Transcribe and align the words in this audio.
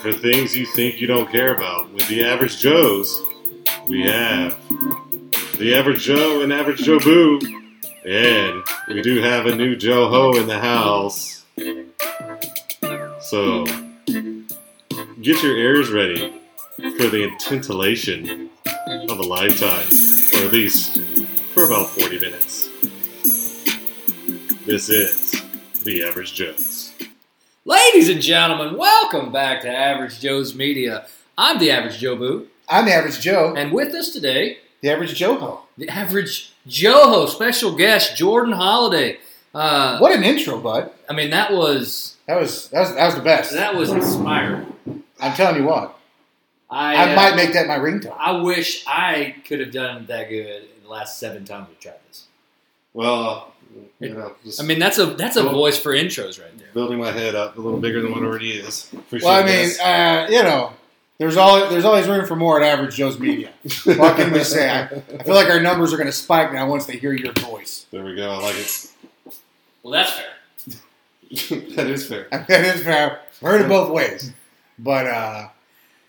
for 0.00 0.12
things 0.12 0.56
you 0.56 0.66
think 0.66 1.00
you 1.00 1.06
don't 1.06 1.30
care 1.30 1.54
about. 1.54 1.92
With 1.92 2.06
the 2.08 2.24
average 2.24 2.58
Joes, 2.58 3.20
we 3.88 4.02
have 4.02 4.56
the 5.58 5.74
average 5.76 6.02
Joe 6.02 6.42
and 6.42 6.52
average 6.52 6.78
Joe 6.78 7.00
Boo, 7.00 7.40
and 8.04 8.62
we 8.88 9.02
do 9.02 9.20
have 9.20 9.46
a 9.46 9.54
new 9.54 9.76
Joe 9.76 10.08
Ho 10.08 10.32
in 10.38 10.46
the 10.46 10.58
house. 10.58 11.44
So 13.20 13.64
get 15.20 15.42
your 15.42 15.56
ears 15.56 15.90
ready 15.90 16.32
for 16.76 17.08
the 17.08 17.30
titillation 17.40 18.50
of 19.08 19.18
a 19.18 19.22
lifetime, 19.22 19.88
or 20.34 20.46
at 20.46 20.52
least 20.52 21.00
for 21.52 21.64
about 21.64 21.88
40 21.88 22.20
minutes. 22.20 22.68
This 24.64 24.88
is 24.90 25.32
the 25.84 26.04
average 26.04 26.34
Joe's. 26.34 26.67
Ladies 27.68 28.08
and 28.08 28.22
gentlemen, 28.22 28.78
welcome 28.78 29.30
back 29.30 29.60
to 29.60 29.68
Average 29.68 30.20
Joe's 30.20 30.54
Media. 30.54 31.06
I'm 31.36 31.58
the 31.58 31.70
Average 31.70 31.98
Joe 31.98 32.16
Boo, 32.16 32.46
I'm 32.66 32.86
the 32.86 32.94
average 32.94 33.20
Joe, 33.20 33.52
and 33.54 33.72
with 33.72 33.94
us 33.94 34.08
today, 34.08 34.56
the 34.80 34.88
average 34.88 35.14
Joe 35.14 35.36
Ho. 35.38 35.60
the 35.76 35.86
Average 35.90 36.54
Joe, 36.66 37.26
special 37.26 37.76
guest 37.76 38.16
Jordan 38.16 38.54
Holiday. 38.54 39.18
Uh, 39.54 39.98
What 39.98 40.16
an 40.16 40.24
intro, 40.24 40.58
bud. 40.58 40.90
I 41.10 41.12
mean, 41.12 41.28
that 41.28 41.52
was 41.52 42.16
That 42.26 42.40
was 42.40 42.70
that 42.70 42.80
was 42.80 42.94
that 42.94 43.04
was 43.04 43.14
the 43.16 43.20
best. 43.20 43.52
that 43.52 43.74
was 43.74 43.90
inspiring. 43.90 44.72
I'm 45.20 45.34
telling 45.34 45.60
you 45.60 45.68
what. 45.68 45.94
I, 46.70 46.94
I 46.94 47.12
uh, 47.12 47.16
might 47.16 47.36
make 47.36 47.52
that 47.52 47.66
my 47.66 47.76
ringtone. 47.78 48.16
I 48.18 48.32
wish 48.40 48.82
I 48.86 49.36
could 49.46 49.60
have 49.60 49.72
done 49.72 50.06
that 50.06 50.30
good 50.30 50.62
in 50.62 50.82
the 50.84 50.88
last 50.88 51.18
seven 51.20 51.44
times 51.44 51.68
we 51.68 51.74
tried 51.74 51.98
this. 52.08 52.28
Well, 52.94 53.52
you 54.00 54.10
know, 54.14 54.34
just 54.44 54.60
I 54.60 54.64
mean, 54.64 54.78
that's 54.78 54.98
a 54.98 55.06
that's 55.06 55.36
a 55.36 55.44
Well- 55.44 55.52
voice 55.54 55.78
for 55.78 55.92
intros 55.94 56.40
right 56.40 56.56
there. 56.58 56.68
building 56.74 56.98
my 56.98 57.12
head 57.12 57.34
up 57.34 57.56
a 57.58 57.60
little 57.60 57.80
bigger 57.80 58.00
than 58.02 58.12
what 58.12 58.22
it 58.22 58.26
already 58.26 58.52
is. 58.52 58.88
Appreciate 58.92 59.26
Well, 59.28 59.42
I 59.42 59.46
mean, 59.46 59.70
uh, 59.80 60.26
you 60.30 60.42
know, 60.42 60.72
there's 61.18 61.36
always 61.36 61.70
there's 61.70 61.84
always 61.84 62.06
room 62.06 62.26
for 62.26 62.36
more 62.36 62.62
at 62.62 62.66
Average 62.78 62.94
Joe's 62.96 63.18
Media. 63.18 63.50
What 63.84 64.16
can 64.16 64.32
we 64.32 64.44
say? 64.44 64.70
I, 64.70 64.82
I 64.84 65.22
feel 65.24 65.34
like 65.34 65.48
our 65.48 65.60
numbers 65.60 65.92
are 65.92 65.96
going 65.96 66.06
to 66.06 66.12
spike 66.12 66.52
now 66.52 66.68
once 66.68 66.86
they 66.86 66.96
hear 66.96 67.12
your 67.12 67.32
voice. 67.32 67.86
there 67.90 68.04
we 68.04 68.14
go. 68.14 68.30
I 68.30 68.36
like 68.40 68.56
it. 68.56 68.86
Well, 69.82 69.92
that's 69.92 70.12
fair. 70.12 70.26
that 71.76 71.86
is 71.88 72.06
fair. 72.06 72.28
that 72.30 72.64
is 72.76 72.82
fair. 72.82 73.20
Heard 73.42 73.60
it 73.62 73.68
both 73.68 73.90
ways. 73.90 74.32
But 74.78 75.06
uh, 75.06 75.48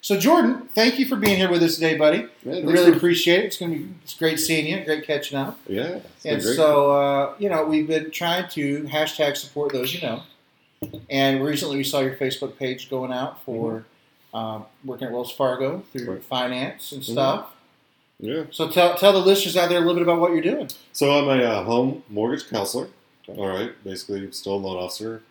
so 0.00 0.18
Jordan, 0.18 0.68
thank 0.74 0.98
you 0.98 1.06
for 1.06 1.16
being 1.16 1.36
here 1.36 1.50
with 1.50 1.62
us 1.62 1.74
today, 1.74 1.96
buddy. 1.96 2.26
Yeah, 2.44 2.60
really 2.64 2.90
for- 2.92 2.96
appreciate 2.96 3.40
it. 3.40 3.44
It's 3.46 3.56
going 3.58 3.72
to 3.72 3.78
be 3.78 3.88
it's 4.02 4.14
great 4.14 4.38
seeing 4.40 4.66
you. 4.66 4.84
Great 4.84 5.04
catching 5.06 5.38
up. 5.38 5.58
yeah. 5.66 6.00
And 6.24 6.42
so, 6.42 6.90
uh, 6.92 7.34
you 7.38 7.48
know, 7.50 7.64
we've 7.64 7.86
been 7.86 8.10
trying 8.10 8.48
to 8.50 8.82
hashtag 8.84 9.36
support 9.36 9.72
those 9.72 9.94
you 9.94 10.00
know. 10.00 10.22
And 11.10 11.44
recently 11.44 11.76
we 11.76 11.84
saw 11.84 12.00
your 12.00 12.14
Facebook 12.16 12.56
page 12.56 12.88
going 12.88 13.12
out 13.12 13.44
for 13.44 13.84
um, 14.32 14.64
working 14.84 15.08
at 15.08 15.12
Wells 15.12 15.32
Fargo 15.32 15.82
through 15.92 16.10
Right. 16.10 16.22
finance 16.22 16.92
and 16.92 17.02
Mhm. 17.02 17.12
stuff. 17.12 17.46
yeah. 18.20 18.44
So 18.50 18.70
tell, 18.70 18.94
tell 18.96 19.12
the 19.12 19.18
listeners 19.18 19.56
out 19.56 19.68
there 19.68 19.78
a 19.78 19.80
little 19.80 19.94
bit 19.96 20.02
about 20.04 20.20
what 20.20 20.32
you're 20.32 20.40
doing. 20.40 20.68
So 20.92 21.10
I'm 21.10 21.28
a 21.40 21.42
uh, 21.42 21.64
home 21.64 22.02
mortgage 22.08 22.48
counselor. 22.48 22.88
All 23.28 23.46
right, 23.48 23.72
basically 23.84 24.30
still 24.32 24.54
a 24.54 24.56
loan 24.56 24.76
officer. 24.76 25.22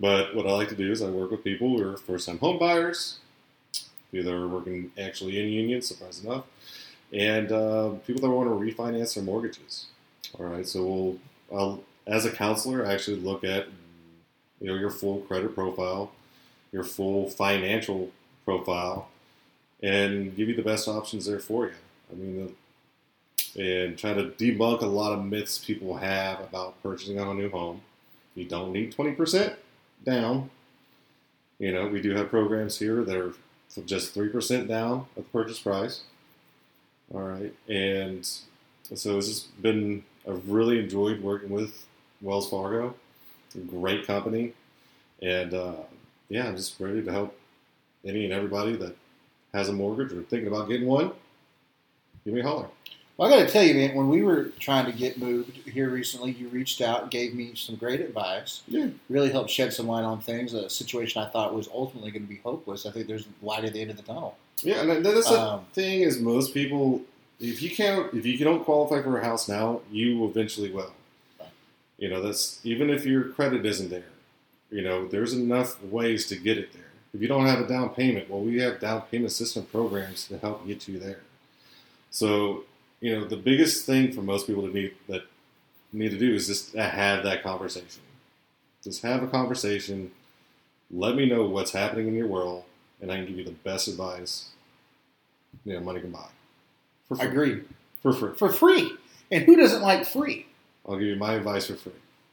But 0.00 0.34
what 0.34 0.46
I 0.46 0.52
like 0.52 0.68
to 0.70 0.74
do 0.74 0.90
is 0.90 1.02
I 1.02 1.08
work 1.10 1.30
with 1.30 1.44
people 1.44 1.68
who 1.68 1.82
are 1.86 1.96
first-time 1.96 2.38
home 2.38 2.58
buyers, 2.58 3.18
either 4.12 4.46
working 4.46 4.92
actually 4.98 5.40
in 5.40 5.48
unions, 5.48 5.88
surprise 5.88 6.22
enough, 6.24 6.44
and 7.12 7.50
uh, 7.52 7.90
people 8.06 8.22
that 8.22 8.30
want 8.30 8.48
to 8.48 8.54
refinance 8.54 9.14
their 9.14 9.24
mortgages. 9.24 9.86
All 10.38 10.46
right, 10.46 10.66
so 10.66 10.84
we'll, 10.84 11.18
I'll, 11.52 11.84
as 12.06 12.24
a 12.24 12.30
counselor, 12.30 12.86
I 12.86 12.94
actually 12.94 13.18
look 13.18 13.44
at 13.44 13.68
you 14.60 14.68
know 14.68 14.74
your 14.74 14.90
full 14.90 15.20
credit 15.20 15.54
profile, 15.54 16.12
your 16.72 16.84
full 16.84 17.28
financial 17.28 18.10
profile, 18.44 19.08
and 19.82 20.34
give 20.36 20.48
you 20.48 20.54
the 20.54 20.62
best 20.62 20.88
options 20.88 21.26
there 21.26 21.40
for 21.40 21.66
you. 21.66 21.74
I 22.10 22.14
mean, 22.14 22.54
and 23.58 23.98
try 23.98 24.14
to 24.14 24.24
debunk 24.24 24.80
a 24.80 24.86
lot 24.86 25.12
of 25.12 25.24
myths 25.24 25.58
people 25.58 25.96
have 25.96 26.40
about 26.40 26.82
purchasing 26.82 27.18
on 27.18 27.28
a 27.28 27.34
new 27.34 27.50
home. 27.50 27.82
You 28.34 28.46
don't 28.46 28.72
need 28.72 28.94
20% 28.94 29.56
down. 30.04 30.50
You 31.58 31.72
know, 31.72 31.86
we 31.86 32.00
do 32.00 32.14
have 32.14 32.30
programs 32.30 32.78
here 32.78 33.04
that 33.04 33.16
are 33.16 33.34
for 33.74 33.80
just 33.82 34.14
3% 34.14 34.68
down 34.68 35.06
at 35.16 35.16
the 35.16 35.22
purchase 35.22 35.58
price. 35.58 36.02
All 37.12 37.22
right. 37.22 37.54
And 37.68 38.24
so 38.24 39.18
it's 39.18 39.28
just 39.28 39.62
been, 39.62 40.04
I've 40.28 40.48
really 40.48 40.78
enjoyed 40.78 41.22
working 41.22 41.50
with 41.50 41.86
Wells 42.20 42.48
Fargo. 42.50 42.94
Great 43.68 44.06
company. 44.06 44.52
And 45.20 45.54
uh, 45.54 45.74
yeah, 46.28 46.46
I'm 46.46 46.56
just 46.56 46.78
ready 46.80 47.02
to 47.02 47.10
help 47.10 47.38
any 48.04 48.24
and 48.24 48.32
everybody 48.32 48.76
that 48.76 48.96
has 49.54 49.68
a 49.68 49.72
mortgage 49.72 50.12
or 50.12 50.22
thinking 50.22 50.48
about 50.48 50.68
getting 50.68 50.86
one. 50.86 51.12
Give 52.24 52.34
me 52.34 52.40
a 52.40 52.44
holler. 52.44 52.68
Well, 53.16 53.32
I 53.32 53.38
got 53.38 53.46
to 53.46 53.52
tell 53.52 53.62
you, 53.62 53.74
man, 53.74 53.94
when 53.94 54.08
we 54.08 54.22
were 54.22 54.44
trying 54.58 54.86
to 54.86 54.92
get 54.92 55.18
moved 55.18 55.56
here 55.68 55.90
recently, 55.90 56.32
you 56.32 56.48
reached 56.48 56.80
out 56.80 57.02
and 57.02 57.10
gave 57.10 57.34
me 57.34 57.54
some 57.54 57.76
great 57.76 58.00
advice. 58.00 58.62
Yeah. 58.66 58.88
Really 59.10 59.30
helped 59.30 59.50
shed 59.50 59.72
some 59.72 59.86
light 59.86 60.02
on 60.02 60.20
things. 60.20 60.54
A 60.54 60.70
situation 60.70 61.22
I 61.22 61.28
thought 61.28 61.54
was 61.54 61.68
ultimately 61.72 62.10
going 62.10 62.22
to 62.22 62.28
be 62.28 62.40
hopeless. 62.42 62.86
I 62.86 62.90
think 62.90 63.06
there's 63.06 63.26
light 63.42 63.64
at 63.64 63.74
the 63.74 63.80
end 63.80 63.90
of 63.90 63.96
the 63.96 64.02
tunnel. 64.02 64.36
Yeah, 64.62 64.80
and 64.80 65.04
that's 65.04 65.28
the 65.28 65.40
Um, 65.40 65.66
thing 65.72 66.00
is 66.02 66.20
most 66.20 66.54
people, 66.54 67.02
if 67.38 67.60
you 67.62 67.70
can't, 67.70 68.12
if 68.14 68.24
you 68.24 68.38
don't 68.38 68.64
qualify 68.64 69.02
for 69.02 69.18
a 69.18 69.24
house 69.24 69.48
now, 69.48 69.82
you 69.90 70.24
eventually 70.26 70.70
will. 70.70 70.92
Right. 71.38 71.48
You 71.98 72.08
know, 72.08 72.22
that's 72.22 72.60
even 72.64 72.88
if 72.88 73.04
your 73.04 73.24
credit 73.24 73.66
isn't 73.66 73.90
there. 73.90 74.04
You 74.70 74.80
know, 74.82 75.06
there's 75.06 75.34
enough 75.34 75.82
ways 75.82 76.26
to 76.28 76.36
get 76.36 76.56
it 76.56 76.72
there. 76.72 76.82
If 77.12 77.20
you 77.20 77.28
don't 77.28 77.44
have 77.44 77.60
a 77.60 77.68
down 77.68 77.90
payment, 77.90 78.30
well, 78.30 78.40
we 78.40 78.58
have 78.60 78.80
down 78.80 79.02
payment 79.02 79.32
system 79.32 79.66
programs 79.66 80.26
to 80.28 80.38
help 80.38 80.66
get 80.66 80.88
you 80.88 80.98
there. 80.98 81.20
So, 82.10 82.64
you 83.02 83.18
know, 83.18 83.24
the 83.24 83.36
biggest 83.36 83.84
thing 83.84 84.12
for 84.12 84.22
most 84.22 84.46
people 84.46 84.62
to 84.62 84.72
need 84.72 84.94
that 85.08 85.24
need 85.92 86.10
to 86.12 86.18
do 86.18 86.34
is 86.34 86.46
just 86.46 86.72
have 86.74 87.24
that 87.24 87.42
conversation. 87.42 88.00
Just 88.82 89.02
have 89.02 89.22
a 89.22 89.26
conversation. 89.26 90.12
Let 90.90 91.16
me 91.16 91.28
know 91.28 91.44
what's 91.44 91.72
happening 91.72 92.06
in 92.08 92.14
your 92.14 92.28
world, 92.28 92.64
and 93.00 93.10
I 93.10 93.16
can 93.16 93.26
give 93.26 93.38
you 93.38 93.44
the 93.44 93.50
best 93.50 93.88
advice. 93.88 94.50
You 95.64 95.74
know, 95.74 95.80
money 95.80 96.00
can 96.00 96.12
buy. 96.12 96.28
For 97.08 97.16
free. 97.16 97.26
Agreed. 97.26 97.64
For 98.02 98.12
free. 98.12 98.34
For 98.36 98.48
free. 98.48 98.96
And 99.30 99.44
who 99.44 99.56
doesn't 99.56 99.82
like 99.82 100.06
free? 100.06 100.46
I'll 100.88 100.96
give 100.96 101.08
you 101.08 101.16
my 101.16 101.34
advice 101.34 101.66
for 101.66 101.74
free. 101.74 101.92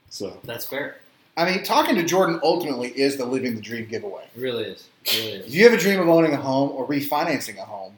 So, 0.09 0.39
That's 0.43 0.65
fair. 0.65 0.97
I 1.35 1.45
mean, 1.49 1.63
talking 1.63 1.95
to 1.95 2.03
Jordan 2.03 2.39
ultimately 2.43 2.89
is 2.89 3.17
the 3.17 3.25
living 3.25 3.55
the 3.55 3.61
dream 3.61 3.87
giveaway. 3.87 4.23
It 4.35 4.39
really 4.39 4.65
is. 4.65 4.87
It 5.05 5.17
really 5.17 5.31
If 5.47 5.53
you 5.53 5.63
have 5.63 5.73
a 5.73 5.77
dream 5.77 5.99
of 5.99 6.09
owning 6.09 6.33
a 6.33 6.37
home 6.37 6.71
or 6.71 6.87
refinancing 6.87 7.57
a 7.57 7.65
home, 7.65 7.93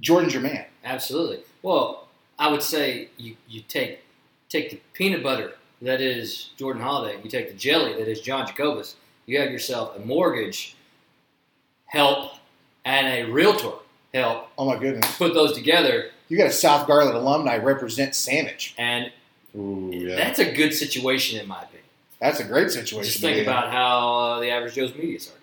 Jordan's 0.00 0.32
your 0.32 0.42
man. 0.42 0.64
Absolutely. 0.88 1.40
Well, 1.62 2.08
I 2.38 2.50
would 2.50 2.62
say 2.62 3.08
you, 3.18 3.36
you 3.48 3.62
take 3.68 4.00
take 4.48 4.70
the 4.70 4.80
peanut 4.94 5.22
butter 5.22 5.52
that 5.82 6.00
is 6.00 6.50
Jordan 6.56 6.82
Holiday, 6.82 7.20
you 7.22 7.28
take 7.28 7.48
the 7.48 7.56
jelly 7.56 7.92
that 7.92 8.08
is 8.08 8.20
John 8.20 8.46
Jacobus, 8.46 8.96
you 9.26 9.38
have 9.38 9.50
yourself 9.50 9.96
a 9.96 10.00
mortgage 10.00 10.74
help 11.84 12.32
and 12.84 13.06
a 13.06 13.30
realtor 13.30 13.76
help. 14.14 14.48
Oh 14.56 14.64
my 14.64 14.78
goodness. 14.78 15.16
Put 15.18 15.34
those 15.34 15.52
together, 15.52 16.10
You 16.28 16.38
got 16.38 16.46
a 16.46 16.52
South 16.52 16.86
Garland 16.86 17.16
alumni 17.16 17.58
represent 17.58 18.14
Sandwich. 18.14 18.74
and 18.78 19.12
ooh, 19.54 19.90
yeah. 19.92 20.16
that's 20.16 20.38
a 20.38 20.50
good 20.52 20.72
situation 20.72 21.38
in 21.38 21.46
my 21.46 21.62
opinion. 21.62 21.84
That's 22.18 22.40
a 22.40 22.44
great 22.44 22.70
situation. 22.70 23.04
Just 23.04 23.20
think 23.20 23.46
about 23.46 23.70
how 23.70 24.16
uh, 24.16 24.40
the 24.40 24.50
average 24.50 24.74
Joe's 24.74 24.94
media 24.94 25.20
started. 25.20 25.42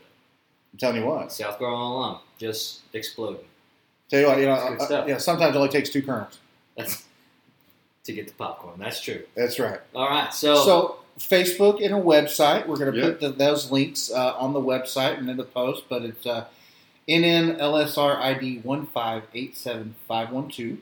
I'm 0.74 0.80
telling 0.80 0.98
you 1.02 1.06
what. 1.06 1.32
South 1.32 1.60
Garland 1.60 1.82
alum 1.82 2.20
just 2.38 2.82
exploding. 2.94 3.46
Tell 4.10 4.20
you 4.22 4.28
what, 4.28 4.40
you 4.40 4.46
know, 4.46 4.56
That's 4.78 4.88
good 4.88 5.00
uh, 5.00 5.06
yeah, 5.08 5.18
sometimes 5.18 5.56
it 5.56 5.58
only 5.58 5.70
takes 5.70 5.90
two 5.90 6.04
kernels. 6.04 6.38
That's 6.78 7.04
to 8.04 8.14
get 8.14 8.28
the 8.28 8.34
popcorn. 8.36 8.76
That's 8.80 9.02
true. 9.02 9.24
That's 9.36 9.60
right. 9.60 9.80
All 9.96 10.08
right, 10.08 10.32
so, 10.34 10.56
So 10.64 10.98
Facebook 11.18 11.84
and 11.84 11.96
a 11.96 12.00
website. 12.00 12.68
We're 12.68 12.78
going 12.78 12.94
to 12.94 13.00
Yeah. 13.00 13.06
put 13.06 13.20
the, 13.20 13.30
those 13.30 13.72
links 13.72 14.12
uh, 14.12 14.36
on 14.38 14.54
the 14.54 14.62
website 14.62 15.18
and 15.18 15.28
in 15.30 15.38
the 15.38 15.44
post. 15.44 15.86
But 15.90 16.04
it's 16.04 16.26
uh, 16.26 16.46
NMLSR 17.10 18.18
ID 18.18 18.60
one 18.60 18.86
five 18.88 19.24
eight 19.34 19.58
seven 19.58 19.96
five 20.08 20.30
one 20.32 20.50
two. 20.50 20.78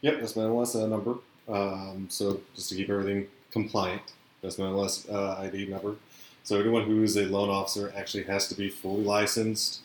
Yep, 0.00 0.20
that's 0.20 0.36
my 0.36 0.42
MLS 0.42 0.74
uh, 0.82 0.86
number. 0.86 1.16
Um, 1.48 2.06
so 2.10 2.40
just 2.54 2.68
to 2.70 2.74
keep 2.74 2.90
everything 2.90 3.28
compliant, 3.50 4.02
that's 4.42 4.58
my 4.58 4.66
MLS 4.66 5.12
uh, 5.12 5.40
ID 5.40 5.66
number. 5.66 5.96
So 6.44 6.58
anyone 6.58 6.84
who 6.84 7.02
is 7.04 7.16
a 7.16 7.22
loan 7.26 7.50
officer 7.50 7.92
actually 7.96 8.24
has 8.24 8.48
to 8.48 8.54
be 8.56 8.68
fully 8.68 9.04
licensed. 9.04 9.80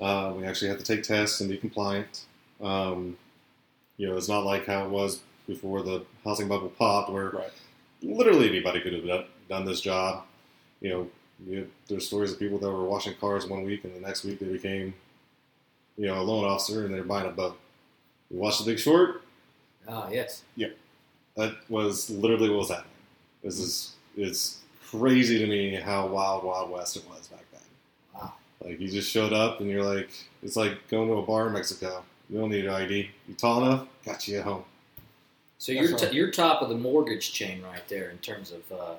Uh, 0.00 0.32
we 0.36 0.44
actually 0.46 0.68
have 0.68 0.78
to 0.78 0.84
take 0.84 1.02
tests 1.02 1.40
and 1.40 1.50
be 1.50 1.56
compliant. 1.58 2.24
Um, 2.60 3.16
you 3.96 4.08
know, 4.08 4.16
it's 4.16 4.28
not 4.28 4.44
like 4.44 4.66
how 4.66 4.84
it 4.84 4.90
was 4.90 5.20
before 5.46 5.82
the 5.82 6.04
housing 6.24 6.48
bubble 6.48 6.70
popped, 6.70 7.10
where 7.10 7.30
Right. 7.30 7.52
literally 8.02 8.48
anybody 8.48 8.80
could 8.80 8.94
have 8.94 9.26
done, 9.48 9.64
this 9.64 9.80
job. 9.80 10.24
You 10.80 10.88
know, 10.90 11.10
you, 11.46 11.70
there's 11.88 12.06
stories 12.06 12.32
of 12.32 12.38
people 12.38 12.58
that 12.58 12.70
were 12.70 12.84
washing 12.84 13.14
cars 13.16 13.46
one 13.46 13.64
week, 13.64 13.84
and 13.84 13.94
the 13.94 14.00
next 14.00 14.24
week 14.24 14.38
they 14.38 14.46
became, 14.46 14.94
you 15.98 16.06
know, 16.06 16.20
a 16.20 16.22
loan 16.22 16.44
officer, 16.44 16.84
and 16.86 16.94
they're 16.94 17.02
buying 17.04 17.26
a 17.28 17.32
boat. 17.32 17.58
You 18.30 18.38
watch 18.38 18.58
The 18.58 18.64
Big 18.64 18.78
Short. 18.78 19.22
ah 19.88 20.08
yes, 20.10 20.42
Yeah, 20.56 20.68
That 21.36 21.56
was 21.68 22.08
literally 22.08 22.48
what 22.48 22.60
was 22.60 22.68
happening. 22.70 22.86
This 23.42 23.58
is 23.58 23.92
it's 24.16 24.60
crazy 24.86 25.38
to 25.38 25.46
me 25.46 25.74
how 25.74 26.06
wild, 26.06 26.44
wild 26.44 26.70
west 26.70 26.96
it 26.96 27.04
was 27.08 27.28
back. 27.28 27.40
Like 28.64 28.78
you 28.80 28.88
just 28.88 29.10
showed 29.10 29.32
up 29.32 29.60
and 29.60 29.70
you're 29.70 29.82
like, 29.84 30.10
it's 30.42 30.56
like 30.56 30.86
going 30.88 31.08
to 31.08 31.14
a 31.14 31.22
bar 31.22 31.46
in 31.46 31.52
Mexico. 31.54 32.02
You 32.28 32.38
don't 32.38 32.50
need 32.50 32.66
an 32.66 32.72
ID. 32.72 33.10
You 33.28 33.34
tall 33.34 33.64
enough, 33.64 33.86
got 34.04 34.26
you 34.28 34.38
at 34.38 34.44
home. 34.44 34.64
So 35.58 35.72
you're 35.72 35.96
t- 35.96 36.14
you're 36.16 36.30
top 36.30 36.62
of 36.62 36.68
the 36.68 36.74
mortgage 36.76 37.32
chain 37.32 37.62
right 37.62 37.86
there 37.88 38.10
in 38.10 38.18
terms 38.18 38.52
of 38.52 38.72
uh, 38.78 38.94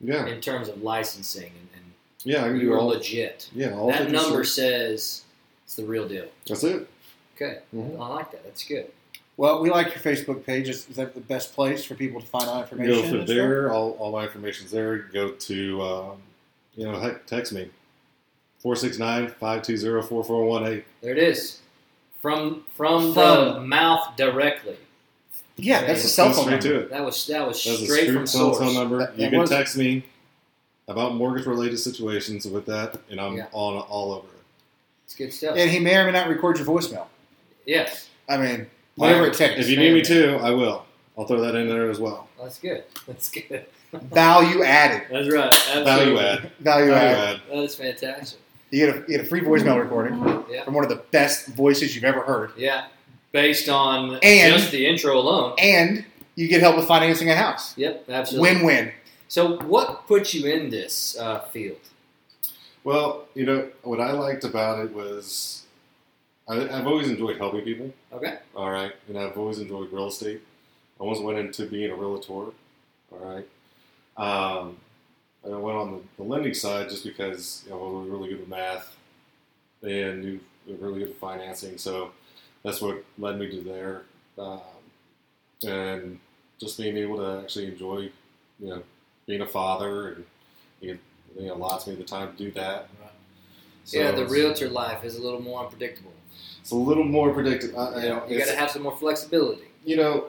Yeah, 0.00 0.26
in 0.26 0.40
terms 0.40 0.68
of 0.68 0.82
licensing 0.82 1.44
and, 1.50 1.68
and 1.74 1.84
yeah, 2.24 2.40
I 2.44 2.48
can 2.48 2.58
do 2.58 2.64
you're 2.66 2.78
all. 2.78 2.86
legit. 2.88 3.50
Yeah, 3.54 3.74
all 3.74 3.88
that 3.90 4.10
number 4.10 4.44
states. 4.44 4.54
says 4.54 5.22
it's 5.64 5.76
the 5.76 5.84
real 5.84 6.08
deal. 6.08 6.26
That's 6.46 6.64
it. 6.64 6.88
Okay, 7.34 7.58
Mhm. 7.74 8.00
I 8.00 8.08
like 8.08 8.30
that. 8.32 8.44
That's 8.44 8.64
good. 8.64 8.86
Well, 9.36 9.60
we 9.60 9.68
like 9.68 9.88
your 9.88 9.96
Facebook 10.14 10.46
page. 10.46 10.70
Is, 10.70 10.88
is 10.88 10.96
that 10.96 11.14
the 11.14 11.20
best 11.20 11.54
place 11.54 11.84
for 11.84 11.94
people 11.94 12.20
to 12.22 12.26
find 12.26 12.48
out 12.48 12.62
information? 12.62 12.94
go 12.94 13.00
and 13.18 13.26
through 13.26 13.34
there. 13.34 13.70
All, 13.70 13.90
all 13.98 14.10
my 14.12 14.24
information's 14.24 14.70
there. 14.70 14.96
Go 14.96 15.32
to, 15.32 15.82
um, 15.82 16.16
you 16.74 16.84
know, 16.90 17.18
text 17.26 17.52
me. 17.52 17.68
469-520-4418. 18.66 20.82
There 21.02 21.12
it 21.12 21.18
is. 21.18 21.60
From 22.20 22.64
from, 22.76 23.08
the 23.08 23.14
From- 23.14 23.68
mouth 23.68 24.16
directly. 24.16 24.76
Yeah, 25.56 25.84
that's 25.86 26.04
a 26.04 26.08
cell 26.08 26.28
Go 26.28 26.34
phone 26.34 26.42
straight 26.44 26.62
number. 26.64 26.78
to 26.80 26.84
it. 26.86 26.90
That 26.90 27.04
was 27.04 27.26
that 27.28 27.46
was 27.46 27.62
That's 27.64 27.82
straight 27.84 28.10
a 28.10 28.12
from 28.12 28.26
cell 28.26 28.52
source. 28.54 28.58
phone 28.58 28.74
number. 28.74 28.98
That- 28.98 29.14
you 29.16 29.24
that 29.24 29.30
can 29.30 29.38
was- 29.40 29.50
text 29.50 29.76
me 29.76 30.04
about 30.88 31.14
mortgage-related 31.14 31.78
situations 31.78 32.46
with 32.46 32.66
that, 32.66 32.96
and 33.10 33.20
I'm 33.20 33.36
Yeah. 33.36 33.46
on 33.52 33.78
all 33.88 34.12
over 34.12 34.26
it. 34.28 34.32
It's 35.04 35.14
good 35.14 35.32
stuff. 35.32 35.56
And 35.56 35.70
he 35.70 35.78
may 35.80 35.96
or 35.96 36.04
may 36.04 36.12
not 36.12 36.28
record 36.28 36.58
your 36.58 36.66
voicemail. 36.66 37.06
yes, 37.64 38.08
I 38.28 38.36
mean, 38.38 38.66
whatever 38.96 39.26
it 39.26 39.34
takes. 39.34 39.58
If 39.60 39.68
you 39.68 39.76
need 39.76 39.94
me 39.94 40.02
to, 40.02 40.36
I 40.36 40.50
will. 40.50 40.84
I'll 41.18 41.26
throw 41.26 41.40
that 41.40 41.54
in 41.54 41.68
there 41.68 41.90
as 41.90 41.98
well. 41.98 42.28
that's 42.40 42.58
good. 42.58 42.84
That's 43.06 43.28
good. 43.30 43.64
Value 43.92 44.62
added. 44.62 45.02
That's 45.10 45.32
right. 45.32 45.46
Absolutely. 45.46 45.84
Value 45.84 46.18
Absolutely. 46.18 46.24
add. 46.24 46.50
Value, 46.60 46.90
Value 46.90 46.92
added. 46.92 47.40
add. 47.40 47.50
That 47.50 47.58
is 47.64 47.74
fantastic. 47.76 48.38
You 48.70 48.86
get, 48.86 48.94
a, 48.96 48.98
you 49.00 49.06
get 49.18 49.20
a 49.20 49.24
free 49.28 49.40
voicemail 49.42 49.80
recording 49.80 50.18
Yeah. 50.50 50.64
from 50.64 50.74
one 50.74 50.84
of 50.84 50.90
the 50.90 51.02
best 51.12 51.48
voices 51.48 51.94
you've 51.94 52.04
ever 52.04 52.20
heard. 52.22 52.50
Yeah, 52.56 52.86
based 53.32 53.68
on 53.68 54.18
And- 54.22 54.54
just 54.54 54.72
the 54.72 54.86
intro 54.86 55.16
alone. 55.18 55.54
And 55.58 56.04
you 56.34 56.48
get 56.48 56.60
help 56.60 56.76
with 56.76 56.86
financing 56.86 57.30
a 57.30 57.34
house. 57.36 57.76
Yep, 57.78 58.04
absolutely. 58.08 58.54
Win 58.56 58.66
win. 58.66 58.92
So, 59.28 59.56
what 59.58 60.06
put 60.06 60.34
you 60.34 60.46
in 60.52 60.70
this 60.70 61.16
uh, 61.18 61.40
field? 61.52 61.78
Well, 62.84 63.26
you 63.34 63.44
know 63.46 63.68
what 63.82 64.00
I 64.00 64.12
liked 64.12 64.44
about 64.44 64.84
it 64.84 64.92
was 64.92 65.62
I, 66.48 66.60
I've 66.68 66.86
always 66.86 67.08
enjoyed 67.08 67.36
helping 67.38 67.62
people. 67.62 67.92
Okay. 68.12 68.38
All 68.54 68.70
right, 68.70 68.92
and 69.08 69.18
I've 69.18 69.36
always 69.36 69.58
enjoyed 69.58 69.92
real 69.92 70.06
estate. 70.08 70.40
I 70.98 71.02
almost 71.02 71.22
went 71.22 71.38
into 71.38 71.66
being 71.66 71.90
a 71.90 71.94
realtor. 71.96 72.52
All 73.12 73.18
right, 73.20 73.46
um, 74.16 74.76
and 75.46 75.54
I 75.54 75.58
went 75.58 75.78
on 75.78 75.92
the, 75.92 76.00
the 76.18 76.24
lending 76.28 76.54
side 76.54 76.90
just 76.90 77.04
because 77.04 77.64
you 77.66 77.72
know, 77.72 77.80
I 77.80 78.00
was 78.00 78.08
really 78.10 78.30
good 78.30 78.42
at 78.42 78.48
math 78.48 78.96
and 79.82 80.22
knew 80.24 80.40
really 80.80 81.00
good 81.00 81.10
at 81.10 81.16
financing. 81.16 81.78
So 81.78 82.12
that's 82.64 82.82
what 82.82 83.04
led 83.18 83.38
me 83.38 83.50
to 83.50 83.62
there, 83.62 84.02
um, 84.38 84.60
and 85.66 86.18
just 86.60 86.78
being 86.78 86.96
able 86.96 87.18
to 87.18 87.42
actually 87.42 87.66
enjoy, 87.68 88.10
you 88.60 88.68
know, 88.70 88.82
being 89.26 89.42
a 89.42 89.46
father 89.46 90.08
and 90.14 90.24
it, 90.82 91.00
it 91.38 91.48
allows 91.48 91.86
me 91.86 91.94
the 91.94 92.04
time 92.04 92.32
to 92.36 92.44
do 92.44 92.50
that. 92.52 92.88
So 93.84 93.98
yeah, 93.98 94.10
the 94.12 94.26
realtor 94.26 94.68
life 94.68 95.04
is 95.04 95.16
a 95.16 95.22
little 95.22 95.40
more 95.42 95.62
unpredictable. 95.64 96.12
It's 96.60 96.72
a 96.72 96.76
little 96.76 97.04
more 97.04 97.32
predictable. 97.32 97.78
I, 97.78 97.86
I 97.86 98.02
You, 98.02 98.08
know, 98.08 98.16
know, 98.20 98.26
you 98.28 98.38
got 98.38 98.48
to 98.48 98.56
have 98.56 98.70
some 98.70 98.82
more 98.82 98.96
flexibility. 98.96 99.64
you 99.84 99.96
know, 99.96 100.26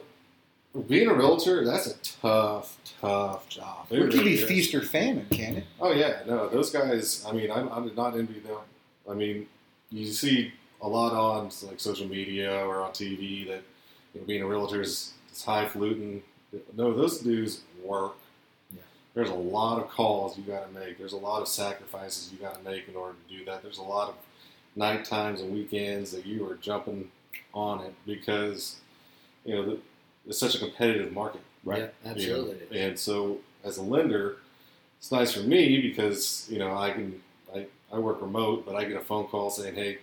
being 0.87 1.07
a 1.07 1.13
realtor, 1.13 1.65
that's 1.65 1.87
a 1.87 1.97
tough, 2.21 2.76
tough 3.01 3.47
job. 3.49 3.87
It 3.89 3.97
It 3.97 3.99
can 4.11 4.19
really 4.19 4.23
be 4.23 4.33
is. 4.41 4.43
feast 4.45 4.75
or 4.75 4.81
famine, 4.81 5.27
can 5.31 5.57
it? 5.57 5.63
Oh 5.79 5.91
yeah, 5.91 6.19
no, 6.27 6.47
those 6.49 6.69
guys. 6.71 7.25
I 7.27 7.31
mean, 7.31 7.51
I'm, 7.51 7.69
I'm 7.69 7.93
not 7.95 8.15
envy 8.17 8.39
them. 8.39 8.57
I 9.09 9.13
mean, 9.13 9.47
you 9.91 10.05
see 10.07 10.51
a 10.81 10.87
lot 10.87 11.13
on 11.13 11.49
like 11.67 11.79
social 11.79 12.07
media 12.07 12.65
or 12.65 12.81
on 12.81 12.91
TV 12.91 13.47
that 13.47 13.63
you 14.13 14.21
know, 14.21 14.27
being 14.27 14.41
a 14.41 14.47
realtor 14.47 14.81
is 14.81 15.13
it's 15.29 15.43
highfalutin. 15.43 16.21
No, 16.75 16.93
those 16.93 17.19
dudes 17.19 17.61
work. 17.83 18.15
Yeah. 18.71 18.81
There's 19.13 19.29
a 19.29 19.33
lot 19.35 19.79
of 19.81 19.89
calls 19.89 20.37
you 20.37 20.43
got 20.43 20.67
to 20.67 20.79
make. 20.79 20.97
There's 20.97 21.13
a 21.13 21.17
lot 21.17 21.41
of 21.41 21.47
sacrifices 21.47 22.31
you 22.31 22.37
got 22.39 22.55
to 22.63 22.69
make 22.69 22.87
in 22.87 22.95
order 22.95 23.15
to 23.27 23.37
do 23.37 23.45
that. 23.45 23.61
There's 23.63 23.77
a 23.79 23.83
lot 23.83 24.09
of 24.09 24.15
night 24.75 25.05
times 25.05 25.41
and 25.41 25.51
weekends 25.53 26.11
that 26.11 26.25
you 26.25 26.47
are 26.49 26.55
jumping 26.55 27.09
on 27.53 27.81
it 27.85 27.93
because 28.05 28.77
you 29.45 29.55
know 29.55 29.65
the, 29.65 29.79
it's 30.27 30.39
such 30.39 30.55
a 30.55 30.59
competitive 30.59 31.11
market. 31.13 31.41
Right. 31.63 31.91
Yeah, 32.05 32.11
absolutely. 32.11 32.57
You 32.71 32.79
know, 32.81 32.87
And 32.87 32.99
so 32.99 33.39
as 33.63 33.77
a 33.77 33.81
lender, 33.81 34.37
it's 34.99 35.11
nice 35.11 35.33
for 35.33 35.41
me 35.41 35.81
because 35.81 36.47
you 36.49 36.59
know 36.59 36.75
I 36.75 36.91
can 36.91 37.21
I, 37.53 37.65
I 37.91 37.99
work 37.99 38.21
remote, 38.21 38.65
but 38.65 38.75
I 38.75 38.85
get 38.85 38.97
a 38.97 39.01
phone 39.03 39.27
call 39.27 39.49
saying, 39.49 39.75
"Hey, 39.75 39.99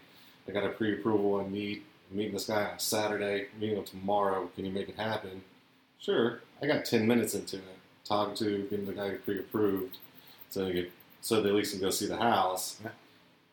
I 0.48 0.52
got 0.52 0.64
a 0.64 0.70
pre-approval 0.70 1.40
I 1.40 1.50
need. 1.50 1.82
I'm 2.10 2.18
meeting 2.18 2.34
this 2.34 2.46
guy 2.46 2.64
on 2.64 2.78
Saturday. 2.78 3.48
Meeting 3.58 3.76
him 3.76 3.84
tomorrow. 3.84 4.50
Can 4.54 4.64
you 4.64 4.72
make 4.72 4.88
it 4.88 4.96
happen?" 4.96 5.42
Sure. 5.98 6.40
I 6.62 6.66
got 6.66 6.84
ten 6.84 7.06
minutes 7.06 7.34
into 7.34 7.56
it, 7.56 7.62
talking 8.04 8.34
to 8.36 8.66
getting 8.70 8.86
the 8.86 8.92
guy 8.92 9.10
pre-approved, 9.12 9.98
so 10.50 10.64
they 10.64 10.72
get 10.72 10.92
so 11.20 11.42
they 11.42 11.48
at 11.48 11.54
least 11.54 11.72
can 11.72 11.80
go 11.80 11.90
see 11.90 12.06
the 12.06 12.16
house. 12.16 12.76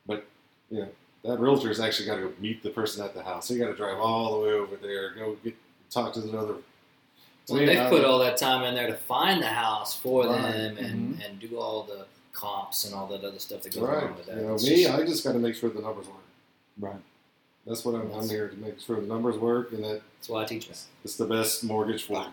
But 0.05 0.25
you 0.69 0.79
know 0.81 0.89
that 1.23 1.39
realtor's 1.39 1.79
actually 1.79 2.07
got 2.07 2.15
to 2.15 2.21
go 2.23 2.33
meet 2.39 2.63
the 2.63 2.69
person 2.69 3.03
at 3.03 3.13
the 3.13 3.23
house. 3.23 3.47
So 3.47 3.53
you 3.53 3.59
got 3.59 3.67
to 3.67 3.75
drive 3.75 3.99
all 3.99 4.33
the 4.41 4.47
way 4.47 4.53
over 4.53 4.75
there, 4.75 5.13
go 5.13 5.37
get 5.43 5.55
talk 5.89 6.13
to 6.13 6.21
the 6.21 6.57
other. 7.51 7.65
Well, 7.65 7.75
they've 7.75 7.89
put 7.89 8.05
all 8.05 8.19
that 8.19 8.37
time 8.37 8.63
in 8.63 8.73
there 8.75 8.87
to 8.87 8.95
find 8.95 9.41
the 9.41 9.47
house 9.47 9.97
for 9.97 10.25
Right. 10.25 10.41
them 10.51 10.77
and, 10.77 11.21
and 11.21 11.39
do 11.39 11.57
all 11.57 11.83
the 11.83 12.05
comps 12.33 12.85
and 12.85 12.93
all 12.95 13.07
that 13.07 13.23
other 13.23 13.39
stuff 13.39 13.61
that 13.63 13.73
goes 13.73 13.83
Right. 13.83 14.03
along 14.03 14.15
with 14.17 14.25
that. 14.27 14.35
You 14.37 14.41
know, 14.43 14.55
me, 14.55 14.83
just- 14.83 14.89
I 14.93 15.05
just 15.05 15.23
got 15.23 15.33
to 15.33 15.39
make 15.39 15.55
sure 15.55 15.69
the 15.69 15.81
numbers 15.81 16.07
work. 16.07 16.15
Right. 16.79 16.95
That's 17.67 17.85
what 17.85 17.93
I'm, 17.95 18.11
I'm 18.13 18.27
here 18.27 18.47
to 18.47 18.55
make 18.57 18.79
sure 18.79 18.99
the 18.99 19.05
numbers 19.07 19.37
work 19.37 19.71
and 19.71 19.83
that 19.83 20.01
that's 20.17 20.29
why 20.29 20.43
I 20.43 20.45
teach 20.45 20.67
them. 20.67 20.77
it's 21.03 21.15
the 21.15 21.25
best 21.25 21.63
mortgage 21.63 22.03
for 22.03 22.13
you. 22.23 22.29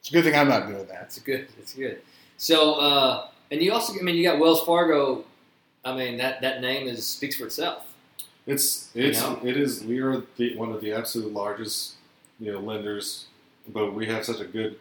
It's 0.00 0.10
a 0.10 0.12
good 0.12 0.24
thing 0.24 0.34
I'm 0.36 0.48
not 0.48 0.68
doing 0.68 0.86
that. 0.86 1.02
It's 1.04 1.18
good. 1.18 1.48
That's 1.56 1.72
good. 1.74 2.00
So, 2.36 2.74
uh, 2.74 3.28
and 3.50 3.62
you 3.62 3.72
also, 3.72 3.94
I 3.98 4.02
mean, 4.02 4.14
you 4.16 4.22
got 4.22 4.38
Wells 4.38 4.62
Fargo. 4.64 5.24
I 5.84 5.96
mean, 5.96 6.16
that, 6.18 6.40
that 6.42 6.60
name 6.60 6.86
is 6.86 7.06
speaks 7.06 7.36
for 7.36 7.46
itself. 7.46 7.86
It's 8.46 8.90
it's 8.94 9.20
You 9.22 9.26
know? 9.26 9.40
it 9.44 9.56
is 9.56 9.82
we 9.82 9.98
are 10.00 10.22
the, 10.36 10.56
one 10.56 10.70
of 10.72 10.80
the 10.82 10.92
absolute 10.92 11.32
largest 11.32 11.94
you 12.38 12.52
know 12.52 12.60
lenders, 12.60 13.26
but 13.68 13.94
we 13.94 14.06
have 14.06 14.24
such 14.24 14.40
a 14.40 14.44
good 14.44 14.78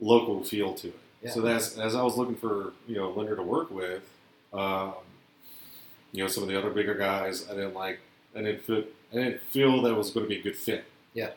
local 0.00 0.42
feel 0.44 0.74
to 0.74 0.88
it. 0.88 0.98
Yeah. 1.22 1.30
So 1.30 1.40
that's 1.40 1.78
as 1.78 1.94
I 1.94 2.02
was 2.02 2.16
looking 2.16 2.36
for 2.36 2.72
you 2.86 2.96
know 2.96 3.12
a 3.12 3.12
lender 3.12 3.36
to 3.36 3.42
work 3.42 3.70
with, 3.70 4.02
um, 4.52 4.94
you 6.12 6.22
know 6.22 6.28
some 6.28 6.42
of 6.42 6.48
the 6.48 6.58
other 6.58 6.70
bigger 6.70 6.94
guys 6.94 7.48
I 7.48 7.54
didn't 7.54 7.74
like. 7.74 8.00
I 8.34 8.42
didn't 8.42 8.62
fit. 8.62 8.94
I 9.12 9.16
didn't 9.16 9.42
feel 9.42 9.82
that 9.82 9.94
was 9.94 10.10
going 10.10 10.26
to 10.26 10.28
be 10.28 10.40
a 10.40 10.42
good 10.42 10.56
fit. 10.56 10.84
Yeah. 11.14 11.30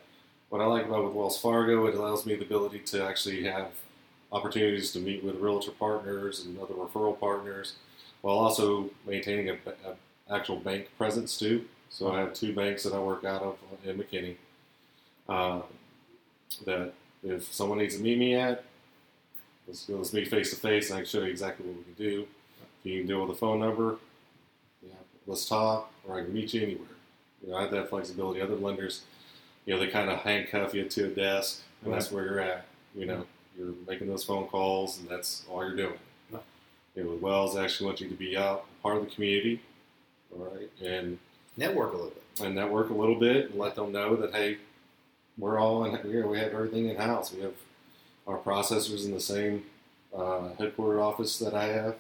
What 0.50 0.62
I 0.62 0.66
like 0.66 0.86
about 0.86 1.04
with 1.04 1.14
Wells 1.14 1.40
Fargo, 1.40 1.86
it 1.88 1.96
allows 1.96 2.26
me 2.26 2.36
the 2.36 2.46
ability 2.46 2.80
to 2.80 3.04
actually 3.04 3.44
have 3.44 3.68
opportunities 4.32 4.92
to 4.94 5.00
meet 5.00 5.24
with 5.24 5.36
realtor 5.36 5.72
partners 5.72 6.46
and 6.46 6.58
other 6.60 6.74
referral 6.74 7.20
partners, 7.20 7.74
while 8.22 8.38
also 8.38 8.90
maintaining 9.06 9.50
a, 9.50 9.54
a 9.86 10.34
actual 10.34 10.58
bank 10.58 10.90
presence 10.98 11.38
too. 11.38 11.66
So 11.90 12.12
I 12.12 12.20
have 12.20 12.34
two 12.34 12.54
banks 12.54 12.84
that 12.84 12.94
I 12.94 13.00
work 13.00 13.24
out 13.24 13.42
of 13.42 13.58
in 13.86 13.98
McKinney. 13.98 14.36
Um, 15.30 15.64
that 16.66 16.94
if 17.24 17.52
someone 17.54 17.78
needs 17.80 17.96
to 17.98 18.02
meet 18.02 18.18
me 18.18 18.36
at, 18.36 18.64
let's 19.68 19.88
let's 19.90 20.14
meet 20.14 20.28
face 20.28 20.50
to 20.52 20.56
face, 20.56 20.90
and 20.90 20.98
I 20.98 21.02
can 21.02 21.10
show 21.10 21.20
you 21.20 21.32
exactly 21.32 21.66
what 21.66 21.78
we 21.78 21.84
can 21.84 21.94
do. 21.94 22.28
If 22.84 22.92
you 22.92 23.00
can 23.00 23.08
deal 23.08 23.22
with 23.22 23.36
a 23.36 23.40
phone 23.40 23.60
number, 23.60 23.98
yeah, 24.86 24.94
let's 25.26 25.48
talk, 25.48 25.92
or 26.08 26.20
I 26.20 26.24
can 26.24 26.34
meet 26.34 26.54
you 26.54 26.62
anywhere. 26.62 26.88
You 27.44 27.52
know, 27.52 27.58
I 27.58 27.62
have 27.64 27.72
that 27.72 27.90
flexibility. 27.90 28.42
Other 28.42 28.56
lenders, 28.56 29.04
you 29.66 29.74
know, 29.74 29.80
they 29.80 29.88
kind 29.88 30.10
of 30.10 30.20
handcuff 30.20 30.74
you 30.74 30.86
to 30.86 31.06
a 31.06 31.10
desk, 31.10 31.62
and 31.84 31.94
that's 31.94 32.12
where 32.12 32.26
you're 32.26 32.40
at. 32.40 32.66
You 32.96 33.06
know, 33.06 33.26
you're 33.58 33.74
making 33.88 34.08
those 34.08 34.24
phone 34.24 34.48
calls, 34.48 35.00
and 35.00 35.10
that's 35.10 35.46
all 35.50 35.64
you're 35.66 35.76
doing. 35.76 36.00
Right. 36.32 36.42
You 36.96 37.04
know, 37.04 37.12
Wells 37.22 37.58
actually 37.58 37.88
want 37.88 38.02
you 38.02 38.10
to 38.10 38.16
be 38.16 38.38
out, 38.38 38.66
part 38.82 38.98
of 38.98 39.06
the 39.06 39.12
community, 39.14 39.62
all 40.34 40.46
right, 40.46 40.70
and 40.84 41.18
Network 41.58 41.94
a 41.94 41.98
little 41.98 42.12
bit. 42.12 42.24
and 42.46 42.56
network 42.56 42.90
a 42.92 42.94
little 42.94 43.16
bit 43.20 43.50
and 43.50 43.60
let 43.60 43.76
them 43.76 43.92
know 43.92 44.16
that 44.16 44.34
hey, 44.34 44.58
we're 45.38 45.60
all 45.60 45.86
in 45.86 45.96
here. 46.10 46.28
We 46.28 46.40
have 46.40 46.54
everything 46.54 46.90
in 46.90 46.96
house. 46.98 47.32
We 47.34 47.42
have 47.42 47.54
our 48.28 48.38
processors 48.38 49.06
in 49.06 49.14
the 49.14 49.20
same 49.22 49.64
uh, 50.16 50.50
headquarter 50.58 51.00
office 51.02 51.38
that 51.40 51.54
I 51.54 51.66
have. 51.66 51.96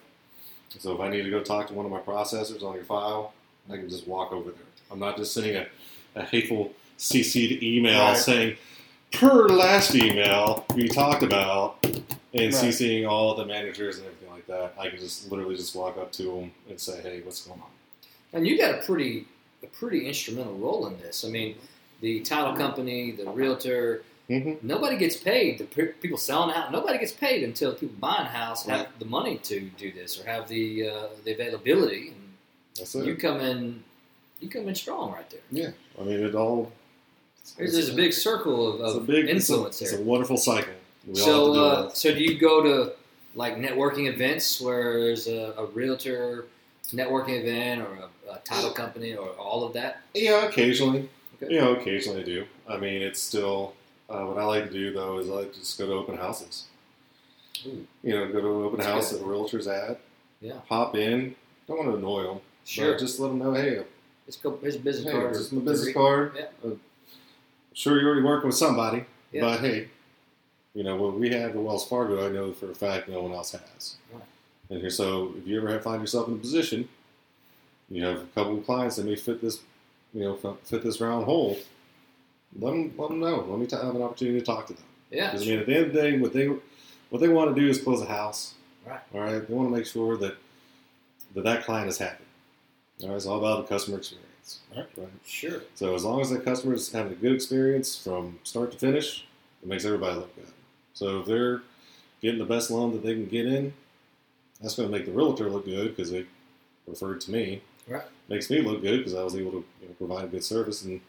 So 0.79 0.93
if 0.93 0.99
I 0.99 1.09
need 1.09 1.23
to 1.23 1.29
go 1.29 1.41
talk 1.41 1.67
to 1.67 1.73
one 1.73 1.85
of 1.85 1.91
my 1.91 1.99
processors 1.99 2.63
on 2.63 2.75
your 2.75 2.83
file, 2.83 3.33
I 3.71 3.77
can 3.77 3.89
just 3.89 4.07
walk 4.07 4.31
over 4.33 4.51
there. 4.51 4.61
I'm 4.91 4.99
not 4.99 5.17
just 5.17 5.33
sending 5.33 5.55
a, 5.55 5.67
a 6.15 6.23
hateful 6.23 6.73
CC'd 6.97 7.63
email 7.63 8.05
Right. 8.07 8.17
saying, 8.17 8.57
per 9.13 9.47
last 9.47 9.95
email 9.95 10.65
we 10.75 10.87
talked 10.87 11.23
about, 11.23 11.77
and 11.83 12.03
Right. 12.33 12.53
CCing 12.53 13.07
all 13.09 13.35
the 13.35 13.45
managers 13.45 13.97
and 13.97 14.05
everything 14.07 14.29
like 14.29 14.45
that. 14.47 14.73
I 14.79 14.89
can 14.89 14.99
just 14.99 15.31
literally 15.31 15.55
just 15.55 15.75
walk 15.75 15.97
up 15.97 16.11
to 16.13 16.23
them 16.23 16.51
and 16.69 16.79
say, 16.79 17.01
hey, 17.01 17.21
what's 17.23 17.45
going 17.45 17.59
on? 17.61 17.67
And 18.33 18.45
you 18.47 18.57
got 18.57 18.75
a 18.75 18.81
pretty 18.83 19.25
a 19.63 19.67
pretty 19.67 20.05
instrumental 20.07 20.53
role 20.55 20.85
in 20.87 20.99
this. 20.99 21.25
I 21.25 21.29
mean, 21.29 21.55
the 22.01 22.19
title 22.21 22.55
company, 22.55 23.11
the 23.11 23.25
realtor, 23.29 24.03
Mm-hmm. 24.29 24.67
nobody 24.67 24.97
gets 24.97 25.15
paid. 25.15 25.57
The 25.57 25.63
pe- 25.63 25.93
people 26.01 26.17
selling 26.17 26.49
the 26.49 26.55
house, 26.55 26.69
nobody 26.69 26.97
gets 26.99 27.13
paid 27.13 27.43
until 27.45 27.73
people 27.73 27.95
buying 27.97 28.25
a 28.25 28.29
house 28.29 28.65
have 28.65 28.87
the 28.99 29.05
money 29.05 29.37
to 29.43 29.61
do 29.77 29.89
this 29.93 30.19
or 30.19 30.25
have 30.25 30.49
the 30.49 30.89
uh, 30.89 31.03
the 31.23 31.31
availability. 31.31 32.09
And 32.09 32.33
That's 32.77 32.93
it. 32.93 33.05
you 33.05 33.15
come 33.15 33.39
in, 33.39 33.81
you 34.41 34.49
come 34.49 34.67
in 34.67 34.75
strong 34.75 35.13
right 35.13 35.29
there. 35.29 35.39
yeah, 35.49 35.69
I 35.97 36.03
mean 36.03 36.19
it 36.25 36.35
all. 36.35 36.73
There's, 37.57 37.71
there's 37.71 37.87
a 37.87 37.93
big 37.95 38.11
circle 38.11 38.73
of, 38.83 38.97
of 38.97 39.07
big 39.07 39.29
it's 39.29 39.49
a- 39.49 39.53
influence 39.53 39.81
It's 39.81 39.93
a 39.93 40.01
wonderful 40.01 40.35
cycle. 40.35 40.73
We 41.07 41.15
So, 41.15 41.53
to 41.53 41.59
uh, 41.61 41.89
so 41.91 42.13
do 42.13 42.21
you 42.21 42.37
go 42.37 42.61
to 42.63 42.91
like 43.33 43.55
networking 43.55 44.11
events 44.13 44.59
where 44.59 44.99
there's 44.99 45.27
a, 45.29 45.53
a 45.57 45.65
realtor 45.67 46.47
networking 46.91 47.39
event 47.41 47.81
or 47.81 48.09
a, 48.29 48.33
a 48.33 48.39
title 48.39 48.71
company 48.71 49.15
or 49.15 49.29
all 49.29 49.63
of 49.63 49.71
that? 49.71 50.01
Yeah, 50.13 50.43
occasionally. 50.47 51.07
Okay. 51.41 51.53
You 51.53 51.61
know, 51.61 51.73
occasionally 51.75 52.21
I 52.21 52.25
do. 52.25 52.45
I 52.67 52.77
mean, 52.77 53.01
it's 53.01 53.21
still 53.21 53.73
uh, 54.09 54.23
what 54.23 54.37
I 54.37 54.43
like 54.45 54.65
to 54.65 54.71
do 54.71 54.91
though 54.93 55.19
is 55.19 55.29
I 55.29 55.33
like 55.33 55.53
to 55.53 55.59
just 55.59 55.77
go 55.77 55.85
to 55.87 55.93
open 55.93 56.17
houses. 56.17 56.65
Ooh. 57.65 57.85
You 58.03 58.15
know, 58.15 58.27
go 58.31 58.41
to 58.41 58.47
an 58.59 58.63
open 58.65 58.79
That's 58.79 58.89
house 58.91 59.11
good. 59.11 59.21
that 59.21 59.25
a 59.25 59.29
realtor's 59.29 59.67
at. 59.67 59.99
Yeah. 60.41 60.59
Pop 60.67 60.95
in. 60.95 61.35
Don't 61.67 61.77
want 61.77 61.89
to 61.91 61.97
annoy 61.97 62.23
them. 62.23 62.39
Sure. 62.65 62.97
just 62.97 63.19
let 63.19 63.29
them 63.29 63.39
know, 63.39 63.53
hey, 63.53 63.81
go. 64.43 64.57
Here's 64.61 64.75
a 64.75 64.79
business 64.79 65.05
hey, 65.05 65.11
card. 65.11 65.31
here's 65.31 65.51
my 65.53 65.61
business 65.61 65.93
card. 65.93 66.33
Yeah. 66.35 66.45
Uh, 66.65 66.75
sure, 67.73 67.99
you're 67.99 68.09
already 68.09 68.23
working 68.25 68.47
with 68.47 68.57
somebody, 68.57 69.05
Yeah. 69.31 69.41
but 69.41 69.59
hey, 69.61 69.87
you 70.73 70.83
know 70.83 70.97
what 70.97 71.17
we 71.17 71.29
have 71.29 71.51
at 71.51 71.55
Wells 71.55 71.87
Fargo, 71.87 72.27
I 72.27 72.29
know 72.29 72.51
for 72.51 72.69
a 72.69 72.75
fact 72.75 73.07
no 73.07 73.21
one 73.21 73.31
else 73.31 73.51
has. 73.53 73.95
Right. 74.13 74.21
And 74.69 74.81
here, 74.81 74.89
so 74.89 75.33
if 75.37 75.47
you 75.47 75.57
ever 75.61 75.79
find 75.79 76.01
yourself 76.01 76.27
in 76.27 76.33
a 76.33 76.37
position, 76.37 76.89
you 77.89 78.03
have 78.03 78.17
a 78.21 78.25
couple 78.35 78.57
of 78.57 78.65
clients 78.65 78.97
that 78.97 79.05
may 79.05 79.15
fit 79.15 79.41
this, 79.41 79.61
you 80.13 80.23
know, 80.23 80.35
fit- 80.35 80.83
this 80.83 81.01
round 81.01 81.25
hole. 81.25 81.57
Let 82.59 82.71
them, 82.71 82.93
let 82.97 83.09
them 83.09 83.19
know. 83.19 83.45
Let 83.47 83.59
me 83.59 83.67
t- 83.67 83.75
have 83.75 83.95
an 83.95 84.01
opportunity 84.01 84.39
to 84.39 84.45
talk 84.45 84.67
to 84.67 84.73
them. 84.73 84.83
Yeah. 85.11 85.31
Because 85.31 85.47
I 85.47 85.51
mean, 85.51 85.59
at 85.59 85.65
the 85.65 85.75
end 85.75 85.85
of 85.87 85.93
the 85.93 86.01
day, 86.01 86.17
what 86.17 86.33
they 86.33 86.47
what 87.09 87.19
they 87.19 87.27
want 87.29 87.55
to 87.55 87.61
do 87.61 87.67
is 87.67 87.81
close 87.81 88.01
a 88.01 88.05
house. 88.05 88.53
Right. 88.85 88.99
All 89.13 89.21
right. 89.21 89.47
They 89.47 89.53
want 89.53 89.69
to 89.69 89.75
make 89.75 89.85
sure 89.85 90.17
that 90.17 90.35
that 91.35 91.43
that 91.43 91.65
client 91.65 91.89
is 91.89 91.97
happy. 91.97 92.23
All 93.03 93.09
right. 93.09 93.15
It's 93.15 93.25
all 93.25 93.37
about 93.37 93.67
the 93.67 93.73
customer 93.73 93.97
experience. 93.97 94.59
Right. 94.75 94.87
Right. 94.97 95.07
Sure. 95.25 95.61
So 95.75 95.93
as 95.95 96.03
long 96.03 96.21
as 96.21 96.29
the 96.29 96.39
customer 96.39 96.73
is 96.73 96.91
having 96.91 97.11
a 97.11 97.15
good 97.15 97.33
experience 97.33 98.01
from 98.01 98.39
start 98.43 98.71
to 98.71 98.77
finish, 98.77 99.25
it 99.61 99.67
makes 99.67 99.85
everybody 99.85 100.15
look 100.15 100.35
good. 100.35 100.47
So 100.93 101.19
if 101.19 101.25
they're 101.27 101.61
getting 102.21 102.39
the 102.39 102.45
best 102.45 102.71
loan 102.71 102.91
that 102.93 103.03
they 103.03 103.13
can 103.13 103.27
get 103.27 103.45
in, 103.45 103.73
that's 104.61 104.75
going 104.75 104.89
to 104.89 104.97
make 104.97 105.05
the 105.05 105.11
realtor 105.11 105.49
look 105.49 105.65
good 105.65 105.95
because 105.95 106.11
they 106.11 106.25
referred 106.87 107.21
to 107.21 107.31
me. 107.31 107.61
Right. 107.87 108.03
Makes 108.29 108.49
me 108.49 108.61
look 108.61 108.81
good 108.81 108.97
because 108.97 109.13
I 109.15 109.23
was 109.23 109.35
able 109.35 109.51
to 109.51 109.65
you 109.81 109.87
know, 109.87 109.93
provide 109.97 110.25
a 110.25 110.27
good 110.27 110.43
service. 110.43 110.83
And 110.83 110.99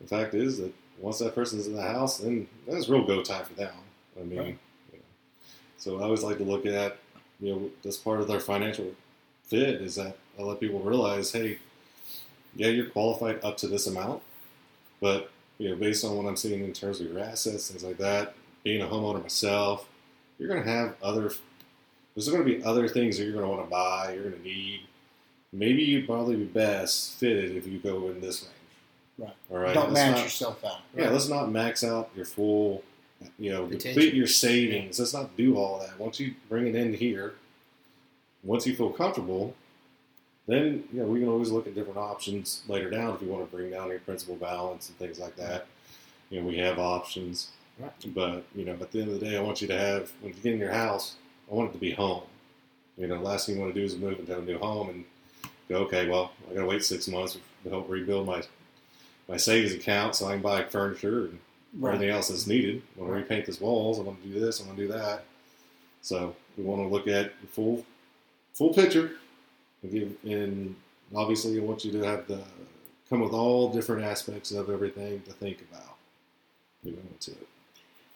the 0.00 0.06
fact 0.06 0.34
is 0.34 0.58
that 0.58 0.72
once 0.98 1.18
that 1.18 1.34
person's 1.34 1.66
in 1.66 1.74
the 1.74 1.82
house, 1.82 2.18
then 2.18 2.48
that's 2.66 2.88
real 2.88 3.04
go 3.06 3.22
time 3.22 3.44
for 3.44 3.54
them. 3.54 3.74
I 4.18 4.24
mean, 4.24 4.38
Right. 4.38 4.46
you 4.92 4.98
know, 4.98 5.04
so 5.78 5.98
I 5.98 6.04
always 6.04 6.22
like 6.22 6.38
to 6.38 6.44
look 6.44 6.66
at 6.66 6.98
you 7.40 7.52
know 7.54 7.70
this 7.82 7.96
part 7.96 8.20
of 8.20 8.28
their 8.28 8.40
financial 8.40 8.92
fit 9.44 9.80
is 9.82 9.96
that 9.96 10.16
I 10.38 10.42
let 10.42 10.60
people 10.60 10.80
realize, 10.80 11.32
hey, 11.32 11.58
yeah, 12.54 12.68
you're 12.68 12.86
qualified 12.86 13.44
up 13.44 13.56
to 13.58 13.68
this 13.68 13.86
amount, 13.86 14.22
but 15.00 15.30
you 15.58 15.68
know, 15.68 15.76
based 15.76 16.04
on 16.04 16.16
what 16.16 16.26
I'm 16.26 16.36
seeing 16.36 16.64
in 16.64 16.72
terms 16.72 17.00
of 17.00 17.06
your 17.10 17.18
assets, 17.18 17.70
things 17.70 17.82
like 17.84 17.98
that, 17.98 18.34
being 18.62 18.82
a 18.82 18.86
homeowner 18.86 19.22
myself, 19.22 19.86
you're 20.38 20.48
going 20.48 20.62
to 20.62 20.68
have 20.70 20.94
other. 21.02 21.30
There's 22.14 22.28
going 22.28 22.44
to 22.44 22.58
be 22.58 22.62
other 22.64 22.88
things 22.88 23.18
that 23.18 23.24
you're 23.24 23.32
going 23.32 23.44
to 23.44 23.50
want 23.50 23.64
to 23.64 23.70
buy. 23.70 24.12
You're 24.14 24.30
going 24.30 24.36
to 24.36 24.42
need. 24.42 24.80
Maybe 25.52 25.82
you'd 25.82 26.06
probably 26.06 26.36
be 26.36 26.44
best 26.44 27.14
fitted 27.14 27.56
if 27.56 27.66
you 27.66 27.78
go 27.78 28.08
in 28.08 28.20
this 28.20 28.42
range. 28.42 28.52
Right. 29.18 29.36
All 29.50 29.58
right. 29.58 29.74
Don't 29.74 29.92
not- 29.92 30.22
yourself 30.22 30.64
out. 30.64 30.80
yeah, 30.96 31.08
let's 31.10 31.28
not 31.28 31.50
max 31.50 31.82
out 31.82 32.10
your 32.14 32.26
full, 32.26 32.82
you 33.38 33.50
know, 33.50 33.64
Potential. 33.64 33.92
deplete 33.94 34.14
your 34.14 34.26
savings. 34.26 34.98
Let's 34.98 35.14
not 35.14 35.36
do 35.36 35.56
all 35.56 35.78
that. 35.80 35.98
Once 35.98 36.20
you 36.20 36.34
bring 36.48 36.66
it 36.66 36.74
in 36.74 36.92
here, 36.94 37.34
once 38.42 38.66
you 38.66 38.76
feel 38.76 38.90
comfortable, 38.90 39.54
then 40.46 40.84
you 40.92 41.00
know 41.00 41.06
we 41.06 41.20
can 41.20 41.28
always 41.28 41.50
look 41.50 41.66
at 41.66 41.74
different 41.74 41.98
options 41.98 42.62
later 42.68 42.90
down 42.90 43.14
if 43.14 43.22
you 43.22 43.28
want 43.28 43.48
to 43.50 43.56
bring 43.56 43.70
down 43.70 43.88
your 43.88 43.98
principal 44.00 44.36
balance 44.36 44.88
and 44.88 44.98
things 44.98 45.18
like 45.18 45.34
that. 45.36 45.66
You 46.30 46.40
know, 46.40 46.46
we 46.46 46.58
have 46.58 46.78
options. 46.78 47.48
Right. 47.78 47.92
But 48.14 48.44
you 48.54 48.64
know, 48.64 48.72
at 48.72 48.92
the 48.92 49.00
end 49.00 49.10
of 49.10 49.18
the 49.20 49.26
day, 49.26 49.36
I 49.36 49.40
want 49.40 49.60
you 49.62 49.68
to 49.68 49.78
have 49.78 50.12
when 50.20 50.34
you 50.34 50.40
get 50.40 50.52
in 50.52 50.58
your 50.60 50.72
house, 50.72 51.14
I 51.50 51.54
want 51.54 51.70
it 51.70 51.72
to 51.72 51.78
be 51.78 51.92
home. 51.92 52.22
You 52.98 53.06
know, 53.06 53.20
last 53.20 53.46
thing 53.46 53.56
you 53.56 53.60
want 53.62 53.74
to 53.74 53.80
do 53.80 53.84
is 53.84 53.96
move 53.96 54.18
into 54.18 54.36
a 54.38 54.42
new 54.42 54.58
home 54.58 54.88
and 54.90 55.04
go, 55.68 55.76
okay, 55.78 56.08
well, 56.08 56.32
I 56.50 56.54
got 56.54 56.60
to 56.60 56.66
wait 56.66 56.84
six 56.84 57.08
months 57.08 57.38
to 57.64 57.70
help 57.70 57.88
rebuild 57.88 58.26
my 58.26 58.42
my 59.28 59.36
savings 59.36 59.74
account 59.74 60.14
so 60.14 60.26
I 60.28 60.32
can 60.34 60.42
buy 60.42 60.62
furniture 60.64 61.26
and 61.26 61.38
Right. 61.78 61.94
everything 61.94 62.14
else 62.14 62.28
that's 62.28 62.46
needed. 62.46 62.80
I 62.96 63.00
want 63.00 63.12
to 63.12 63.16
repaint 63.16 63.44
these 63.44 63.60
walls. 63.60 63.98
I 63.98 64.02
want 64.02 64.22
to 64.22 64.28
do 64.28 64.40
this. 64.40 64.62
I 64.62 64.66
want 64.66 64.78
to 64.78 64.86
do 64.86 64.92
that. 64.92 65.24
So 66.00 66.34
we 66.56 66.64
want 66.64 66.80
to 66.80 66.88
look 66.88 67.06
at 67.08 67.32
the 67.42 67.46
full 67.48 67.84
full 68.54 68.72
picture. 68.72 69.10
And, 69.82 69.92
give, 69.92 70.16
and 70.24 70.74
obviously, 71.14 71.58
I 71.58 71.62
want 71.62 71.84
you 71.84 71.92
to 71.92 72.02
have 72.02 72.26
the 72.28 72.40
come 73.10 73.20
with 73.20 73.32
all 73.32 73.72
different 73.72 74.04
aspects 74.04 74.52
of 74.52 74.70
everything 74.70 75.20
to 75.22 75.32
think 75.32 75.58
about. 75.70 75.96
We 76.82 76.92
go 76.92 76.98
into 77.12 77.32
it. 77.32 77.46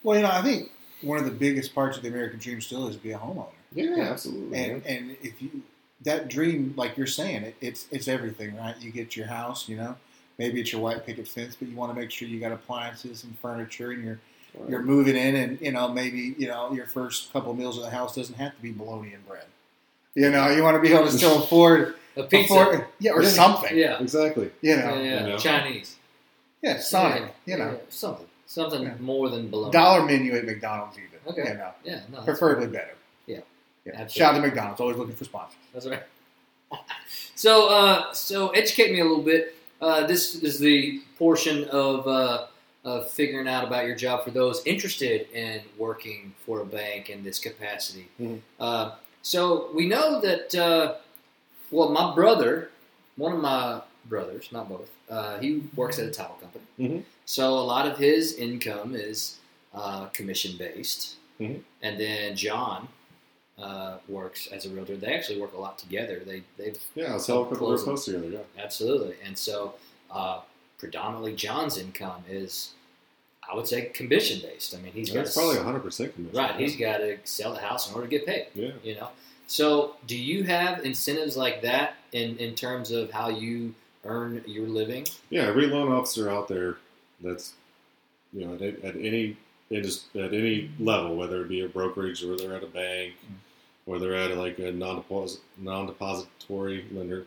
Well, 0.01 0.15
you 0.17 0.23
know, 0.23 0.31
I 0.31 0.41
think 0.41 0.71
one 1.01 1.19
of 1.19 1.25
the 1.25 1.31
biggest 1.31 1.75
parts 1.75 1.97
of 1.97 2.03
the 2.03 2.09
American 2.09 2.39
dream 2.39 2.61
still 2.61 2.87
is 2.87 2.95
to 2.95 3.01
be 3.03 3.11
a 3.11 3.17
homeowner. 3.19 3.47
Yeah, 3.73 3.95
absolutely. 3.99 4.57
And 4.57 4.85
and 4.87 5.17
if 5.21 5.39
you 5.41 5.61
that 6.03 6.27
dream, 6.27 6.73
like 6.77 6.97
you're 6.97 7.07
saying, 7.07 7.43
it, 7.43 7.55
it's 7.61 7.87
it's 7.91 8.07
everything, 8.07 8.55
right? 8.57 8.75
You 8.79 8.91
get 8.91 9.15
your 9.15 9.27
house, 9.27 9.67
you 9.69 9.77
know, 9.77 9.95
maybe 10.37 10.59
it's 10.61 10.71
your 10.71 10.81
white 10.81 11.05
picket 11.05 11.27
fence, 11.27 11.55
but 11.55 11.67
you 11.67 11.75
want 11.75 11.93
to 11.93 11.99
make 11.99 12.11
sure 12.11 12.27
you 12.27 12.39
got 12.39 12.51
appliances 12.51 13.23
and 13.23 13.37
furniture, 13.39 13.91
and 13.91 14.03
you're 14.03 14.19
All 14.59 14.69
you're 14.69 14.81
moving 14.81 15.15
in, 15.15 15.35
and 15.35 15.59
you 15.61 15.71
know 15.71 15.87
maybe 15.89 16.35
you 16.37 16.47
know 16.47 16.73
your 16.73 16.85
first 16.87 17.31
couple 17.33 17.53
meals 17.53 17.77
of 17.77 17.83
the 17.83 17.89
house 17.91 18.15
doesn't 18.15 18.35
have 18.35 18.55
to 18.55 18.61
be 18.61 18.71
bologna 18.71 19.13
and 19.13 19.25
bread. 19.27 19.45
You 20.15 20.29
know, 20.29 20.49
you 20.49 20.61
want 20.63 20.75
to 20.75 20.81
be 20.81 20.93
able 20.93 21.05
to 21.05 21.11
still 21.11 21.41
afford, 21.43 21.95
A 22.17 22.23
pizza. 22.23 22.53
afford 22.53 22.85
yeah, 22.99 23.11
or 23.11 23.23
Yeah. 23.23 23.29
something. 23.29 23.77
Yeah. 23.77 24.01
exactly. 24.01 24.51
You 24.61 24.71
Yeah, 24.71 24.75
know, 24.89 25.01
yeah. 25.01 25.21
You 25.21 25.27
know. 25.29 25.37
Chinese. 25.37 25.95
yeah, 26.61 26.79
Sonic. 26.79 27.21
Yeah, 27.45 27.53
You 27.53 27.63
know, 27.63 27.71
yeah, 27.71 27.77
something. 27.89 28.25
Something 28.45 28.81
Yeah. 28.83 28.95
more 28.99 29.29
than 29.29 29.49
bologna. 29.49 29.71
dollar 29.71 30.05
menu 30.05 30.33
at 30.33 30.43
McDonald's 30.45 30.97
even. 30.97 31.19
Okay. 31.27 31.51
You 31.51 31.57
know, 31.57 31.71
Yeah, 31.85 32.01
no. 32.11 32.21
preferably 32.23 32.67
better. 32.67 32.95
Yeah. 33.85 34.07
Shout 34.07 34.35
out 34.35 34.41
to 34.41 34.45
McDonald's. 34.45 34.79
Always 34.81 34.97
looking 34.97 35.15
for 35.15 35.25
sponsors. 35.25 35.57
That's 35.73 35.87
right. 35.87 36.03
so, 37.35 37.67
uh, 37.69 38.13
so 38.13 38.49
educate 38.49 38.91
me 38.91 38.99
a 38.99 39.03
little 39.03 39.23
bit. 39.23 39.55
Uh, 39.81 40.05
this 40.05 40.35
is 40.43 40.59
the 40.59 41.01
portion 41.17 41.65
of, 41.69 42.07
uh, 42.07 42.45
of 42.85 43.09
figuring 43.11 43.47
out 43.47 43.63
about 43.63 43.85
your 43.85 43.95
job 43.95 44.23
for 44.23 44.31
those 44.31 44.61
interested 44.65 45.27
in 45.33 45.61
working 45.77 46.33
for 46.45 46.61
a 46.61 46.65
bank 46.65 47.09
in 47.09 47.23
this 47.23 47.39
capacity. 47.39 48.07
Mhm. 48.19 48.39
Uh, 48.59 48.91
so 49.21 49.69
we 49.73 49.87
know 49.87 50.19
that. 50.21 50.53
Uh, 50.55 50.95
well, 51.71 51.89
my 51.89 52.13
brother, 52.13 52.69
one 53.15 53.31
of 53.31 53.39
my 53.39 53.81
brothers, 54.05 54.49
not 54.51 54.67
both, 54.67 54.89
uh, 55.09 55.39
he 55.39 55.63
works 55.75 55.99
at 55.99 56.05
a 56.05 56.11
title 56.11 56.35
company. 56.41 56.65
Mhm. 56.77 57.03
So 57.25 57.53
a 57.53 57.61
lot 57.63 57.87
of 57.87 57.97
his 57.97 58.33
income 58.33 58.93
is 58.95 59.37
uh, 59.73 60.07
commission 60.07 60.57
based, 60.57 61.15
Mhm. 61.39 61.61
and 61.81 61.97
then 61.97 62.35
John 62.35 62.89
uh, 63.59 63.97
works 64.07 64.47
as 64.47 64.65
a 64.65 64.69
realtor. 64.69 64.95
They 64.97 65.13
actually 65.13 65.39
work 65.39 65.53
a 65.53 65.59
lot 65.59 65.77
together. 65.77 66.21
They 66.25 66.43
they've 66.57 66.77
Yeah, 66.95 67.13
all 67.13 67.45
put 67.45 67.51
we're 67.51 67.57
Closing. 67.57 67.85
supposed 67.85 68.05
together. 68.05 68.29
Yeah. 68.29 68.63
absolutely, 68.63 69.15
and 69.25 69.37
so 69.37 69.75
uh, 70.09 70.41
predominantly 70.77 71.35
John's 71.35 71.77
income 71.77 72.23
is, 72.29 72.73
I 73.49 73.55
would 73.55 73.67
say, 73.67 73.85
commission 73.87 74.41
based. 74.41 74.75
I 74.75 74.79
mean, 74.81 74.93
he's 74.93 75.11
got 75.11 75.27
probably 75.33 75.57
100 75.57 75.79
percent 75.81 76.15
commission. 76.15 76.37
right. 76.37 76.55
He's 76.55 76.75
got 76.75 76.97
to 76.97 77.17
sell 77.23 77.53
the 77.53 77.59
house 77.59 77.87
in 77.89 77.95
order 77.95 78.07
to 78.07 78.11
get 78.11 78.25
paid. 78.25 78.47
yeah. 78.53 78.71
You 78.83 78.95
know. 78.95 79.09
So, 79.47 79.95
do 80.07 80.17
you 80.17 80.43
have 80.45 80.85
incentives 80.85 81.35
like 81.37 81.61
that 81.63 81.95
in 82.13 82.37
in 82.37 82.55
terms 82.55 82.91
of 82.91 83.11
how 83.11 83.29
you 83.29 83.75
earn 84.05 84.41
your 84.47 84.65
living? 84.67 85.05
Yeah, 85.29 85.43
every 85.43 85.67
loan 85.67 85.91
officer 85.91 86.29
out 86.29 86.47
there 86.47 86.77
that's 87.21 87.53
you 88.33 88.45
know 88.45 88.53
at, 88.55 88.61
at 88.83 88.95
any 88.95 89.35
at 89.71 90.33
any 90.33 90.69
level, 90.79 91.15
whether 91.15 91.41
it 91.41 91.49
be 91.49 91.61
a 91.61 91.67
brokerage 91.67 92.23
or 92.23 92.35
they're 92.35 92.55
at 92.55 92.63
a 92.63 92.67
bank 92.67 93.13
or 93.85 93.99
they're 93.99 94.15
at 94.15 94.35
like 94.37 94.59
a 94.59 94.71
non-deposit 94.71 95.39
non-depository 95.57 96.85
lender, 96.91 97.25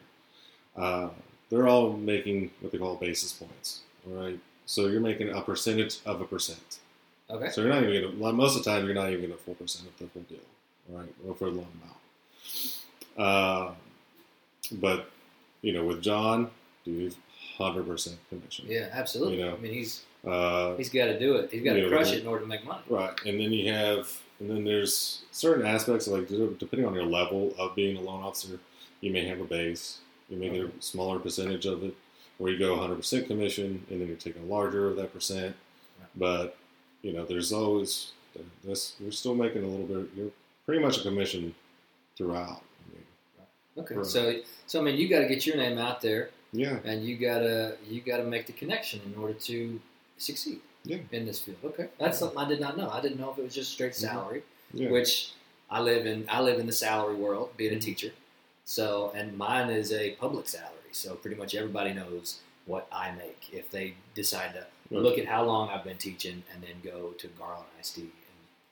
uh, 0.76 1.08
they're 1.50 1.66
all 1.66 1.92
making 1.92 2.50
what 2.60 2.72
they 2.72 2.78
call 2.78 2.96
basis 2.96 3.32
points. 3.32 3.80
All 4.06 4.22
right, 4.22 4.38
so 4.66 4.86
you're 4.86 5.00
making 5.00 5.30
a 5.30 5.40
percentage 5.40 5.98
of 6.04 6.20
a 6.20 6.24
percent. 6.24 6.78
Okay. 7.30 7.50
So 7.50 7.62
you're 7.62 7.70
not 7.72 7.82
even 7.82 8.02
gonna, 8.02 8.22
like, 8.22 8.34
most 8.34 8.56
of 8.56 8.62
the 8.62 8.70
time 8.70 8.84
you're 8.84 8.94
not 8.94 9.08
even 9.08 9.22
getting 9.22 9.34
a 9.34 9.38
full 9.38 9.54
percent 9.54 9.88
of 9.88 9.98
the 9.98 10.06
full 10.08 10.22
deal, 10.22 10.38
all 10.92 10.98
right, 10.98 11.14
or 11.26 11.34
for 11.34 11.46
the 11.46 11.56
loan 11.56 11.66
amount. 11.80 11.96
Uh, 13.16 13.74
but 14.72 15.10
you 15.62 15.72
know, 15.72 15.84
with 15.84 16.02
John, 16.02 16.50
dude, 16.84 17.14
hundred 17.56 17.86
percent 17.86 18.18
commission. 18.28 18.66
Yeah, 18.68 18.88
absolutely. 18.92 19.38
You 19.38 19.46
know. 19.46 19.54
I 19.54 19.58
mean, 19.58 19.72
he's 19.72 20.02
Uh, 20.26 20.76
he's 20.76 20.88
got 20.90 21.06
to 21.06 21.18
do 21.18 21.36
it. 21.36 21.50
He's 21.50 21.62
got 21.62 21.74
to 21.74 21.82
Yeah, 21.82 21.88
crush 21.88 22.12
it 22.12 22.20
in 22.22 22.26
order 22.26 22.42
to 22.42 22.48
make 22.48 22.64
money. 22.64 22.82
right, 22.88 23.12
and 23.26 23.38
then 23.40 23.52
you 23.52 23.72
have, 23.72 24.10
and 24.40 24.48
then 24.50 24.64
there's 24.64 25.22
certain 25.32 25.66
aspects 25.66 26.06
like 26.08 26.28
depending 26.28 26.86
on 26.86 26.94
your 26.94 27.04
level 27.06 27.54
of 27.58 27.74
being 27.74 27.96
a 27.96 28.00
loan 28.00 28.22
officer, 28.22 28.58
you 29.00 29.12
may 29.12 29.26
have 29.26 29.40
a 29.40 29.44
base, 29.44 29.98
you 30.30 30.36
may 30.38 30.48
get 30.48 30.60
a 30.64 30.70
smaller 30.80 31.18
percentage 31.18 31.66
of 31.66 31.84
it, 31.84 31.94
where 32.38 32.50
you 32.52 32.58
go 32.58 32.76
100% 32.76 33.26
commission, 33.26 33.84
and 33.90 34.00
then 34.00 34.08
you're 34.08 34.16
taking 34.16 34.42
a 34.42 34.46
larger 34.46 34.88
of 34.88 34.96
that 34.96 35.12
percent. 35.12 35.54
But 36.16 36.56
you 37.02 37.12
know, 37.12 37.24
there's 37.24 37.52
always 37.52 38.12
this. 38.64 38.94
You're 38.98 39.12
still 39.12 39.34
making 39.34 39.62
a 39.62 39.66
little 39.66 39.86
bit. 39.86 40.08
You're 40.16 40.30
pretty 40.64 40.80
much 40.82 40.98
a 40.98 41.02
commission 41.02 41.54
throughout. 42.16 42.62
I 42.62 42.94
mean, 42.94 43.04
Okay. 43.76 43.94
Right. 43.96 44.06
So, 44.06 44.40
so 44.66 44.80
I 44.80 44.82
mean, 44.84 44.96
you 44.96 45.08
got 45.08 45.20
to 45.20 45.28
get 45.28 45.44
your 45.46 45.56
name 45.56 45.76
out 45.78 46.00
there, 46.00 46.30
Yeah, 46.52 46.78
and 46.84 47.04
you 47.04 47.16
gotta 47.16 47.76
you 47.88 48.00
gotta 48.00 48.24
make 48.24 48.46
the 48.46 48.52
connection 48.54 49.00
in 49.04 49.20
order 49.20 49.34
to 49.34 49.80
succeed 50.18 50.60
Yeah. 50.84 50.98
in 51.12 51.24
this 51.26 51.40
field. 51.40 51.58
Okay, 51.64 51.88
that's 51.98 52.18
something 52.18 52.38
I 52.38 52.48
did 52.48 52.60
not 52.60 52.76
know. 52.76 52.88
I 52.90 53.00
didn't 53.00 53.18
know 53.18 53.30
if 53.32 53.38
it 53.38 53.42
was 53.42 53.54
just 53.54 53.72
straight 53.72 53.92
Mhm. 53.92 53.96
salary, 53.96 54.42
yeah. 54.72 54.90
which 54.90 55.32
I 55.70 55.80
live 55.80 56.06
in. 56.06 56.26
I 56.28 56.40
live 56.40 56.58
in 56.60 56.66
the 56.66 56.72
salary 56.72 57.14
world, 57.14 57.56
being 57.56 57.72
a 57.72 57.76
Mhm. 57.76 57.80
teacher. 57.82 58.12
So, 58.64 59.12
and 59.14 59.36
mine 59.36 59.70
is 59.70 59.92
a 59.92 60.12
public 60.12 60.48
salary. 60.48 60.70
So, 60.92 61.16
pretty 61.16 61.36
much 61.36 61.54
everybody 61.54 61.92
knows 61.92 62.38
what 62.66 62.86
I 62.92 63.10
make 63.12 63.52
if 63.52 63.70
they 63.70 63.94
decide 64.14 64.52
to 64.54 64.66
Right. 64.90 65.02
look 65.02 65.18
at 65.18 65.26
how 65.26 65.44
long 65.44 65.68
I've 65.70 65.84
been 65.84 65.98
teaching 65.98 66.44
and 66.52 66.62
then 66.62 66.80
go 66.82 67.10
to 67.12 67.28
Garland 67.28 67.66
ISD 67.78 68.02
and 68.02 68.10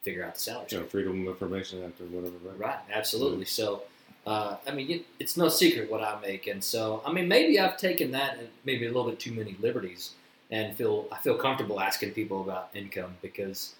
figure 0.02 0.24
out 0.24 0.34
the 0.36 0.40
salary. 0.40 0.66
Yeah, 0.70 0.82
Freedom 0.84 1.20
of 1.26 1.34
Information 1.34 1.82
Act 1.84 2.00
or 2.00 2.04
whatever, 2.04 2.36
right? 2.38 2.58
Right, 2.58 2.78
absolutely. 2.90 3.44
So, 3.46 3.82
uh, 4.26 4.56
I 4.66 4.70
mean, 4.70 4.90
it, 4.90 5.04
it's 5.18 5.36
no 5.36 5.48
secret 5.48 5.90
what 5.90 6.02
I 6.02 6.18
make, 6.20 6.46
and 6.46 6.62
so 6.62 7.02
I 7.04 7.12
mean, 7.12 7.28
maybe 7.28 7.58
I've 7.58 7.76
taken 7.76 8.12
that 8.12 8.38
and 8.38 8.48
maybe 8.64 8.84
a 8.86 8.88
little 8.88 9.10
bit 9.10 9.18
too 9.18 9.32
many 9.32 9.56
liberties, 9.60 10.12
and 10.52 10.76
feel 10.76 11.08
I 11.10 11.18
feel 11.18 11.34
comfortable 11.36 11.80
asking 11.80 12.12
people 12.12 12.42
about 12.42 12.68
income 12.74 13.16
because 13.22 13.74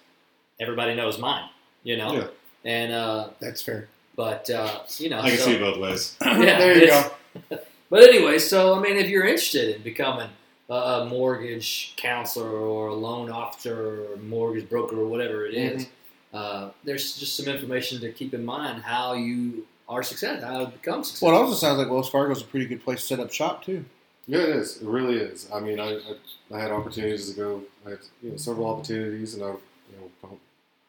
everybody 0.59 0.95
knows 0.95 1.19
mine, 1.19 1.47
you 1.83 1.95
know. 1.95 2.13
Yeah. 2.13 2.27
And 2.65 2.91
uh, 2.91 3.29
That's 3.39 3.61
fair. 3.61 3.87
but 4.15 4.49
uh, 4.49 4.79
you 4.97 5.09
know, 5.09 5.21
I 5.21 5.29
can 5.29 5.39
so- 5.39 5.45
see 5.45 5.57
both 5.57 5.77
ways. 5.77 6.17
Yeah, 6.25 6.59
there 6.59 6.77
you 6.77 6.87
go. 6.87 7.59
But 7.89 8.09
anyway, 8.09 8.39
so 8.39 8.73
I 8.73 8.81
mean, 8.81 8.97
if 8.97 9.07
you're 9.07 9.25
interested 9.25 9.75
in 9.75 9.83
becoming 9.83 10.29
a, 10.67 11.05
mortgage 11.07 11.93
counselor 11.95 12.49
or 12.49 12.87
a 12.87 12.95
loan 12.95 13.29
officer 13.29 14.05
or 14.05 14.17
mortgage 14.17 14.67
broker 14.67 14.99
or 14.99 15.05
whatever 15.05 15.45
it 15.45 15.53
is, 15.53 15.85
uh, 16.33 16.71
there's 16.83 17.15
just 17.19 17.37
some 17.37 17.45
information 17.53 18.01
to 18.01 18.11
keep 18.11 18.33
in 18.33 18.43
mind 18.43 18.81
how 18.81 19.13
you 19.13 19.67
are 19.87 20.01
success, 20.01 20.41
how 20.43 20.65
to 20.65 20.71
become 20.71 21.03
successful. 21.03 21.27
Well, 21.27 21.37
it 21.39 21.43
also 21.43 21.55
sounds 21.55 21.77
like 21.77 21.87
Wells 21.87 22.09
Fargo 22.09 22.31
is 22.31 22.41
a 22.41 22.45
pretty 22.45 22.65
good 22.65 22.83
place 22.83 23.01
to 23.01 23.05
set 23.05 23.19
up 23.19 23.31
shop 23.31 23.63
too. 23.63 23.85
Yeah, 24.25 24.39
it 24.39 24.49
is. 24.49 24.81
It 24.81 24.87
really 24.87 25.17
is. 25.17 25.49
I 25.53 25.59
mean, 25.59 25.79
I, 25.79 25.95
I, 25.95 26.15
I 26.53 26.59
had 26.59 26.71
opportunities 26.71 27.29
to 27.29 27.35
go. 27.35 27.61
I 27.85 27.91
had 27.91 27.99
you 28.21 28.31
know, 28.31 28.37
several 28.37 28.67
opportunities, 28.67 29.33
and 29.33 29.43
I, 29.43 29.47
you 29.47 30.11
know, 30.23 30.39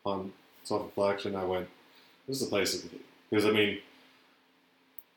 on 0.04 0.32
self 0.62 0.82
reflection, 0.84 1.34
I 1.34 1.44
went, 1.44 1.68
"This 2.28 2.40
is 2.40 2.44
the 2.44 2.50
place 2.50 2.80
to 2.80 2.86
be." 2.88 3.00
Because 3.30 3.44
I 3.44 3.50
mean, 3.50 3.78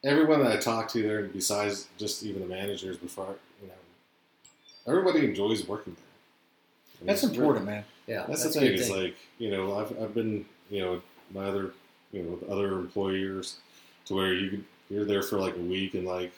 everyone 0.03 0.39
that 0.43 0.51
I 0.51 0.57
talked 0.57 0.91
to 0.93 1.03
there, 1.03 1.23
besides 1.23 1.87
just 1.97 2.23
even 2.23 2.41
the 2.41 2.47
managers 2.47 2.97
before, 2.97 3.35
you 3.61 3.67
know, 3.67 4.91
everybody 4.91 5.25
enjoys 5.25 5.67
working 5.67 5.93
there. 5.93 6.03
I 6.03 7.01
mean, 7.01 7.07
That's 7.07 7.23
it's 7.23 7.33
important, 7.33 7.65
man. 7.65 7.83
yeah, 8.07 8.25
That's, 8.27 8.45
a 8.45 8.47
the 8.47 8.53
thing. 8.53 8.73
Is 8.73 8.89
like 8.89 9.15
you 9.37 9.51
know, 9.51 9.77
I've, 9.79 9.91
I've 10.01 10.15
been 10.15 10.45
you 10.71 10.81
know 10.81 11.01
my 11.33 11.45
other 11.45 11.73
you 12.11 12.23
know 12.23 12.31
with 12.31 12.49
other 12.49 12.79
employers 12.79 13.57
to 14.05 14.15
where 14.15 14.33
you 14.33 14.63
you're 14.89 15.05
there 15.05 15.21
for 15.21 15.37
like 15.37 15.55
a 15.55 15.59
week 15.59 15.93
and 15.93 16.07
like 16.07 16.31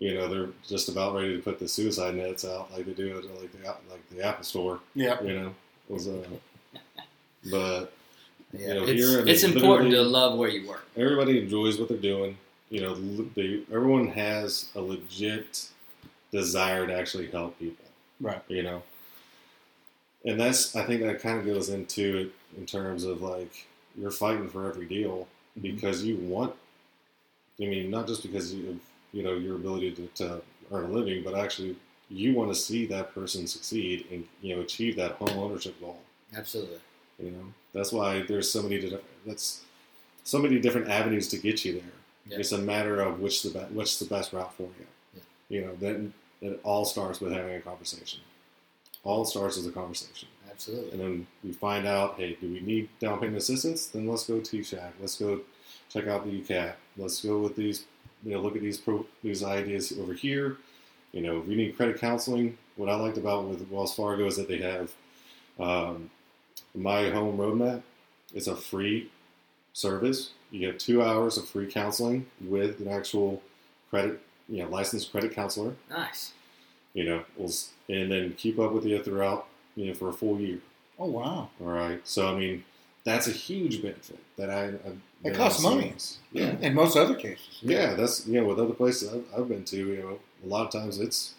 you 0.00 0.14
know 0.14 0.28
they're 0.28 0.48
just 0.66 0.88
about 0.88 1.14
ready 1.14 1.36
to 1.36 1.42
put 1.42 1.60
the 1.60 1.68
suicide 1.68 2.16
nets 2.16 2.44
out 2.44 2.72
like 2.72 2.86
they 2.86 2.92
do 2.92 3.18
at 3.18 3.24
like 3.40 3.52
the 3.52 3.68
like 3.90 4.10
the 4.10 4.22
Apple 4.26 4.42
Store. 4.42 4.80
Yeah. 4.94 5.22
You 5.22 5.40
know, 5.40 5.54
it 5.88 5.92
was 5.92 6.08
uh, 6.08 6.24
but 7.50 7.92
yeah. 8.52 8.68
you 8.68 8.74
know, 8.74 8.84
it's, 8.84 9.00
here 9.00 9.20
it's 9.20 9.44
it's 9.44 9.54
important 9.54 9.90
to 9.90 10.02
love 10.02 10.36
where 10.38 10.48
you 10.48 10.66
work. 10.66 10.88
everybody 10.96 11.38
enjoys 11.38 11.78
what 11.78 11.88
they're 11.88 11.98
doing. 11.98 12.36
You 12.70 12.80
know, 12.82 12.94
they, 13.34 13.62
everyone 13.72 14.08
has 14.08 14.68
a 14.74 14.80
legit 14.80 15.68
desire 16.30 16.86
to 16.86 16.94
actually 16.94 17.26
help 17.26 17.58
people. 17.58 17.84
Right. 18.20 18.42
You 18.48 18.62
know, 18.62 18.82
and 20.24 20.40
that's 20.40 20.74
I 20.74 20.84
think 20.84 21.02
that 21.02 21.20
kind 21.20 21.38
of 21.38 21.44
goes 21.44 21.68
into 21.68 22.16
it 22.16 22.58
in 22.58 22.64
terms 22.64 23.04
of 23.04 23.20
like 23.20 23.66
you're 23.98 24.10
fighting 24.10 24.48
for 24.48 24.66
every 24.66 24.86
deal 24.86 25.28
because 25.60 26.02
you 26.02 26.16
want. 26.16 26.54
I 27.60 27.66
mean, 27.66 27.90
not 27.90 28.06
just 28.06 28.22
because 28.22 28.54
you 28.54 28.80
you 29.12 29.22
know 29.22 29.34
your 29.34 29.56
ability 29.56 29.92
to, 29.92 30.06
to 30.14 30.42
earn 30.70 30.84
a 30.84 30.88
living, 30.88 31.22
but 31.24 31.34
actually 31.34 31.76
you 32.08 32.34
want 32.34 32.50
to 32.50 32.54
see 32.54 32.86
that 32.86 33.14
person 33.14 33.46
succeed 33.46 34.06
and 34.10 34.26
you 34.42 34.54
know 34.54 34.62
achieve 34.62 34.96
that 34.96 35.12
home 35.12 35.38
ownership 35.38 35.78
goal. 35.80 36.00
Absolutely. 36.36 36.78
You 37.18 37.30
know, 37.30 37.44
that's 37.72 37.92
why 37.92 38.22
there's 38.22 38.50
so 38.50 38.62
many 38.62 38.80
different 38.80 39.04
that's 39.26 39.62
so 40.24 40.38
many 40.38 40.58
different 40.58 40.88
avenues 40.88 41.28
to 41.28 41.38
get 41.38 41.64
you 41.64 41.74
there. 41.74 41.82
Yeah. 42.26 42.38
It's 42.38 42.52
a 42.52 42.58
matter 42.58 43.00
of 43.00 43.20
which 43.20 43.42
the 43.42 43.50
be- 43.50 43.74
which 43.74 43.98
the 43.98 44.04
best 44.04 44.32
route 44.32 44.54
for 44.54 44.62
you. 44.62 44.86
Yeah. 45.14 45.20
You 45.48 45.66
know, 45.66 45.76
then 45.76 46.14
it 46.40 46.60
all 46.62 46.84
starts 46.84 47.20
with 47.20 47.32
having 47.32 47.54
a 47.54 47.60
conversation. 47.60 48.20
All 49.02 49.24
starts 49.24 49.56
with 49.56 49.66
a 49.66 49.70
conversation, 49.70 50.28
Absolutely. 50.50 50.90
and 50.90 51.00
then 51.00 51.26
we 51.42 51.52
find 51.52 51.86
out, 51.86 52.16
hey, 52.18 52.36
do 52.38 52.52
we 52.52 52.60
need 52.60 52.90
down 52.98 53.18
payment 53.18 53.38
assistance? 53.38 53.86
Then 53.86 54.06
let's 54.06 54.26
go 54.26 54.40
T-Shack. 54.40 54.92
Let's 55.00 55.16
go 55.16 55.40
check 55.90 56.06
out 56.06 56.26
the 56.26 56.42
UCAT. 56.42 56.74
Let's 56.98 57.24
go 57.24 57.38
with 57.38 57.56
these. 57.56 57.86
You 58.24 58.32
know, 58.32 58.40
look 58.40 58.56
at 58.56 58.62
these 58.62 58.78
pro, 58.78 59.06
these 59.22 59.42
ideas 59.42 59.92
over 59.98 60.12
here. 60.12 60.58
You 61.12 61.22
know, 61.22 61.38
if 61.38 61.48
you 61.48 61.56
need 61.56 61.76
credit 61.76 61.98
counseling, 62.00 62.56
what 62.76 62.88
I 62.88 62.94
liked 62.94 63.18
about 63.18 63.44
with 63.44 63.68
Wells 63.70 63.94
Fargo 63.94 64.26
is 64.26 64.36
that 64.36 64.48
they 64.48 64.58
have 64.58 64.92
um, 65.58 66.10
my 66.74 67.10
home 67.10 67.38
roadmap. 67.38 67.82
It's 68.34 68.46
a 68.46 68.56
free 68.56 69.10
service. 69.72 70.30
You 70.50 70.60
get 70.60 70.78
two 70.78 71.02
hours 71.02 71.36
of 71.36 71.48
free 71.48 71.66
counseling 71.66 72.26
with 72.40 72.80
an 72.80 72.88
actual 72.88 73.42
credit, 73.90 74.20
you 74.48 74.62
know, 74.62 74.68
licensed 74.68 75.10
credit 75.10 75.34
counselor. 75.34 75.74
Nice. 75.88 76.32
You 76.94 77.04
know, 77.04 77.24
will 77.36 77.52
and 77.88 78.10
then 78.10 78.34
keep 78.34 78.58
up 78.58 78.72
with 78.72 78.84
you 78.84 79.02
throughout, 79.02 79.46
you 79.76 79.86
know, 79.86 79.94
for 79.94 80.08
a 80.08 80.12
full 80.12 80.40
year. 80.40 80.58
Oh 80.98 81.06
wow. 81.06 81.50
All 81.60 81.66
right. 81.66 82.00
So 82.06 82.28
I 82.28 82.38
mean, 82.38 82.64
that's 83.04 83.26
a 83.28 83.32
huge 83.32 83.82
benefit 83.82 84.18
that 84.36 84.50
I. 84.50 84.66
I 84.66 84.92
It 85.28 85.34
costs 85.34 85.62
money. 85.62 85.92
seen. 85.98 86.18
Yeah. 86.32 86.56
In 86.60 86.74
most 86.74 86.96
other 86.96 87.14
cases. 87.14 87.58
Yeah, 87.62 87.94
that's 87.94 88.26
you 88.26 88.40
know 88.40 88.46
with 88.46 88.58
other 88.58 88.72
places 88.74 89.12
I've, 89.12 89.24
I've 89.40 89.48
been 89.48 89.64
to, 89.64 89.76
you 89.76 89.96
know, 89.96 90.18
a 90.44 90.46
lot 90.48 90.66
of 90.66 90.72
times 90.72 90.98
it's 90.98 91.34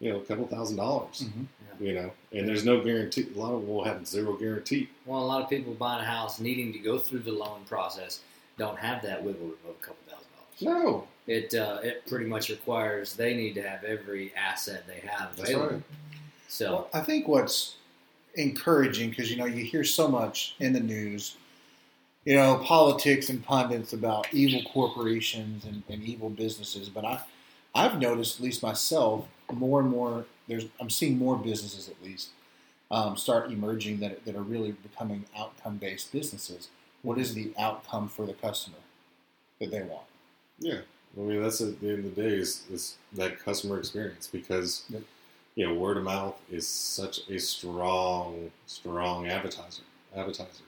you 0.00 0.10
know 0.12 0.18
a 0.18 0.24
couple 0.24 0.46
thousand 0.46 0.76
dollars, 0.76 1.24
Mhm. 1.24 1.46
you 1.80 1.92
know, 1.94 2.12
and 2.32 2.46
there's 2.48 2.64
no 2.64 2.80
guarantee. 2.82 3.26
A 3.34 3.38
lot 3.38 3.52
of 3.52 3.60
them 3.62 3.68
will 3.70 3.84
have 3.84 4.06
zero 4.06 4.34
guarantee. 4.34 4.88
Well, 5.06 5.20
a 5.20 5.26
lot 5.26 5.42
of 5.42 5.48
people 5.50 5.74
buying 5.74 6.02
a 6.02 6.06
house 6.06 6.38
needing 6.38 6.72
to 6.72 6.78
go 6.78 6.98
through 6.98 7.20
the 7.20 7.32
loan 7.32 7.64
process 7.66 8.20
don't 8.58 8.78
have 8.78 9.02
that 9.02 9.22
wiggle 9.24 9.46
room 9.48 9.58
of 9.64 9.70
a 9.70 9.84
couple 9.84 9.96
thousand 10.08 10.28
dollars. 10.36 10.84
No, 10.84 11.08
It 11.26 11.52
uh, 11.54 11.80
it 11.82 12.06
pretty 12.06 12.26
much 12.26 12.48
requires 12.50 13.14
they 13.16 13.34
need 13.34 13.54
to 13.54 13.62
have 13.62 13.82
every 13.84 14.32
asset 14.36 14.84
they 14.86 15.00
have 15.08 15.34
that's 15.36 15.50
available. 15.50 15.74
right. 15.76 15.82
So 16.48 16.72
Well, 16.72 16.90
I 16.94 17.00
think 17.00 17.26
what's 17.26 17.76
encouraging 18.36 19.10
because 19.10 19.30
you 19.30 19.36
know 19.36 19.46
you 19.46 19.64
hear 19.64 19.84
so 19.84 20.08
much 20.08 20.54
in 20.60 20.72
the 20.72 20.80
news, 20.80 21.36
you 22.24 22.34
know, 22.34 22.58
politics 22.64 23.28
and 23.28 23.44
pundits 23.44 23.92
about 23.92 24.32
evil 24.32 24.62
corporations 24.72 25.64
and, 25.64 25.82
and 25.88 26.02
evil 26.04 26.30
businesses. 26.30 26.88
But 26.88 27.04
I, 27.04 27.20
I've 27.74 28.00
noticed, 28.00 28.38
at 28.38 28.44
least 28.44 28.62
myself, 28.62 29.26
more 29.52 29.80
and 29.80 29.90
more. 29.90 30.24
There's 30.48 30.66
I'm 30.80 30.90
seeing 30.90 31.18
more 31.18 31.36
businesses 31.36 31.88
at 31.88 32.00
least 32.02 32.30
um, 32.90 33.16
start 33.16 33.50
emerging 33.50 34.00
that 34.00 34.24
that 34.24 34.36
are 34.36 34.42
really 34.42 34.72
becoming 34.72 35.24
outcome 35.36 35.76
based 35.76 36.12
businesses. 36.12 36.68
What 37.02 37.18
is 37.18 37.34
the 37.34 37.52
outcome 37.58 38.08
for 38.08 38.26
the 38.26 38.34
customer 38.34 38.78
that 39.60 39.70
they 39.70 39.82
want? 39.82 40.06
Yeah, 40.58 40.80
I 41.16 41.20
mean 41.20 41.42
that's 41.42 41.60
at 41.60 41.80
the 41.80 41.90
end 41.90 42.04
of 42.04 42.14
the 42.14 42.22
day 42.22 42.36
is, 42.36 42.64
is 42.70 42.96
that 43.14 43.38
customer 43.38 43.78
experience 43.78 44.26
because 44.26 44.84
Yep. 44.88 45.02
You 45.56 45.66
know 45.66 45.74
word 45.74 45.96
of 45.96 46.04
mouth 46.04 46.38
is 46.50 46.68
such 46.68 47.28
a 47.28 47.38
strong, 47.40 48.50
strong 48.66 49.26
advertiser. 49.26 49.82
Advertiser, 50.14 50.64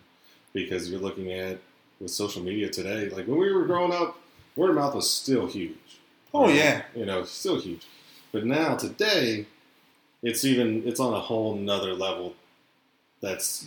because 0.53 0.90
you're 0.90 1.01
looking 1.01 1.33
at 1.33 1.59
with 2.01 2.11
social 2.11 2.42
media 2.42 2.68
today. 2.68 3.09
Like 3.09 3.27
when 3.29 3.38
we 3.38 3.53
were 3.53 3.64
growing 3.64 3.92
up, 3.92 4.18
word 4.57 4.70
of 4.70 4.77
mouth 4.77 4.94
was 4.94 5.09
still 5.09 5.46
huge. 5.46 5.77
Oh 6.35 6.46
right? 6.46 6.55
yeah, 6.55 6.83
you 6.94 7.07
know, 7.07 7.24
still 7.24 7.61
huge. 7.61 7.87
But 8.33 8.44
now 8.44 8.77
today, 8.77 9.46
it's 10.22 10.44
even 10.44 10.83
it's 10.87 11.01
on 11.01 11.14
a 11.14 11.20
whole 11.20 11.55
nother 11.55 11.94
level. 11.94 12.35
That's 13.20 13.66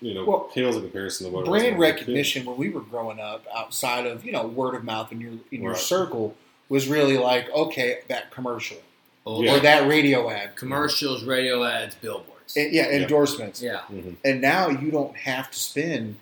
you 0.00 0.14
know 0.14 0.24
Well, 0.24 0.50
pales 0.52 0.76
in 0.76 0.82
comparison 0.82 1.26
to 1.26 1.32
what 1.32 1.44
brand 1.44 1.64
when 1.64 1.72
we 1.72 1.78
were 1.78 1.92
recognition 1.92 2.44
when 2.44 2.56
we 2.56 2.68
were 2.68 2.80
growing 2.80 3.20
up 3.20 3.46
outside 3.54 4.06
of 4.06 4.24
you 4.24 4.32
know 4.32 4.46
word 4.46 4.74
of 4.74 4.84
mouth 4.84 5.12
in 5.12 5.20
your 5.20 5.32
in 5.50 5.62
your 5.62 5.72
Right. 5.72 5.80
circle 5.80 6.36
was 6.68 6.88
really 6.88 7.18
like 7.18 7.48
okay 7.50 8.00
that 8.08 8.30
commercial 8.30 8.78
oh, 9.26 9.42
Yeah. 9.42 9.56
or 9.56 9.60
that 9.60 9.86
radio 9.88 10.30
ad 10.30 10.56
commercials, 10.56 11.24
radio 11.24 11.64
ads, 11.64 11.94
billboards. 11.94 12.56
And- 12.56 12.72
yeah 12.72 12.88
Yeah. 12.90 12.96
endorsements 13.02 13.62
yeah, 13.62 13.80
kids. 13.88 14.06
Mhm. 14.06 14.16
and 14.24 14.40
now 14.42 14.68
you 14.68 14.90
don't 14.90 15.16
have 15.16 15.50
to 15.50 15.58
spend 15.58 16.16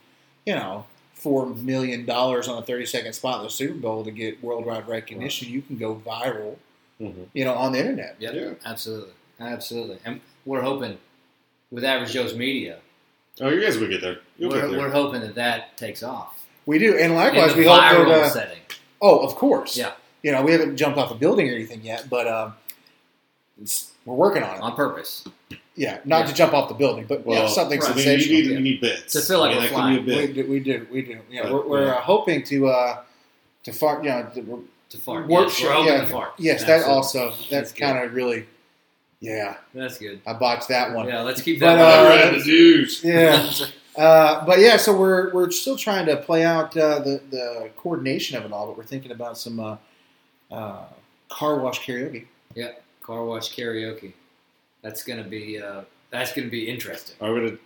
you 0.46 0.54
know 0.54 0.84
four 1.14 1.46
million 1.46 2.04
dollars 2.06 2.46
on 2.48 2.58
a 2.62 2.62
30 2.64 2.86
second 2.86 3.12
spot 3.14 3.38
in 3.38 3.44
the 3.44 3.50
super 3.50 3.74
bowl 3.74 4.04
to 4.04 4.10
get 4.10 4.42
worldwide 4.42 4.86
recognition 4.88 5.48
you 5.50 5.60
can 5.62 5.76
go 5.76 5.94
viral 6.06 6.56
Mhm. 7.00 7.26
you 7.34 7.44
know 7.44 7.54
on 7.54 7.72
the 7.72 7.78
internet 7.80 8.16
Yep, 8.20 8.34
Yeah. 8.34 8.50
absolutely, 8.64 9.12
absolutely. 9.40 9.98
And 10.04 10.20
we're 10.46 10.62
hoping 10.62 10.98
with 11.70 11.84
Average 11.84 12.12
Joe's 12.12 12.34
Media, 12.34 12.78
Oh, 13.40 13.48
you 13.48 13.60
guys 13.60 13.78
will 13.78 13.88
get 13.88 14.02
there. 14.02 14.18
You'll 14.38 14.50
we're, 14.50 14.60
get 14.62 14.70
there. 14.70 14.78
we're 14.80 14.90
hoping 14.90 15.20
that 15.22 15.34
that 15.36 15.76
takes 15.78 16.02
off. 16.02 16.44
we 16.66 16.78
do 16.78 16.96
and 16.96 17.14
likewise 17.14 17.52
in 17.52 17.56
the 17.58 17.64
we 17.64 17.66
hope 17.66 17.80
viral 17.80 18.06
that 18.08 18.22
uh, 18.24 18.28
setting. 18.28 18.58
oh 19.00 19.18
of 19.20 19.34
course 19.34 19.76
Yeah. 19.76 19.92
you 20.22 20.30
know 20.32 20.42
we 20.42 20.52
haven't 20.52 20.76
jumped 20.76 20.98
off 20.98 21.10
a 21.10 21.14
building 21.14 21.48
or 21.50 21.54
anything 21.54 21.80
yet 21.82 22.08
but 22.10 22.28
um, 22.28 22.54
it's, 23.60 23.92
we're 24.04 24.14
working 24.14 24.42
on 24.42 24.56
it 24.56 24.60
on 24.60 24.74
purpose. 24.76 25.26
Yeah, 25.76 25.98
not 26.04 26.20
Yeah. 26.20 26.26
to 26.26 26.34
jump 26.34 26.52
off 26.52 26.68
the 26.68 26.74
building, 26.74 27.06
but 27.08 27.22
yeah, 27.26 27.46
something 27.48 27.80
right. 27.80 27.90
I 27.90 27.94
mean, 27.94 27.98
you 27.98 28.02
sensational. 28.20 28.40
need, 28.42 28.50
you 28.50 28.60
need 28.60 28.80
bits 28.80 29.12
To 29.14 29.20
feel 29.20 29.40
like 29.40 29.56
I 29.56 29.60
mean, 29.60 29.62
we're 29.62 29.68
that 29.68 29.70
can 29.70 30.04
be 30.04 30.10
a 30.10 30.26
we, 30.26 30.32
do, 30.34 30.46
we 30.50 30.60
do, 30.60 30.86
we 30.90 31.02
do. 31.02 31.18
Yeah, 31.30 31.42
But, 31.44 31.52
we're, 31.52 31.66
we're 31.68 31.84
yeah. 31.86 31.92
uh, 31.92 32.00
hoping 32.00 32.42
to 32.44 32.68
uh, 32.68 33.02
to 33.64 33.72
fart. 33.72 34.04
You 34.04 34.10
know, 34.10 34.30
to, 34.34 34.64
To 34.90 34.98
fart. 34.98 35.28
Work 35.28 35.48
yes, 35.48 35.54
show- 35.56 35.68
we're 35.84 35.86
yeah. 35.92 36.00
to 36.02 36.06
fart. 36.08 36.32
yes, 36.38 36.64
that 36.64 36.84
also 36.86 37.30
That's 37.30 37.48
that's 37.50 37.72
kind 37.72 37.98
of 37.98 38.12
really, 38.12 38.46
yeah. 39.20 39.56
That's 39.72 39.98
good. 39.98 40.20
I 40.26 40.32
botched 40.34 40.68
that 40.68 40.92
one. 40.94 41.06
Yeah, 41.06 41.22
let's 41.22 41.40
keep 41.40 41.60
But, 41.60 41.76
that 41.76 41.78
uh, 41.78 42.04
one. 42.10 42.18
Alright, 42.18 42.38
the 42.38 42.44
douche. 42.44 43.04
Yeah. 43.04 43.50
Uh, 43.96 44.44
but 44.46 44.60
yeah, 44.60 44.76
so 44.76 44.96
we're 44.96 45.32
we're 45.32 45.50
still 45.50 45.76
trying 45.76 46.06
to 46.06 46.16
play 46.16 46.44
out 46.44 46.76
uh, 46.76 46.98
the 47.00 47.20
the 47.30 47.70
coordination 47.76 48.36
of 48.36 48.44
it 48.44 48.52
all, 48.52 48.66
but 48.66 48.76
we're 48.76 48.84
thinking 48.84 49.10
about 49.12 49.36
some 49.38 49.58
uh, 49.60 49.76
uh, 50.50 50.84
car 51.28 51.56
wash 51.58 51.80
karaoke. 51.80 52.26
Car 53.02 53.24
wash 53.24 53.54
karaoke. 53.54 54.12
That's 54.82 55.02
gonna 55.02 55.24
be 55.24 55.60
uh, 55.60 55.82
that's 56.10 56.32
gonna 56.32 56.48
be 56.48 56.68
interesting. 56.68 57.16
Are 57.20 57.32
we 57.32 57.40
gonna? 57.40 57.58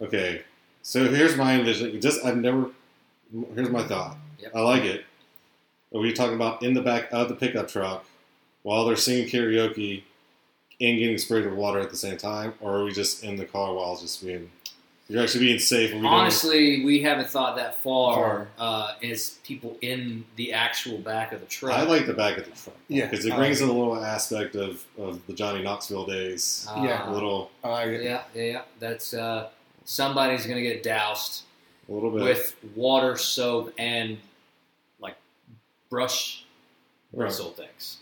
Okay. 0.00 0.42
So 0.82 1.04
here's 1.08 1.36
my 1.36 1.54
envision. 1.58 2.00
Just 2.00 2.24
I've 2.24 2.36
never. 2.36 2.70
Here's 3.54 3.70
my 3.70 3.82
thought. 3.82 4.16
Yep. 4.38 4.52
I 4.54 4.60
like 4.60 4.84
it. 4.84 5.04
Are 5.94 6.00
we 6.00 6.12
talking 6.12 6.34
about 6.34 6.62
in 6.62 6.74
the 6.74 6.82
back 6.82 7.08
of 7.12 7.28
the 7.28 7.34
pickup 7.34 7.68
truck 7.68 8.04
while 8.62 8.84
they're 8.84 8.96
singing 8.96 9.28
karaoke 9.28 10.02
and 10.80 10.98
getting 10.98 11.18
sprayed 11.18 11.44
with 11.44 11.54
water 11.54 11.80
at 11.80 11.90
the 11.90 11.96
same 11.96 12.16
time, 12.16 12.54
or 12.60 12.78
are 12.78 12.84
we 12.84 12.92
just 12.92 13.24
in 13.24 13.36
the 13.36 13.44
car 13.44 13.74
while 13.74 13.96
just 13.96 14.24
being? 14.24 14.50
You're 15.08 15.22
actually 15.22 15.46
being 15.46 15.58
safe. 15.58 15.90
Are 15.92 15.94
we 15.94 16.00
doing- 16.02 16.12
Honestly, 16.12 16.84
we 16.84 17.00
haven't 17.00 17.30
thought 17.30 17.56
that 17.56 17.82
far. 17.82 18.14
Far. 18.14 18.48
Uh, 18.58 18.94
is 19.00 19.38
people 19.42 19.78
in 19.80 20.26
the 20.36 20.52
actual 20.52 20.98
back 20.98 21.32
of 21.32 21.40
the 21.40 21.46
truck? 21.46 21.72
I 21.72 21.82
like 21.84 22.06
the 22.06 22.12
back 22.12 22.36
of 22.36 22.44
the 22.44 22.50
truck. 22.50 22.76
Yeah, 22.88 23.06
because 23.06 23.24
it 23.24 23.34
brings 23.34 23.62
in 23.62 23.70
a 23.70 23.72
little 23.72 24.04
aspect 24.04 24.54
of, 24.54 24.84
of 24.98 25.26
the 25.26 25.32
Johnny 25.32 25.62
Knoxville 25.62 26.04
days. 26.06 26.66
Uh, 26.70 26.82
Yeah. 26.84 27.10
a 27.10 27.12
little, 27.12 27.50
I 27.64 27.68
like 27.70 27.86
it. 27.88 28.02
Yeah, 28.02 28.22
yeah, 28.34 28.42
yeah. 28.42 28.62
That's 28.80 29.14
uh, 29.14 29.48
somebody's 29.86 30.44
gonna 30.46 30.60
get 30.60 30.82
doused 30.82 31.44
a 31.88 31.92
little 31.92 32.10
bit. 32.10 32.22
with 32.22 32.54
water, 32.76 33.16
soap, 33.16 33.72
and 33.78 34.18
like 35.00 35.16
brush 35.88 36.44
Right. 37.14 37.24
bristle 37.28 37.52
things. 37.52 37.96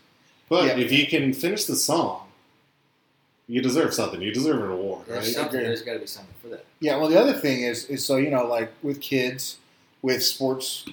But 0.49 0.65
Yeah. 0.67 0.85
if 0.85 0.91
you 0.91 1.07
can 1.07 1.33
finish 1.33 1.67
the 1.67 1.77
song, 1.77 2.26
you 3.49 3.63
deserve 3.63 3.95
something. 3.95 4.21
You 4.21 4.33
deserve 4.33 4.63
an 4.65 4.71
award, 4.71 5.07
There's 5.07 5.27
right? 5.27 5.35
something. 5.35 5.61
There's 5.61 5.83
got 5.83 5.95
to 5.95 5.99
be 6.01 6.07
something 6.07 6.35
for 6.43 6.49
that. 6.49 6.65
Yeah. 6.81 6.97
Well, 6.97 7.09
the 7.09 7.21
other 7.21 7.35
thing 7.35 7.63
is 7.63 7.85
is 7.87 8.05
so 8.05 8.17
you 8.17 8.31
know 8.31 8.47
like 8.47 8.73
with 8.83 9.01
kids, 9.01 9.59
with 10.03 10.23
sports 10.23 10.85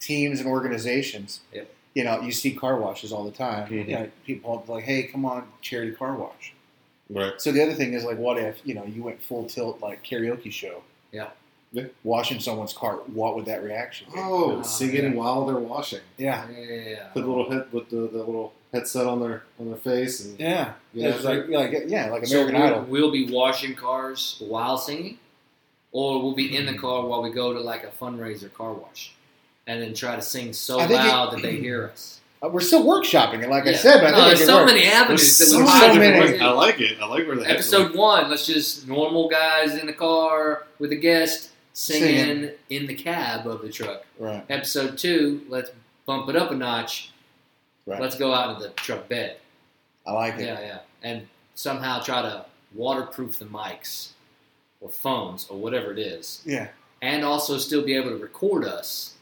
teams 0.00 0.40
and 0.40 0.48
organizations. 0.48 1.40
Yep. 1.52 1.70
You 1.94 2.04
know, 2.04 2.20
you 2.20 2.30
see 2.30 2.52
car 2.54 2.78
washes 2.78 3.10
all 3.12 3.24
the 3.24 3.30
time. 3.30 3.68
Mhm. 3.68 3.88
You 3.88 3.94
know, 3.94 4.10
people 4.24 4.62
like, 4.68 4.84
"Hey, 4.84 5.04
come 5.04 5.24
on, 5.24 5.48
charity 5.62 5.92
car 5.92 6.14
wash." 6.14 6.52
Right. 7.08 7.40
So 7.40 7.52
the 7.52 7.62
other 7.62 7.74
thing 7.74 7.92
is 7.94 8.04
like, 8.04 8.18
what 8.18 8.36
if 8.38 8.60
you 8.64 8.74
know 8.74 8.84
you 8.84 9.02
went 9.02 9.22
full 9.22 9.44
tilt 9.46 9.80
like 9.80 10.04
karaoke 10.04 10.50
show? 10.52 10.82
Yeah. 11.12 11.30
Yeah. 11.76 11.84
Washing 12.04 12.40
someone's 12.40 12.72
car, 12.72 12.94
what 13.06 13.36
would 13.36 13.44
that 13.46 13.62
reaction 13.62 14.06
be? 14.12 14.18
Oh, 14.18 14.58
Ah, 14.58 14.62
singing 14.62 15.04
yeah. 15.04 15.10
while 15.14 15.44
they're 15.46 15.56
washing. 15.56 16.00
Yeah. 16.16 16.46
Yeah, 16.50 16.58
yeah, 16.64 16.88
yeah. 16.90 17.06
Put 17.14 17.22
the 17.22 17.28
little 17.28 17.50
head 17.50 17.66
with 17.72 17.90
the, 17.90 17.96
the 17.96 18.18
little 18.18 18.52
headset 18.72 19.06
on 19.06 19.20
their 19.20 19.42
on 19.60 19.66
their 19.68 19.76
face 19.78 20.24
and 20.24 20.38
Yeah. 20.40 20.72
Yeah. 20.94 21.08
It's 21.10 21.24
like 21.24 21.48
like 21.48 21.84
yeah, 21.88 22.10
like 22.10 22.26
So 22.26 22.40
American 22.42 22.60
we'll, 22.62 22.66
Idol. 22.72 22.82
we'll 22.88 23.10
be 23.12 23.30
washing 23.30 23.74
cars 23.74 24.36
while 24.40 24.78
singing, 24.78 25.18
or 25.92 26.22
we'll 26.22 26.34
be 26.34 26.56
in 26.56 26.66
the 26.66 26.74
car 26.74 27.04
while 27.06 27.22
we 27.22 27.30
go 27.30 27.52
to 27.52 27.60
like 27.60 27.84
a 27.84 27.88
fundraiser 27.88 28.52
car 28.52 28.72
wash, 28.72 29.14
and 29.66 29.82
then 29.82 29.94
try 29.94 30.16
to 30.16 30.22
sing 30.22 30.52
so 30.52 30.80
I 30.80 30.86
think 30.86 31.00
it- 31.00 31.08
loud 31.08 31.32
that 31.32 31.42
they 31.42 31.56
hear 31.56 31.90
us. 31.92 32.20
Uh, 32.42 32.48
We're 32.50 32.60
still 32.60 32.84
workshopping 32.84 33.42
it, 33.42 33.48
like 33.48 33.66
I 33.66 33.72
said, 33.72 34.02
but 34.02 34.08
I 34.08 34.10
no, 34.10 34.16
think 34.26 34.36
there's 34.36 34.46
so 34.46 34.56
work. 34.58 34.66
many 34.66 34.84
avenues 34.86 35.38
that 35.38 35.44
There's 35.46 35.56
we 35.58 35.66
so 35.66 35.88
might 35.88 35.98
many. 35.98 36.36
do. 36.38 36.44
I 36.44 36.50
like 36.50 36.80
it. 36.82 36.98
I 37.00 37.06
like 37.06 37.26
where 37.26 37.34
the 37.36 37.44
head- 37.46 37.54
Episode 37.54 37.94
one, 37.94 38.28
let's 38.28 38.44
just 38.46 38.86
normal 38.86 39.30
guys 39.30 39.74
in 39.74 39.86
the 39.86 39.94
car 39.94 40.66
with 40.78 40.92
a 40.92 40.96
guest 40.96 41.48
singing, 41.80 42.16
Singing. 42.16 42.50
in 42.70 42.86
the 42.86 42.94
cab 42.94 43.46
of 43.46 43.60
the 43.60 43.68
truck. 43.70 44.04
Right. 44.18 44.42
Episode 44.48 44.96
two, 44.96 45.42
let's 45.48 45.70
bump 46.06 46.28
it 46.30 46.34
up 46.36 46.50
a 46.50 46.54
notch. 46.54 47.10
Right. 47.84 48.00
Let's 48.00 48.16
go 48.16 48.32
out 48.32 48.48
of 48.56 48.62
the 48.62 48.70
truck 48.70 49.08
bed. 49.08 49.36
I 50.06 50.12
like 50.12 50.34
it. 50.38 50.46
Yeah, 50.46 50.60
yeah. 50.60 50.78
And 51.02 51.28
somehow 51.54 52.00
try 52.00 52.22
to 52.22 52.46
waterproof 52.74 53.38
the 53.38 53.44
mics 53.44 54.08
or 54.80 54.88
phones 54.88 55.46
or 55.50 55.58
whatever 55.58 55.92
it 55.92 55.98
is. 55.98 56.42
Yeah. 56.46 56.68
And 57.02 57.24
also 57.24 57.58
still 57.58 57.84
be 57.84 57.94
able 57.94 58.10
to 58.10 58.16
record 58.16 58.64
us 58.64 59.14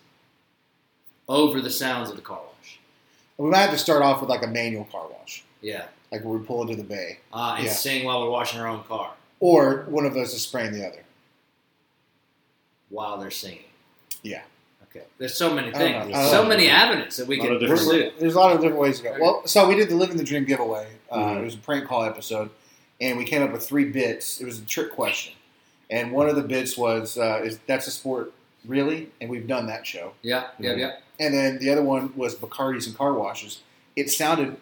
over 1.29 1.61
the 1.61 1.71
sounds 1.71 2.09
of 2.11 2.17
the 2.17 2.23
car 2.23 2.40
wash. 2.40 2.79
We 3.37 3.51
might 3.51 3.59
have 3.62 3.71
to 3.73 3.79
start 3.79 4.03
off 4.03 4.21
with 4.21 4.31
like 4.31 4.45
a 4.45 4.47
manual 4.47 4.85
car 4.85 5.07
wash, 5.11 5.45
Yeah. 5.61 5.87
like 6.12 6.23
where 6.25 6.38
we 6.38 6.47
pull 6.47 6.62
into 6.62 6.77
the 6.77 6.85
bay, 6.85 7.19
Uh, 7.33 7.55
and 7.57 7.67
Yeah. 7.67 7.73
sing 7.73 8.05
while 8.05 8.23
we're 8.23 8.31
washing 8.31 8.61
our 8.61 8.69
own 8.69 8.85
car 8.85 9.12
or 9.40 9.87
one 9.88 10.07
of 10.07 10.17
us 10.17 10.33
is 10.35 10.43
spraying 10.43 10.73
the 10.73 10.87
other. 10.87 11.04
While 12.94 13.18
they're 13.18 13.30
singing. 13.30 13.64
Yeah. 14.22 14.42
Okay. 14.85 15.04
There's 15.18 15.35
so 15.37 15.52
many 15.52 15.72
things. 15.72 16.09
know. 16.11 16.16
I 16.16 16.30
So 16.30 16.42
know. 16.42 16.48
many 16.48 16.68
avenues 16.68 17.16
that 17.16 17.26
we 17.26 17.38
can 17.38 17.59
pursue. 17.59 18.12
There's 18.18 18.35
a 18.35 18.38
lot 18.38 18.52
of 18.54 18.61
different 18.61 18.80
ways 18.80 18.98
to 18.98 19.04
go. 19.04 19.16
Well, 19.20 19.42
so 19.46 19.68
we 19.68 19.74
did 19.74 19.88
the 19.88 19.96
Living 19.96 20.16
the 20.16 20.22
Dream 20.24 20.44
giveaway. 20.44 20.87
Uh, 21.11 21.18
Mhm. 21.18 21.40
It 21.40 21.44
was 21.44 21.54
a 21.54 21.59
prank 21.59 21.87
call 21.88 22.04
episode, 22.04 22.50
and 23.00 23.18
we 23.18 23.24
came 23.24 23.42
up 23.42 23.52
with 23.52 23.66
three 23.66 23.87
bits. 23.87 24.40
It 24.40 24.44
was 24.44 24.61
a 24.61 24.64
trick 24.64 24.92
question, 24.92 25.35
and 25.90 26.12
one 26.12 26.28
of 26.28 26.37
the 26.37 26.42
bits 26.42 26.76
was, 26.78 27.18
uh, 27.18 27.40
"Is 27.44 27.59
that's 27.66 27.87
a 27.88 27.90
sport 27.90 28.33
really?" 28.66 29.11
And 29.20 29.28
we've 29.28 29.46
done 29.48 29.66
that 29.66 29.85
show. 29.87 30.12
Yeah, 30.22 30.44
yeah, 30.61 30.70
Mhm. 30.74 30.78
yeah. 30.78 30.92
And 31.20 31.35
then 31.35 31.59
the 31.59 31.70
other 31.70 31.83
one 31.83 32.12
was 32.16 32.35
Bacardi's 32.37 32.87
and 32.87 32.96
car 32.96 33.12
washes. 33.12 33.61
It 33.96 34.11
sounded 34.11 34.57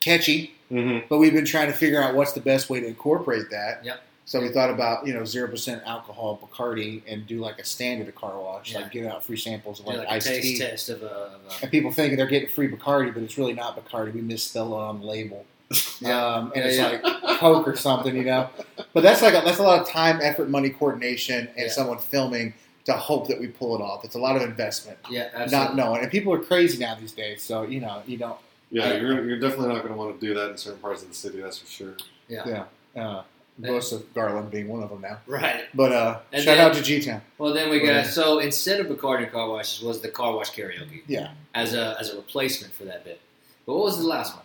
catchy, 0.00 0.54
Mhm. 0.70 1.04
but 1.08 1.18
we've 1.18 1.32
been 1.32 1.44
trying 1.44 1.66
to 1.68 1.72
figure 1.76 2.02
out 2.02 2.14
what's 2.14 2.32
the 2.32 2.40
best 2.40 2.70
way 2.70 2.80
to 2.80 2.86
incorporate 2.86 3.50
that. 3.50 3.84
Yep. 3.84 4.00
So 4.30 4.40
we 4.40 4.48
thought 4.50 4.70
about 4.70 5.04
you 5.08 5.12
know 5.12 5.24
zero 5.24 5.48
percent 5.48 5.82
alcohol 5.84 6.38
Bacardi 6.40 7.02
and 7.08 7.26
do 7.26 7.40
like 7.40 7.58
a 7.58 7.64
standard 7.64 8.06
of 8.06 8.14
car 8.14 8.38
wash, 8.38 8.72
Yeah. 8.72 8.82
like 8.82 8.92
give 8.92 9.04
out 9.06 9.24
free 9.24 9.36
samples 9.36 9.80
of 9.80 9.86
Yeah, 9.86 9.92
like, 9.94 9.98
like 10.02 10.08
a 10.08 10.12
iced 10.12 10.26
taste 10.28 10.42
tea. 10.46 10.58
test 10.58 10.88
of 10.88 11.02
a, 11.02 11.06
of 11.06 11.40
a 11.50 11.62
And 11.62 11.70
people 11.72 11.90
think 11.90 12.16
they're 12.16 12.26
getting 12.28 12.48
free 12.48 12.68
Bacardi, 12.70 13.12
but 13.12 13.24
it's 13.24 13.36
really 13.36 13.54
not 13.54 13.74
Bacardi. 13.76 14.14
We 14.14 14.20
misspelled 14.20 14.70
it 14.70 14.76
on 14.76 15.00
the 15.00 15.06
label, 15.06 15.44
Yeah. 16.00 16.24
um, 16.24 16.52
and 16.54 16.62
Yeah, 16.64 16.68
it's 16.70 16.76
yeah. 16.78 17.10
like 17.24 17.38
Coke 17.40 17.66
or 17.66 17.74
something, 17.74 18.14
you 18.14 18.22
know. 18.22 18.48
But 18.92 19.02
that's 19.02 19.20
like 19.20 19.34
a, 19.34 19.42
that's 19.44 19.58
a 19.58 19.64
lot 19.64 19.80
of 19.80 19.88
time, 19.88 20.20
effort, 20.22 20.48
money, 20.48 20.70
coordination, 20.70 21.48
and 21.56 21.66
Yeah. 21.66 21.68
someone 21.68 21.98
filming 21.98 22.54
to 22.84 22.92
hope 22.92 23.26
that 23.26 23.40
we 23.40 23.48
pull 23.48 23.74
it 23.74 23.82
off. 23.82 24.04
It's 24.04 24.14
a 24.14 24.18
lot 24.20 24.36
of 24.36 24.42
investment, 24.42 24.98
yeah, 25.10 25.44
not 25.50 25.74
knowing. 25.74 26.02
And 26.02 26.10
people 26.10 26.32
are 26.32 26.38
crazy 26.38 26.78
now 26.78 26.94
these 26.94 27.10
days, 27.12 27.42
so 27.42 27.62
you 27.62 27.80
know 27.80 28.00
you 28.06 28.16
don't. 28.16 28.38
Yeah, 28.70 28.94
you're, 28.94 29.24
you're 29.28 29.40
definitely 29.40 29.70
not 29.74 29.78
going 29.82 29.92
to 29.92 29.98
want 29.98 30.20
to 30.20 30.24
do 30.24 30.34
that 30.34 30.50
in 30.52 30.56
certain 30.56 30.78
parts 30.78 31.02
of 31.02 31.08
the 31.08 31.14
city. 31.16 31.40
That's 31.40 31.58
for 31.58 31.66
sure. 31.66 31.94
Yeah. 32.28 32.66
Uh, 32.96 33.22
Joseph 33.62 34.02
Garland 34.14 34.50
being 34.50 34.68
one 34.68 34.82
of 34.82 34.90
them 34.90 35.00
now. 35.00 35.18
Right. 35.26 35.64
But 35.74 35.92
uh, 35.92 36.18
And 36.32 36.42
shout 36.42 36.56
then- 36.56 36.66
out 36.66 36.74
to 36.76 36.82
G 36.82 37.00
Town. 37.00 37.20
Well, 37.38 37.52
then 37.54 37.68
we 37.70 37.78
Right. 37.86 38.04
got 38.04 38.06
so 38.06 38.38
instead 38.38 38.80
of 38.80 38.86
Bacardi 38.86 39.30
car 39.30 39.48
washes 39.48 39.82
was 39.82 40.00
the 40.00 40.08
car 40.08 40.34
wash 40.34 40.50
karaoke 40.50 41.02
Yeah. 41.06 41.30
as 41.54 41.74
a 41.74 41.96
as 42.00 42.10
a 42.10 42.16
replacement 42.16 42.72
for 42.74 42.84
that 42.84 43.04
bit. 43.04 43.20
But 43.66 43.74
what 43.74 43.84
was 43.84 43.98
the 43.98 44.06
last 44.06 44.34
one? 44.34 44.44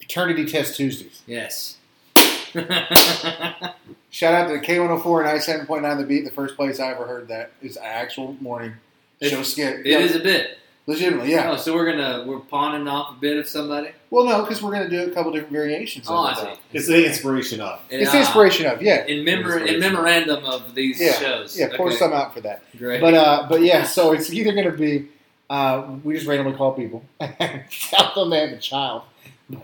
Paternity 0.00 0.46
Test 0.46 0.76
Tuesdays. 0.76 1.22
Yes. 1.26 1.76
Shout 4.10 4.34
out 4.34 4.48
to 4.48 4.54
the 4.54 4.60
K104 4.60 5.30
and 5.30 5.68
97.9 5.68 5.98
The 5.98 6.04
Beat. 6.04 6.24
The 6.24 6.30
first 6.32 6.56
place 6.56 6.80
I 6.80 6.90
ever 6.90 7.06
heard 7.06 7.28
that 7.28 7.52
is 7.62 7.76
actual 7.76 8.36
morning 8.40 8.74
It- 9.20 9.30
show 9.30 9.42
skit. 9.42 9.80
It 9.80 9.86
Yeah, 9.86 9.98
is 9.98 10.16
a 10.16 10.20
bit. 10.20 10.58
Legitimately, 10.90 11.30
yeah. 11.32 11.50
Oh, 11.52 11.56
so 11.56 11.74
we're 11.74 11.90
gonna 11.90 12.24
we're 12.26 12.40
pawning 12.40 12.86
off 12.88 13.16
a 13.16 13.20
bit 13.20 13.36
of 13.38 13.46
somebody. 13.48 13.90
Well, 14.10 14.24
no, 14.24 14.42
because 14.42 14.60
we're 14.62 14.72
going 14.72 14.90
to 14.90 15.04
do 15.04 15.10
a 15.10 15.14
couple 15.14 15.30
different 15.30 15.52
variations. 15.52 16.06
Oh, 16.08 16.26
of 16.26 16.36
I 16.36 16.42
see. 16.54 16.60
It's 16.72 16.86
the 16.88 17.06
inspiration 17.06 17.60
of. 17.60 17.80
It's 17.90 18.10
the 18.10 18.18
inspiration 18.18 18.66
of 18.66 18.82
yeah, 18.82 19.04
in 19.06 19.24
memor 19.24 19.58
in 19.58 19.78
memorandum 19.78 20.44
of 20.44 20.74
these 20.74 21.00
Yeah. 21.00 21.12
shows. 21.12 21.56
yeah. 21.58 21.68
Pour 21.76 21.86
Okay. 21.88 21.96
some 21.96 22.12
out 22.12 22.34
for 22.34 22.40
that. 22.40 22.64
Great. 22.76 23.00
But 23.00 23.14
uh, 23.14 23.46
but 23.48 23.62
yeah, 23.62 23.84
so 23.84 24.12
it's 24.12 24.32
either 24.32 24.52
going 24.52 24.64
to 24.70 24.76
be 24.76 25.08
uh, 25.48 25.86
we 26.02 26.14
just 26.14 26.26
randomly 26.26 26.56
call 26.58 26.72
people 26.72 27.04
and 27.20 27.62
tell 27.70 28.12
them 28.16 28.30
they 28.30 28.40
have 28.40 28.50
a 28.50 28.58
child. 28.58 29.02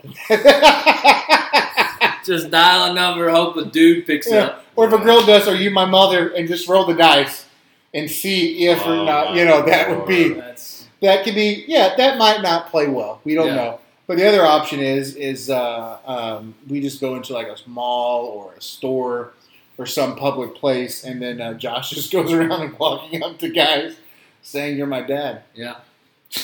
Just 2.25 2.51
dial 2.51 2.91
a 2.91 2.93
number, 2.93 3.29
hope 3.29 3.55
a 3.55 3.63
dude 3.65 4.05
picks 4.05 4.29
Yeah. 4.29 4.37
up. 4.39 4.65
or 4.75 4.87
if 4.87 4.93
a 4.93 4.97
girl 4.97 5.25
does, 5.25 5.47
are 5.47 5.55
you 5.55 5.71
my 5.71 5.85
mother? 5.85 6.27
And 6.29 6.45
just 6.47 6.67
roll 6.67 6.85
the 6.85 6.93
dice 6.93 7.45
and 7.93 8.11
see 8.11 8.67
if 8.67 8.81
or 8.85 8.89
Oh, 8.89 9.05
not. 9.05 9.33
You 9.35 9.45
know 9.45 9.61
that 9.65 9.89
would 9.89 10.05
be 10.07 10.33
That's 10.33 10.76
that 11.01 11.23
could 11.23 11.35
be 11.35 11.63
yeah 11.67 11.95
that 11.95 12.17
might 12.17 12.41
not 12.41 12.69
play 12.69 12.87
well 12.87 13.21
we 13.23 13.33
don't 13.35 13.47
Yeah. 13.47 13.55
know 13.55 13.79
but 14.07 14.17
the 14.17 14.27
other 14.27 14.45
option 14.45 14.79
is 14.79 15.15
is 15.15 15.49
uh, 15.49 15.99
um, 16.05 16.55
we 16.69 16.79
just 16.81 17.01
go 17.01 17.15
into 17.15 17.33
like 17.33 17.47
a 17.47 17.57
mall 17.69 18.25
or 18.25 18.53
a 18.53 18.61
store 18.61 19.33
or 19.77 19.85
some 19.85 20.15
public 20.15 20.55
place 20.55 21.03
and 21.03 21.21
then 21.21 21.39
uh, 21.41 21.53
josh 21.53 21.89
just 21.97 22.11
goes 22.11 22.31
around 22.31 22.61
and 22.61 22.77
walking 22.79 23.21
up 23.23 23.37
to 23.39 23.49
guys 23.49 23.97
saying 24.41 24.77
you're 24.77 24.87
my 24.87 25.01
dad 25.01 25.43
yeah. 25.53 25.75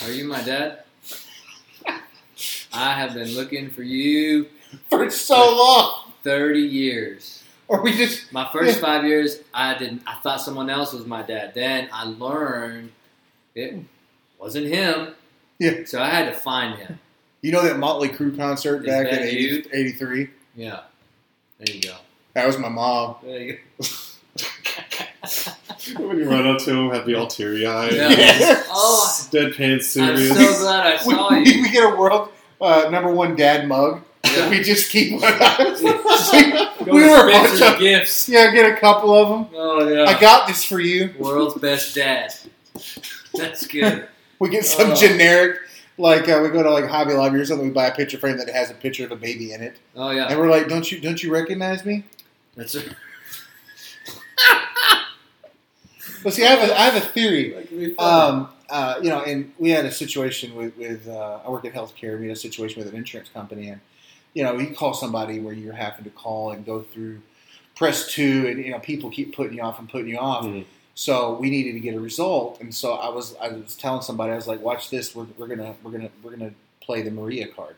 Are 0.06 0.12
you 0.12 0.24
my 0.26 0.42
dad? 0.42 0.80
I 2.74 2.94
have 2.94 3.14
been 3.14 3.30
looking 3.36 3.70
for 3.70 3.84
you 3.84 4.48
for 4.90 5.10
so 5.10 5.36
long 5.36 6.12
thirty 6.24 6.62
years. 6.62 7.44
or 7.68 7.82
we 7.82 7.92
just 7.96 8.32
My 8.34 8.50
first 8.52 8.76
Yeah. 8.78 8.82
five 8.82 9.06
years, 9.06 9.40
I 9.54 9.78
didn't. 9.78 10.04
I 10.08 10.16
thought 10.22 10.42
someone 10.42 10.70
else 10.70 10.94
was 10.94 11.06
my 11.06 11.22
dad. 11.22 11.54
Then 11.54 11.90
I 11.92 12.06
learned 12.06 12.92
it 13.56 13.76
wasn't 14.44 14.68
him. 14.68 15.14
Yeah. 15.60 15.86
So 15.86 16.02
I 16.02 16.10
had 16.10 16.26
to 16.26 16.34
find 16.34 16.78
him. 16.78 17.00
you 17.42 17.52
know 17.52 17.62
that 17.64 17.78
motley 17.80 18.10
Crue 18.10 18.36
concert 18.36 18.82
Is 18.82 18.86
back 18.88 19.08
in 19.08 19.16
that 19.16 19.22
80, 19.24 19.42
you? 19.42 19.64
83 19.72 20.30
Yeah. 20.56 20.80
There 21.60 21.76
you 21.76 21.82
go. 21.82 21.96
that 22.34 22.46
was 22.46 22.58
my 22.58 22.70
mom 22.70 23.16
There 23.24 23.42
you 23.42 23.58
go. 23.80 23.86
when 26.00 26.18
you 26.18 26.30
run 26.30 26.48
up 26.48 26.60
to 26.64 26.72
him, 26.76 26.90
have 26.92 27.06
the 27.06 27.16
all 27.16 27.28
teary 27.28 27.66
eyed, 27.66 27.94
Yeah. 27.94 28.10
Yes. 28.10 28.68
Oh, 28.70 29.28
deadpan 29.32 29.76
I'm 29.76 29.82
serious. 29.82 30.30
so 30.36 30.36
glad 30.64 30.88
I 30.88 31.08
we, 31.08 31.14
saw 31.14 31.30
we, 31.32 31.50
you. 31.50 31.62
we 31.64 31.70
get 31.72 31.94
a 31.94 31.96
world 31.96 32.30
uh, 32.62 32.90
number 32.90 33.12
one 33.12 33.36
dad 33.36 33.68
mug 33.68 34.02
Yeah. 34.26 34.50
we 34.50 34.62
just 34.64 34.90
keep. 34.90 35.20
Go 35.22 35.28
we 36.94 37.02
to 37.02 37.08
were 37.08 37.30
a 37.30 37.32
bunch 37.32 37.62
of 37.62 37.80
gifts. 37.80 38.28
yeah, 38.30 38.52
get 38.52 38.72
a 38.72 38.76
couple 38.80 39.14
of 39.14 39.30
them. 39.30 39.48
Oh 39.54 39.88
yeah. 39.88 40.06
I 40.06 40.20
got 40.20 40.48
this 40.48 40.64
for 40.66 40.80
you. 40.80 41.14
World's 41.20 41.60
best 41.60 41.94
dad. 41.96 42.34
That's 43.36 43.68
good. 43.68 44.08
We 44.44 44.50
get 44.50 44.66
some 44.66 44.92
Oh. 44.92 44.96
generic, 44.96 45.60
like 45.98 46.28
uh, 46.28 46.42
we 46.44 46.50
go 46.50 46.62
to 46.62 46.70
like 46.70 46.86
Hobby 46.90 47.14
Lobby 47.14 47.38
or 47.40 47.46
something. 47.46 47.66
We 47.66 47.72
buy 47.74 47.88
a 47.88 47.96
picture 47.96 48.18
frame 48.18 48.36
that 48.40 48.50
has 48.50 48.70
a 48.70 48.74
picture 48.74 49.06
of 49.06 49.12
a 49.14 49.16
baby 49.16 49.54
in 49.54 49.62
it, 49.62 49.78
Oh 49.96 50.10
yeah. 50.12 50.28
and 50.28 50.38
we're 50.38 50.50
like, 50.50 50.68
"Don't 50.68 50.92
you 50.92 51.00
don't 51.00 51.24
you 51.24 51.32
recognize 51.32 51.86
me?" 51.86 52.04
That's 52.58 52.76
it. 52.76 52.94
But 56.24 56.34
see, 56.34 56.46
I 56.46 56.50
have 56.56 56.70
a, 56.70 56.74
I 56.80 56.84
have 56.84 56.96
a 57.02 57.06
theory. 57.06 57.52
that 57.54 57.68
could 57.70 57.80
be 57.80 57.94
funny. 57.94 58.10
Um, 58.40 58.50
uh, 58.70 58.96
you 59.02 59.10
know, 59.10 59.22
and 59.24 59.52
we 59.60 59.70
had 59.70 59.86
a 59.86 59.92
situation 59.92 60.56
with, 60.56 60.76
with 60.78 61.08
uh, 61.08 61.40
I 61.46 61.50
work 61.50 61.64
in 61.66 61.72
healthcare. 61.72 62.20
We 62.20 62.28
had 62.28 62.36
a 62.38 62.40
situation 62.40 62.82
with 62.84 62.92
an 62.92 62.98
insurance 62.98 63.30
company, 63.30 63.70
and 63.70 63.80
you 64.34 64.44
know, 64.44 64.58
you 64.58 64.74
call 64.76 64.94
somebody 64.94 65.40
where 65.40 65.54
you're 65.54 65.74
having 65.74 66.04
to 66.04 66.10
call 66.10 66.52
and 66.52 66.66
go 66.66 66.82
through 66.82 67.22
press 67.76 68.12
two, 68.12 68.48
and 68.48 68.64
you 68.64 68.72
know, 68.72 68.80
people 68.80 69.10
keep 69.10 69.34
putting 69.36 69.58
you 69.58 69.64
off 69.64 69.80
and 69.80 69.88
putting 69.90 70.10
you 70.10 70.18
off. 70.18 70.44
Mhm. 70.46 70.66
So 70.96 71.34
we 71.36 71.50
needed 71.50 71.74
to 71.74 71.80
get 71.80 71.96
a 71.96 72.00
result, 72.00 72.62
and 72.62 72.74
so 72.74 72.94
I 72.94 73.10
was 73.10 73.36
I 73.42 73.50
was 73.50 73.76
telling 73.76 74.02
somebody 74.02 74.32
I 74.32 74.36
was 74.36 74.48
like, 74.48 74.62
"Watch 74.62 74.90
this. 74.90 75.16
We're, 75.16 75.26
we're 75.38 75.48
gonna 75.48 75.76
we're 75.84 75.92
gonna 75.92 76.10
we're 76.22 76.32
gonna 76.32 76.54
play 76.82 77.02
the 77.02 77.12
Maria 77.12 77.48
card." 77.48 77.76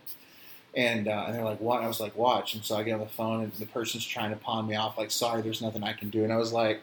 And, 0.75 1.07
uh, 1.07 1.23
and 1.25 1.35
they're 1.35 1.45
like, 1.45 1.61
"What?" 1.61 1.81
I 1.81 1.87
was 1.87 2.01
like, 2.01 2.17
"Watch." 2.17 2.55
And 2.55 2.63
so 2.65 2.75
I 2.75 2.83
get 2.83 2.95
on 2.95 2.99
the 2.99 3.05
phone, 3.05 3.43
and 3.43 3.53
the 3.53 3.65
person's 3.67 4.05
trying 4.05 4.31
to 4.31 4.35
pawn 4.35 4.67
me 4.67 4.75
off, 4.75 4.97
like, 4.97 5.11
"Sorry, 5.11 5.41
there's 5.41 5.61
nothing 5.61 5.83
I 5.83 5.93
can 5.93 6.09
do." 6.09 6.25
And 6.25 6.33
I 6.33 6.35
was 6.37 6.51
like, 6.51 6.81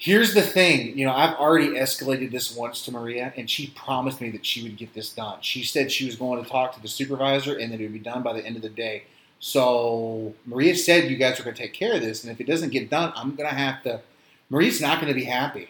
Here's 0.00 0.32
the 0.32 0.42
thing, 0.42 0.96
you 0.96 1.04
know, 1.04 1.12
I've 1.12 1.34
already 1.34 1.70
escalated 1.70 2.30
this 2.30 2.54
once 2.54 2.84
to 2.84 2.92
Maria, 2.92 3.32
and 3.36 3.50
she 3.50 3.70
promised 3.70 4.20
me 4.20 4.30
that 4.30 4.46
she 4.46 4.62
would 4.62 4.76
get 4.76 4.94
this 4.94 5.12
done. 5.12 5.38
She 5.40 5.64
said 5.64 5.90
she 5.90 6.06
was 6.06 6.14
going 6.14 6.42
to 6.42 6.48
talk 6.48 6.72
to 6.76 6.80
the 6.80 6.86
supervisor 6.86 7.58
and 7.58 7.72
that 7.72 7.80
it 7.80 7.82
would 7.82 7.94
be 7.94 7.98
done 7.98 8.22
by 8.22 8.32
the 8.32 8.46
end 8.46 8.54
of 8.54 8.62
the 8.62 8.68
day. 8.68 9.02
So 9.40 10.34
Maria 10.46 10.76
said 10.76 11.10
you 11.10 11.16
guys 11.16 11.40
are 11.40 11.42
going 11.42 11.56
to 11.56 11.60
take 11.60 11.72
care 11.72 11.94
of 11.94 12.00
this, 12.00 12.22
and 12.22 12.30
if 12.30 12.40
it 12.40 12.46
doesn't 12.46 12.70
get 12.70 12.88
done, 12.88 13.12
I'm 13.16 13.34
going 13.34 13.48
to 13.48 13.54
have 13.56 13.82
to. 13.82 14.00
Maria's 14.50 14.80
not 14.80 15.00
going 15.00 15.12
to 15.12 15.18
be 15.18 15.24
happy. 15.24 15.68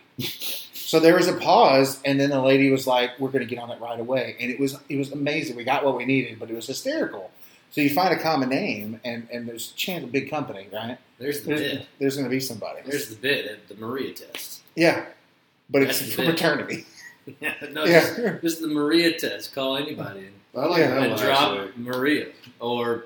so 0.72 1.00
there 1.00 1.16
was 1.16 1.28
a 1.28 1.34
pause, 1.34 2.00
and 2.04 2.18
then 2.18 2.30
the 2.30 2.40
lady 2.40 2.70
was 2.70 2.86
like, 2.86 3.18
"We're 3.18 3.30
going 3.30 3.46
to 3.46 3.52
get 3.54 3.58
on 3.60 3.70
it 3.70 3.80
right 3.80 3.98
away," 4.00 4.36
and 4.40 4.50
it 4.50 4.58
was 4.58 4.76
it 4.88 4.96
was 4.96 5.12
amazing. 5.12 5.56
We 5.56 5.64
got 5.64 5.84
what 5.84 5.96
we 5.96 6.04
needed, 6.04 6.38
but 6.38 6.50
it 6.50 6.54
was 6.54 6.66
hysterical. 6.66 7.30
So 7.70 7.80
you 7.82 7.90
find 7.90 8.14
a 8.14 8.22
common 8.22 8.48
name, 8.48 9.00
and 9.04 9.28
and 9.32 9.48
there's 9.48 9.72
a 9.72 9.74
chance 9.74 10.04
a 10.04 10.06
big 10.06 10.30
company, 10.30 10.68
right? 10.72 10.98
There's 11.18 11.40
the 11.42 11.48
There's, 11.48 11.60
bit. 11.60 11.86
there's 11.98 12.14
going 12.16 12.26
to 12.26 12.30
be 12.30 12.40
somebody. 12.40 12.80
There's 12.86 13.08
the 13.10 13.16
bid 13.16 13.46
at 13.46 13.68
the 13.68 13.74
Maria 13.74 14.12
test. 14.14 14.62
Yeah, 14.76 15.04
but 15.68 15.82
it's 15.82 15.98
That's 16.00 16.12
for 16.14 16.22
big. 16.22 16.30
maternity. 16.30 16.86
no, 17.72 17.86
just, 17.86 18.18
Yeah, 18.18 18.38
just 18.40 18.60
the 18.62 18.68
Maria 18.68 19.18
test. 19.18 19.54
Call 19.54 19.76
anybody 19.76 20.28
I 20.56 20.64
like 20.66 20.78
Yeah. 20.80 20.88
that 20.90 21.02
and 21.02 21.10
one 21.12 21.20
drop 21.20 21.58
actually. 21.58 21.82
Maria 21.82 22.26
or 22.60 23.04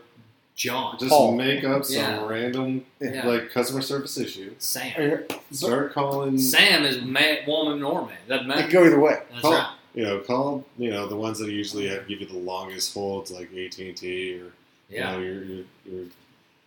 John. 0.62 0.96
Just 0.98 1.10
Paul. 1.10 1.34
make 1.36 1.64
up 1.64 1.84
some 1.84 1.96
Yeah. 1.96 2.24
random 2.26 2.84
Yeah. 3.00 3.26
like 3.26 3.50
customer 3.50 3.82
service 3.82 4.16
issue. 4.16 4.54
Sam. 4.58 5.24
Start 5.50 5.92
calling. 5.92 6.38
Sam 6.38 6.84
is 6.84 7.02
man, 7.02 7.38
woman 7.48 7.82
or 7.82 8.06
man. 8.06 8.16
Doesn't 8.28 8.44
it 8.44 8.48
matter. 8.48 8.62
can 8.62 8.70
go 8.70 8.84
either 8.86 9.00
way. 9.00 9.18
That's 9.30 9.42
Call- 9.42 9.52
right. 9.52 9.70
You 9.94 10.04
know, 10.04 10.20
call 10.20 10.64
you 10.78 10.90
know 10.90 11.06
the 11.06 11.16
ones 11.16 11.38
that 11.40 11.50
usually 11.50 11.88
have, 11.88 12.06
give 12.06 12.20
you 12.20 12.26
the 12.26 12.38
longest 12.38 12.94
holds, 12.94 13.30
like 13.32 13.50
AT 13.54 13.78
and 13.88 13.96
T 13.96 14.38
or 14.40 14.52
Yeah. 14.88 15.12
you 15.12 15.18
know, 15.18 15.22
your, 15.24 15.44
your 15.44 15.64
your 15.84 16.04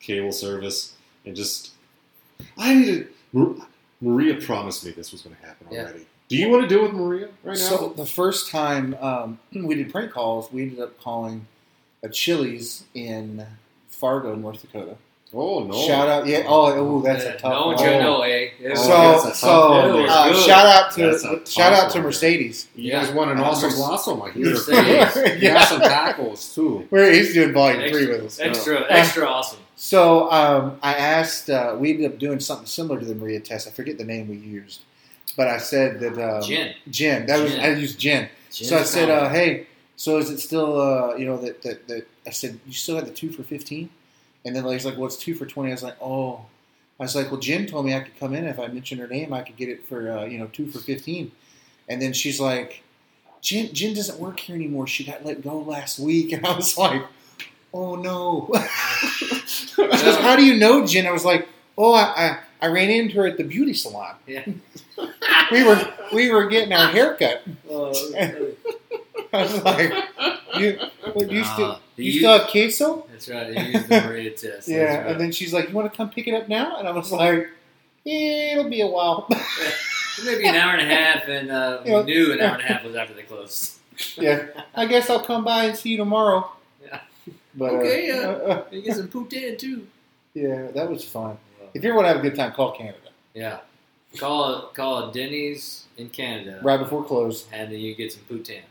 cable 0.02 0.32
service, 0.34 0.94
and 1.26 1.36
just 1.36 1.72
I 2.58 2.76
need 2.76 2.86
to. 2.86 3.08
Mar- 3.32 3.68
Maria 4.02 4.36
promised 4.36 4.86
me 4.86 4.92
this 4.92 5.12
was 5.14 5.22
going 5.22 5.36
to 5.38 5.42
happen 5.48 5.68
Yeah. 5.72 5.84
already. 5.84 6.06
Do 6.28 6.36
you 6.36 6.50
want 6.50 6.64
to 6.64 6.68
do 6.68 6.80
it 6.80 6.84
with 6.84 6.94
Maria 6.94 7.28
right 7.44 7.58
now? 7.58 7.64
So 7.64 7.94
the 7.96 8.06
first 8.06 8.50
time 8.52 8.96
um, 9.00 9.40
we 9.54 9.74
did 9.76 9.90
prank 9.92 10.12
calls, 10.12 10.52
we 10.52 10.64
ended 10.64 10.80
up 10.82 11.00
calling 11.02 11.48
a 12.04 12.10
Chili's 12.10 12.84
in 12.94 13.46
Fargo, 13.96 14.36
North 14.36 14.62
Dakota. 14.62 14.96
oh 15.34 15.64
no! 15.64 15.74
Shout 15.88 16.08
out, 16.08 16.26
yeah. 16.28 16.44
Oh, 16.48 16.72
oh 16.74 17.02
that's 17.02 17.24
a 17.26 17.32
tough 17.34 17.52
no 17.52 17.68
one. 17.68 17.76
one 17.76 17.78
should 17.84 18.00
know, 18.02 18.22
eh? 18.22 18.50
It 18.60 18.78
So, 18.78 18.88
that's 18.90 19.24
a 19.24 19.28
tough 19.28 19.36
so 19.36 20.06
uh, 20.06 20.34
shout 20.48 20.66
out 20.66 20.92
to 20.94 21.02
That's 21.12 21.24
a 21.26 21.46
shout 21.50 21.74
out 21.74 21.92
to 21.92 21.98
one. 21.98 22.06
Mercedes. 22.06 22.68
You 22.76 22.92
Yeah. 22.92 23.04
guys 23.04 23.12
want 23.14 23.32
an 23.32 23.40
Uh, 23.40 23.44
awesome 23.44 23.70
Mercedes. 23.70 23.86
blossom? 23.88 24.22
I 24.22 24.30
hear. 24.32 24.46
Mercedes. 24.46 25.42
You 25.44 25.50
got 25.50 25.68
some 25.68 25.82
tacos 25.82 26.54
too. 26.56 26.86
Where 26.90 27.12
he's 27.12 27.34
doing 27.34 27.54
volume 27.54 27.82
Extra- 27.82 28.00
three 28.00 28.12
with 28.16 28.26
us. 28.26 28.40
Extra, 28.40 28.86
extra 28.90 29.26
awesome. 29.28 29.60
So 29.76 30.32
um, 30.32 30.78
I 30.82 30.94
asked. 30.94 31.50
Uh, 31.50 31.76
we 31.78 31.92
ended 31.92 32.12
up 32.14 32.18
doing 32.20 32.40
something 32.40 32.68
similar 32.68 33.00
to 33.00 33.06
the 33.06 33.16
Maria 33.16 33.40
test. 33.42 33.68
I 33.68 33.72
forget 33.72 33.98
the 33.98 34.06
name 34.06 34.30
we 34.30 34.38
used, 34.38 34.82
but 35.36 35.48
I 35.48 35.58
said 35.58 36.00
that 36.00 36.18
um, 36.18 36.42
Gin. 36.44 36.74
Gin. 36.90 37.26
That 37.26 37.42
was 37.42 37.52
Gin. 37.52 37.60
I 37.62 37.70
used 37.76 38.00
gin. 38.00 38.30
Gin's 38.52 38.70
so 38.70 38.78
I 38.78 38.84
said, 38.84 39.10
uh, 39.10 39.28
"Hey, 39.28 39.68
so 39.96 40.18
is 40.18 40.30
it 40.30 40.40
still 40.40 40.80
uh, 40.80 41.16
you 41.16 41.26
know 41.26 41.38
that, 41.38 41.62
that 41.64 41.88
that 41.88 42.08
I 42.26 42.30
said 42.32 42.60
you 42.66 42.74
still 42.74 42.96
have 42.96 43.06
the 43.06 43.14
two 43.14 43.32
for 43.32 43.44
15? 43.44 43.90
And 44.46 44.56
then 44.56 44.64
the 44.64 44.70
lady's 44.70 44.86
like, 44.86 44.96
"Well, 44.98 45.08
it's 45.08 45.18
two 45.18 45.34
for 45.34 45.46
20. 45.46 45.70
I 45.70 45.74
was 45.74 45.84
like, 45.84 45.98
"Oh." 46.02 46.46
I 47.00 47.04
was 47.04 47.16
like, 47.16 47.30
"Well, 47.30 47.42
Jen 47.42 47.66
told 47.66 47.86
me 47.86 47.94
I 47.94 48.00
could 48.02 48.18
come 48.18 48.34
in 48.34 48.46
if 48.46 48.58
I 48.60 48.68
mentioned 48.68 49.02
her 49.02 49.08
name, 49.08 49.34
I 49.34 49.42
could 49.42 49.58
get 49.58 49.70
it 49.70 49.86
for 49.86 50.10
uh, 50.12 50.26
you 50.26 50.38
know 50.38 50.48
two 50.48 50.68
for 50.68 50.80
15." 50.80 51.32
And 51.90 52.02
then 52.02 52.14
she's 52.14 52.40
like, 52.40 52.84
"Jen, 53.42 53.74
Jen 53.74 53.94
doesn't 53.94 54.20
work 54.20 54.40
here 54.40 54.56
anymore. 54.56 54.88
She 54.88 55.04
got 55.04 55.26
let 55.26 55.42
go 55.42 55.60
last 55.60 56.00
week." 56.00 56.32
And 56.34 56.46
I 56.46 56.56
was 56.56 56.78
like, 56.78 57.04
"Oh 57.74 57.96
no." 57.96 58.50
she 59.48 59.76
goes, 59.76 60.18
"How 60.18 60.36
do 60.36 60.46
you 60.46 60.56
know 60.58 60.86
Jen?" 60.86 61.08
I 61.08 61.12
was 61.12 61.26
like, 61.26 61.48
"Oh, 61.78 61.94
I, 61.94 62.02
I 62.02 62.40
I 62.62 62.68
ran 62.68 62.90
into 62.90 63.16
her 63.16 63.28
at 63.28 63.38
the 63.38 63.44
beauty 63.44 63.74
salon. 63.74 64.16
Yeah. 64.28 64.46
we 65.52 65.64
were 65.64 65.94
we 66.14 66.32
were 66.32 66.48
getting 66.48 66.72
our 66.74 66.90
haircut." 66.90 67.44
Uh, 67.70 67.94
I 69.40 69.42
was 69.44 69.64
like, 69.64 69.94
"You, 70.60 70.80
what, 71.14 71.28
do 71.30 71.36
you 71.36 71.42
Nah, 71.42 71.54
still, 71.54 71.80
do 71.98 72.04
you 72.04 72.12
you- 72.12 72.20
still 72.20 72.38
have 72.40 72.48
queso?" 72.50 73.08
That's 73.12 73.30
right. 73.30 73.54
They 73.54 73.62
use 73.72 73.84
the 73.88 74.02
Maria 74.02 74.32
test. 74.32 74.68
Yeah, 74.68 74.98
right. 74.98 75.08
and 75.12 75.20
then 75.22 75.32
she's 75.32 75.54
like, 75.54 75.70
"You 75.70 75.76
want 75.76 75.92
to 75.92 75.96
come 75.96 76.10
pick 76.10 76.28
it 76.28 76.34
up 76.34 76.48
now?" 76.50 76.78
And 76.78 76.88
I 76.88 76.92
was 76.92 77.12
like, 77.12 77.48
"Yeah, 78.04 78.54
it'll 78.54 78.70
be 78.70 78.82
a 78.82 78.88
while." 78.88 79.28
maybe 80.26 80.48
an 80.48 80.56
hour 80.56 80.74
and 80.76 80.82
a 80.90 80.96
half, 80.96 81.28
and 81.28 81.52
uh, 81.52 81.82
we 81.84 81.92
Yeah. 81.92 82.02
knew 82.04 82.32
an 82.34 82.42
hour 82.42 82.54
and 82.56 82.62
a 82.64 82.66
half 82.66 82.84
was 82.84 82.96
after 82.96 83.14
they 83.14 83.24
closed. 83.24 83.80
yeah, 84.18 84.48
I 84.74 84.86
guess 84.86 85.10
I'll 85.10 85.24
come 85.24 85.44
by 85.44 85.66
and 85.66 85.78
see 85.78 85.90
you 85.92 85.98
tomorrow. 85.98 86.50
Yeah. 86.84 87.00
But, 87.56 87.72
Okay, 87.74 88.12
uh, 88.12 88.16
uh, 88.18 88.24
uh, 88.24 88.50
uh, 88.54 88.64
You 88.72 88.82
get 88.82 88.96
some 88.96 89.08
poutine 89.08 89.58
too. 89.58 89.88
yeah, 90.34 90.72
that 90.72 90.90
was 90.90 91.04
fun. 91.04 91.38
If 91.74 91.84
you 91.84 91.90
ever 91.90 91.96
want 91.98 92.06
to 92.06 92.14
have 92.14 92.18
a 92.20 92.22
good 92.22 92.36
time, 92.36 92.54
call 92.54 92.72
Canada 92.72 92.98
Yeah. 93.34 93.60
Call 94.18 94.44
a, 94.46 94.68
call 94.74 95.10
a 95.10 95.14
Denny's 95.14 95.86
in 95.98 96.10
Canada, 96.10 96.60
right 96.64 96.78
before 96.78 97.04
close. 97.04 97.46
and 97.52 97.70
then 97.72 97.80
you 97.80 97.94
get 97.96 98.14
some 98.14 98.22
poutine. 98.30 98.62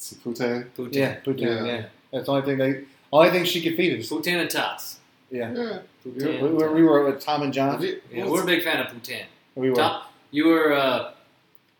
Some 0.00 0.18
poutine. 0.20 0.66
Poutine. 0.76 0.94
Yeah, 0.94 1.20
poutine. 1.20 1.40
Yeah. 1.40 1.64
Yeah. 1.64 1.84
that's 2.10 2.26
the 2.26 2.32
only 2.32 2.46
thing 2.46 2.56
they, 2.58 2.84
only 3.12 3.30
thing 3.30 3.44
she 3.44 3.60
could 3.60 3.76
feed 3.76 3.98
us. 4.00 4.08
Poutine 4.08 4.40
and 4.40 4.48
tots. 4.50 4.98
Yeah, 5.30 5.52
Yeah. 5.52 5.78
we, 6.04 6.48
we, 6.48 6.68
we 6.68 6.82
were 6.82 7.04
with 7.04 7.20
Tom 7.20 7.42
and 7.42 7.52
John. 7.52 7.80
you- 7.82 8.00
Yeah, 8.10 8.26
we're 8.28 8.42
a 8.42 8.46
big 8.46 8.62
fan 8.64 8.80
of 8.80 8.86
poutine. 8.92 9.24
We 9.54 9.68
were. 9.70 9.76
Tom, 9.76 10.02
you 10.30 10.46
were 10.48 10.72
uh, 10.72 11.12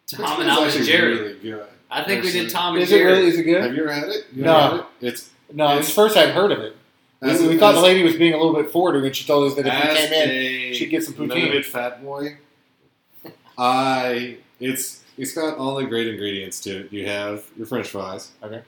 Tom 0.07 0.27
Poutine's 0.27 0.41
and 0.41 0.51
I 0.51 0.59
was 0.61 0.75
actually 0.75 0.87
Jerry. 0.93 1.19
Really 1.19 1.39
good. 1.39 1.67
I 1.91 2.05
think 2.05 2.23
we 2.23 2.31
did 2.31 2.45
Actually. 2.47 2.51
Tom 2.53 2.75
and 2.75 2.83
Is 2.85 2.93
it 2.93 2.99
Jerry. 2.99 3.13
really? 3.13 3.27
Is 3.29 3.39
it 3.39 3.43
good? 3.45 3.63
Have 3.63 3.75
you 3.75 3.83
ever 3.85 3.93
had 3.93 4.09
it? 4.11 4.27
You 4.35 4.45
No. 4.45 4.55
had 4.59 4.75
it? 4.75 4.85
It's 5.01 5.31
No, 5.53 5.79
it's 5.79 5.91
first 5.93 6.17
I'd 6.17 6.31
heard 6.31 6.53
of 6.53 6.61
it. 6.61 6.77
We, 7.23 7.31
as 7.31 7.41
we 7.43 7.57
a- 7.57 7.59
thought 7.59 7.73
the 7.73 7.81
lady 7.81 8.03
was 8.05 8.17
being 8.17 8.35
a 8.35 8.37
little 8.37 8.55
bit 8.55 8.71
forward 8.71 9.03
when 9.03 9.13
she 9.13 9.25
told 9.27 9.51
us 9.51 9.57
that 9.57 9.67
if 9.67 9.75
we 9.75 9.97
came 9.97 10.13
in, 10.69 10.75
she'd 10.75 10.87
get 10.91 11.03
some 11.05 11.15
poutine. 11.15 11.29
Noted 11.47 11.67
fat 11.67 12.03
boy. 12.05 12.37
I 13.59 14.37
it's 14.59 15.00
it's 15.21 15.35
got 15.35 15.59
all 15.59 15.77
the 15.77 15.85
great 15.85 16.09
ingredients 16.09 16.61
to 16.61 16.81
it. 16.81 16.93
You 16.93 17.07
have 17.07 17.45
your 17.57 17.67
French 17.67 17.89
fries. 17.89 18.31
Okay. 18.43 18.63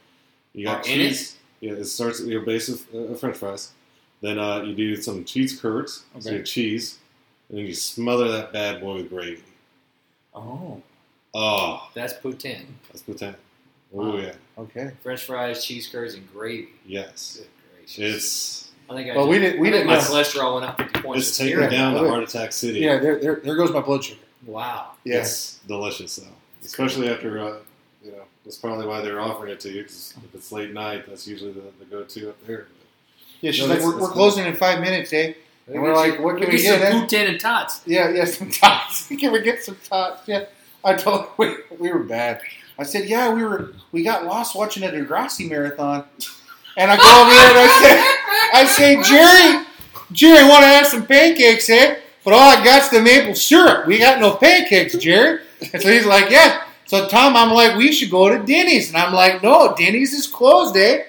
You 0.52 0.66
got 0.66 0.86
Are 0.86 0.90
in 0.90 0.98
cheese. 0.98 1.36
Yeah, 1.60 1.72
it 1.72 1.84
starts 1.86 2.20
at 2.20 2.26
your 2.26 2.42
base 2.42 2.68
of 2.68 2.82
uh, 2.94 3.14
French 3.14 3.36
fries. 3.36 3.72
Then 4.20 4.38
uh, 4.38 4.62
you 4.62 4.74
do 4.74 4.96
some 4.96 5.24
cheese 5.24 5.58
curds. 5.60 6.04
So 6.20 6.28
Okay. 6.28 6.36
your 6.36 6.44
cheese, 6.44 6.98
and 7.48 7.58
then 7.58 7.66
you 7.66 7.74
smother 7.74 8.30
that 8.32 8.52
bad 8.52 8.80
boy 8.80 8.96
with 8.96 9.08
gravy. 9.10 9.42
oh, 10.34 10.82
Oh, 11.34 11.88
That's 11.94 12.12
poutine. 12.12 12.66
that's 12.88 13.02
poutine. 13.02 13.34
Oh 13.94 14.10
Wow. 14.10 14.16
yeah, 14.18 14.32
okay. 14.58 14.90
French 15.02 15.22
fries, 15.22 15.64
cheese 15.64 15.86
curds, 15.88 16.14
and 16.14 16.30
gravy. 16.32 16.68
yes. 16.86 17.38
Good 17.38 17.48
gracious. 17.78 17.98
It's 18.16 18.68
I 18.90 18.94
think 18.96 19.10
I 19.10 19.16
Well, 19.16 19.28
we 19.28 19.38
didn't. 19.38 19.60
We 19.60 19.70
didn't. 19.70 19.86
my 19.86 19.96
cholesterol 19.96 20.54
went 20.54 20.66
up 20.66 20.78
50 20.78 21.00
points. 21.00 21.18
it's 21.20 21.28
just 21.28 21.40
taking 21.40 21.56
hearing 21.56 21.70
down 21.70 21.96
it. 21.96 22.02
the 22.02 22.08
heart 22.08 22.22
attack 22.22 22.52
city. 22.52 22.80
Yeah, 22.80 22.98
there, 22.98 23.18
there, 23.18 23.36
there 23.36 23.54
goes 23.56 23.70
my 23.70 23.80
blood 23.80 24.04
sugar. 24.04 24.20
Wow. 24.44 24.92
Yeah. 25.04 25.20
It's 25.20 25.58
delicious 25.66 26.16
though, 26.16 26.26
especially 26.64 27.08
after 27.08 27.38
uh, 27.38 27.56
you 28.04 28.12
know. 28.12 28.22
That's 28.44 28.56
probably 28.58 28.86
why 28.86 29.00
they're 29.02 29.20
offering 29.20 29.52
it 29.52 29.60
to 29.60 29.68
you 29.70 29.82
because 29.82 30.14
if 30.24 30.34
it's 30.34 30.50
late 30.50 30.72
night, 30.72 31.04
that's 31.08 31.28
usually 31.28 31.52
the, 31.52 31.62
the 31.78 31.84
go-to 31.84 32.30
up 32.30 32.44
there. 32.46 32.66
Yeah, 33.40 33.52
she's 33.52 33.60
No, 33.60 33.66
like, 33.66 33.78
that's- 33.78 33.86
we're, 33.86 33.92
that's 33.92 34.02
we're 34.02 34.08
good. 34.08 34.14
closing 34.14 34.46
in 34.46 34.54
five 34.56 34.80
minutes, 34.80 35.12
eh? 35.12 35.34
And 35.68 35.80
we're 35.80 35.94
like, 35.94 36.18
what 36.18 36.38
can 36.38 36.46
we 36.48 36.56
get 36.56 36.62
get, 36.80 36.90
some 36.92 37.02
eh? 37.02 37.06
poutine 37.06 37.28
and 37.28 37.40
tots. 37.40 37.82
Yeah, 37.86 38.10
yeah, 38.10 38.24
some 38.38 38.50
tots. 38.50 39.06
can 39.20 39.30
we 39.32 39.42
get 39.42 39.62
some 39.62 39.76
tots? 39.88 40.26
Yeah, 40.26 40.46
I 40.84 40.94
told 40.94 41.26
we, 41.38 41.54
we 41.78 41.92
were 41.92 42.00
bad. 42.02 42.40
I 42.78 42.82
said, 42.82 43.08
yeah, 43.08 43.32
we 43.32 43.44
were 43.44 43.74
we 43.92 44.02
got 44.02 44.24
lost 44.24 44.56
watching 44.56 44.82
a 44.82 44.88
Degrassi 44.88 45.48
marathon, 45.48 46.04
and 46.76 46.90
I 46.90 46.96
go 46.96 47.22
over 47.22 47.30
there 47.30 47.48
and 47.50 47.58
I 47.70 47.80
said, 47.80 48.58
I 48.60 48.66
say, 48.66 49.02
Jerry, 49.04 49.66
Jerry, 50.10 50.48
want 50.48 50.62
to 50.64 50.68
have 50.68 50.86
some 50.88 51.06
pancakes, 51.06 51.68
eh? 51.70 52.00
but 52.24 52.32
all 52.34 52.50
I 52.58 52.64
got's 52.64 52.88
the 52.88 53.00
maple 53.00 53.36
syrup. 53.36 53.86
We 53.86 53.98
got 53.98 54.18
no 54.20 54.34
pancakes, 54.34 54.96
Jerry. 54.96 55.40
And 55.72 55.82
so 55.82 55.90
he's 55.90 56.06
like, 56.06 56.30
yeah. 56.30 56.64
So 56.86 57.08
Tom, 57.08 57.36
I'm 57.36 57.52
like, 57.52 57.76
we 57.76 57.92
should 57.92 58.10
go 58.10 58.28
to 58.28 58.44
Denny's, 58.44 58.88
and 58.88 58.96
I'm 58.98 59.14
like, 59.14 59.42
no, 59.42 59.74
Denny's 59.76 60.12
is 60.12 60.26
closed, 60.26 60.76
eh? 60.76 61.04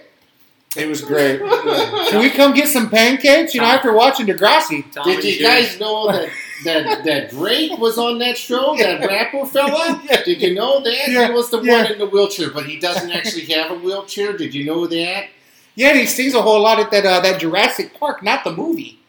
It 0.75 0.87
was 0.87 1.01
great. 1.01 1.39
Can 2.09 2.19
we 2.19 2.29
come 2.31 2.53
get 2.53 2.67
some 2.67 2.89
pancakes? 2.89 3.53
You 3.53 3.61
know, 3.61 3.67
after 3.67 3.93
watching 3.93 4.25
Degrassi. 4.25 4.91
Tom 4.91 5.05
Did 5.05 5.23
you 5.23 5.39
Jerry. 5.39 5.61
guys 5.61 5.79
know 5.79 6.11
that 6.11 6.29
that 6.65 7.03
that 7.05 7.29
Drake 7.29 7.77
was 7.77 7.97
on 7.99 8.17
that 8.19 8.37
show? 8.37 8.75
That 8.77 9.05
rapper 9.07 9.45
fella? 9.45 10.01
Did 10.25 10.41
you 10.41 10.55
know 10.55 10.81
that 10.83 11.07
Yeah, 11.07 11.27
he 11.27 11.33
was 11.33 11.51
the 11.51 11.61
yeah. 11.61 11.83
one 11.83 11.91
in 11.91 11.99
the 11.99 12.07
wheelchair, 12.07 12.49
but 12.49 12.65
he 12.65 12.79
doesn't 12.79 13.11
actually 13.11 13.45
have 13.53 13.69
a 13.69 13.75
wheelchair? 13.75 14.35
Did 14.35 14.55
you 14.55 14.65
know 14.65 14.87
that? 14.87 15.27
Yeah, 15.75 15.89
and 15.89 15.99
he 15.99 16.05
sings 16.07 16.33
a 16.33 16.41
whole 16.41 16.61
lot 16.61 16.79
at 16.79 16.89
that 16.89 17.05
uh, 17.05 17.19
that 17.19 17.39
Jurassic 17.39 17.93
Park, 17.99 18.23
not 18.23 18.43
the 18.43 18.51
movie, 18.51 18.99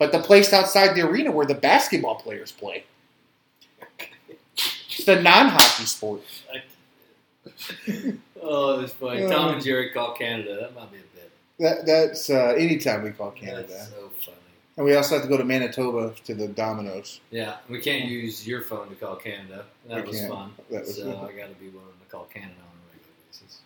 but 0.00 0.10
the 0.10 0.18
place 0.18 0.52
outside 0.52 0.96
the 0.96 1.02
arena 1.08 1.30
where 1.30 1.46
the 1.46 1.54
basketball 1.54 2.16
players 2.16 2.50
play. 2.50 2.82
It's 5.02 5.06
the 5.06 5.20
non-hockey 5.20 5.84
sport. 5.86 6.22
Oh, 8.44 8.80
that's 8.80 8.92
funny. 8.92 9.22
Uh, 9.22 9.30
Tom 9.32 9.54
and 9.54 9.62
Jerry 9.64 9.90
call 9.90 10.14
Canada. 10.14 10.56
That 10.62 10.74
might 10.74 10.90
be 10.90 10.98
a 10.98 11.00
bit. 11.14 11.30
That, 11.60 11.86
that's 11.86 12.28
uh, 12.28 12.54
anytime 12.58 13.04
we 13.04 13.10
call 13.10 13.30
Canada, 13.30 13.66
That's 13.68 13.88
so 13.90 14.10
funny. 14.24 14.36
and 14.76 14.84
we 14.84 14.96
also 14.96 15.14
have 15.14 15.22
to 15.22 15.28
go 15.28 15.36
to 15.36 15.44
Manitoba 15.44 16.12
to 16.24 16.34
the 16.34 16.48
Domino's. 16.48 17.20
Yeah, 17.30 17.58
we 17.68 17.80
can't 17.80 18.06
use 18.08 18.44
your 18.46 18.62
phone 18.62 18.88
to 18.88 18.96
call 18.96 19.14
Canada. 19.14 19.64
That 19.88 20.02
We 20.04 20.08
was 20.10 20.18
can't. 20.20 20.32
fun. 20.32 20.52
That 20.72 20.80
was 20.86 20.96
so 20.96 21.04
fun. 21.12 21.24
I 21.30 21.32
got 21.38 21.50
to 21.50 21.54
be 21.60 21.68
willing 21.68 21.86
to 22.04 22.10
call 22.10 22.24
Canada 22.24 22.52
on 22.58 22.66
a 22.66 22.92
regular 22.92 23.14
basis. 23.30 23.60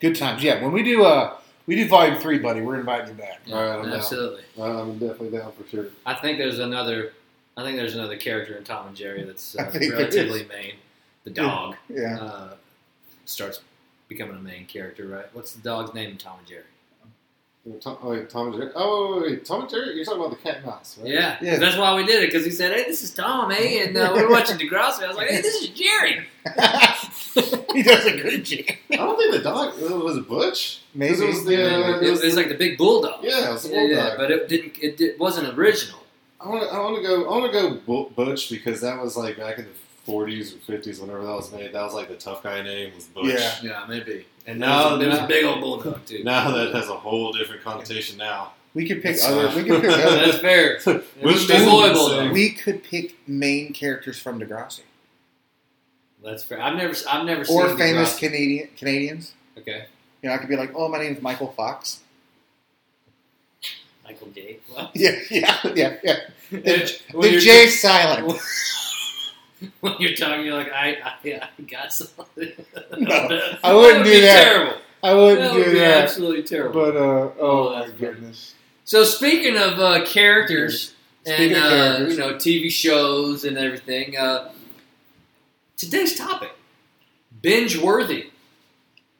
Good 0.00 0.16
times. 0.16 0.42
Yeah, 0.42 0.62
when 0.62 0.72
we 0.72 0.82
do 0.82 1.02
uh 1.04 1.36
we 1.66 1.76
do 1.76 1.88
volume 1.88 2.18
three, 2.18 2.38
buddy, 2.38 2.60
we're 2.60 2.78
inviting 2.78 3.08
you 3.08 3.14
back. 3.14 3.40
All 3.50 3.54
right, 3.54 3.78
I'm 3.78 3.84
down. 3.86 3.92
absolutely. 3.94 4.42
I'm 4.60 4.98
definitely 4.98 5.38
down 5.38 5.52
for 5.52 5.66
sure. 5.70 5.86
I 6.04 6.12
think 6.14 6.36
there's 6.36 6.58
another. 6.58 7.12
I 7.56 7.62
think 7.62 7.76
there's 7.76 7.94
another 7.94 8.16
character 8.16 8.56
in 8.56 8.64
Tom 8.64 8.88
and 8.88 8.96
Jerry 8.96 9.22
that's 9.22 9.56
uh, 9.56 9.70
relatively 9.72 10.44
main. 10.46 10.74
The 11.24 11.30
dog 11.30 11.76
Yeah. 11.88 12.18
uh, 12.20 12.54
starts 13.24 13.60
becoming 14.08 14.36
a 14.36 14.40
main 14.40 14.66
character, 14.66 15.06
right? 15.06 15.26
What's 15.32 15.52
the 15.52 15.62
dog's 15.62 15.94
name 15.94 16.10
in 16.10 16.16
Tom 16.18 16.38
and 16.40 16.46
Jerry? 16.48 16.64
Tom, 17.80 17.96
oh, 18.02 18.10
wait, 18.10 18.28
Tom 18.28 18.48
and 18.48 18.56
Jerry. 18.56 18.70
Oh, 18.74 19.20
wait, 19.22 19.30
wait, 19.30 19.44
Tom 19.46 19.62
and 19.62 19.70
Jerry. 19.70 19.94
You're 19.96 20.04
talking 20.04 20.20
about 20.20 20.36
the 20.36 20.42
cat 20.42 20.56
and 20.58 20.66
mouse, 20.66 20.98
right? 21.00 21.10
Yeah, 21.10 21.38
Yeah. 21.40 21.56
that's 21.58 21.78
why 21.78 21.94
we 21.94 22.04
did 22.04 22.22
it 22.22 22.26
because 22.26 22.44
he 22.44 22.50
said, 22.50 22.72
"Hey, 22.72 22.84
this 22.84 23.02
is 23.02 23.10
Tom, 23.14 23.50
eh?" 23.52 23.84
And 23.86 23.96
uh, 23.96 24.12
we 24.14 24.22
were 24.22 24.30
watching 24.30 24.58
Degrassi. 24.58 25.02
I 25.02 25.08
was 25.08 25.16
like, 25.16 25.28
"Hey, 25.30 25.40
this 25.40 25.54
is 25.62 25.68
Jerry." 25.68 26.26
he 27.72 27.82
does 27.82 28.04
a 28.04 28.20
good 28.20 28.44
job. 28.44 28.66
I 28.92 28.96
don't 28.96 29.16
think 29.16 29.32
the 29.32 29.40
dog 29.42 29.80
was 29.80 30.16
it 30.18 30.28
Butch. 30.28 30.80
Maybe. 30.94 31.14
'Cause 31.14 31.22
It 31.22 31.26
was 31.26 31.44
the, 31.46 31.56
uh, 31.96 32.00
it, 32.02 32.10
was 32.10 32.36
like 32.36 32.48
the 32.50 32.54
big 32.54 32.76
bulldog. 32.76 33.24
yeah, 33.24 33.48
it 33.48 33.52
was 33.52 33.62
the 33.62 33.70
Yeah, 33.74 33.82
yeah, 33.84 33.94
bulldog. 34.00 34.18
but 34.18 34.30
it 34.30 34.48
didn't. 34.50 34.74
It, 34.82 34.96
did, 34.98 35.18
wasn't 35.18 35.56
original. 35.58 36.00
I 36.40 36.48
want 36.48 36.62
to. 36.62 36.68
I 36.68 36.78
want 36.80 36.96
to 36.96 37.02
go. 37.02 37.24
I 37.24 37.38
want 37.38 37.52
to 37.52 37.58
go 37.86 38.04
Butch 38.10 38.50
because 38.50 38.80
that 38.82 39.00
was 39.00 39.16
like 39.16 39.36
back 39.38 39.58
in 39.58 39.64
the 39.66 40.12
40s 40.12 40.54
or 40.54 40.72
50s, 40.72 41.00
whenever 41.00 41.22
that 41.24 41.32
was 41.34 41.50
made. 41.52 41.72
That 41.72 41.82
was 41.82 41.94
like 41.94 42.08
the 42.08 42.16
tough 42.16 42.42
guy 42.42 42.60
name 42.62 42.94
was 42.94 43.04
Butch. 43.04 43.26
Yeah. 43.26 43.54
Yeah, 43.62 43.86
maybe. 43.88 44.26
And 44.46 44.58
now- 44.60 44.90
now 44.90 44.96
there 44.96 45.08
was 45.08 45.18
a 45.20 45.26
big 45.26 45.44
old 45.46 45.60
bulldog 45.60 46.04
too. 46.04 46.22
Now 46.24 46.50
that 46.50 46.74
has 46.74 46.88
a 46.90 46.94
whole 46.94 47.32
different 47.32 47.62
connotation. 47.64 48.18
Now 48.18 48.52
We 48.74 48.86
could 48.86 49.00
pick 49.00 49.14
It's, 49.14 49.24
other. 49.26 49.48
We 49.56 49.64
could 49.66 49.80
pick 49.80 49.90
other. 49.90 50.16
that's 50.16 50.38
fair. 50.40 50.74
Which 50.84 51.04
was 51.22 51.46
the 51.46 51.52
doesn't 51.54 51.68
boy 51.70 51.86
say- 51.88 51.92
bulldog. 51.94 52.32
we 52.32 52.50
could 52.50 52.82
pick 52.82 53.16
main 53.26 53.72
characters 53.72 54.18
from 54.18 54.38
Degrassi 54.38 54.80
That's 56.22 56.42
fair. 56.44 56.60
I've 56.60 56.76
never. 56.76 56.94
I've 57.08 57.24
never 57.24 57.40
or 57.50 57.68
seen 57.68 57.78
famous 57.78 58.14
Degrassi. 58.14 58.18
Canadian 58.18 58.68
Canadians. 58.76 59.32
Okay, 59.56 59.86
You 60.22 60.28
know, 60.28 60.34
I 60.34 60.38
could 60.38 60.48
be 60.50 60.56
like, 60.56 60.72
"Oh, 60.74 60.88
my 60.88 60.98
name 60.98 61.14
is 61.16 61.22
Michael 61.22 61.52
Fox." 61.52 62.00
Michael 64.04 64.28
J. 64.34 64.58
What? 64.68 64.90
Yeah, 64.94 65.12
yeah, 65.30 65.58
yeah, 65.74 65.96
yeah. 66.02 66.16
The, 66.50 67.00
when, 67.12 67.32
the 67.32 67.40
you're, 67.40 67.68
silent. 67.68 68.38
when 69.80 69.94
you're 69.98 70.14
talking, 70.14 70.44
you're 70.44 70.54
like, 70.54 70.72
I, 70.72 70.96
I, 71.04 71.40
I 71.58 71.62
got 71.62 71.92
something. 71.92 72.52
No, 72.98 73.52
I 73.62 73.72
wouldn't 73.74 74.04
would 74.04 74.12
do 74.12 74.20
that. 74.20 74.44
Terrible. 74.44 74.78
I 75.02 75.14
wouldn't 75.14 75.40
That 75.40 75.54
would 75.54 75.64
do 75.64 75.72
be 75.72 75.78
that. 75.80 76.02
absolutely 76.04 76.42
terrible. 76.42 76.80
But 76.80 76.96
uh, 76.96 77.00
oh, 77.00 77.74
Oh, 77.74 77.86
my 77.86 77.92
goodness. 77.98 78.54
So 78.84 79.04
speaking 79.04 79.56
of 79.56 79.78
uh, 79.78 80.04
characters 80.04 80.94
Speaking 81.24 81.54
and 81.56 82.02
of 82.02 82.08
uh, 82.08 82.10
you 82.10 82.16
know 82.18 82.34
TV 82.34 82.70
shows 82.70 83.44
and 83.44 83.56
everything, 83.56 84.14
uh, 84.16 84.52
today's 85.78 86.14
topic: 86.16 86.50
binge 87.40 87.78
worthy. 87.78 88.30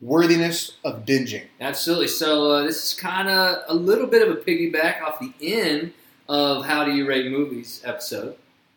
Worthiness 0.00 0.72
of 0.84 1.06
binging. 1.06 1.44
Absolutely. 1.60 2.08
So 2.08 2.50
uh, 2.50 2.62
this 2.64 2.84
is 2.92 2.94
kind 2.98 3.28
of 3.28 3.62
a 3.68 3.74
little 3.74 4.06
bit 4.06 4.26
of 4.28 4.36
a 4.36 4.40
piggyback 4.40 5.00
off 5.02 5.18
the 5.20 5.32
end 5.40 5.92
of 6.28 6.64
How 6.66 6.84
Do 6.84 6.92
You 6.92 7.06
Rate 7.08 7.30
Movies 7.30 7.80
episode, 7.84 8.34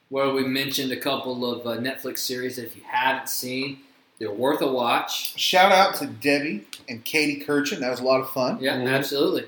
where 0.10 0.30
we 0.32 0.43
mentioned 0.45 0.91
a 0.91 0.97
couple 0.97 1.49
of 1.51 1.65
uh, 1.67 1.77
Netflix 1.82 2.19
series 2.19 2.56
that 2.56 2.65
if 2.65 2.75
you 2.77 2.84
haven't 2.88 3.27
seen, 3.30 3.80
they're 4.19 4.32
worth 4.32 4.62
a 4.62 4.71
watch. 4.71 5.38
Shout 5.38 5.71
out 5.71 5.95
to 5.95 6.08
Debbie 6.08 6.65
and 6.88 7.03
Katie 7.03 7.43
Kirchin. 7.43 7.80
That 7.80 7.89
was 7.91 7.99
a 7.99 8.03
lot 8.03 8.21
of 8.21 8.30
fun. 8.32 8.60
Yeah, 8.62 8.77
Mhm. 8.77 8.89
absolutely. 8.93 9.45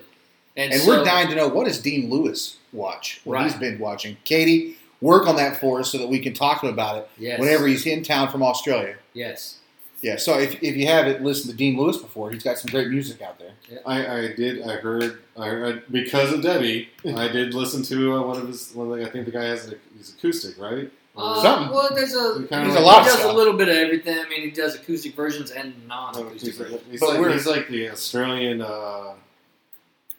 And, 0.57 0.73
And 0.73 0.81
so, 0.81 0.87
we're 0.89 1.05
dying 1.05 1.29
to 1.29 1.35
know 1.35 1.47
what 1.47 1.65
does 1.67 1.79
Dean 1.79 2.09
Lewis 2.09 2.57
watch? 2.73 3.21
What 3.23 3.41
he's 3.43 3.53
been 3.55 3.79
watching. 3.79 4.17
Katie, 4.25 4.75
work 4.99 5.27
on 5.27 5.37
that 5.37 5.57
for 5.61 5.79
us 5.79 5.91
so 5.91 5.97
that 5.97 6.07
we 6.09 6.19
can 6.19 6.33
talk 6.33 6.59
to 6.61 6.67
him 6.67 6.73
about 6.73 6.97
it 6.97 7.09
Yes. 7.17 7.39
whenever 7.39 7.65
he's 7.67 7.85
in 7.85 8.03
town 8.03 8.29
from 8.29 8.43
Australia. 8.43 8.95
Yes. 9.13 9.58
Yeah, 10.01 10.15
so 10.15 10.39
if, 10.39 10.55
if 10.63 10.77
you 10.77 10.87
haven't 10.87 11.23
listened 11.23 11.51
to 11.51 11.57
Dean 11.57 11.77
Lewis 11.77 11.97
before, 11.97 12.31
he's 12.31 12.43
got 12.43 12.57
some 12.57 12.71
great 12.71 12.87
music 12.87 13.21
out 13.21 13.37
there. 13.37 13.51
I, 13.85 14.07
I 14.07 14.21
did. 14.33 14.61
I 14.65 14.77
heard. 14.77 15.21
I 15.37 15.47
heard 15.47 15.83
because 15.91 16.31
of 16.31 16.41
Debbie. 16.41 16.89
I 17.05 17.27
did 17.27 17.53
listen 17.53 17.83
to 17.83 18.15
uh, 18.15 18.21
one 18.23 18.37
of 18.41 18.47
his. 18.47 18.71
One 18.73 18.89
of 18.91 18.97
the, 18.97 19.05
I 19.05 19.09
think 19.09 19.25
the 19.25 19.31
guy 19.31 19.43
has 19.43 19.67
a, 19.71 19.75
he's 19.97 20.13
acoustic, 20.17 20.57
right? 20.57 20.89
Uh, 21.17 21.41
Something. 21.41 21.75
Well, 21.75 21.89
there's 21.93 22.15
a 22.15 22.45
Kinda 22.47 22.69
like- 22.69 22.77
a 22.77 22.81
lot 22.81 23.03
he 23.03 23.09
does 23.09 23.19
stuff. 23.19 23.33
a 23.33 23.35
little 23.37 23.53
bit 23.57 23.67
of 23.67 23.75
everything. 23.75 24.17
I 24.19 24.29
mean, 24.29 24.41
he 24.41 24.51
does 24.51 24.75
acoustic 24.75 25.15
versions 25.15 25.51
and 25.51 25.73
Oh, 25.85 26.11
non-acoustic 26.13 26.41
he's, 26.41 26.57
versions. 26.57 26.81
he's 26.89 26.99
But 27.01 27.09
like, 27.09 27.19
we're- 27.19 27.33
he's 27.33 27.45
like 27.45 27.67
the 27.67 27.89
Australian 27.89 28.61
uh, 28.61 29.15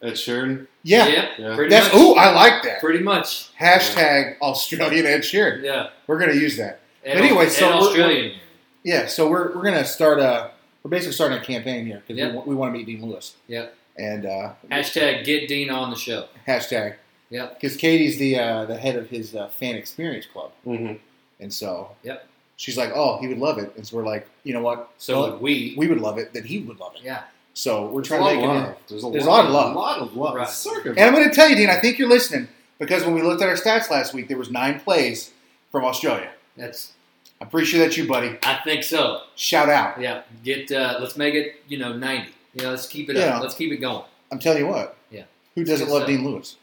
Ed 0.03 0.13
Sheeran. 0.13 0.67
Yeah, 0.83 1.07
Yeah. 1.39 1.55
pretty 1.55 1.69
that's 1.71 1.91
much. 1.91 2.01
ooh, 2.03 2.13
I 2.15 2.31
like 2.33 2.61
that. 2.63 2.81
Pretty 2.81 2.99
much. 3.03 3.49
Hashtag 3.59 4.39
Australian 4.41 5.07
Ed 5.07 5.21
Sheeran. 5.21 5.63
Yeah. 5.63 5.89
We're 6.05 6.19
gonna 6.19 6.33
use 6.33 6.57
that. 6.57 6.81
And, 7.03 7.19
anyway, 7.19 7.45
and 7.45 7.51
so 7.51 7.67
we're- 7.67 7.79
Australian. 7.87 8.37
Yeah, 8.83 9.07
so 9.07 9.29
we're, 9.29 9.55
we're 9.55 9.63
gonna 9.63 9.85
start 9.85 10.19
a 10.19 10.51
we're 10.83 10.89
basically 10.89 11.13
starting 11.13 11.37
a 11.37 11.43
campaign 11.43 11.85
here 11.85 12.01
because 12.05 12.17
Yep. 12.17 12.33
we, 12.33 12.39
we 12.51 12.55
want 12.55 12.73
to 12.73 12.77
meet 12.77 12.85
Dean 12.87 13.05
Lewis. 13.07 13.35
Yep. 13.47 13.75
And 13.97 14.25
uh, 14.25 14.53
Hashtag 14.71 15.23
get 15.25 15.47
Dean 15.47 15.69
on 15.69 15.89
the 15.91 15.95
show. 15.95 16.27
hashtag. 16.47 16.95
Yep. 17.29 17.59
Because 17.59 17.77
Katie's 17.77 18.17
the 18.17 18.39
uh, 18.39 18.65
the 18.65 18.77
head 18.77 18.95
of 18.95 19.09
his 19.09 19.35
uh, 19.35 19.47
fan 19.49 19.75
experience 19.75 20.25
club, 20.25 20.51
Mm-hmm. 20.65 20.95
and 21.39 21.53
so 21.53 21.91
Yep. 22.03 22.27
she's 22.57 22.77
like, 22.77 22.91
oh, 22.95 23.19
he 23.19 23.27
would 23.27 23.37
love 23.37 23.57
it, 23.59 23.73
and 23.77 23.85
so 23.85 23.97
we're 23.97 24.05
like, 24.05 24.27
you 24.43 24.53
know 24.53 24.61
what? 24.61 24.89
So 24.97 25.21
Well, 25.21 25.37
we. 25.37 25.75
we 25.77 25.87
would 25.87 25.99
love 26.01 26.17
it, 26.17 26.33
then 26.33 26.43
he 26.45 26.59
would 26.59 26.79
love 26.79 26.95
it. 26.95 27.03
Yeah. 27.03 27.23
So 27.53 27.87
we're 27.87 28.01
There's 28.01 28.07
trying 28.07 28.21
to 28.21 28.25
of 28.27 28.35
make 28.35 28.43
it. 28.43 28.47
love. 28.47 28.77
There's 28.87 29.03
a 29.03 29.09
There's 29.11 29.25
lot, 29.25 29.43
lot 29.43 29.45
of 29.45 29.51
love. 29.51 29.75
A 29.75 29.79
lot 29.79 29.99
of 29.99 30.15
love. 30.15 30.35
Right. 30.35 30.87
And 30.97 30.99
I'm 30.99 31.13
going 31.13 31.27
to 31.29 31.35
tell 31.35 31.49
you, 31.49 31.55
Dean, 31.57 31.69
I 31.69 31.79
think 31.79 31.99
you're 31.99 32.07
listening 32.09 32.47
because 32.79 33.03
when 33.03 33.13
we 33.13 33.21
looked 33.21 33.41
at 33.41 33.49
our 33.49 33.55
stats 33.55 33.89
last 33.91 34.13
week, 34.13 34.29
there 34.29 34.37
was 34.37 34.49
nine 34.49 34.79
plays 34.79 35.31
from 35.69 35.83
Australia. 35.83 36.31
That's. 36.55 36.93
I'm 37.41 37.49
pretty 37.49 37.65
sure 37.67 37.79
that's 37.79 37.97
you, 37.97 38.07
buddy. 38.07 38.37
I 38.43 38.59
think 38.63 38.83
so. 38.83 39.21
Shout 39.35 39.67
out. 39.67 39.99
Yeah. 39.99 40.21
Get. 40.43 40.71
Uh, 40.71 40.97
let's 41.01 41.17
make 41.17 41.33
it. 41.33 41.55
You 41.67 41.79
know, 41.79 41.91
ninety. 41.93 42.29
You 42.53 42.63
know, 42.63 42.69
let's 42.69 42.87
keep 42.87 43.09
it 43.09 43.15
Yeah. 43.17 43.35
up. 43.37 43.41
Let's 43.41 43.55
keep 43.55 43.71
it 43.71 43.77
going. 43.77 44.03
I'm 44.31 44.39
telling 44.39 44.59
you 44.59 44.67
what. 44.67 44.95
Yeah. 45.09 45.23
Who 45.55 45.63
doesn't 45.63 45.89
love 45.89 46.03
stuff. 46.03 46.07
Dean 46.07 46.23
Lewis? 46.23 46.55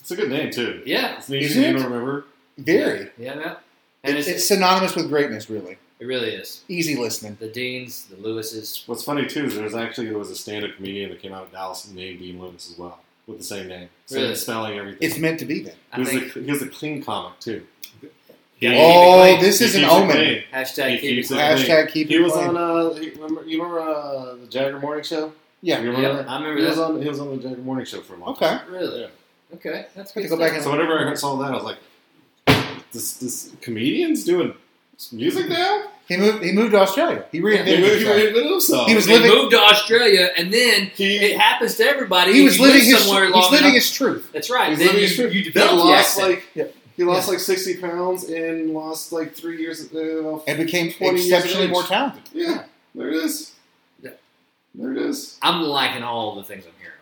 It's 0.00 0.10
a 0.10 0.16
good 0.16 0.30
name 0.30 0.50
too. 0.50 0.82
Yeah. 0.86 1.18
It's 1.18 1.28
an 1.28 1.36
easy 1.36 1.46
Isn't 1.46 1.62
name 1.62 1.76
it? 1.76 1.78
to 1.80 1.84
remember. 1.84 2.24
Very. 2.58 3.10
Yeah. 3.18 3.38
yeah. 3.38 3.54
And 4.02 4.16
It's, 4.18 4.26
it's, 4.28 4.36
it's 4.38 4.48
synonymous 4.48 4.94
with 4.96 5.08
greatness, 5.08 5.48
really. 5.48 5.78
it 5.98 6.04
really 6.06 6.30
is. 6.30 6.62
Easy 6.68 6.94
listening. 6.96 7.36
The 7.40 7.48
Deans, 7.48 8.04
the 8.06 8.16
Lewises. 8.16 8.86
What's 8.86 9.02
funny 9.02 9.26
too 9.26 9.46
is 9.46 9.54
there's 9.54 9.74
actually 9.74 10.08
there 10.08 10.18
was 10.18 10.30
a 10.30 10.36
stand-up 10.36 10.76
comedian 10.76 11.10
that 11.10 11.20
came 11.22 11.32
out 11.32 11.44
of 11.44 11.52
Dallas 11.52 11.88
named 11.90 12.18
Dean 12.20 12.38
Lewis 12.40 12.70
as 12.70 12.78
well 12.78 13.00
with 13.26 13.38
the 13.38 13.44
same 13.44 13.68
name, 13.68 13.88
same 14.06 14.22
Really? 14.22 14.34
spelling 14.34 14.78
everything. 14.78 14.98
It's 15.00 15.18
meant 15.18 15.38
to 15.40 15.46
be 15.46 15.60
then. 15.62 15.74
he 15.94 16.00
was 16.00 16.08
think. 16.10 16.36
a, 16.36 16.40
he 16.40 16.50
was 16.50 16.62
a 16.62 16.68
clean 16.68 17.02
comic 17.02 17.38
too. 17.40 17.66
Yeah, 18.60 18.74
oh, 18.76 19.40
this 19.40 19.58
He 19.58 19.64
is 19.66 19.74
an 19.74 19.84
omen. 19.84 20.10
clean. 20.16 20.42
Hashtag 20.52 20.90
He 20.90 20.98
keep 20.98 21.10
it 21.12 21.18
it 21.20 21.26
clean. 21.26 21.40
Hashtag 21.40 21.92
keep 21.92 22.08
He 22.08 22.18
was 22.18 22.32
clean. 22.32 22.48
on. 22.48 22.56
Uh, 22.56 22.94
he, 22.94 23.10
remember, 23.10 23.44
you 23.44 23.62
remember 23.62 23.80
uh, 23.80 24.36
the 24.36 24.46
Jagger 24.48 24.78
Morning 24.80 25.04
Show? 25.04 25.32
Yeah. 25.60 25.80
You 25.80 25.88
remember 25.90 26.08
Yeah, 26.08 26.14
that? 26.22 26.28
I 26.30 26.38
remember 26.38 26.60
he 26.60 26.66
was 26.66 26.78
on. 26.78 27.02
He 27.02 27.08
was 27.08 27.20
on 27.20 27.36
the 27.36 27.42
Jagger 27.42 27.60
Morning 27.62 27.84
Show 27.84 28.00
for 28.00 28.14
a 28.14 28.18
long 28.18 28.30
Okay. 28.30 28.46
time. 28.46 28.60
Really? 28.70 29.00
Yeah. 29.02 29.06
Okay, 29.56 29.86
that's 29.94 30.12
Have 30.12 30.14
good. 30.14 30.22
to 30.22 30.28
go 30.28 30.38
back 30.38 30.54
and- 30.54 30.62
So 30.64 30.70
whenever 30.72 31.08
I 31.08 31.14
saw 31.14 31.36
that, 31.36 31.52
I 31.52 31.54
was 31.54 31.64
like, 31.64 31.76
"This 32.92 33.12
this 33.14 33.50
comedian's 33.60 34.24
doing 34.24 34.54
music 35.12 35.48
now." 35.48 35.84
He 36.08 36.16
moved. 36.16 36.44
He 36.44 36.52
moved 36.52 36.72
to 36.72 36.78
Australia. 36.80 37.24
He 37.32 37.38
He 37.38 37.44
reinvented 37.44 37.80
moved- 37.80 37.92
he 37.98 38.04
himself. 38.04 38.16
reinvented 38.16 38.50
himself. 38.50 38.88
He 38.88 38.94
was 38.94 39.04
He 39.06 39.18
moved 39.18 39.50
to 39.52 39.58
Australia, 39.60 40.30
and 40.36 40.52
then 40.52 40.90
He, 40.94 41.16
it 41.16 41.38
happens 41.38 41.76
to 41.76 41.84
everybody. 41.84 42.32
He 42.32 42.42
was 42.42 42.58
living 42.60 42.82
his. 42.84 42.98
somewhere 42.98 43.26
He's 43.26 43.34
living 43.50 43.58
enough- 43.60 43.74
his 43.74 43.90
truth. 43.92 44.28
That's 44.32 44.50
right. 44.50 44.70
He's 44.70 44.78
then 44.78 44.86
living 44.88 45.02
you, 45.02 45.06
his 45.08 45.16
truth. 45.16 45.32
you 45.34 45.38
He 45.42 45.50
develop 45.50 45.70
the 45.70 45.76
lost 45.84 46.18
accent. 46.18 46.28
like 46.28 46.44
Yeah. 46.54 46.64
He 46.96 47.04
lost 47.04 47.28
like 47.28 47.40
sixty 47.40 47.76
pounds 47.76 48.24
and 48.24 48.70
lost 48.72 49.12
like 49.12 49.34
three 49.34 49.60
years. 49.60 49.92
Uh, 49.94 50.38
and 50.46 50.58
became 50.58 50.92
20 50.92 51.20
years 51.20 51.32
exceptionally 51.32 51.68
more 51.68 51.82
talented. 51.82 52.22
yeah, 52.32 52.64
there 52.94 53.08
it 53.08 53.16
is. 53.16 53.52
Yeah. 54.02 54.10
There 54.74 54.92
it 54.92 54.98
is. 54.98 55.38
I'm 55.42 55.62
liking 55.62 56.02
all 56.02 56.34
the 56.36 56.44
things 56.44 56.64
I'm 56.66 56.72
hearing. 56.78 56.94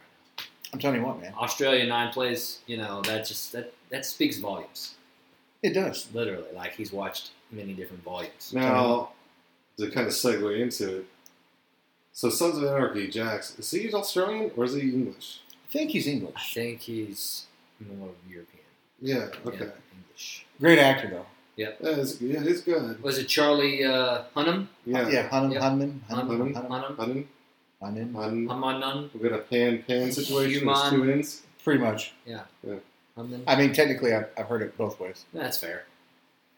I'm 0.73 0.79
telling 0.79 1.01
you 1.01 1.07
what, 1.07 1.21
man. 1.21 1.35
Australia 1.39 1.87
nine 1.87 2.13
plays. 2.13 2.61
You 2.67 2.79
know 2.79 3.03
that 3.03 3.27
just 3.27 3.53
that 3.53 3.73
that 3.91 4.07
speaks 4.07 4.39
volumes. 4.39 4.95
It 5.63 5.75
does. 5.75 6.09
literally. 6.13 6.49
Like 6.55 6.73
he's 6.73 6.93
watched 6.93 7.31
many 7.51 7.73
different 7.75 8.03
volumes. 8.03 8.53
Now, 8.55 9.11
to 9.79 9.91
kind 9.91 10.07
of 10.07 10.13
segue 10.13 10.59
into 10.61 10.99
it, 10.99 11.07
so 12.13 12.29
Sons 12.31 12.57
of 12.59 12.65
Anarchy, 12.65 13.09
Jax, 13.09 13.59
is 13.59 13.71
he 13.71 13.93
Australian 13.93 14.51
or 14.57 14.65
is 14.65 14.75
he 14.75 14.81
English? 14.81 15.41
I 15.69 15.73
think 15.73 15.91
he's 15.91 16.07
English. 16.07 16.35
I 16.37 16.55
think 16.55 16.81
he's 16.81 17.47
more 17.81 18.11
European. 18.29 18.62
Yeah, 19.03 19.29
okay. 19.45 19.59
Yeah, 19.67 19.71
English. 19.99 20.47
Great 20.61 20.79
actor 20.79 21.09
though. 21.11 21.27
Yeah, 21.57 21.73
he's, 21.97 22.21
yeah, 22.23 22.41
he's 22.41 22.63
good. 22.63 23.03
Was 23.03 23.19
it 23.19 23.29
Charlie 23.29 23.85
uh, 23.85 24.23
Hunnam? 24.35 24.69
Yeah. 24.87 25.09
yeah, 25.09 25.29
Hunnam, 25.29 25.53
Yep. 25.53 25.63
Hunman, 25.63 26.01
Hunman, 26.09 26.39
Hunman. 26.39 26.55
Hunman, 26.55 26.97
Hunnam? 26.97 26.97
Hun, 26.97 27.27
Hunman. 27.83 28.15
Hun, 28.15 28.47
Hummanan? 28.49 29.11
we 29.13 29.29
got 29.29 29.39
a 29.39 29.43
pan 29.43 29.83
pan 29.87 30.11
situation. 30.13 30.61
Human. 30.61 30.75
There's 30.75 30.91
two 30.91 31.11
ends. 31.13 31.43
Pretty 31.63 31.81
much. 31.81 32.15
Humman? 33.17 33.43
I 33.47 33.57
mean, 33.57 33.73
technically, 33.75 34.15
I've, 34.15 34.29
I've 34.39 34.47
heard 34.47 34.63
it 34.63 34.79
both 34.79 34.99
ways. 34.99 35.27
That's 35.35 35.59
fair. 35.59 35.85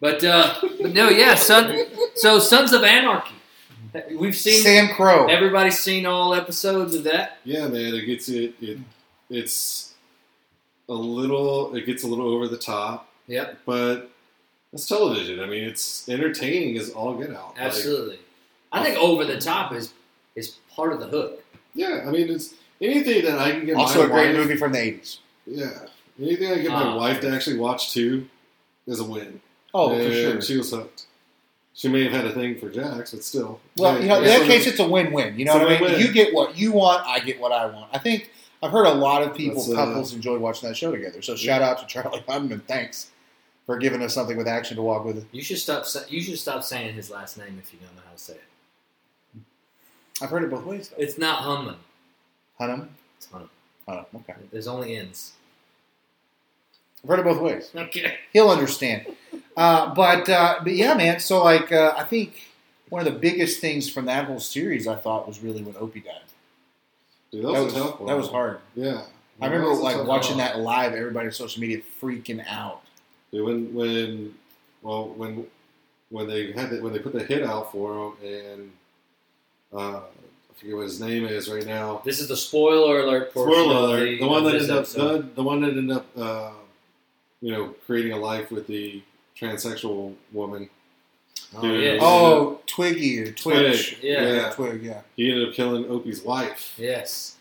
But 0.00 0.22
uh, 0.22 0.54
but 0.60 0.92
no, 0.92 1.08
yeah, 1.08 1.34
son. 1.34 1.86
So 2.16 2.38
Sons 2.38 2.72
of 2.72 2.84
Anarchy. 2.84 3.34
We've 4.16 4.36
seen 4.36 4.62
Sam 4.62 4.88
Crow. 4.94 5.26
everybody's 5.26 5.78
seen 5.78 6.04
all 6.04 6.34
episodes 6.34 6.94
of 6.94 7.04
that. 7.04 7.38
Yeah, 7.44 7.68
man, 7.68 7.94
it 7.94 8.04
gets 8.06 8.28
it. 8.28 8.54
it 8.60 8.78
it's 9.30 9.93
a 10.88 10.94
little. 10.94 11.74
It 11.74 11.86
gets 11.86 12.02
a 12.04 12.06
little 12.06 12.28
over 12.28 12.48
the 12.48 12.56
top, 12.58 13.08
Yep, 13.26 13.58
but 13.66 14.10
it's 14.72 14.86
television. 14.86 15.40
I 15.40 15.46
mean, 15.46 15.64
it's 15.64 16.08
entertaining 16.08 16.76
is 16.76 16.90
all 16.90 17.14
get 17.14 17.30
out. 17.30 17.54
Like, 17.56 17.66
absolutely. 17.66 18.18
I 18.72 18.82
think 18.84 18.98
over 18.98 19.24
the 19.24 19.40
top 19.40 19.72
is 19.72 19.92
is 20.34 20.56
part 20.74 20.92
of 20.92 21.00
the 21.00 21.06
hook. 21.06 21.42
yeah, 21.74 22.04
I 22.06 22.10
mean, 22.10 22.28
it's 22.28 22.54
anything 22.80 23.24
that 23.24 23.38
I 23.38 23.52
can 23.52 23.66
get. 23.66 23.76
Also, 23.76 24.00
my 24.00 24.04
a 24.04 24.08
great 24.08 24.26
wife, 24.28 24.36
movie 24.36 24.56
from 24.56 24.72
the 24.72 24.78
'80s. 24.78 25.18
Yeah, 25.46 25.70
anything 26.20 26.50
I 26.50 26.54
can 26.54 26.62
get 26.64 26.72
my 26.72 26.82
Ah. 26.84 26.96
wife 26.96 27.20
to 27.20 27.30
actually 27.30 27.58
watch 27.58 27.92
too 27.92 28.28
is 28.86 29.00
a 29.00 29.04
win. 29.04 29.40
Oh, 29.72 29.96
for 29.96 30.12
sure. 30.12 30.40
She 30.42 30.56
was 30.56 30.70
hooked. 30.70 31.06
She 31.76 31.88
may 31.88 32.04
have 32.04 32.12
had 32.12 32.24
a 32.26 32.32
thing 32.32 32.56
for 32.60 32.68
Jax, 32.70 33.10
but 33.12 33.24
still. 33.24 33.60
Well, 33.76 33.94
Yeah, 33.96 34.00
you 34.02 34.08
know, 34.08 34.18
in 34.18 34.24
that 34.26 34.42
case, 34.46 34.66
it's 34.68 34.78
a 34.78 34.88
win-win. 34.88 35.36
You 35.36 35.44
know 35.44 35.54
what 35.54 35.62
I 35.66 35.70
mean? 35.70 35.80
win-win. 35.80 36.00
You 36.00 36.12
get 36.12 36.32
what 36.32 36.56
you 36.56 36.70
want, 36.70 37.04
I 37.04 37.18
get 37.18 37.40
what 37.40 37.50
I 37.50 37.66
want. 37.66 37.90
I 37.92 37.98
think 37.98 38.30
I've 38.64 38.70
heard 38.70 38.86
a 38.86 38.94
lot 38.94 39.22
of 39.22 39.34
people, 39.34 39.56
That's, 39.56 39.72
uh, 39.72 39.84
couples, 39.84 40.14
enjoy 40.14 40.38
watching 40.38 40.70
that 40.70 40.74
show 40.74 40.90
together. 40.90 41.20
So 41.20 41.36
shout 41.36 41.60
out 41.60 41.78
to 41.80 41.86
Charlie 41.86 42.24
Hunnam. 42.26 42.62
Thanks 42.62 43.10
for 43.66 43.76
giving 43.76 44.00
us 44.00 44.14
something 44.14 44.38
with 44.38 44.48
action 44.48 44.76
to 44.76 44.82
walk 44.82 45.04
with. 45.04 45.26
You 45.32 45.42
should 45.42 45.58
stop. 45.58 45.84
You 46.08 46.22
should 46.22 46.38
stop 46.38 46.64
saying 46.64 46.94
his 46.94 47.10
last 47.10 47.36
name 47.36 47.60
if 47.62 47.74
you 47.74 47.78
don't 47.80 47.94
know 47.94 48.02
how 48.06 48.12
to 48.12 48.18
say 48.18 48.32
it. 48.32 49.42
I've 50.22 50.30
heard 50.30 50.44
it 50.44 50.50
both 50.50 50.64
ways. 50.64 50.88
Though. 50.88 51.02
It's 51.02 51.18
not 51.18 51.42
Humman. 51.42 51.76
Hunnam. 52.58 52.88
It's 53.18 53.26
Hunnam. 53.26 53.48
Hunnam. 53.86 54.06
Okay. 54.16 54.34
There's 54.50 54.66
only 54.66 54.96
ends. 54.96 55.32
I've 57.02 57.10
heard 57.10 57.18
it 57.18 57.24
both 57.24 57.42
ways. 57.42 57.70
Okay. 57.74 58.14
He'll 58.32 58.48
understand. 58.48 59.04
Uh, 59.58 59.94
but 59.94 60.26
uh, 60.30 60.60
but 60.62 60.74
yeah, 60.74 60.94
man. 60.94 61.20
So 61.20 61.44
like, 61.44 61.70
uh, 61.70 61.92
I 61.98 62.04
think 62.04 62.48
one 62.88 63.06
of 63.06 63.12
the 63.12 63.18
biggest 63.18 63.60
things 63.60 63.90
from 63.90 64.06
that 64.06 64.24
whole 64.24 64.40
series, 64.40 64.88
I 64.88 64.96
thought, 64.96 65.26
was 65.26 65.40
really 65.40 65.62
when 65.62 65.76
Opie 65.76 66.00
died. 66.00 66.20
Dude, 67.34 67.44
That 67.44 67.52
that, 67.52 67.64
was 67.64 67.74
was, 67.74 67.82
tough 67.82 68.06
that 68.06 68.16
was 68.16 68.28
hard. 68.28 68.58
Yeah. 68.76 69.02
I 69.40 69.46
remember 69.46 69.74
like 69.74 70.06
watching 70.06 70.36
one. 70.36 70.46
that 70.46 70.60
live. 70.60 70.92
Everybody 70.92 71.26
on 71.26 71.32
social 71.32 71.60
media 71.60 71.80
freaking 72.00 72.44
out. 72.48 72.82
Dude, 73.32 73.44
when 73.44 73.74
when 73.74 74.34
well 74.82 75.08
when 75.08 75.46
when 76.10 76.28
they 76.28 76.52
had 76.52 76.70
the, 76.70 76.80
when 76.80 76.92
they 76.92 77.00
put 77.00 77.12
the 77.12 77.24
hit 77.24 77.42
out 77.42 77.72
for 77.72 78.12
him 78.12 78.12
and 78.24 78.72
uh, 79.72 79.96
I 79.98 80.54
forget 80.54 80.76
what 80.76 80.82
his 80.84 81.00
name 81.00 81.24
is 81.24 81.48
right 81.48 81.66
now. 81.66 82.00
This 82.04 82.20
is 82.20 82.28
the 82.28 82.36
spoiler 82.36 83.00
alert 83.00 83.34
portion. 83.34 83.54
Spoiler 83.54 83.76
alert! 83.76 84.04
The, 84.04 84.18
The 84.20 84.28
one 84.28 84.44
that 84.44 84.54
ended 84.54 84.70
up 84.70 84.76
episode. 84.82 85.30
the, 85.30 85.34
the 85.34 85.42
one 85.42 85.60
that 85.62 85.70
ended 85.76 85.96
up 85.96 86.06
uh, 86.16 86.52
you 87.40 87.50
know 87.50 87.74
creating 87.86 88.12
a 88.12 88.16
life 88.18 88.52
with 88.52 88.68
the 88.68 89.02
transsexual 89.36 90.14
woman. 90.32 90.70
Oh, 91.56 91.72
yes. 91.74 91.98
Oh, 92.02 92.60
Twiggy 92.66 93.20
or 93.20 93.32
Twitch. 93.32 93.98
Twig, 93.98 94.02
Yeah. 94.02 94.32
yeah. 94.32 94.50
Twig. 94.50 94.82
Yeah. 94.82 95.00
He 95.16 95.30
ended 95.30 95.48
up 95.48 95.54
killing 95.54 95.86
Opie's 95.88 96.22
wife, 96.22 96.74
Yes. 96.78 97.36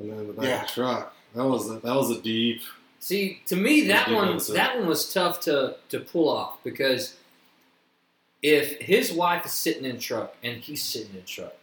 and 0.00 0.10
then 0.12 0.26
the 0.26 0.32
back 0.32 0.44
Yeah. 0.44 0.62
of 0.62 0.68
the 0.68 0.72
truck. 0.74 1.16
That 1.34 1.44
was 1.44 1.68
a, 1.70 1.74
that 1.80 1.94
was 1.94 2.10
a 2.10 2.20
deep. 2.20 2.62
See, 3.00 3.40
to 3.46 3.56
me, 3.56 3.82
that 3.88 4.10
one 4.10 4.28
episode. 4.30 4.54
that 4.54 4.76
one 4.78 4.86
was 4.86 5.12
tough 5.12 5.40
to 5.42 5.76
to 5.90 6.00
pull 6.00 6.28
off 6.28 6.58
because 6.64 7.14
if 8.42 8.80
his 8.80 9.12
wife 9.12 9.44
is 9.46 9.52
sitting 9.52 9.84
in 9.84 9.96
a 9.96 9.98
truck 9.98 10.34
and 10.42 10.58
he's 10.58 10.82
sitting 10.84 11.10
in 11.14 11.18
a 11.18 11.22
truck, 11.22 11.54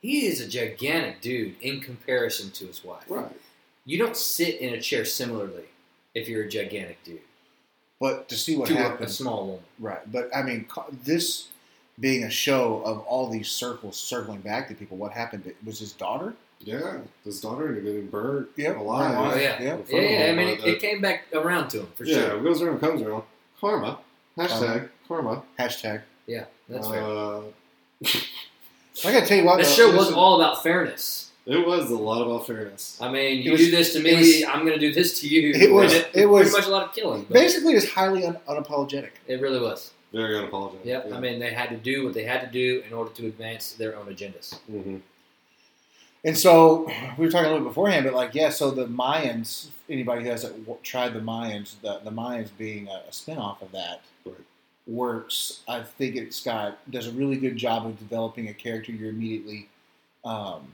he 0.00 0.26
is 0.26 0.40
a 0.40 0.48
gigantic 0.48 1.20
dude 1.20 1.54
in 1.60 1.80
comparison 1.80 2.50
to 2.52 2.66
his 2.66 2.82
wife. 2.84 3.04
Right. 3.08 3.30
You 3.84 3.98
don't 3.98 4.16
sit 4.16 4.56
in 4.60 4.72
a 4.74 4.80
chair 4.80 5.04
similarly 5.04 5.64
if 6.14 6.28
you're 6.28 6.44
a 6.44 6.48
gigantic 6.48 7.02
dude 7.04 7.20
But 8.04 8.28
to 8.30 8.36
see 8.36 8.54
what 8.56 8.66
to 8.68 8.74
a, 8.76 9.04
a 9.04 9.08
small 9.08 9.40
woman. 9.46 9.62
right? 9.88 10.02
But 10.10 10.24
I 10.34 10.42
mean, 10.42 10.66
this 11.04 11.48
being 12.06 12.24
a 12.24 12.30
show 12.30 12.82
of 12.84 12.98
all 13.10 13.28
these 13.36 13.48
circles 13.62 13.96
circling 13.96 14.40
back 14.40 14.62
to 14.68 14.74
people, 14.74 14.96
what 14.96 15.12
happened? 15.12 15.46
It 15.46 15.56
was 15.64 15.78
his 15.78 15.92
daughter. 15.92 16.34
Yeah, 16.64 16.98
his 17.24 17.40
daughter 17.40 17.66
ended 17.68 17.82
up 17.82 17.86
getting 17.86 18.06
burnt 18.08 18.48
Yep. 18.56 18.76
alive. 18.78 19.14
Oh 19.34 19.36
yeah, 19.38 19.62
Yeah. 19.62 19.76
yeah, 19.88 20.00
yeah. 20.00 20.30
I 20.30 20.34
mean, 20.34 20.48
it, 20.48 20.64
it 20.64 20.80
came 20.80 21.00
back 21.00 21.24
around 21.32 21.68
to 21.70 21.80
him 21.80 21.88
for 21.96 22.04
yeah, 22.04 22.14
sure. 22.16 22.38
it 22.38 22.42
goes 22.44 22.62
around, 22.62 22.78
comes 22.80 23.02
around. 23.02 23.24
Karma. 23.60 23.98
Hashtag 24.38 24.88
karma. 25.08 25.42
Hashtag. 25.58 26.02
Yeah, 26.26 26.44
that's 26.68 26.88
fair. 26.88 27.02
uh, 27.02 27.42
I 29.04 29.12
gotta 29.12 29.26
tell 29.26 29.38
you 29.38 29.44
what. 29.44 29.58
This 29.58 29.76
though, 29.76 29.90
show 29.90 29.96
was 29.96 30.08
is- 30.08 30.14
all 30.14 30.40
about 30.40 30.62
fairness. 30.62 31.30
It 31.44 31.66
was 31.66 31.90
a 31.90 31.96
lot 31.96 32.22
about 32.22 32.46
fairness. 32.46 32.96
I 33.00 33.10
mean, 33.10 33.42
you 33.42 33.52
was- 33.52 33.60
do 33.62 33.70
this 33.72 33.92
to 33.94 34.00
me, 34.00 34.14
was- 34.16 34.44
I'm 34.48 34.60
going 34.64 34.78
to 34.78 34.86
do 34.86 34.92
this 34.92 35.20
to 35.20 35.28
you. 35.28 35.52
It 35.54 35.72
was- 35.72 35.92
And 35.92 36.06
it 36.14 36.26
was- 36.26 36.50
pretty 36.50 36.58
much 36.58 36.68
a 36.68 36.70
lot 36.70 36.84
of 36.84 36.94
killing. 36.94 37.22
But 37.24 37.34
basically 37.34 37.74
was 37.74 37.90
highly 37.90 38.24
un- 38.24 38.38
unapologetic. 38.48 39.10
it 39.26 39.40
really 39.40 39.58
was. 39.60 39.90
Very 40.12 40.34
unapologetic. 40.36 40.84
Yep. 40.84 41.06
Yeah. 41.08 41.16
I 41.16 41.20
mean, 41.20 41.38
they 41.40 41.52
had 41.52 41.70
to 41.70 41.76
do 41.76 42.04
what 42.04 42.14
they 42.14 42.24
had 42.24 42.42
to 42.42 42.46
do 42.46 42.82
in 42.86 42.92
order 42.92 43.10
to 43.14 43.26
advance 43.26 43.72
their 43.72 43.96
own 43.96 44.06
agendas. 44.06 44.54
hmm 44.66 44.98
And 46.24 46.38
so 46.38 46.88
we 47.18 47.26
were 47.26 47.32
talking 47.32 47.46
a 47.46 47.48
little 47.48 47.64
bit 47.64 47.70
beforehand, 47.70 48.04
but 48.04 48.14
like, 48.14 48.34
yeah, 48.34 48.50
so 48.50 48.70
the 48.70 48.86
Mayans, 48.86 49.68
anybody 49.88 50.22
who 50.22 50.30
hasn't 50.30 50.84
tried 50.84 51.14
the 51.14 51.18
Mayans, 51.20 51.80
the, 51.82 51.98
the 52.04 52.10
Mayans 52.12 52.50
being 52.56 52.86
a, 52.88 53.02
a 53.08 53.10
spinoff 53.10 53.60
of 53.62 53.72
that, 53.72 54.02
Right. 54.24 54.36
works. 54.86 55.60
I 55.66 55.82
think 55.82 56.14
it's 56.14 56.40
got, 56.40 56.78
does 56.90 57.08
a 57.08 57.10
really 57.10 57.36
good 57.36 57.56
job 57.56 57.84
of 57.86 57.98
developing 57.98 58.48
a 58.48 58.54
character 58.54 58.92
you're 58.92 59.10
immediately 59.10 59.68
um, 60.24 60.68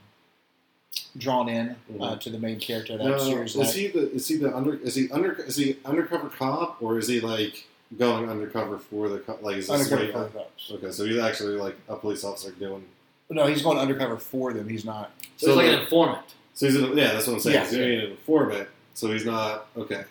drawn 1.17 1.49
in 1.49 1.71
uh, 1.71 1.75
Mhm. 2.15 2.21
to 2.21 2.31
the 2.31 2.39
main 2.39 2.59
character 2.61 2.93
of 2.95 2.99
that 3.01 3.09
Now, 3.09 3.19
series. 3.19 3.51
is 3.53 3.57
Like, 3.57 3.71
he 3.71 3.87
the 3.89 4.13
is 4.13 4.29
he 4.29 4.37
the 4.37 4.55
under 4.55 4.75
is 4.75 4.95
he 4.95 5.11
under 5.11 5.33
is 5.35 5.57
he 5.57 5.77
undercover 5.85 6.29
cop 6.29 6.77
or 6.83 6.99
is 6.99 7.09
he 7.09 7.21
like 7.21 7.67
going 7.99 8.29
undercover 8.29 8.79
for 8.79 9.09
the 9.09 9.19
co- 9.21 9.39
like 9.41 9.57
is 9.57 9.67
this 9.69 9.75
undercover 9.89 10.03
like- 10.05 10.13
for 10.13 10.19
the 10.39 10.39
cops. 10.45 10.71
okay 10.73 10.91
so 10.93 11.05
he's 11.07 11.19
actually 11.19 11.57
like 11.57 11.77
a 11.89 11.97
police 11.97 12.23
officer 12.25 12.51
doing 12.53 12.85
No, 13.31 13.47
he's 13.47 13.63
going 13.63 13.77
undercover 13.79 14.17
for 14.17 14.53
them. 14.55 14.69
He's 14.69 14.85
not. 14.87 15.11
So, 15.37 15.47
So 15.47 15.53
it's 15.53 15.57
like 15.59 15.67
an 15.77 15.83
informant. 15.85 16.27
so 16.55 16.67
he's 16.67 16.77
in, 16.77 16.97
yeah 16.97 17.13
that's 17.13 17.27
what 17.27 17.35
I'm 17.35 17.41
saying 17.41 17.55
Yeah. 17.55 17.63
he's 17.65 17.73
doing 17.73 18.01
an 18.01 18.11
informant 18.13 18.69
so 18.95 19.11
he's 19.13 19.25
not 19.25 19.69
okay 19.77 20.05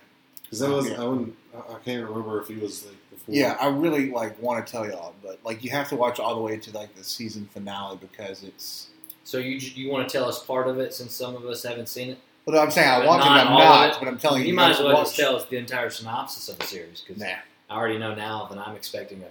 because 0.44 0.60
that 0.60 0.70
was 0.70 0.90
Yeah. 0.90 1.02
I 1.02 1.06
wouldn't 1.06 1.36
I 1.56 1.74
I 1.74 1.80
can't 1.86 2.08
remember 2.08 2.42
if 2.42 2.48
he 2.48 2.56
was 2.56 2.86
like 2.86 2.96
before 3.12 3.36
Yeah, 3.36 3.58
I 3.60 3.68
really 3.68 4.10
like 4.12 4.42
want 4.42 4.66
to 4.66 4.72
tell 4.72 4.88
y'all, 4.88 5.14
but 5.24 5.40
like 5.44 5.64
you 5.64 5.70
have 5.72 5.90
to 5.90 5.96
watch 5.96 6.20
all 6.20 6.36
the 6.36 6.42
way 6.42 6.58
to 6.58 6.72
like 6.72 6.96
the 6.96 7.04
season 7.04 7.50
finale 7.54 7.98
because 8.00 8.44
it's. 8.44 8.88
So 9.28 9.40
you 9.40 9.58
you 9.58 9.90
want 9.92 10.08
to 10.08 10.18
tell 10.18 10.26
us 10.30 10.42
part 10.42 10.70
of 10.70 10.80
it 10.80 10.94
since 10.94 11.14
some 11.14 11.36
of 11.36 11.44
us 11.46 11.62
haven't 11.64 11.90
seen 11.90 12.12
it? 12.12 12.18
Well, 12.46 12.62
I'm 12.64 12.72
saying 12.72 12.88
I 12.90 13.06
want 13.06 13.22
to, 13.24 13.28
not 13.28 13.48
but 13.48 13.52
I'm 13.52 13.60
not. 13.90 14.00
But 14.00 14.08
I'm 14.08 14.18
telling 14.18 14.40
you, 14.40 14.46
you 14.46 14.52
you, 14.52 14.56
might 14.56 14.72
as 14.72 14.80
well 14.80 14.94
watch. 14.94 15.08
just 15.08 15.18
tell 15.18 15.36
us 15.36 15.44
the 15.48 15.58
entire 15.58 15.90
synopsis 15.90 16.48
of 16.48 16.58
the 16.60 16.66
series 16.66 17.04
because 17.06 17.22
Nah. 17.22 17.34
I 17.70 17.76
already 17.76 17.98
know 17.98 18.16
now 18.16 18.46
that 18.50 18.58
I'm 18.58 18.74
expecting 18.78 19.22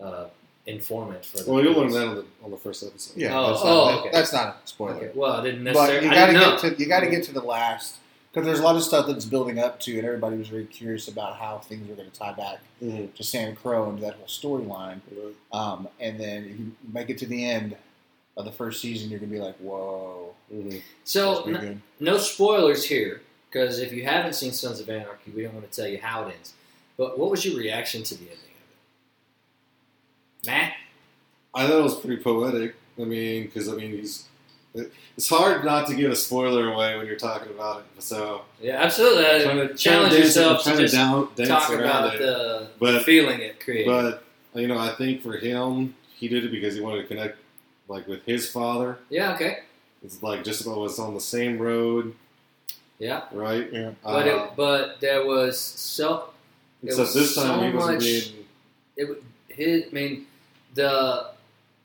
a 0.00 0.04
uh, 0.04 0.28
informant 0.66 1.24
for. 1.24 1.38
The 1.44 1.50
well 1.50 1.64
you'll 1.64 1.72
learn 1.80 1.92
that 1.92 2.06
on 2.08 2.14
the 2.16 2.24
on 2.44 2.50
the 2.50 2.58
first 2.58 2.82
episode 2.82 3.16
Yeah, 3.16 3.38
Oh, 3.38 3.46
that's, 3.52 3.60
oh, 3.64 3.66
not, 3.90 4.00
okay. 4.00 4.10
that's 4.12 4.32
not 4.34 4.46
a 4.48 4.54
spoiler. 4.68 4.96
Okay. 4.96 5.10
Well, 5.14 5.32
I 5.32 5.42
didn't 5.42 5.64
But 5.64 5.72
necessarily. 5.72 6.06
you 6.08 6.12
got 6.12 6.26
to 6.26 6.32
get 6.34 6.76
to 6.76 6.82
you 6.82 6.86
got 6.88 7.00
to 7.00 7.06
get 7.10 7.24
to 7.24 7.32
the 7.32 7.40
last 7.40 7.96
because 8.30 8.44
there's 8.46 8.60
a 8.60 8.62
lot 8.62 8.76
of 8.76 8.82
stuff 8.82 9.06
that's 9.06 9.24
building 9.24 9.58
up 9.58 9.80
to, 9.80 9.96
and 9.96 10.06
everybody 10.06 10.36
was 10.36 10.48
very 10.48 10.66
curious 10.66 11.08
about 11.08 11.36
how 11.36 11.56
things 11.58 11.88
were 11.88 11.94
going 11.94 12.10
to 12.10 12.18
tie 12.18 12.32
back 12.34 12.58
Mhm. 12.82 13.14
to 13.14 13.24
Sam 13.24 13.56
Crow 13.56 13.88
and 13.88 13.98
that 14.00 14.14
whole 14.16 14.26
storyline. 14.26 15.00
Um, 15.52 15.88
and 16.00 16.20
then 16.20 16.44
if 16.44 16.58
you 16.58 16.72
make 16.92 17.08
it 17.08 17.16
to 17.18 17.26
the 17.26 17.46
end 17.48 17.76
of 18.36 18.44
the 18.44 18.52
first 18.52 18.80
season, 18.80 19.10
you're 19.10 19.20
gonna 19.20 19.32
be 19.32 19.40
like, 19.40 19.56
"Whoa, 19.56 20.34
Mhm. 20.52 20.82
So 21.04 21.42
that's 21.46 21.64
n- 21.64 21.82
no 22.00 22.18
spoilers 22.18 22.84
here, 22.84 23.22
because 23.50 23.78
if 23.78 23.92
you 23.92 24.04
haven't 24.04 24.34
seen 24.34 24.52
Sons 24.52 24.80
of 24.80 24.88
Anarchy, 24.90 25.30
we 25.34 25.42
don't 25.42 25.54
want 25.54 25.70
to 25.70 25.76
tell 25.80 25.88
you 25.90 25.98
how 25.98 26.26
it 26.28 26.34
ends. 26.34 26.52
But 26.96 27.18
what 27.18 27.30
was 27.30 27.44
your 27.44 27.56
reaction 27.58 28.02
to 28.04 28.14
the 28.14 28.24
ending 28.24 28.38
of 28.38 30.44
it? 30.44 30.46
Matt? 30.46 30.72
I 31.54 31.66
thought 31.66 31.78
it 31.78 31.82
was 31.82 31.98
pretty 32.00 32.22
poetic 32.22 32.74
I 32.98 33.04
mean 33.04 33.44
because 33.44 33.68
I 33.68 33.72
mean 33.72 33.90
he's 33.92 34.24
it's 34.74 35.28
hard 35.28 35.64
not 35.66 35.86
to 35.88 35.94
give 35.94 36.10
a 36.10 36.16
spoiler 36.16 36.72
away 36.72 36.96
when 36.96 37.06
you're 37.06 37.18
talking 37.18 37.52
about 37.52 37.84
it 37.96 38.02
so 38.02 38.42
Yeah, 38.60 38.82
absolutely. 38.82 39.24
Uh, 39.26 39.42
trying 39.42 39.68
to 39.68 39.74
challenge 39.74 39.82
trying 39.82 40.10
to 40.10 40.18
yourself 40.18 40.62
trying 40.64 40.76
to 40.76 40.82
just 40.82 40.94
down, 40.94 41.28
dance 41.36 41.48
talk 41.48 41.72
about 41.74 42.14
it. 42.14 42.18
the, 42.20 42.68
But- 42.78 43.04
feeling 43.04 43.40
it 43.40 43.60
created. 43.60 43.86
But 43.86 44.24
you 44.58 44.68
know, 44.68 44.78
I 44.78 44.90
think 44.94 45.22
for 45.22 45.36
him, 45.36 45.94
he 46.14 46.28
did 46.28 46.44
it 46.44 46.50
because 46.50 46.74
he 46.74 46.80
wanted 46.80 47.02
to 47.02 47.08
connect, 47.08 47.38
like 47.92 48.06
with 48.08 48.24
his 48.24 48.48
father. 48.48 48.98
yeah, 49.10 49.34
okay. 49.34 49.60
It's 50.02 50.20
like 50.22 50.42
just 50.42 50.62
about 50.62 50.78
was 50.78 50.98
on 50.98 51.14
the 51.14 51.20
same 51.20 51.58
road, 51.58 52.14
Yeah. 52.98 53.22
right? 53.32 53.70
Yeah. 53.72 53.92
But, 54.02 54.26
Uh, 54.26 54.30
it, 54.50 54.56
but 54.56 55.00
there 55.00 55.24
was 55.24 55.60
so 55.60 56.30
Except 56.82 56.98
was 57.00 57.14
this 57.14 57.34
time 57.36 57.60
so 57.60 57.66
he 57.66 57.70
wasn't 57.76 57.94
much- 57.94 58.02
being. 58.04 58.46
it 58.96 59.04
would- 59.08 59.24
his. 59.48 59.84
I 59.86 59.90
mean, 59.90 60.26
the 60.74 61.30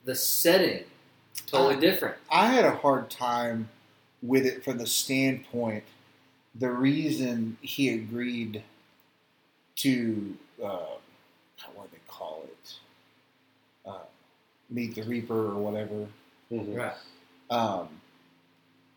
the 0.04 0.14
setting 0.14 0.84
totally 1.46 1.76
Uh, 1.76 1.80
different. 1.80 2.16
I 2.32 2.46
had 2.46 2.64
a 2.64 2.76
hard 2.76 3.10
time 3.10 3.68
with 4.22 4.46
it 4.46 4.64
from 4.64 4.78
the 4.78 4.86
standpoint 4.86 5.84
the 6.54 6.70
reason 6.70 7.56
he 7.60 7.90
agreed 7.90 8.64
to 9.76 10.36
uh, 10.60 10.96
what 11.74 11.90
do 11.90 11.96
they 11.96 12.02
call 12.08 12.42
it 12.46 12.74
uh, 13.86 13.98
meet 14.70 14.94
the 14.94 15.02
reaper 15.02 15.34
or 15.52 15.54
whatever 15.54 16.06
Mhm. 16.52 16.76
Right. 16.76 16.92
um, 17.50 17.88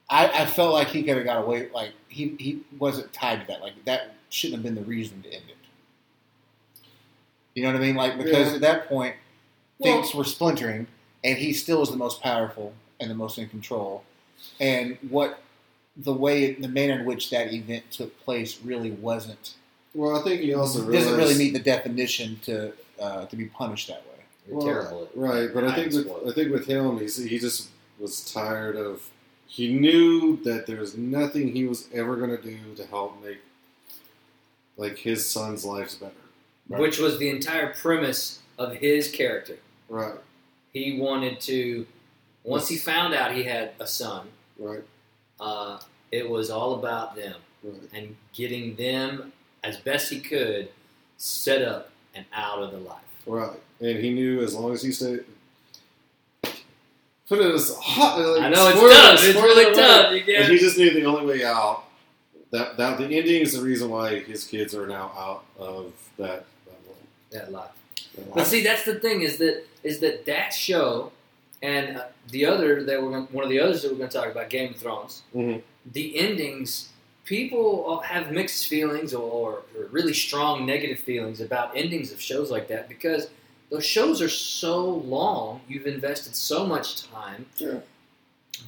I, 0.09 0.28
I 0.43 0.45
felt 0.45 0.74
like 0.74 0.88
he 0.89 1.03
could 1.03 1.15
have 1.17 1.26
got 1.26 1.43
away 1.43 1.69
like 1.74 1.91
he, 2.09 2.36
he 2.39 2.61
wasn't 2.78 3.11
tied 3.13 3.41
to 3.41 3.47
that 3.47 3.61
like 3.61 3.74
that 3.86 4.13
shouldn't 4.30 4.57
have 4.57 4.63
been 4.63 4.76
the 4.76 4.88
reason 4.89 5.22
to 5.24 5.30
end 5.34 5.43
it 5.49 5.57
you 7.53 7.63
know 7.63 7.69
what 7.72 7.78
I 7.82 7.86
mean 7.86 7.95
like 7.95 8.17
because 8.17 8.49
Yeah. 8.49 8.55
at 8.55 8.61
that 8.61 8.88
point 8.89 9.15
Well- 9.80 10.01
things 10.01 10.13
were 10.13 10.24
splintering, 10.24 10.88
and 11.24 11.38
he 11.38 11.53
still 11.53 11.82
is 11.82 11.89
the 11.89 11.97
most 11.97 12.22
powerful 12.22 12.74
and 12.99 13.09
the 13.09 13.15
most 13.15 13.38
in 13.38 13.49
control. 13.49 14.03
And 14.59 14.97
what 15.09 15.41
the 15.97 16.13
way, 16.13 16.53
the 16.53 16.67
manner 16.67 16.99
in 16.99 17.05
which 17.05 17.30
that 17.32 17.51
event 17.53 17.89
took 17.91 18.17
place, 18.24 18.59
really 18.63 18.91
wasn't 18.91 19.55
Well, 19.93 20.15
I 20.17 20.24
think 20.24 20.41
he 20.41 20.53
also 20.53 20.89
doesn't 20.91 21.17
really 21.17 21.36
meet 21.38 21.53
the 21.53 21.59
definition 21.59 22.39
to 22.43 22.74
uh, 22.99 23.26
to 23.26 23.36
be 23.36 23.45
punished 23.45 23.88
that 23.88 24.03
way. 24.07 24.11
You're 24.48 24.58
Well, 24.58 24.66
terrible. 24.66 25.04
At, 25.04 25.18
Right, 25.18 25.54
but 25.54 25.64
I 25.64 25.76
think 25.76 25.94
with, 25.94 26.08
I 26.28 26.34
think 26.34 26.52
with 26.52 26.68
him, 26.68 27.00
he's, 27.00 27.18
he 27.18 27.39
just 27.39 27.70
was 28.00 28.32
tired 28.32 28.76
of. 28.76 29.10
He 29.48 29.74
knew 29.74 30.38
that 30.44 30.66
there 30.66 30.78
was 30.78 30.98
nothing 30.98 31.52
he 31.52 31.66
was 31.66 31.89
ever 31.94 32.16
going 32.16 32.30
to 32.30 32.42
do 32.42 32.58
to 32.76 32.86
help 32.86 33.22
make 33.24 33.39
like 34.78 34.98
his 34.98 35.28
son's 35.30 35.66
lives 35.66 35.96
better. 35.96 36.14
Which 36.68 37.00
was 37.00 37.18
the 37.20 37.30
entire 37.30 37.74
premise 37.74 38.39
of 38.58 38.76
his 38.76 39.12
character. 39.12 39.58
Right, 39.89 40.16
He 40.72 41.00
wanted 41.00 41.39
to. 41.42 41.86
Once 42.44 42.68
he 42.70 42.78
found 42.78 43.14
out 43.14 43.34
he 43.34 43.44
had 43.44 43.74
a 43.80 43.86
son, 43.86 44.28
right, 44.58 44.84
uh, 45.39 45.80
it 46.12 46.30
was 46.30 46.50
all 46.50 46.76
about 46.76 47.16
them 47.16 47.36
right. 47.64 47.82
and 47.94 48.16
getting 48.34 48.76
them 48.76 49.34
as 49.64 49.78
best 49.78 50.10
he 50.10 50.20
could 50.20 50.70
set 51.18 51.62
up 51.62 51.92
and 52.16 52.26
out 52.34 52.64
of 52.64 52.72
the 52.72 52.78
life. 52.78 53.02
Right, 53.26 53.60
and 53.82 53.98
he 54.00 54.12
knew 54.12 54.42
as 54.42 54.54
long 54.56 54.74
as 54.74 54.82
he 54.84 54.92
stayed. 54.92 55.24
Put 57.28 57.40
it 57.40 57.54
as 57.56 57.74
hot. 57.78 58.20
Like, 58.20 58.42
I 58.44 58.50
know 58.50 58.68
it's 58.68 58.78
spoiler- 58.78 58.94
tough. 58.94 59.24
It's 59.24 59.36
really 59.42 59.64
alert. 59.66 59.76
tough. 59.76 60.14
You 60.28 60.36
And 60.36 60.52
he 60.52 60.58
just 60.60 60.78
knew 60.78 60.92
the 60.94 61.06
only 61.06 61.26
way 61.26 61.46
out. 61.46 61.84
That 62.52 62.76
that 62.78 62.98
the 62.98 63.06
ending 63.06 63.42
is 63.42 63.54
the 63.54 63.62
reason 63.62 63.90
why 63.90 64.20
his 64.20 64.44
kids 64.44 64.76
are 64.76 64.86
now 64.86 65.14
out 65.18 65.46
of 65.58 65.94
that 66.18 66.44
that 66.66 66.86
world. 66.86 66.98
that 67.32 67.52
life. 67.54 67.70
That 68.18 68.34
But 68.36 68.48
see, 68.48 68.62
that's 68.62 68.84
the 68.84 68.96
thing 68.96 69.22
is 69.22 69.38
that 69.38 69.64
is 69.84 70.00
that 70.02 70.26
that 70.26 70.50
show 70.54 71.14
and 71.62 71.98
uh, 71.98 72.06
the 72.32 72.46
other 72.46 72.84
that 72.84 73.02
we're 73.02 73.12
gonna, 73.12 73.28
one 73.32 73.46
of 73.46 73.50
the 73.50 73.60
others 73.62 73.84
that 73.84 73.92
we're 73.92 73.98
going 74.00 74.10
to 74.10 74.18
talk 74.18 74.28
about, 74.30 74.50
Game 74.50 74.74
of 74.74 74.80
Thrones. 74.80 75.22
Mhm. 75.34 75.62
The 75.94 76.18
endings, 76.20 76.90
people 77.24 78.00
have 78.02 78.32
mixed 78.32 78.68
feelings 78.68 79.14
or, 79.14 79.62
or 79.78 79.86
really 79.92 80.14
strong 80.14 80.66
negative 80.66 81.00
feelings 81.00 81.40
about 81.40 81.72
endings 81.78 82.12
of 82.12 82.20
shows 82.22 82.52
like 82.52 82.68
that 82.68 82.90
because 82.90 83.30
those 83.72 83.86
shows 83.86 84.22
are 84.22 84.30
so 84.30 84.86
long. 84.86 85.61
You've 85.67 85.88
invested 85.88 86.36
so 86.36 86.65
much 86.65 87.09
time. 87.09 87.45
Yeah. 87.55 87.80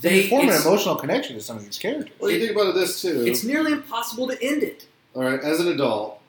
They 0.02 0.24
you 0.24 0.30
form 0.30 0.50
an 0.50 0.60
emotional 0.62 0.96
connection 0.96 1.36
to 1.36 1.42
some 1.42 1.58
of 1.58 1.66
these 1.66 1.78
characters. 1.78 2.16
Well, 2.20 2.32
you 2.32 2.40
think 2.40 2.52
about 2.52 2.70
it 2.70 2.76
this 2.76 3.02
too. 3.02 3.24
it's 3.28 3.44
nearly 3.44 3.74
impossible 3.74 4.28
to 4.30 4.42
end 4.42 4.64
it. 4.64 4.88
all 5.14 5.24
right, 5.24 5.40
as 5.40 5.60
an 5.60 5.68
adult, 5.68 6.20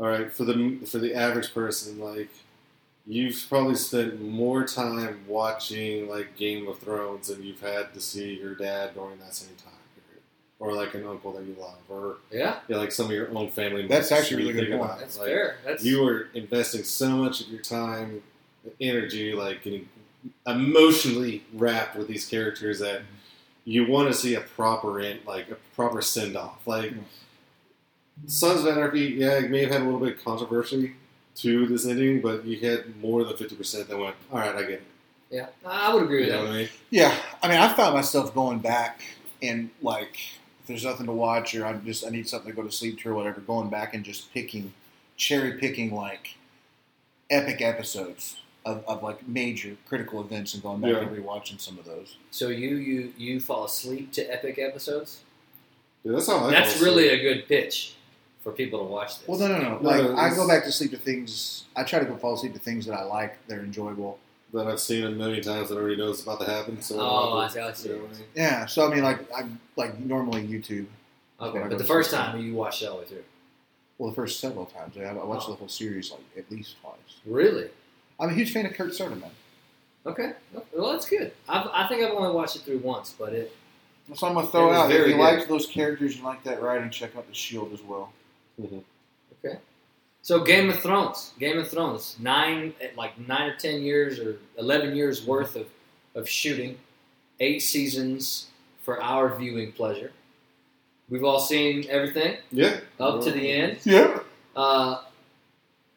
all 0.00 0.08
right, 0.08 0.32
for 0.32 0.44
the 0.44 0.80
for 0.86 0.98
the 0.98 1.14
average 1.14 1.54
person, 1.54 2.00
like 2.00 2.30
you've 3.06 3.46
probably 3.48 3.76
spent 3.76 4.20
more 4.20 4.64
time 4.64 5.20
watching 5.28 6.08
like 6.08 6.36
Game 6.36 6.66
of 6.66 6.78
Thrones 6.78 7.28
than 7.28 7.44
you've 7.44 7.60
had 7.60 7.94
to 7.94 8.00
see 8.00 8.34
your 8.40 8.54
dad 8.54 8.94
during 8.94 9.18
that 9.18 9.34
same 9.34 9.54
time 9.56 9.72
period, 9.74 9.77
or 10.60 10.72
like 10.72 10.94
an 10.94 11.06
uncle 11.06 11.32
that 11.32 11.44
you 11.44 11.56
love, 11.58 11.76
or 11.88 12.16
Yeah, 12.30 12.58
yeah, 12.68 12.76
like 12.78 12.92
some 12.92 13.06
of 13.06 13.12
your 13.12 13.28
own 13.36 13.50
family. 13.50 13.86
That's 13.86 14.10
actually 14.12 14.42
a 14.42 14.52
really 14.52 14.66
good 14.66 14.78
point. 14.78 14.98
that's 14.98 15.18
Like, 15.18 15.28
fair. 15.28 15.56
That's 15.64 15.84
You 15.84 16.06
are 16.06 16.28
investing 16.34 16.82
so 16.82 17.10
much 17.10 17.40
of 17.40 17.48
your 17.48 17.62
time, 17.62 18.22
energy, 18.80 19.32
like 19.34 19.62
getting 19.62 19.88
emotionally 20.46 21.44
wrapped 21.54 21.96
with 21.96 22.08
these 22.08 22.26
characters 22.26 22.80
that 22.80 23.00
mm-hmm. 23.02 23.14
you 23.64 23.86
want 23.86 24.08
to 24.08 24.14
see 24.14 24.34
a 24.34 24.40
proper 24.40 25.00
end, 25.00 25.20
like 25.26 25.50
a 25.50 25.56
proper 25.76 26.02
send 26.02 26.36
off. 26.36 26.66
Like 26.66 26.92
Sons 28.26 28.60
of 28.60 28.66
Anarchy, 28.66 29.00
yeah, 29.18 29.38
it 29.38 29.50
may 29.50 29.60
have 29.62 29.70
had 29.70 29.82
a 29.82 29.84
little 29.84 30.00
bit 30.00 30.16
of 30.16 30.24
controversy 30.24 30.94
to 31.36 31.66
this 31.66 31.86
ending, 31.86 32.20
but 32.20 32.44
you 32.44 32.58
had 32.68 33.00
more 33.00 33.24
than 33.24 33.36
fifty 33.36 33.54
percent 33.54 33.88
that 33.88 33.96
went, 33.96 34.16
"All 34.32 34.38
right, 34.38 34.54
I 34.56 34.62
get 34.62 34.70
it." 34.70 34.82
yeah. 35.30 35.46
I 35.64 35.94
would 35.94 36.02
agree 36.04 36.26
You 36.26 36.32
with 36.32 36.34
know 36.34 36.42
that. 36.42 36.48
what 36.48 36.54
I 36.56 36.58
mean? 36.62 36.68
Yeah, 36.90 37.14
I 37.42 37.48
mean, 37.48 37.58
I 37.58 37.68
found 37.74 37.94
myself 37.94 38.34
going 38.34 38.58
back 38.58 39.02
and 39.42 39.70
like, 39.82 40.16
if 40.16 40.47
there's 40.68 40.84
nothing 40.84 41.06
to 41.06 41.12
watch 41.12 41.54
or 41.54 41.66
I 41.66 41.72
just 41.74 42.06
I 42.06 42.10
need 42.10 42.28
something 42.28 42.50
to 42.50 42.56
go 42.56 42.62
to 42.62 42.70
sleep 42.72 43.00
to 43.00 43.08
or 43.10 43.14
whatever, 43.14 43.40
going 43.40 43.68
back 43.70 43.94
and 43.94 44.04
just 44.04 44.32
picking, 44.32 44.72
cherry 45.16 45.52
picking 45.58 45.92
like 45.94 46.36
epic 47.30 47.60
episodes 47.60 48.40
of, 48.64 48.84
of 48.86 49.02
like 49.02 49.26
major 49.26 49.76
critical 49.88 50.20
events 50.20 50.54
and 50.54 50.62
going 50.62 50.80
back 50.80 50.92
Yeah. 50.92 50.98
and 51.00 51.10
rewatching 51.16 51.60
some 51.60 51.78
of 51.78 51.84
those. 51.84 52.16
So 52.30 52.48
you 52.48 52.76
you 52.76 53.12
you 53.16 53.40
fall 53.40 53.64
asleep 53.64 54.12
to 54.12 54.22
epic 54.32 54.58
episodes? 54.58 55.20
Dude, 56.04 56.14
that's 56.14 56.26
how 56.28 56.46
I. 56.46 56.50
That's 56.50 56.80
really 56.80 57.08
a 57.08 57.20
good 57.20 57.46
pitch 57.48 57.94
for 58.42 58.52
people 58.52 58.78
to 58.80 58.84
watch 58.84 59.18
this. 59.18 59.26
Well, 59.28 59.38
no, 59.40 59.48
no, 59.48 59.58
no. 59.58 59.78
No, 59.78 59.88
Like 59.88 60.02
no, 60.04 60.16
I 60.16 60.30
go 60.34 60.46
back 60.46 60.64
to 60.64 60.72
sleep 60.72 60.92
to 60.92 60.96
things. 60.96 61.64
I 61.74 61.82
try 61.82 61.98
to 61.98 62.04
go 62.04 62.16
fall 62.16 62.34
asleep 62.34 62.52
to 62.54 62.58
things 62.60 62.86
that 62.86 62.94
I 62.94 63.02
like. 63.02 63.36
They're 63.48 63.60
enjoyable. 63.60 64.18
That 64.54 64.66
I've 64.66 64.80
seen 64.80 65.04
a 65.04 65.10
million 65.10 65.42
times 65.42 65.68
that 65.68 65.76
already 65.76 65.96
knows 65.96 66.22
about 66.22 66.40
to 66.40 66.46
happen. 66.50 66.80
So 66.80 66.98
Oh, 67.00 67.04
I'll 67.32 67.38
I 67.38 67.48
see, 67.48 67.60
I 67.60 67.72
see. 67.72 67.88
you 67.90 67.96
know 67.96 68.04
I 68.06 68.08
mean? 68.12 68.24
Yeah. 68.34 68.66
So 68.66 68.90
I 68.90 68.94
mean, 68.94 69.04
like 69.04 69.30
I 69.32 69.46
like 69.76 69.98
normally 70.00 70.46
YouTube. 70.46 70.86
Okay, 71.40 71.62
but 71.68 71.78
the 71.78 71.84
first 71.84 72.10
sleep. 72.10 72.20
time 72.22 72.40
you 72.40 72.54
watched 72.54 72.82
it 72.82 72.86
all 72.86 72.96
the 72.96 73.02
way 73.02 73.08
through. 73.08 73.24
Well, 73.98 74.10
the 74.10 74.16
first 74.16 74.40
several 74.40 74.66
times. 74.66 74.96
I, 74.96 75.02
I 75.04 75.12
watched 75.24 75.48
Oh. 75.48 75.52
the 75.52 75.56
whole 75.58 75.68
series 75.68 76.10
like 76.10 76.20
at 76.36 76.50
least 76.50 76.76
twice. 76.80 76.94
Really? 77.26 77.68
I'm 78.20 78.30
a 78.30 78.32
huge 78.32 78.52
fan 78.52 78.66
of 78.66 78.72
Kurt 78.74 78.90
Soderman. 78.92 79.30
Okay. 80.06 80.32
Well, 80.72 80.92
that's 80.92 81.08
good. 81.08 81.32
I've, 81.48 81.68
I 81.72 81.86
think 81.88 82.02
I've 82.02 82.12
only 82.14 82.32
watched 82.32 82.56
it 82.56 82.62
through 82.62 82.78
once, 82.78 83.14
but 83.18 83.32
it. 83.32 83.54
That's 84.08 84.22
what 84.22 84.28
I'm 84.30 84.34
gonna 84.36 84.46
throw 84.48 84.68
was 84.68 84.76
out. 84.78 84.90
If 84.90 84.96
very 84.96 85.10
you 85.10 85.16
good. 85.16 85.22
liked 85.22 85.48
those 85.48 85.66
characters, 85.66 86.16
you 86.16 86.24
like 86.24 86.42
that 86.44 86.62
writing, 86.62 86.88
check 86.90 87.14
out 87.16 87.28
the 87.28 87.34
Shield 87.34 87.72
as 87.74 87.82
well. 87.82 88.10
Mm-hmm. 88.60 88.78
Okay. 89.44 89.58
So 90.28 90.44
Game 90.44 90.68
of 90.68 90.78
Thrones. 90.80 91.32
Game 91.38 91.58
of 91.58 91.70
Thrones. 91.70 92.14
Nine, 92.20 92.74
like 92.98 93.18
nine 93.18 93.48
or 93.48 93.56
ten 93.56 93.80
years 93.80 94.18
or 94.18 94.36
eleven 94.58 94.94
years 94.94 95.24
worth 95.24 95.56
of, 95.56 95.66
of 96.14 96.28
shooting. 96.28 96.76
Eight 97.40 97.60
seasons 97.60 98.48
for 98.82 99.02
our 99.02 99.34
viewing 99.34 99.72
pleasure. 99.72 100.12
We've 101.08 101.24
all 101.24 101.40
seen 101.40 101.86
everything 101.88 102.36
Yeah. 102.52 102.80
up 103.00 103.22
to 103.22 103.30
the 103.30 103.50
end. 103.50 103.78
Yeah. 103.84 104.18
Uh, 104.54 105.00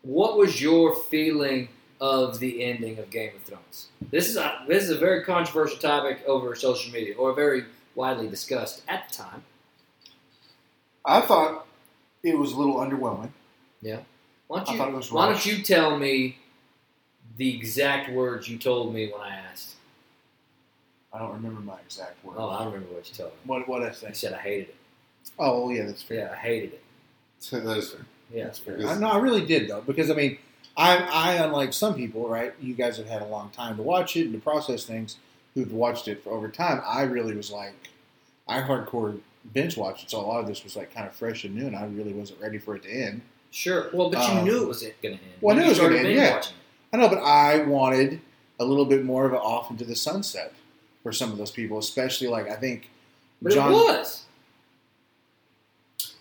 what 0.01 0.37
was 0.37 0.61
your 0.61 0.95
feeling 0.95 1.67
of 1.99 2.39
the 2.39 2.63
ending 2.63 2.99
of 2.99 3.09
Game 3.09 3.35
of 3.35 3.43
Thrones? 3.43 3.89
This 4.11 4.29
is 4.29 4.37
a, 4.37 4.63
this 4.65 4.85
is 4.85 4.91
a 4.91 4.97
very 4.97 5.25
controversial 5.25 5.77
topic 5.77 6.23
over 6.25 6.55
social 6.55 6.93
media, 6.93 7.15
or 7.17 7.33
very 7.33 7.65
widely 7.95 8.29
discussed 8.29 8.83
at 8.87 9.09
the 9.09 9.13
time. 9.13 9.43
I 11.03 11.19
thought 11.19 11.67
it 12.23 12.37
was 12.37 12.53
a 12.53 12.57
little 12.57 12.75
underwhelming. 12.75 13.31
Why 14.51 14.57
don't 14.57 14.67
I 14.67 14.71
you 14.73 14.77
thought 14.79 14.89
it 14.89 14.95
was 14.95 15.11
Why 15.13 15.25
don't 15.27 15.45
you 15.45 15.63
tell 15.63 15.97
me 15.97 16.37
the 17.37 17.55
exact 17.55 18.11
words 18.11 18.49
you 18.49 18.57
told 18.57 18.93
me 18.93 19.09
when 19.09 19.21
I 19.21 19.33
asked? 19.49 19.75
I 21.13 21.19
don't 21.19 21.31
remember 21.31 21.61
my 21.61 21.79
exact 21.79 22.21
words. 22.25 22.37
Oh, 22.37 22.49
I 22.49 22.65
remember 22.65 22.93
what 22.93 23.07
you 23.07 23.15
told 23.15 23.31
me. 23.31 23.37
What 23.45 23.69
what 23.69 23.81
I 23.81 23.93
say? 23.93 24.09
You 24.09 24.13
said 24.13 24.33
I 24.33 24.39
hated 24.39 24.67
it. 24.67 24.75
Oh 25.39 25.69
yeah, 25.69 25.85
that's 25.85 26.03
fair. 26.03 26.17
Yeah, 26.25 26.33
I 26.33 26.35
hated 26.35 26.73
it. 26.73 26.83
that 27.63 27.77
is 27.77 27.91
fair. 27.91 28.05
Yeah, 28.33 28.43
That's 28.43 28.59
fair. 28.59 28.85
I, 28.85 28.97
no, 28.97 29.07
I 29.07 29.19
really 29.19 29.45
did 29.45 29.69
though, 29.69 29.81
because 29.87 30.11
I 30.11 30.15
mean, 30.15 30.37
I 30.75 30.97
I 30.97 31.33
unlike 31.35 31.71
some 31.71 31.95
people, 31.95 32.27
right? 32.27 32.53
You 32.59 32.73
guys 32.73 32.97
have 32.97 33.07
had 33.07 33.21
a 33.21 33.27
long 33.27 33.51
time 33.51 33.77
to 33.77 33.83
watch 33.83 34.17
it 34.17 34.25
and 34.25 34.33
to 34.33 34.39
process 34.39 34.83
things. 34.83 35.15
Who've 35.53 35.71
watched 35.71 36.09
it 36.09 36.25
for 36.25 36.31
over 36.31 36.49
time? 36.49 36.81
I 36.85 37.03
really 37.03 37.35
was 37.35 37.51
like, 37.51 37.73
I 38.49 38.59
hardcore 38.59 39.17
binge 39.53 39.77
watched 39.77 40.03
it, 40.03 40.11
so 40.11 40.19
a 40.19 40.27
lot 40.27 40.41
of 40.41 40.47
this 40.47 40.65
was 40.65 40.75
like 40.75 40.93
kind 40.93 41.07
of 41.07 41.15
fresh 41.15 41.45
and 41.45 41.55
new, 41.55 41.67
and 41.67 41.75
I 41.77 41.85
really 41.85 42.11
wasn't 42.11 42.41
ready 42.41 42.57
for 42.57 42.75
it 42.75 42.83
to 42.83 42.89
end. 42.91 43.21
Sure. 43.51 43.89
Well, 43.93 44.09
but 44.09 44.19
you 44.27 44.39
Um, 44.39 44.45
knew 44.45 44.63
it 44.63 44.67
was 44.67 44.81
going 44.81 44.93
to 45.01 45.07
end. 45.09 45.19
well, 45.41 45.53
I 45.53 45.57
when 45.57 45.57
knew 45.57 45.65
it 45.65 45.69
was 45.69 45.77
gonna 45.79 45.91
started 45.93 46.09
end, 46.09 46.15
yeah. 46.17 46.41
I 46.93 46.97
know, 46.97 47.09
but 47.09 47.19
I 47.19 47.59
wanted 47.63 48.21
a 48.59 48.65
little 48.65 48.85
bit 48.85 49.03
more 49.03 49.25
of 49.25 49.33
an 49.33 49.39
off 49.39 49.69
into 49.71 49.83
the 49.85 49.95
sunset 49.95 50.53
for 51.03 51.11
some 51.11 51.31
of 51.31 51.37
those 51.37 51.51
people, 51.51 51.77
especially 51.77 52.27
like 52.27 52.49
I 52.49 52.55
think 52.55 52.89
But 53.41 53.53
Jon. 53.53 53.71
it 53.71 53.73
was. 53.75 54.21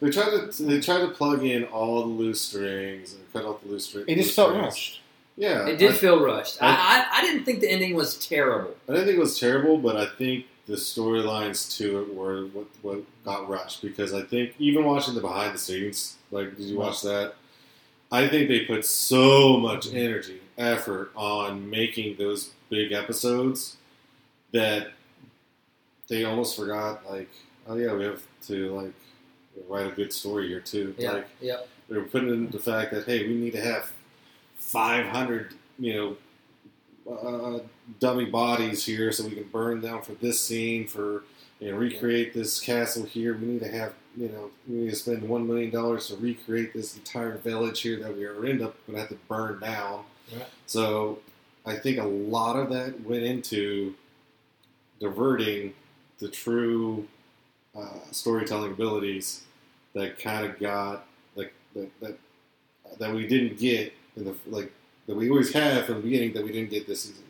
They 0.01 0.11
tried 0.11 0.51
to 0.51 0.63
they 0.65 0.81
tried 0.81 1.01
to 1.01 1.09
plug 1.09 1.45
in 1.45 1.65
all 1.65 2.01
the 2.01 2.07
loose 2.09 2.41
strings 2.41 3.13
and 3.15 3.31
cut 3.33 3.45
off 3.45 3.63
the 3.63 3.69
loose 3.69 3.85
strings. 3.87 4.07
It 4.09 4.17
just 4.17 4.35
felt 4.35 4.55
rushed. 4.55 5.01
Yeah, 5.37 5.67
It 5.67 5.77
did 5.79 5.93
I, 5.93 5.95
feel 5.95 6.23
rushed. 6.23 6.63
I, 6.63 6.67
I- 6.69 6.71
I, 6.73 7.19
I 7.19 7.23
didn't 7.23 7.45
think 7.45 7.61
the 7.61 7.71
ending 7.71 7.95
was 7.95 8.19
terrible. 8.19 8.75
I 8.89 8.93
didn't 8.93 9.07
think 9.07 9.17
it 9.19 9.21
was 9.21 9.39
terrible, 9.39 9.79
but 9.79 9.97
I 9.97 10.07
think 10.07 10.47
the 10.71 10.77
storylines 10.77 11.77
to 11.79 12.01
it 12.01 12.15
were 12.15 12.47
what, 12.47 12.67
what 12.83 13.03
got 13.25 13.49
rushed 13.49 13.83
because 13.83 14.15
I 14.15 14.23
think 14.23 14.55
even 14.61 14.85
watching 14.85 15.17
the 15.17 15.21
behind 15.21 15.53
the 15.53 15.59
scenes, 15.59 16.17
like 16.31 16.57
did 16.57 16.67
you 16.67 16.79
watch 16.79 17.03
that? 17.03 17.35
I 18.13 18.29
think 18.29 18.49
they 18.49 18.61
put 18.61 18.87
so 18.87 19.57
much 19.57 19.89
mm-hmm. 19.89 19.97
energy, 19.97 20.41
effort 20.57 21.11
on 21.17 21.69
making 21.69 22.17
those 22.19 22.53
big 22.69 22.93
episodes 22.93 23.79
that 24.53 24.93
they 26.09 26.23
almost 26.23 26.57
forgot. 26.57 27.05
Like, 27.11 27.31
oh 27.67 27.75
yeah, 27.75 27.93
we 27.93 28.05
have 28.05 28.23
to 28.47 28.73
like 28.73 28.93
write 29.69 29.89
a 29.89 29.91
good 29.91 30.13
story 30.13 30.47
here 30.47 30.61
too. 30.61 30.95
Yeah, 30.97 31.13
Like 31.13 31.29
yep. 31.41 31.69
they 31.89 31.97
were 31.97 32.05
putting 32.05 32.29
in 32.29 32.49
the 32.49 32.61
fact 32.61 32.93
that 32.93 33.07
hey, 33.07 33.27
we 33.27 33.35
need 33.35 33.55
to 33.55 33.61
have 33.61 33.91
500, 34.59 35.53
you 35.81 35.95
know, 35.95 36.17
uh, 37.11 37.61
dummy 37.99 38.27
bodies 38.27 38.85
here 38.85 39.13
so 39.13 39.25
we 39.25 39.33
can 39.33 39.45
burn 39.45 39.81
them 39.81 40.03
for 40.03 40.13
this 40.13 40.43
scene 40.43 40.87
for 40.87 41.25
you 41.59 41.71
know 41.71 41.77
recreate 41.77 42.33
this 42.35 42.61
castle 42.61 43.05
here. 43.05 43.37
We 43.37 43.47
need 43.47 43.61
to 43.61 43.71
have 43.71 43.95
you 44.17 44.29
know 44.29 44.51
we 44.69 44.77
need 44.77 44.91
to 44.91 44.97
spend 44.97 45.29
one 45.29 45.47
million 45.47 45.71
dollars 45.71 46.09
to 46.09 46.17
recreate 46.17 46.73
this 46.73 46.97
entire 46.97 47.37
village 47.39 47.81
here 47.81 47.99
that 48.01 48.17
we 48.17 48.25
are 48.25 48.45
end 48.45 48.63
up 48.63 48.75
going 48.87 48.97
to 48.97 49.01
have 49.01 49.09
to 49.09 49.19
burn 49.29 49.61
down. 49.61 50.05
Right. 50.33 50.47
So 50.67 51.19
I 51.67 51.77
think 51.77 51.99
a 51.99 52.05
lot 52.05 52.57
of 52.57 52.71
that 52.71 53.01
went 53.03 53.23
into 53.23 53.95
diverting 55.01 55.75
the 56.19 56.29
true 56.29 57.07
uh, 57.77 58.01
storytelling 58.11 58.73
abilities 58.73 59.43
that 59.95 60.19
kind 60.19 60.47
of 60.47 60.59
got 60.59 61.07
like 61.37 61.53
that, 61.75 61.89
that 62.01 62.19
that 62.99 63.15
we 63.15 63.27
didn't 63.27 63.59
get 63.59 63.93
in 64.17 64.25
the 64.25 64.35
like 64.47 64.73
that 65.11 65.17
we 65.17 65.29
always 65.29 65.53
have 65.53 65.87
from 65.87 65.97
the 65.97 66.03
beginning 66.03 66.33
that 66.35 66.45
we 66.45 66.53
didn't 66.53 66.71
get 66.71 66.87
this 66.87 67.03
season. 67.03 67.25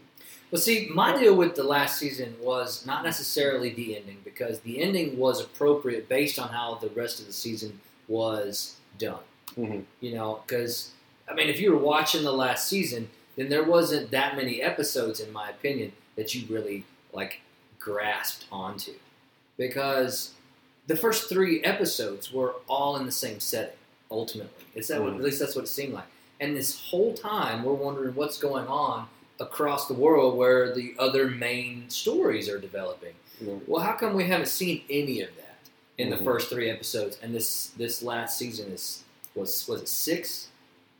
But 0.50 0.60
see, 0.60 0.90
my 0.92 1.18
deal 1.18 1.34
with 1.34 1.54
the 1.54 1.62
last 1.62 1.98
season 1.98 2.36
was 2.42 2.84
not 2.84 3.02
necessarily 3.04 3.70
the 3.70 3.96
ending 3.96 4.18
because 4.22 4.60
the 4.60 4.82
ending 4.82 5.16
was 5.16 5.40
appropriate 5.40 6.06
based 6.08 6.38
on 6.38 6.50
how 6.50 6.74
the 6.74 6.88
rest 6.90 7.20
of 7.20 7.26
the 7.26 7.32
season 7.32 7.80
was 8.06 8.76
done. 8.98 9.20
Mhm. 9.56 9.84
You 10.00 10.12
know, 10.14 10.42
because 10.46 10.90
I 11.26 11.34
mean, 11.34 11.48
if 11.48 11.60
you 11.60 11.72
were 11.72 11.78
watching 11.78 12.22
the 12.24 12.32
last 12.32 12.68
season, 12.68 13.08
then 13.36 13.48
there 13.48 13.62
wasn't 13.62 14.10
that 14.10 14.36
many 14.36 14.60
episodes, 14.60 15.20
in 15.20 15.32
my 15.32 15.48
opinion, 15.48 15.92
that 16.16 16.34
you 16.34 16.44
really 16.54 16.84
like 17.12 17.40
grasped 17.78 18.44
onto, 18.52 18.94
because 19.56 20.34
the 20.86 20.96
first 20.96 21.28
three 21.28 21.62
episodes 21.62 22.32
were 22.32 22.56
all 22.68 22.96
in 22.96 23.06
the 23.06 23.12
same 23.12 23.40
setting. 23.40 23.76
Ultimately, 24.10 24.64
it's 24.74 24.88
that 24.88 25.00
what, 25.00 25.12
Mhm. 25.12 25.18
at 25.18 25.22
least 25.22 25.38
that's 25.38 25.54
what 25.54 25.64
it 25.64 25.68
seemed 25.68 25.94
like. 25.94 26.08
And 26.40 26.56
this 26.56 26.80
whole 26.88 27.14
time, 27.14 27.62
we're 27.62 27.74
wondering 27.74 28.14
what's 28.14 28.38
going 28.38 28.66
on 28.66 29.06
across 29.38 29.86
the 29.88 29.94
world 29.94 30.36
where 30.36 30.74
the 30.74 30.94
other 30.98 31.26
main 31.28 31.88
stories 31.88 32.48
are 32.48 32.58
developing. 32.58 33.12
Know, 33.40 33.60
Well, 33.66 33.82
how 33.82 33.92
come 33.92 34.14
we 34.14 34.24
haven't 34.24 34.48
seen 34.48 34.82
any 34.90 35.20
of 35.22 35.30
that 35.36 35.56
in 35.98 36.08
Mhm. 36.08 36.18
the 36.18 36.24
first 36.24 36.48
three 36.50 36.68
episodes? 36.70 37.18
And 37.22 37.34
this 37.34 37.68
this 37.76 38.02
last 38.02 38.36
season 38.38 38.72
is 38.72 39.02
was 39.34 39.66
was 39.68 39.82
it 39.82 39.88
six 39.88 40.48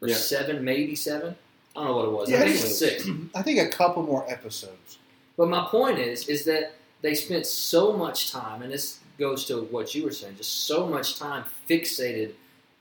or 0.01 0.09
Yeah. 0.09 0.15
seven, 0.17 0.65
maybe 0.65 0.95
seven? 0.95 1.37
I 1.77 1.85
don't 1.85 1.89
know 1.89 1.97
what 1.97 2.05
it 2.07 2.11
was. 2.13 2.31
Yeah, 2.31 2.37
I 2.39 2.45
think 2.45 2.57
it 2.57 2.63
was- 2.63 2.79
six. 2.79 3.05
I 3.35 3.43
think 3.43 3.59
a 3.59 3.69
couple 3.69 4.03
more 4.03 4.25
episodes. 4.31 4.99
But 5.37 5.49
my 5.49 5.67
point 5.67 5.99
is, 5.99 6.29
is 6.29 6.45
that 6.45 6.75
they 7.03 7.15
spent 7.15 7.47
so 7.47 7.93
much 7.95 8.31
time, 8.31 8.61
and 8.63 8.71
this 8.73 8.99
goes 9.19 9.45
to 9.47 9.63
what 9.63 9.95
you 9.95 10.03
were 10.05 10.13
saying, 10.13 10.37
just 10.37 10.65
so 10.67 10.87
much 10.87 11.19
time 11.19 11.45
fixated 11.69 12.33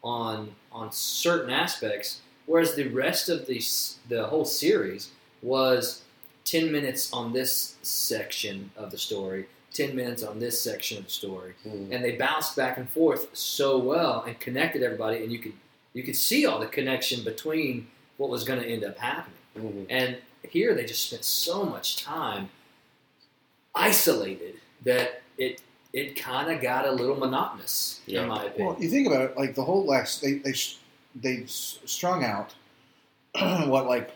on 0.03 0.55
on 0.71 0.91
certain 0.93 1.49
aspects, 1.49 2.21
whereas 2.49 2.73
the 2.75 2.87
rest 2.89 3.29
of 3.29 3.45
the 3.45 3.61
the 4.09 4.25
whole 4.27 4.43
series 4.43 5.11
was 5.41 6.01
ten 6.43 6.71
minutes 6.71 7.13
on 7.13 7.31
this 7.31 7.75
section 7.83 8.71
of 8.75 8.89
the 8.91 8.97
story, 8.97 9.45
ten 9.73 9.95
minutes 9.95 10.23
on 10.23 10.39
this 10.39 10.59
section 10.59 10.97
of 10.97 11.03
the 11.05 11.09
story, 11.11 11.53
mhm. 11.65 11.91
and 11.91 12.03
they 12.03 12.13
bounced 12.17 12.55
back 12.57 12.77
and 12.77 12.89
forth 12.89 13.29
so 13.37 13.77
well 13.77 14.23
and 14.27 14.37
connected 14.39 14.81
everybody, 14.81 15.23
and 15.23 15.31
you 15.31 15.39
could 15.39 15.53
you 15.93 16.03
could 16.03 16.15
see 16.15 16.45
all 16.45 16.59
the 16.59 16.67
connection 16.67 17.23
between 17.23 17.87
what 18.17 18.29
was 18.29 18.43
going 18.43 18.59
to 18.61 18.67
end 18.67 18.83
up 18.83 18.97
happening. 18.97 19.37
Mhm. 19.57 19.85
And 19.89 20.17
here 20.49 20.73
they 20.75 20.85
just 20.85 21.05
spent 21.07 21.23
so 21.25 21.63
much 21.63 22.03
time 22.03 22.49
isolated 23.75 24.55
that 24.83 25.21
it 25.37 25.61
it 25.93 26.15
kind 26.15 26.51
of 26.51 26.61
got 26.61 26.85
a 26.85 26.91
little 26.91 27.15
monotonous, 27.15 28.01
Yeah. 28.05 28.21
in 28.23 28.27
my 28.29 28.43
opinion. 28.45 28.67
Well, 28.67 28.83
you 28.83 28.89
think 28.89 29.07
about 29.07 29.21
it, 29.31 29.37
like 29.37 29.55
the 29.55 29.63
whole 29.63 29.85
last 29.85 30.21
they 30.21 30.33
they 30.33 30.53
sh- 31.19 31.23
they 31.23 31.43
s- 31.43 31.79
strung 31.85 32.23
out 32.23 32.53
what 33.67 33.85
like 33.87 34.11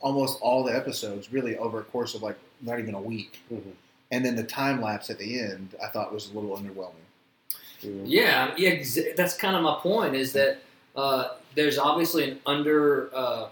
almost 0.00 0.40
all 0.40 0.62
the 0.64 0.74
episodes 0.74 1.32
really 1.32 1.56
over 1.56 1.80
a 1.80 1.84
course 1.84 2.14
of 2.14 2.22
like 2.22 2.36
not 2.60 2.78
even 2.78 2.94
a 2.94 3.00
week, 3.00 3.40
Mhm. 3.52 3.72
and 4.10 4.24
then 4.24 4.36
the 4.36 4.44
time 4.44 4.80
lapse 4.82 5.10
at 5.10 5.18
the 5.18 5.40
end 5.40 5.74
I 5.82 5.88
thought 5.88 6.12
was 6.12 6.30
a 6.30 6.34
little 6.38 6.56
underwhelming. 6.56 6.92
Yeah, 7.82 8.54
yeah, 8.56 8.70
exa- 8.70 9.14
that's 9.16 9.36
kind 9.36 9.56
of 9.56 9.62
my 9.62 9.76
point. 9.80 10.14
Is 10.14 10.32
that 10.32 10.58
uh, 10.96 11.28
there's 11.54 11.76
obviously 11.76 12.30
an 12.30 12.40
under, 12.46 13.10
uh, 13.14 13.48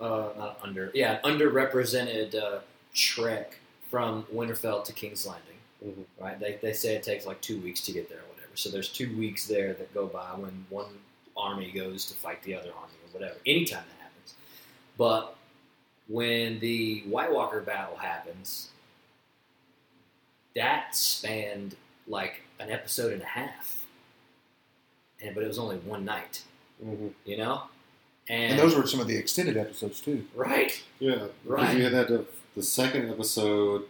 uh, 0.00 0.28
not 0.36 0.58
under, 0.62 0.90
yeah, 0.94 1.20
an 1.22 1.38
underrepresented 1.38 2.34
uh, 2.34 2.60
trek 2.94 3.58
from 3.90 4.24
Winterfell 4.34 4.82
to 4.84 4.92
King's 4.92 5.26
Landing. 5.26 5.54
Mhm. 5.84 6.04
Right? 6.18 6.40
They, 6.40 6.58
they 6.62 6.72
say 6.72 6.94
it 6.96 7.02
takes 7.04 7.26
like 7.26 7.40
two 7.42 7.60
weeks 7.60 7.80
to 7.82 7.92
get 7.92 8.08
there 8.08 8.18
or 8.18 8.28
whatever. 8.34 8.50
So 8.56 8.70
there's 8.70 8.88
two 8.88 9.16
weeks 9.16 9.46
there 9.46 9.72
that 9.74 9.92
go 9.94 10.06
by 10.06 10.30
when 10.36 10.64
one 10.70 10.86
army 11.36 11.70
goes 11.72 12.04
to 12.06 12.14
fight 12.14 12.42
the 12.42 12.54
other 12.54 12.70
army 12.76 12.94
or 13.06 13.18
whatever. 13.18 13.38
Anytime 13.46 13.84
that 13.88 14.02
happens. 14.02 14.34
But 14.96 15.36
when 16.08 16.60
the 16.60 17.00
White 17.08 17.32
Walker 17.32 17.60
battle 17.60 17.96
happens, 17.96 18.68
that 20.54 20.94
spanned 20.94 21.76
like 22.06 22.42
an 22.60 22.70
episode 22.70 23.12
and 23.12 23.22
a 23.22 23.26
half. 23.26 23.84
And 25.22 25.34
but 25.34 25.42
it 25.42 25.48
was 25.48 25.58
only 25.58 25.76
one 25.78 26.04
night, 26.04 26.42
Mhm. 26.84 27.12
you 27.24 27.36
know? 27.38 27.64
And, 28.28 28.52
And 28.52 28.58
those 28.58 28.74
were 28.74 28.86
some 28.86 29.00
of 29.00 29.06
the 29.06 29.16
extended 29.16 29.56
episodes 29.56 30.00
too. 30.00 30.26
right. 30.34 30.82
Yeah, 30.98 31.26
Right. 31.44 31.76
you 31.76 31.84
had 31.84 31.92
that. 31.92 32.08
The, 32.08 32.24
the 32.54 32.62
second 32.62 33.10
episode 33.10 33.86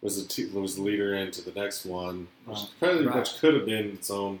was 0.00 0.22
the 0.22 0.28
t- 0.28 0.46
was 0.50 0.76
the 0.76 0.82
leader 0.82 1.14
into 1.14 1.42
the 1.42 1.52
next 1.58 1.84
one, 1.84 2.28
which 2.44 2.58
Right. 2.58 2.68
probably 2.78 3.06
Right. 3.06 3.16
which 3.16 3.34
could 3.38 3.54
have 3.54 3.66
been 3.66 3.90
its 3.92 4.10
own. 4.10 4.40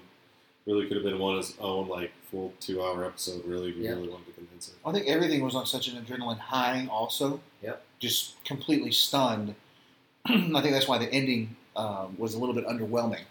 Really 0.66 0.86
could 0.86 0.96
have 0.96 1.04
been 1.04 1.18
one 1.18 1.36
his 1.36 1.54
own 1.60 1.88
like 1.88 2.12
full 2.30 2.52
two 2.60 2.82
hour 2.82 3.04
episode. 3.04 3.44
Really, 3.44 3.70
if 3.70 3.76
you 3.76 3.82
Yeah. 3.84 3.90
really 3.90 4.08
wanted 4.08 4.26
to 4.26 4.32
condense 4.32 4.68
it. 4.68 4.74
I 4.84 4.92
think 4.92 5.06
everything 5.08 5.44
was 5.44 5.54
on 5.54 5.66
such 5.66 5.88
an 5.88 6.02
adrenaline 6.02 6.38
high. 6.38 6.88
Also, 6.90 7.40
Yep. 7.62 7.84
just 7.98 8.42
completely 8.44 8.90
stunned. 8.90 9.54
I 10.26 10.32
think 10.62 10.70
that's 10.72 10.88
why 10.88 10.96
the 10.98 11.12
ending 11.12 11.56
um, 11.76 12.16
was 12.18 12.32
a 12.34 12.38
little 12.38 12.54
bit 12.54 12.66
underwhelming. 12.66 13.22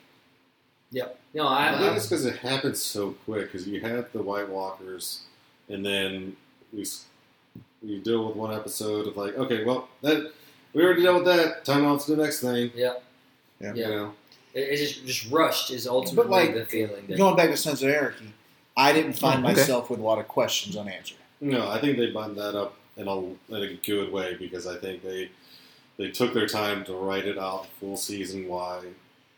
Yep. 0.92 1.20
No, 1.34 1.48
I, 1.48 1.70
I 1.74 1.78
think 1.80 1.92
I 1.92 1.96
it's 1.96 2.06
because 2.06 2.26
it 2.26 2.36
happened 2.38 2.78
so 2.78 3.14
quick. 3.26 3.52
Because 3.52 3.68
you 3.68 3.82
had 3.82 4.12
the 4.14 4.22
White 4.22 4.48
Walkers, 4.50 5.22
and 5.70 5.84
then 5.84 6.36
we 6.72 6.86
we 7.82 8.00
deal 8.00 8.28
with 8.28 8.36
one 8.36 8.54
episode 8.54 9.08
of 9.08 9.18
like, 9.18 9.36
okay, 9.38 9.64
well 9.64 9.88
that 10.02 10.32
we 10.74 10.84
already 10.84 11.02
dealt 11.02 11.24
with 11.24 11.36
that. 11.36 11.66
Time 11.66 11.84
on 11.86 11.98
to 11.98 12.16
the 12.16 12.22
next 12.22 12.42
thing. 12.42 12.70
yeah. 12.76 12.94
Yeah. 13.60 13.74
You 13.74 13.88
know, 13.88 14.14
It, 14.54 14.60
it 14.60 14.78
just 14.78 15.06
just 15.06 15.32
rushed 15.32 15.72
is 15.72 15.88
ultimately 15.88 16.32
like, 16.32 16.54
the 16.54 16.66
feeling 16.66 17.06
that 17.08 17.18
Going 17.18 17.36
back 17.36 17.50
to 17.50 17.58
Sons 17.58 17.82
of 17.84 17.90
Anarchy, 17.90 18.34
I 18.78 18.94
didn't 18.94 19.14
find 19.14 19.44
okay. 19.46 19.56
myself 19.56 19.90
with 19.90 20.00
a 20.00 20.04
lot 20.04 20.20
of 20.20 20.28
questions 20.28 20.76
unanswered. 20.78 21.18
No, 21.42 21.70
I 21.70 21.80
think 21.80 21.98
they 21.98 22.12
buttoned 22.12 22.38
that 22.38 22.56
up 22.56 22.76
in 22.96 23.08
a, 23.08 23.18
in 23.20 23.36
a 23.50 23.74
good 23.86 24.12
way 24.12 24.36
because 24.36 24.66
I 24.68 24.78
think 24.78 25.04
they 25.04 25.30
they 25.98 26.10
took 26.10 26.34
their 26.34 26.48
time 26.48 26.84
to 26.86 26.94
write 26.94 27.26
it 27.28 27.38
out 27.38 27.68
full 27.80 27.98
season 27.98 28.48
wide. 28.48 28.94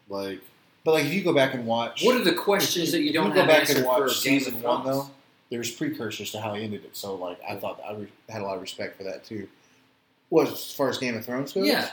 Like, 0.08 0.40
But 0.84 0.94
like, 0.94 1.06
if 1.06 1.14
you 1.14 1.24
go 1.24 1.34
back 1.34 1.54
and 1.54 1.66
watch, 1.66 2.04
What 2.04 2.16
are 2.16 2.24
the 2.24 2.34
questions 2.34 2.92
that 2.92 3.02
you 3.02 3.12
don't 3.12 3.34
go 3.34 3.40
have 3.42 3.48
back 3.48 3.70
and 3.70 3.84
watch 3.86 4.00
for 4.04 4.10
season 4.10 4.62
one 4.62 4.84
Thrones? 4.84 4.86
though, 5.08 5.12
there's 5.50 5.72
precursors 5.72 6.32
to 6.32 6.40
how 6.42 6.54
he 6.54 6.64
ended 6.64 6.86
it. 6.86 6.96
So 6.96 7.16
like, 7.16 7.40
I 7.50 7.56
thought 7.56 7.82
I 7.88 7.94
re- 7.94 8.08
had 8.30 8.42
a 8.42 8.46
lot 8.46 8.56
of 8.56 8.62
respect 8.62 8.98
for 8.98 9.04
that 9.04 9.26
too. 9.26 9.48
Was 10.30 10.52
as 10.52 10.74
far 10.74 10.90
as 10.90 10.98
Game 10.98 11.16
of 11.18 11.26
Thrones 11.26 11.54
goes, 11.54 11.68
Yeah. 11.68 11.90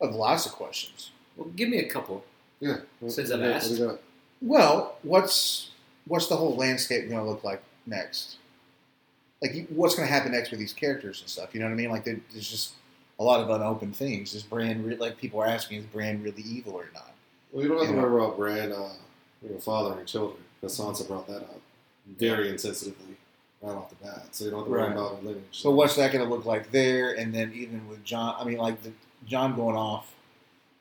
of 0.00 0.14
lots 0.14 0.46
of 0.46 0.52
questions. 0.52 1.10
Well, 1.36 1.48
give 1.56 1.68
me 1.68 1.78
a 1.78 1.88
couple. 1.88 2.24
Yeah. 2.60 2.76
Since 3.08 3.16
what 3.16 3.20
I've 3.20 3.28
do 3.28 3.34
you 3.34 3.38
got? 3.48 3.56
asked. 3.56 3.70
What 3.70 3.78
do? 3.78 3.98
Well, 4.42 4.96
what's 5.02 5.70
what's 6.06 6.26
the 6.26 6.36
whole 6.36 6.54
landscape 6.56 7.08
going 7.08 7.22
to 7.24 7.28
look 7.30 7.44
like 7.44 7.62
next? 7.86 8.36
Like, 9.42 9.66
what's 9.68 9.94
going 9.94 10.06
to 10.08 10.12
happen 10.12 10.32
next 10.32 10.50
with 10.50 10.60
these 10.60 10.72
characters 10.72 11.20
and 11.20 11.28
stuff? 11.28 11.54
You 11.54 11.60
know 11.60 11.66
what 11.66 11.72
I 11.72 11.76
mean? 11.76 11.90
Like, 11.90 12.04
there's 12.04 12.48
just 12.50 12.72
a 13.18 13.24
lot 13.24 13.40
of 13.40 13.50
unopened 13.50 13.94
things. 13.96 14.34
Is 14.34 14.42
Bran 14.42 14.84
re- 14.84 14.96
like 14.96 15.18
people 15.18 15.40
are 15.40 15.46
asking, 15.46 15.78
is 15.80 15.84
Bran 15.86 16.22
really 16.22 16.42
evil 16.42 16.72
or 16.74 16.86
not? 16.94 17.12
Well, 17.52 17.62
you 17.62 17.68
don't 17.68 17.78
have 17.78 17.88
to 17.88 17.94
Yeah. 17.94 18.02
worry 18.02 18.24
about 18.24 18.36
Bran, 18.36 18.72
uh, 18.72 18.88
you 19.42 19.50
know, 19.50 19.86
and 19.98 20.06
children 20.08 20.42
because 20.60 20.78
Sansa 20.78 21.06
brought 21.06 21.26
that 21.28 21.42
up 21.42 21.60
very 22.18 22.50
insensitively 22.50 23.16
right 23.62 23.74
off 23.74 23.90
the 23.90 23.96
bat. 23.96 24.26
So 24.32 24.44
you 24.44 24.50
don't 24.50 24.60
have 24.60 24.66
to 24.66 24.70
worry 24.72 24.82
Right. 24.82 24.92
about 24.92 25.16
her 25.16 25.22
lineage. 25.22 25.44
So 25.52 25.70
what's 25.70 25.96
that 25.96 26.12
going 26.12 26.24
to 26.24 26.30
look 26.30 26.44
like 26.46 26.70
there? 26.70 27.12
And 27.12 27.34
then 27.34 27.52
even 27.54 27.86
with 27.88 28.02
Jon, 28.04 28.34
I 28.38 28.44
mean, 28.44 28.58
like 28.58 28.82
the 28.82 28.92
Jon 29.26 29.54
going 29.56 29.76
off, 29.76 30.12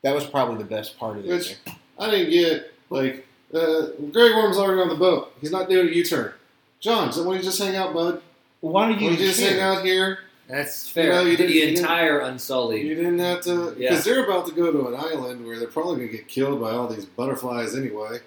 that 0.04 0.14
was 0.14 0.26
probably 0.26 0.58
the 0.58 0.70
best 0.70 0.98
part 0.98 1.18
of 1.18 1.26
Which- 1.26 1.52
it. 1.52 1.58
I 2.00 2.10
didn't 2.10 2.32
get 2.32 2.74
like 2.90 3.26
uh, 3.54 3.88
Grey 4.12 4.34
Worm's 4.34 4.58
already 4.58 4.82
on 4.82 4.90
the 4.90 4.96
boat. 4.96 5.34
He's 5.42 5.52
not 5.52 5.70
doing 5.70 5.88
a 5.88 5.92
U-turn. 5.92 6.34
Jon, 6.80 7.12
so 7.14 7.22
why 7.24 7.34
don't 7.34 7.38
you 7.38 7.44
just 7.44 7.60
hang 7.62 7.76
out, 7.76 7.94
bud? 7.94 8.22
Why 8.62 8.88
don't 8.88 8.96
Why 8.96 9.02
you 9.02 9.10
don't 9.10 9.20
you 9.20 9.26
just 9.28 9.40
hang 9.40 9.60
out 9.60 9.86
here? 9.86 10.20
That's 10.50 10.90
fair. 10.90 11.06
You 11.06 11.12
know, 11.12 11.22
you 11.22 11.32
the 11.32 11.38
didn't- 11.38 11.54
you 11.56 11.62
didn't- 11.68 11.78
entire 11.80 12.20
Unsullied. 12.20 12.86
You 12.86 12.96
didn't 12.96 13.20
have 13.20 13.42
to, 13.42 13.72
because 13.72 13.78
Yeah. 13.80 13.98
they're 14.14 14.26
about 14.26 14.46
to 14.48 14.52
go 14.54 14.72
to 14.72 14.88
an 14.88 14.96
island 14.96 15.46
where 15.46 15.58
they're 15.60 15.68
probably 15.70 15.98
going 15.98 16.08
to 16.10 16.18
get 16.18 16.28
killed 16.28 16.60
by 16.60 16.72
all 16.72 16.88
these 16.88 17.06
butterflies 17.06 17.76
anyway. 17.76 18.20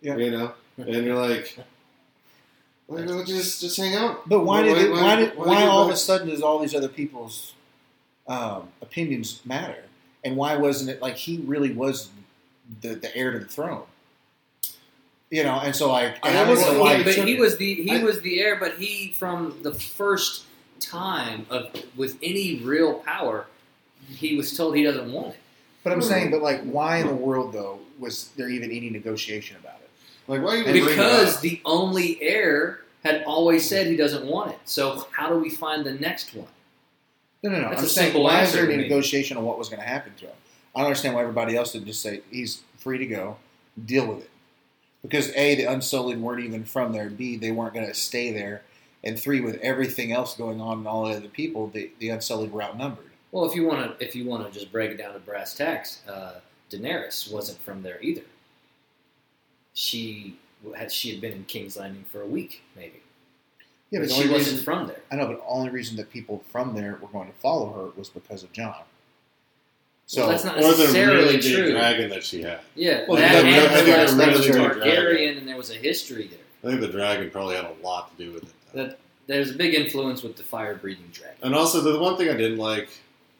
Yeah. 0.00 0.16
You 0.16 0.30
know, 0.30 0.52
and 0.78 1.04
you're 1.04 1.16
like, 1.16 1.58
Why 2.86 3.04
don't 3.04 3.18
you 3.28 3.34
just 3.36 3.60
just 3.60 3.76
hang 3.76 3.94
out? 3.94 4.26
But 4.28 4.40
why 4.40 4.62
did 4.62 4.78
it, 4.78 4.90
why 4.90 5.16
did 5.16 5.36
why, 5.36 5.60
did 5.60 5.68
all 5.68 5.84
of 5.84 5.90
a 5.92 5.96
sudden 5.96 6.28
does 6.28 6.40
all 6.42 6.58
these 6.60 6.74
other 6.74 6.88
people's 6.88 7.54
um, 8.26 8.68
opinions 8.80 9.40
matter? 9.44 9.84
And 10.24 10.36
why 10.36 10.56
wasn't 10.56 10.90
it 10.90 11.00
like 11.00 11.16
he 11.16 11.38
really 11.38 11.72
was 11.72 12.10
the, 12.82 12.94
the 12.94 13.14
heir 13.16 13.32
to 13.32 13.38
the 13.38 13.46
throne? 13.46 13.82
You 15.30 15.44
know, 15.44 15.60
and 15.60 15.74
so 15.74 15.90
like, 15.92 16.18
I 16.24 16.28
and 16.30 16.38
I 16.38 16.50
was- 16.50 16.58
Well, 16.60 16.80
why 16.80 16.96
he 16.96 17.04
but 17.04 17.14
he 17.14 17.36
was 17.36 17.56
the 17.56 17.74
he 17.74 17.98
I- 17.98 18.02
was 18.02 18.20
the 18.20 18.40
heir, 18.40 18.56
but 18.56 18.78
he 18.78 19.12
from 19.12 19.56
the 19.62 19.72
first 19.72 20.44
time 20.80 21.46
of 21.50 21.70
with 21.96 22.18
any 22.22 22.56
real 22.56 22.94
power, 22.94 23.46
he 24.08 24.36
was 24.36 24.56
told 24.56 24.76
he 24.76 24.82
doesn't 24.82 25.12
want 25.12 25.28
it. 25.34 25.40
But 25.84 25.92
I'm 25.92 26.02
saying, 26.02 26.30
but 26.30 26.42
like, 26.42 26.62
why 26.64 26.98
in 26.98 27.06
the 27.06 27.14
world 27.14 27.52
though 27.52 27.78
was 27.98 28.28
there 28.36 28.48
even 28.48 28.70
any 28.70 28.90
negotiation 28.90 29.56
about 29.56 29.76
it? 29.82 29.90
Like, 30.26 30.42
why 30.42 30.54
are 30.54 30.56
you 30.58 30.64
bringing 30.64 30.82
it 30.84 30.88
Because 30.88 31.40
the 31.40 31.60
only 31.64 32.20
heir 32.20 32.80
had 33.04 33.22
always 33.24 33.66
said 33.66 33.86
he 33.86 33.96
doesn't 33.96 34.26
want 34.26 34.50
it. 34.52 34.58
So 34.64 35.06
how 35.12 35.28
do 35.30 35.36
we 35.38 35.48
find 35.48 35.84
the 35.84 35.92
next 35.94 36.34
one? 36.34 36.48
No, 37.42 37.50
no, 37.50 37.60
no. 37.60 37.68
That's 37.70 37.80
I'm 37.80 37.86
a 37.86 37.88
saying, 37.88 38.06
simple 38.08 38.24
why 38.24 38.42
is 38.42 38.48
answer 38.48 38.66
there 38.66 38.70
any 38.70 38.82
negotiation 38.82 39.36
on 39.36 39.44
what 39.44 39.58
was 39.58 39.68
going 39.68 39.80
to 39.80 39.86
happen 39.86 40.12
to 40.18 40.26
him? 40.26 40.34
I 40.74 40.80
don't 40.80 40.86
understand 40.86 41.14
why 41.14 41.22
everybody 41.22 41.56
else 41.56 41.72
didn't 41.72 41.86
just 41.86 42.02
say 42.02 42.20
he's 42.30 42.62
free 42.78 42.98
to 42.98 43.06
go, 43.06 43.36
deal 43.84 44.06
with 44.06 44.20
it. 44.20 44.30
Because 45.02 45.34
a, 45.34 45.54
the 45.54 45.64
Unsullied 45.64 46.20
weren't 46.20 46.44
even 46.44 46.64
from 46.64 46.92
there. 46.92 47.08
B, 47.08 47.36
they 47.36 47.50
weren't 47.50 47.74
going 47.74 47.86
to 47.86 47.94
stay 47.94 48.32
there. 48.32 48.62
And 49.02 49.18
three, 49.18 49.40
with 49.40 49.56
everything 49.62 50.12
else 50.12 50.36
going 50.36 50.60
on 50.60 50.78
and 50.78 50.86
all 50.86 51.06
the 51.06 51.16
other 51.16 51.28
people, 51.28 51.68
the, 51.68 51.90
the 51.98 52.10
Unsullied 52.10 52.52
were 52.52 52.62
outnumbered. 52.62 53.06
Well, 53.32 53.46
if 53.46 53.54
you 53.54 53.66
want 53.66 53.98
to, 53.98 54.04
if 54.04 54.14
you 54.14 54.26
want 54.26 54.46
to 54.46 54.52
just 54.52 54.70
break 54.70 54.90
it 54.90 54.98
down 54.98 55.14
to 55.14 55.20
brass 55.20 55.54
tacks, 55.54 56.02
uh, 56.08 56.40
Daenerys 56.70 57.32
wasn't 57.32 57.58
from 57.60 57.82
there 57.82 57.98
either. 58.02 58.22
She 59.72 60.36
had 60.76 60.92
she 60.92 61.10
had 61.10 61.20
been 61.20 61.32
in 61.32 61.44
King's 61.44 61.76
Landing 61.76 62.04
for 62.10 62.20
a 62.20 62.26
week, 62.26 62.62
maybe. 62.76 63.00
Yeah, 63.90 64.00
but 64.00 64.08
but 64.08 64.14
she 64.14 64.22
only 64.22 64.32
wasn't 64.34 64.50
reason, 64.52 64.64
from 64.64 64.86
there. 64.86 65.00
I 65.10 65.16
know, 65.16 65.26
but 65.26 65.38
the 65.38 65.46
only 65.46 65.70
reason 65.70 65.96
that 65.96 66.10
people 66.10 66.42
from 66.50 66.74
there 66.74 66.98
were 67.02 67.08
going 67.08 67.28
to 67.28 67.36
follow 67.38 67.72
her 67.72 67.98
was 67.98 68.08
because 68.08 68.42
of 68.44 68.52
Jon. 68.52 68.74
So 70.06 70.22
Well, 70.22 70.30
that's 70.30 70.44
not 70.44 70.58
or 70.58 70.62
the 70.62 70.68
necessarily 70.68 71.16
really 71.24 71.36
big 71.38 71.54
true. 71.54 71.70
dragon 71.72 72.10
that 72.10 72.24
she 72.24 72.42
had. 72.42 72.60
Yeah, 72.74 73.04
Well, 73.08 73.16
that 73.18 73.42
the- 73.42 73.48
and 73.48 73.66
fact 73.70 73.84
the 73.86 73.90
that 73.90 73.98
it 74.00 74.02
was 74.32 74.48
really 74.48 74.68
big 74.68 74.82
dragon. 74.82 75.04
Targaryen, 75.04 75.38
and 75.38 75.48
there 75.48 75.56
was 75.56 75.70
a 75.70 75.74
history 75.74 76.26
there. 76.28 76.38
I 76.64 76.68
think 76.68 76.80
the 76.80 76.88
dragon 76.88 77.30
probably 77.30 77.56
had 77.56 77.64
a 77.64 77.74
lot 77.82 78.16
to 78.16 78.24
do 78.24 78.32
with 78.32 78.42
it. 78.44 78.48
That 78.74 78.98
there's 79.26 79.50
a 79.50 79.54
big 79.54 79.74
influence 79.74 80.22
with 80.22 80.36
the 80.36 80.42
fire-breathing 80.42 81.10
dragon. 81.12 81.36
And 81.42 81.54
also, 81.54 81.80
the 81.80 81.98
one 81.98 82.16
thing 82.16 82.28
I 82.28 82.36
didn't 82.36 82.58
like 82.58 82.88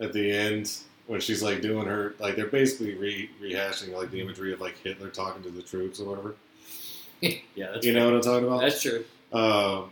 at 0.01 0.13
the 0.13 0.31
end 0.31 0.73
when 1.07 1.21
she's 1.21 1.43
like 1.43 1.61
doing 1.61 1.87
her 1.87 2.15
like 2.21 2.37
they're 2.37 2.47
basically 2.47 2.95
re- 2.95 3.29
rehashing 3.43 3.93
like 3.93 4.11
the 4.13 4.21
imagery 4.21 4.53
of 4.53 4.61
like 4.61 4.79
Hitler 4.79 5.11
talking 5.11 5.43
to 5.43 5.51
the 5.51 5.63
troops 5.63 5.99
or 6.01 6.05
whatever. 6.09 6.35
yeah, 7.21 7.73
that's 7.73 7.85
You 7.85 7.93
know 7.93 8.05
what 8.07 8.15
I'm 8.15 8.21
talking 8.23 8.47
about? 8.47 8.61
that's 8.63 8.81
true. 8.81 9.05
Um, 9.33 9.91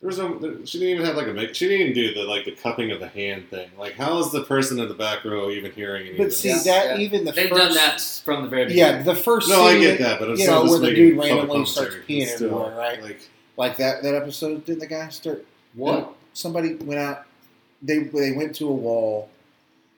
there 0.00 0.06
was 0.08 0.18
no. 0.18 0.38
there- 0.38 0.64
She 0.66 0.78
didn't 0.78 0.94
even 0.94 1.06
have 1.06 1.16
like 1.16 1.26
a 1.26 1.32
make. 1.32 1.54
She 1.54 1.66
didn't 1.68 1.88
even 1.88 1.94
do 1.94 2.14
the 2.14 2.22
like 2.24 2.44
the 2.44 2.52
cupping 2.52 2.90
of 2.92 3.00
the 3.00 3.08
hand 3.08 3.50
thing. 3.50 3.68
Like, 3.78 3.94
how 3.94 4.18
is 4.20 4.30
the 4.30 4.44
person 4.44 4.78
in 4.78 4.88
the 4.88 4.94
back 4.94 5.24
row 5.24 5.50
even 5.50 5.72
hearing 5.72 6.02
any 6.02 6.10
of 6.12 6.18
But 6.18 6.32
see, 6.32 6.50
Yeah, 6.50 6.62
that 6.64 6.98
yeah. 6.98 7.04
even 7.04 7.24
the 7.24 7.32
They've 7.32 7.48
first, 7.48 7.60
done 7.62 7.74
that 7.74 8.00
from 8.24 8.42
the 8.44 8.48
very 8.48 8.66
beginning. 8.66 8.96
Yeah, 8.96 9.02
the 9.02 9.14
first 9.16 9.48
no, 9.48 9.62
I 9.62 9.78
get 9.78 9.98
that- 9.98 10.04
that, 10.04 10.20
but 10.20 10.30
I'm 10.30 10.36
you 10.36 10.46
know, 10.46 10.62
just 10.66 10.80
where 10.80 10.90
the 10.90 10.94
dude 10.96 11.18
randomly 11.18 11.64
starts 11.66 11.94
commentary, 11.96 12.00
but 12.00 12.08
peeing 12.08 12.34
still, 12.36 12.48
everywhere, 12.62 12.76
right? 12.78 13.02
Like, 13.02 13.20
Like 13.56 13.76
that 13.78 14.02
that 14.04 14.14
episode, 14.14 14.64
didn't 14.64 14.80
the 14.80 14.86
guy 14.86 15.08
start 15.08 15.44
What? 15.74 16.14
somebody 16.32 16.74
went 16.76 17.00
out 17.00 17.24
they 17.82 17.98
they 17.98 18.32
went 18.32 18.54
to 18.56 18.68
a 18.68 18.72
wall 18.72 19.28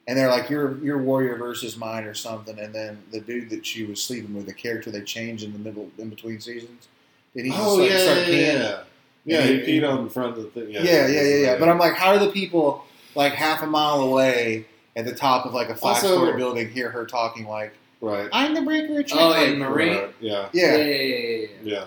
and 0.08 0.16
they're 0.18 0.28
like 0.30 0.48
your 0.50 0.78
your 0.84 0.98
warrior 0.98 1.36
versus 1.36 1.76
mine 1.78 2.04
or 2.04 2.12
something 2.14 2.58
and 2.58 2.74
then 2.74 2.98
the 3.10 3.20
dude 3.20 3.48
that 3.50 3.64
she 3.66 3.84
was 3.84 4.02
sleeping 4.02 4.34
with 4.34 4.44
the 4.46 4.52
character 4.52 4.90
they 4.90 5.00
changed 5.02 5.44
in 5.44 5.52
the 5.52 5.58
middle 5.58 5.90
in 5.98 6.08
between 6.10 6.38
seasons 6.40 6.88
did 7.34 7.44
he 7.46 7.50
just 7.50 7.62
oh 7.62 7.76
like 7.76 7.90
yeah, 7.90 7.98
start 7.98 8.18
yeah, 8.18 8.24
peeing 8.26 8.60
yeah, 8.60 8.80
yeah. 9.24 9.38
Yeah, 9.40 9.46
he 9.46 9.60
he- 9.64 9.80
peed 9.80 9.84
out 9.84 10.00
in 10.00 10.08
front 10.08 10.36
of 10.36 10.42
the 10.42 10.50
thing. 10.50 10.70
yeah 10.70 10.82
yeah 10.82 11.06
yeah 11.08 11.22
yeah, 11.36 11.58
but 11.58 11.68
i'm 11.68 11.78
like 11.78 11.94
how 11.94 12.12
do 12.18 12.24
the 12.24 12.32
people 12.32 12.84
like 13.14 13.32
half 13.32 13.62
a 13.62 13.66
mile 13.66 14.00
away 14.00 14.66
at 14.96 15.04
the 15.04 15.14
top 15.14 15.46
of 15.46 15.52
like 15.54 15.68
a 15.68 15.74
five 15.74 15.96
Also- 15.96 16.16
story 16.16 16.36
building 16.36 16.68
hear 16.70 16.90
her 16.90 17.04
talking 17.06 17.46
like 17.46 17.72
right. 18.00 18.28
i'm 18.32 18.54
the 18.54 18.62
breaker 18.62 19.00
of 19.00 19.06
chains 19.06 19.20
Oh, 19.20 19.32
and 19.34 19.58
Marie. 19.58 19.90
Right, 19.96 20.14
Yeah, 20.20 20.48
Yeah, 20.52 20.76
yeah 20.76 20.84
yeah, 20.84 20.94
yeah, 20.94 21.16
yeah. 21.16 21.36
yeah. 21.36 21.46
yeah. 21.62 21.84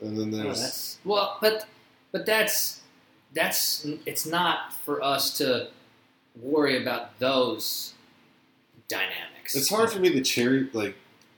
And 0.00 0.18
then 0.18 0.30
there's 0.30 0.60
that's, 0.60 0.98
well, 1.04 1.38
but 1.40 1.66
but 2.12 2.26
that's 2.26 2.82
that's 3.32 3.86
it's 4.04 4.26
not 4.26 4.72
for 4.84 5.02
us 5.02 5.36
to 5.38 5.68
worry 6.40 6.80
about 6.80 7.18
those 7.18 7.94
dynamics. 8.88 9.54
It's 9.56 9.68
hard 9.70 9.90
for 9.90 9.98
me 9.98 10.10
to 10.10 10.20
cherry 10.20 10.68
like. 10.72 10.96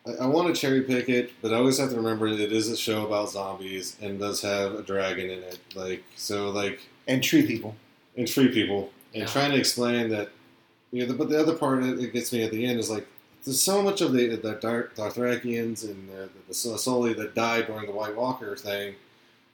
I, 0.08 0.24
I 0.24 0.26
want 0.26 0.54
to 0.54 0.60
cherry 0.60 0.82
pick 0.82 1.08
it, 1.08 1.32
but 1.42 1.52
I 1.52 1.56
always 1.56 1.78
have 1.78 1.90
to 1.90 1.96
remember 1.96 2.26
it 2.28 2.40
is 2.52 2.68
a 2.70 2.76
show 2.76 3.06
about 3.06 3.30
zombies 3.30 3.96
and 4.00 4.18
does 4.18 4.40
have 4.42 4.74
a 4.74 4.82
dragon 4.82 5.30
in 5.30 5.42
it. 5.42 5.58
Like 5.74 6.04
so, 6.16 6.50
like 6.50 6.80
and 7.06 7.22
tree 7.22 7.46
people 7.46 7.76
and 8.16 8.26
tree 8.26 8.48
people, 8.48 8.90
and 9.14 9.22
Yeah. 9.22 9.26
trying 9.28 9.52
to 9.52 9.58
explain 9.58 10.08
that. 10.10 10.30
You 10.90 11.06
know, 11.06 11.14
but 11.14 11.28
the 11.28 11.38
other 11.38 11.54
part 11.54 11.82
that 11.82 11.98
it 11.98 12.12
gets 12.14 12.32
me 12.32 12.42
at 12.42 12.50
the 12.50 12.64
end 12.64 12.78
is 12.80 12.88
like 12.90 13.06
there's 13.44 13.60
so 13.60 13.82
much 13.82 14.00
of 14.00 14.12
the 14.12 14.36
the 14.36 14.54
Dar- 14.54 14.90
Dothrakians 14.96 15.84
and 15.84 16.08
the, 16.08 16.28
the 16.48 16.54
Sully 16.54 17.12
that 17.14 17.34
died 17.34 17.66
during 17.66 17.86
the 17.86 17.92
White 17.92 18.16
Walker 18.16 18.56
thing. 18.56 18.94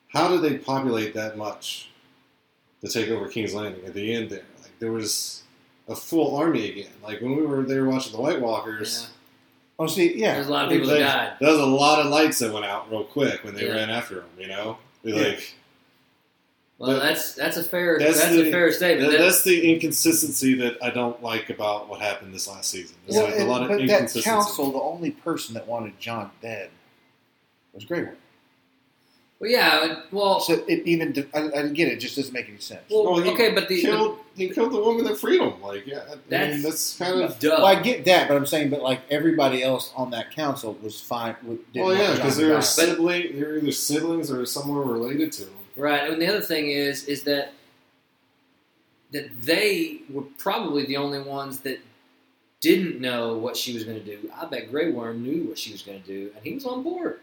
How 0.08 0.28
did 0.28 0.42
they 0.42 0.58
populate 0.58 1.12
that 1.14 1.36
much 1.36 1.90
to 2.82 2.88
take 2.88 3.08
over 3.10 3.28
King's 3.28 3.52
Landing 3.52 3.84
at 3.84 3.94
the 3.94 4.14
end? 4.14 4.30
There, 4.30 4.44
like 4.62 4.78
there 4.78 4.92
was 4.92 5.42
a 5.88 5.96
full 5.96 6.36
army 6.36 6.70
again. 6.70 6.92
Like 7.02 7.20
when 7.20 7.34
we 7.36 7.44
were 7.44 7.62
there 7.64 7.84
watching 7.86 8.12
the 8.12 8.20
White 8.20 8.40
Walkers. 8.40 9.08
Yeah. 9.78 9.84
oh 9.84 9.86
see 9.88 10.16
yeah 10.18 10.34
There's 10.34 10.46
a 10.48 10.50
lot 10.52 10.64
of 10.66 10.70
people 10.70 10.88
that 10.88 10.98
died. 11.00 11.32
There 11.40 11.50
was 11.50 11.60
a 11.60 11.66
lot 11.66 12.00
of 12.04 12.06
lights 12.10 12.38
that 12.40 12.52
went 12.52 12.64
out 12.64 12.90
real 12.90 13.04
quick 13.04 13.42
when 13.44 13.54
they 13.54 13.66
Yeah. 13.66 13.74
ran 13.74 13.90
after 13.90 14.16
him. 14.20 14.28
You 14.38 14.48
know, 14.48 14.78
They, 15.02 15.12
Yeah. 15.12 15.28
like 15.28 15.54
Well, 16.78 16.98
that's 17.00 17.34
that's 17.34 17.56
a 17.56 17.62
fair 17.64 17.98
That's 17.98 18.18
that's, 18.20 18.32
the- 18.34 18.48
a 18.48 18.50
fair 18.50 18.72
statement. 18.72 19.10
that, 19.12 19.18
That- 19.18 19.24
that's 19.24 19.42
the 19.42 19.72
inconsistency 19.72 20.54
that 20.54 20.76
I 20.82 20.90
don't 20.90 21.22
like 21.22 21.50
about 21.50 21.88
what 21.88 22.00
happened 22.00 22.34
this 22.34 22.48
last 22.48 22.70
season. 22.70 22.96
There's 23.06 23.16
Well, 23.22 23.30
like 23.32 23.40
a 23.40 23.44
lot 23.44 23.62
of 23.62 23.68
but 23.68 23.86
that 23.86 24.22
council 24.22 24.72
the 24.72 24.80
only 24.80 25.10
person 25.12 25.54
that 25.54 25.66
wanted 25.68 25.98
jon 26.00 26.30
dead 26.42 26.70
was 27.72 27.84
Grey 27.84 28.02
Worm. 28.02 28.16
Well, 29.40 29.50
yeah. 29.50 30.00
Well, 30.12 30.40
So 30.40 30.64
it 30.68 30.86
even 30.86 31.12
I, 31.34 31.38
I 31.40 31.48
it. 31.64 31.78
it 31.78 32.00
Just 32.00 32.16
doesn't 32.16 32.32
make 32.32 32.48
any 32.48 32.58
sense. 32.58 32.82
well, 32.90 33.04
Well, 33.04 33.22
he 33.22 33.30
okay, 33.30 33.52
but 33.52 33.68
the, 33.68 33.80
killed 33.80 34.18
he 34.36 34.48
killed 34.48 34.72
the 34.72 34.80
woman 34.80 35.04
that 35.04 35.16
freed 35.18 35.40
him. 35.40 35.60
Like 35.62 35.86
yeah, 35.86 36.00
I 36.10 36.14
That's- 36.28 36.54
mean, 36.54 36.62
that's 36.62 36.96
kind 36.98 37.20
of 37.20 37.38
duh. 37.38 37.56
Well, 37.58 37.66
I 37.66 37.80
get 37.80 38.04
that, 38.06 38.28
but 38.28 38.36
I'm 38.36 38.46
saying, 38.46 38.70
but 38.70 38.82
like 38.82 39.00
everybody 39.10 39.62
else 39.62 39.92
on 39.96 40.10
that 40.12 40.30
council 40.30 40.76
was 40.82 41.00
fine. 41.00 41.36
With, 41.44 41.72
didn't 41.72 41.86
well, 41.86 41.96
yeah, 41.96 42.14
because 42.14 42.36
they're 42.36 42.54
die. 42.54 42.60
sibling, 42.60 43.38
they're 43.38 43.58
either 43.58 43.72
siblings 43.72 44.30
or 44.30 44.44
somewhere 44.46 44.82
related 44.82 45.32
to. 45.32 45.42
him. 45.44 45.50
Right, 45.76 46.08
and 46.10 46.20
the 46.22 46.26
other 46.28 46.40
thing 46.40 46.68
is 46.68 47.04
is 47.04 47.24
that 47.24 47.52
that 49.12 49.42
they 49.42 50.00
were 50.10 50.22
probably 50.38 50.86
the 50.86 50.96
only 50.96 51.20
ones 51.20 51.60
that 51.60 51.78
didn't 52.60 53.00
know 53.00 53.36
what 53.36 53.56
she 53.56 53.74
was 53.74 53.84
going 53.84 54.02
to 54.02 54.04
do. 54.04 54.30
I 54.34 54.46
bet 54.46 54.70
Grey 54.70 54.90
Worm 54.90 55.22
knew 55.22 55.44
what 55.44 55.58
she 55.58 55.70
was 55.72 55.82
going 55.82 56.00
to 56.00 56.06
do, 56.06 56.32
and 56.34 56.44
he 56.44 56.54
was 56.54 56.64
on 56.64 56.82
board. 56.82 57.20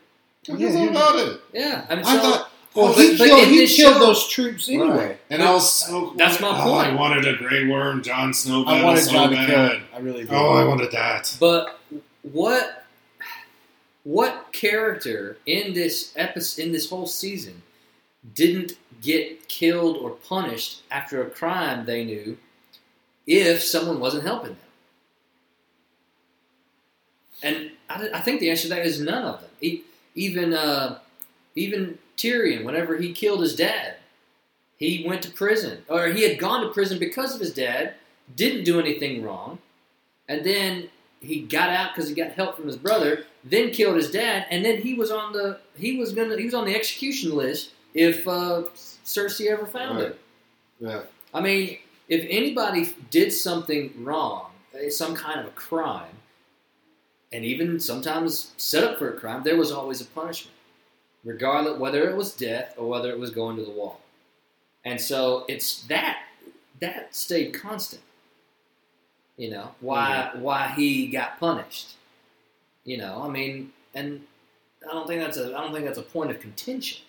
Yeah, 0.48 0.56
What's 0.56 0.76
all 0.76 0.90
about 0.90 1.16
it? 1.20 1.42
Yeah, 1.54 1.86
I 1.90 1.96
mean, 1.96 2.06
I 2.06 2.16
so 2.16 2.22
thought, 2.22 2.52
well, 2.74 2.94
but- 2.96 2.98
he 3.04 3.18
but 3.18 3.26
killed, 3.28 3.44
in 3.44 3.50
he 3.50 3.68
killed 3.68 3.94
show- 3.94 4.00
those 4.00 4.28
troops 4.28 4.68
anyway. 4.70 4.88
Right. 4.90 5.20
and 5.30 5.44
I 5.44 5.52
was 5.54 5.72
so 5.72 6.14
That's 6.18 6.40
my 6.42 6.48
oh, 6.50 6.72
oh, 6.72 6.74
I 6.76 6.94
wanted 6.96 7.28
a 7.28 7.36
Grey 7.38 7.68
Worm, 7.68 8.02
Jon 8.02 8.34
Snow 8.34 8.64
I 8.66 8.72
battle 8.74 8.86
wanted 8.86 9.02
so 9.02 9.12
Jon 9.12 9.30
to 9.30 9.36
bad. 9.36 9.48
kill 9.48 9.68
him. 9.70 9.84
I 9.94 10.00
really 10.00 10.22
did. 10.22 10.32
Oh, 10.34 10.54
I 10.54 10.64
wanted 10.64 10.92
that. 10.94 11.36
but 11.40 11.80
what 12.24 12.86
what 14.04 14.48
character 14.52 15.38
in 15.46 15.74
this 15.74 16.12
episode 16.16 16.64
in 16.64 16.72
this 16.72 16.90
whole 16.90 17.06
season 17.06 17.62
didn't 18.34 18.74
get 19.02 19.48
killed 19.48 19.98
or 19.98 20.12
punished 20.12 20.82
after 20.90 21.22
a 21.22 21.30
crime 21.30 21.86
they 21.86 22.04
knew 22.04 22.36
if 23.28 23.62
someone 23.62 24.00
wasn't 24.00 24.24
helping 24.24 24.54
them? 24.54 24.58
And 27.44 27.72
I, 27.90 28.10
I 28.16 28.22
think 28.22 28.40
the 28.40 28.50
answer 28.50 28.64
to 28.64 28.70
that 28.70 28.86
is 28.88 29.00
none 29.00 29.24
of 29.24 29.42
them. 29.42 29.50
E- 29.62 29.82
even 30.16 30.54
uh, 30.54 31.00
even 31.56 31.98
Tyrion, 32.18 32.64
whenever 32.64 32.98
he 32.98 33.14
killed 33.14 33.42
his 33.42 33.56
dad, 33.56 33.96
he 34.78 35.04
went 35.08 35.22
to 35.24 35.30
prison, 35.32 35.84
or 35.88 36.08
he 36.08 36.28
had 36.28 36.40
gone 36.40 36.62
to 36.62 36.70
prison 36.74 37.00
because 37.00 37.34
of 37.34 37.40
his 37.40 37.54
dad. 37.54 37.96
Didn't 38.36 38.64
do 38.64 38.80
anything 38.80 39.24
wrong, 39.24 39.60
and 40.30 40.46
then 40.46 40.90
he 41.20 41.42
got 41.42 41.70
out 41.70 41.94
because 41.94 42.08
he 42.10 42.16
got 42.16 42.32
help 42.32 42.56
from 42.56 42.66
his 42.68 42.78
brother. 42.78 43.26
Then 43.44 43.72
killed 43.72 43.96
his 43.98 44.10
dad, 44.12 44.46
and 44.50 44.64
then 44.64 44.82
he 44.82 44.94
was 44.94 45.12
on 45.12 45.34
the 45.34 45.60
he 45.76 45.98
was 45.98 46.14
gonna 46.14 46.38
he 46.38 46.46
was 46.46 46.54
on 46.54 46.66
the 46.66 46.76
execution 46.76 47.36
list 47.36 47.72
if 47.94 48.26
uh, 48.28 48.64
Cersei 48.76 49.48
ever 49.52 49.66
found 49.66 49.98
Right. 49.98 50.08
him. 50.08 50.14
Yeah. 50.80 51.02
I 51.34 51.42
mean, 51.42 51.78
if 52.08 52.26
anybody 52.30 52.90
did 53.10 53.32
something 53.34 53.92
wrong, 53.98 54.52
eh, 54.80 54.90
some 54.90 55.16
kind 55.16 55.40
of 55.42 55.48
a 55.48 55.52
crime, 55.52 56.16
and 57.34 57.46
even 57.46 57.80
sometimes 57.80 58.52
set 58.58 58.84
up 58.84 59.00
for 59.00 59.10
a 59.10 59.20
crime, 59.20 59.44
there 59.44 59.58
was 59.58 59.72
always 59.72 60.02
a 60.02 60.06
punishment, 60.06 60.56
regardless 61.24 61.80
whether 61.80 62.10
it 62.10 62.16
was 62.16 62.34
death 62.34 62.74
or 62.78 62.88
whether 62.88 63.10
it 63.10 63.20
was 63.20 63.32
going 63.32 63.56
to 63.58 63.64
the 63.64 63.72
wall. 63.72 64.02
And 64.84 65.00
so 65.00 65.46
it's 65.48 65.84
that 65.84 66.24
that 66.80 67.16
stayed 67.16 67.54
constant. 67.54 68.02
You 69.38 69.52
know 69.52 69.72
why 69.80 70.30
mm-hmm. 70.32 70.42
why 70.42 70.68
he 70.76 71.08
got 71.08 71.40
punished. 71.40 71.96
You 72.84 72.98
know, 72.98 73.22
I 73.24 73.30
mean, 73.30 73.72
and 73.94 74.22
I 74.90 74.94
don't 74.94 75.08
think 75.08 75.22
that's 75.22 75.38
a 75.38 75.56
I 75.56 75.62
don't 75.62 75.74
think 75.74 75.86
that's 75.86 76.00
a 76.00 76.04
point 76.04 76.32
of 76.32 76.40
contention. 76.40 77.04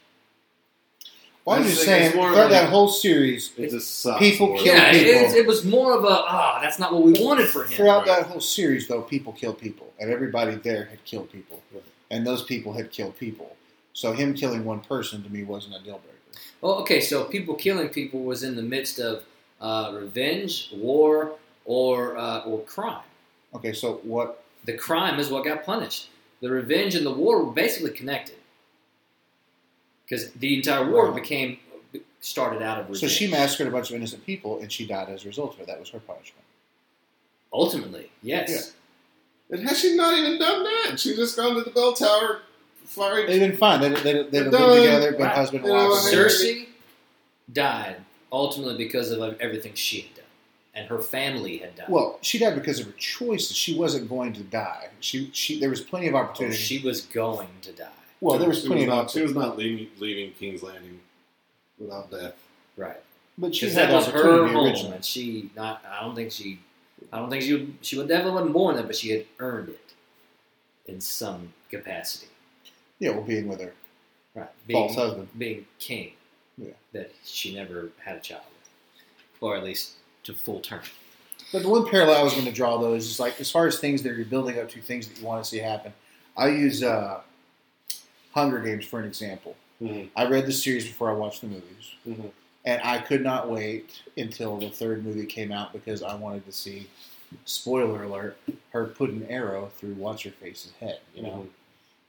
Well, 1.44 1.56
I'm 1.56 1.64
just 1.64 1.76
think 1.84 1.86
saying, 1.86 2.12
throughout 2.12 2.34
like- 2.36 2.50
that 2.50 2.68
whole 2.70 2.88
series, 2.88 3.50
It 3.56 3.70
just 3.70 3.98
sucks. 4.00 4.18
People 4.20 4.48
more 4.48 4.58
kill 4.58 4.74
Yeah, 4.76 4.92
people. 4.92 5.10
it, 5.10 5.36
it 5.38 5.46
was 5.46 5.64
more 5.64 5.92
of 5.96 6.04
a 6.04 6.08
ah, 6.08 6.60
that's 6.62 6.78
not 6.78 6.92
what 6.92 7.02
we 7.02 7.12
wanted 7.14 7.48
for 7.48 7.64
him. 7.64 7.70
throughout 7.70 8.06
Right. 8.06 8.20
that 8.20 8.26
whole 8.28 8.40
series, 8.40 8.86
though, 8.86 9.02
people 9.02 9.32
killed 9.32 9.58
people, 9.58 9.92
and 9.98 10.10
everybody 10.10 10.54
there 10.54 10.84
had 10.84 11.04
killed 11.04 11.32
people, 11.32 11.60
Right. 11.72 11.82
and 12.12 12.24
those 12.26 12.42
people 12.44 12.74
had 12.74 12.92
killed 12.92 13.18
people. 13.18 13.56
So 13.92 14.12
him 14.12 14.34
killing 14.34 14.64
one 14.64 14.80
person 14.80 15.22
to 15.24 15.30
me 15.30 15.42
wasn't 15.42 15.74
a 15.74 15.78
deal 15.80 15.98
breaker. 15.98 16.40
Well, 16.60 16.74
okay, 16.82 17.00
so 17.00 17.24
people 17.24 17.54
killing 17.56 17.88
people 17.88 18.20
was 18.22 18.42
in 18.44 18.54
the 18.56 18.62
midst 18.62 18.98
of 19.00 19.24
uh, 19.60 19.92
revenge, 19.94 20.70
war, 20.72 21.32
or 21.64 22.16
uh, 22.16 22.40
or 22.44 22.60
crime. 22.62 23.02
Okay, 23.54 23.72
so 23.72 24.00
what? 24.04 24.42
The 24.64 24.72
crime 24.74 25.18
is 25.20 25.28
what 25.28 25.44
got 25.44 25.64
punished. 25.64 26.08
The 26.40 26.50
revenge 26.50 26.94
and 26.94 27.04
the 27.06 27.12
war 27.12 27.44
were 27.44 27.52
basically 27.52 27.90
connected 27.90 28.36
because 30.12 30.30
the 30.32 30.54
entire 30.56 30.90
war 30.90 31.06
Right. 31.06 31.22
became 31.22 31.58
started 32.20 32.60
out 32.62 32.78
of 32.78 32.84
revenge. 32.84 33.00
So 33.00 33.08
she 33.08 33.26
massacred 33.30 33.66
a 33.68 33.70
bunch 33.70 33.88
of 33.90 33.96
innocent 33.96 34.24
people, 34.26 34.58
and 34.60 34.70
she 34.70 34.86
died 34.86 35.08
as 35.08 35.24
a 35.24 35.28
result 35.28 35.54
of 35.54 35.60
it. 35.60 35.66
That 35.68 35.80
was 35.80 35.88
her 35.90 36.00
punishment. 36.00 36.44
Ultimately, 37.52 38.10
yes. 38.22 38.72
And 39.50 39.66
has 39.68 39.80
she 39.80 39.96
not 39.96 40.16
even 40.18 40.38
done 40.38 40.62
that? 40.64 40.98
She 41.00 41.14
just 41.16 41.36
gone 41.36 41.54
to 41.56 41.62
the 41.62 41.70
bell 41.70 41.92
tower, 41.94 42.42
fired. 42.84 43.28
They've 43.28 43.40
been 43.40 43.56
fine. 43.56 43.80
They 43.80 43.88
they 43.90 43.94
they 44.02 44.22
They're 44.24 44.42
lived 44.44 44.52
done. 44.52 44.76
together, 44.76 45.12
been 45.12 45.20
Right. 45.22 45.34
husband 45.36 45.64
and 45.64 45.72
wife. 45.74 46.02
Cersei 46.12 46.66
died 47.52 47.96
ultimately 48.30 48.76
because 48.76 49.10
of 49.10 49.40
everything 49.40 49.74
she 49.74 50.00
had 50.02 50.14
done, 50.14 50.24
and 50.74 50.88
her 50.88 50.98
family 51.00 51.58
had 51.58 51.74
died. 51.76 51.88
Well, 51.88 52.18
she 52.22 52.38
died 52.38 52.54
because 52.54 52.80
of 52.80 52.86
her 52.86 52.92
choices. 52.92 53.54
She 53.56 53.74
wasn't 53.74 54.08
going 54.08 54.32
to 54.34 54.42
die. 54.42 54.88
She 55.00 55.30
she 55.34 55.58
there 55.60 55.70
was 55.70 55.80
plenty 55.80 56.08
of 56.08 56.14
Oh, 56.14 56.18
opportunity. 56.18 56.56
she 56.56 56.78
was 56.78 57.00
going 57.02 57.48
to 57.62 57.72
die. 57.72 57.88
Well, 58.22 58.38
there 58.38 58.48
was 58.48 58.62
she 58.62 58.66
plenty 58.68 58.88
was 58.88 59.04
of 59.06 59.10
she 59.10 59.20
was 59.22 59.34
not 59.34 59.58
leaving, 59.58 59.88
leaving 59.98 60.32
King's 60.32 60.62
Landing 60.62 61.00
without 61.78 62.10
death. 62.10 62.34
Right. 62.76 62.96
but 63.36 63.54
she 63.54 63.68
had 63.68 63.88
that 63.90 63.92
was 63.92 64.06
her 64.06 64.46
home, 64.46 64.56
originally. 64.64 64.94
and 64.96 65.04
she 65.04 65.50
not. 65.56 65.84
I 65.90 66.02
don't 66.02 66.14
think 66.14 66.32
she. 66.32 66.58
I 67.12 67.18
don't 67.18 67.28
think 67.30 67.42
she 67.42 67.52
would. 67.52 67.74
She 67.82 67.98
would 67.98 68.08
definitely 68.08 68.32
wasn't 68.34 68.52
born 68.52 68.76
there, 68.76 68.84
but 68.86 68.96
she 68.96 69.10
had 69.10 69.26
earned 69.38 69.68
it 69.70 69.92
in 70.86 71.00
some 71.00 71.52
capacity. 71.70 72.28
Yeah, 72.98 73.10
well, 73.10 73.22
being 73.22 73.48
with 73.48 73.60
her 73.60 73.72
Right. 74.34 74.48
false 74.70 74.94
Being, 74.94 75.06
husband. 75.06 75.28
being 75.36 75.66
king. 75.78 76.12
Yeah. 76.56 76.70
That 76.92 77.12
she 77.24 77.54
never 77.54 77.90
had 78.04 78.16
a 78.16 78.20
child 78.20 78.42
with, 78.48 79.42
or 79.42 79.56
at 79.56 79.64
least 79.64 79.92
to 80.24 80.32
full 80.34 80.60
term. 80.60 80.80
But 81.52 81.62
the 81.62 81.68
one 81.68 81.88
parallel 81.90 82.16
I 82.20 82.22
was 82.22 82.32
going 82.32 82.46
to 82.46 82.52
draw 82.52 82.78
though 82.78 82.94
is 82.94 83.08
just 83.08 83.20
like 83.20 83.38
as 83.40 83.50
far 83.50 83.66
as 83.66 83.78
things 83.78 84.02
that 84.04 84.14
you're 84.16 84.24
building 84.24 84.58
up 84.58 84.68
to, 84.70 84.80
things 84.80 85.08
that 85.08 85.18
you 85.20 85.26
want 85.26 85.42
to 85.44 85.48
see 85.50 85.58
happen. 85.58 85.92
I 86.36 86.48
use 86.48 86.82
uh, 86.82 87.20
Hunger 88.32 88.60
Games 88.60 88.84
for 88.84 88.98
an 89.00 89.06
example. 89.06 89.56
Mhm. 89.80 90.10
I 90.16 90.26
read 90.26 90.46
the 90.46 90.52
series 90.52 90.86
before 90.86 91.10
I 91.10 91.14
watched 91.14 91.40
the 91.40 91.48
movies, 91.48 91.94
Mhm. 92.06 92.30
and 92.64 92.80
I 92.82 92.98
could 92.98 93.22
not 93.22 93.50
wait 93.50 94.02
until 94.16 94.56
the 94.58 94.70
third 94.70 95.04
movie 95.04 95.26
came 95.26 95.50
out 95.52 95.72
because 95.72 96.02
I 96.02 96.14
wanted 96.14 96.44
to 96.46 96.52
see. 96.52 96.88
Spoiler 97.46 98.04
alert: 98.04 98.36
her 98.70 98.86
put 98.86 99.10
an 99.10 99.26
arrow 99.30 99.70
through 99.78 99.94
what's 99.94 100.22
her 100.22 100.30
face's 100.30 100.72
head. 100.80 101.00
You 101.14 101.22
know, 101.22 101.48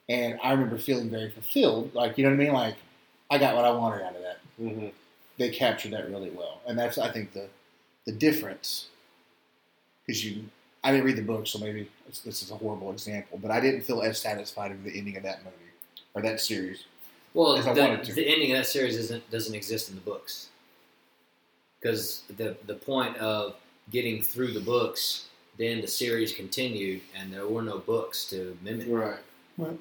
and 0.10 0.38
I 0.44 0.52
remember 0.52 0.78
feeling 0.78 1.10
very 1.10 1.30
fulfilled. 1.32 1.94
Like 1.96 2.18
you 2.18 2.24
know 2.26 2.32
what 2.32 2.42
I 2.42 2.44
mean? 2.44 2.54
Like 2.54 2.76
I 3.32 3.38
got 3.38 3.56
what 3.56 3.66
I 3.66 3.72
wanted 3.72 4.04
out 4.04 4.16
of 4.16 4.22
that. 4.22 4.40
Mhm. 4.62 4.92
They 5.38 5.50
captured 5.50 5.92
that 5.92 6.10
really 6.10 6.30
well, 6.30 6.62
and 6.68 6.78
that's 6.78 6.98
I 6.98 7.12
think 7.12 7.34
the 7.34 7.48
the 8.06 8.12
difference. 8.12 8.88
Because 10.06 10.26
you, 10.26 10.50
I 10.84 10.92
didn't 10.92 11.06
read 11.06 11.16
the 11.16 11.22
book, 11.22 11.48
so 11.48 11.60
maybe 11.60 11.90
this 12.26 12.44
is 12.44 12.52
a 12.52 12.56
horrible 12.56 12.92
example, 12.92 13.38
but 13.42 13.50
I 13.52 13.62
didn't 13.62 13.82
feel 13.84 14.02
as 14.02 14.20
satisfied 14.20 14.72
with 14.72 14.84
the 14.84 14.98
ending 15.00 15.16
of 15.16 15.24
that 15.24 15.44
movie 15.46 15.63
or 16.14 16.22
that 16.22 16.40
series. 16.40 16.86
Well, 17.34 17.56
If 17.56 17.68
I 17.68 17.74
the, 17.74 17.82
wanted 17.82 18.04
to. 18.06 18.14
the 18.14 18.28
ending 18.28 18.52
of 18.52 18.58
that 18.60 18.68
series 18.68 18.96
isn't 18.98 19.30
doesn't 19.32 19.56
exist 19.56 19.90
in 19.90 19.96
the 19.96 20.02
books 20.02 20.50
because 21.80 22.24
the 22.38 22.56
the 22.68 22.76
point 22.76 23.18
of 23.18 23.56
getting 23.92 24.22
through 24.22 24.54
the 24.54 24.60
books, 24.62 25.28
then 25.58 25.82
the 25.82 25.88
series 25.88 26.32
continued, 26.34 27.02
and 27.18 27.34
there 27.34 27.48
were 27.48 27.62
no 27.62 27.80
books 27.80 28.26
to 28.30 28.58
mimic. 28.62 28.88
Right. 28.90 29.20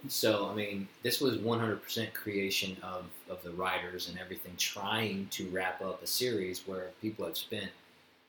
So, 0.08 0.50
I 0.50 0.54
mean, 0.54 0.86
this 1.02 1.18
was 1.22 1.38
100% 1.38 2.12
creation 2.12 2.76
of, 2.82 3.06
of 3.30 3.42
the 3.42 3.52
writers 3.52 4.10
and 4.10 4.18
everything, 4.18 4.52
trying 4.58 5.28
to 5.30 5.48
wrap 5.48 5.80
up 5.80 6.02
a 6.02 6.06
series 6.06 6.60
where 6.66 6.90
people 7.00 7.24
have 7.24 7.38
spent 7.38 7.70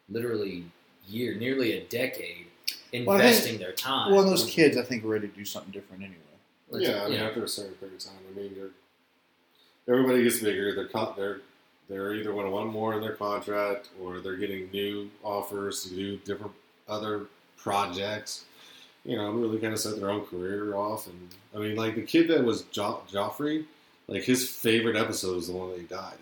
literally 0.10 0.64
year, 1.06 1.36
nearly 1.36 1.74
a 1.74 1.84
decade 1.88 2.46
Well, 2.94 3.18
think- 3.18 3.24
investing 3.30 3.58
their 3.58 3.74
time. 3.74 4.14
Well, 4.14 4.24
those 4.24 4.46
kids, 4.46 4.78
I 4.78 4.84
think, 4.84 5.04
are 5.04 5.08
ready 5.10 5.28
to 5.28 5.36
do 5.36 5.44
something 5.44 5.72
different 5.74 6.04
anyway. 6.04 6.18
Let's- 6.74 6.88
yeah, 6.88 7.04
I 7.04 7.10
mean, 7.10 7.20
after 7.20 7.44
a 7.44 7.48
certain 7.48 7.74
period 7.76 7.96
of 7.98 8.04
time, 8.06 8.14
I 8.32 8.40
mean, 8.40 8.54
you're, 8.56 8.72
everybody 9.88 10.24
gets 10.24 10.40
bigger. 10.40 10.74
They're 10.76 10.88
con- 10.88 11.14
they're 11.18 11.42
they're 11.90 12.14
either 12.16 12.32
going 12.32 12.46
to 12.46 12.52
want 12.52 12.72
more 12.72 12.94
in 12.94 13.02
their 13.02 13.12
contract, 13.14 13.90
or 14.02 14.20
they're 14.20 14.38
getting 14.38 14.72
new 14.72 15.10
offers 15.24 15.84
to 15.84 15.90
do 15.90 16.18
different 16.18 16.54
other 16.88 17.26
projects. 17.58 18.46
You 19.06 19.18
know, 19.18 19.30
really 19.32 19.60
kind 19.60 19.74
of 19.74 19.80
set 19.80 20.00
their 20.00 20.10
own 20.10 20.26
career 20.26 20.76
off. 20.76 21.08
And 21.08 21.30
I 21.54 21.60
mean, 21.60 21.76
like 21.76 21.96
the 21.96 22.02
kid 22.04 22.30
that 22.30 22.44
was 22.44 22.62
jo- 22.64 23.02
Joffrey, 23.12 23.66
like 24.08 24.24
his 24.24 24.50
favorite 24.50 24.96
episode 24.96 25.36
was 25.36 25.48
the 25.48 25.54
one 25.54 25.72
that 25.72 25.80
he 25.80 25.86
died 25.86 26.14
in, 26.14 26.20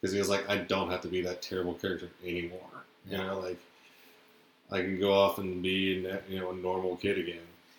because 0.00 0.12
he 0.12 0.18
was 0.20 0.28
like, 0.28 0.48
I 0.48 0.58
don't 0.58 0.88
have 0.90 1.00
to 1.02 1.08
be 1.08 1.20
that 1.22 1.42
terrible 1.42 1.74
character 1.74 2.08
anymore. 2.24 2.60
You 3.10 3.18
know, 3.18 3.40
like 3.40 3.58
I 4.70 4.82
can 4.82 4.98
go 5.00 5.12
off 5.12 5.38
and 5.38 5.60
be 5.62 6.06
you 6.28 6.38
know 6.40 6.50
a 6.52 6.54
normal 6.56 6.96
kid 6.96 7.18
again. 7.18 7.38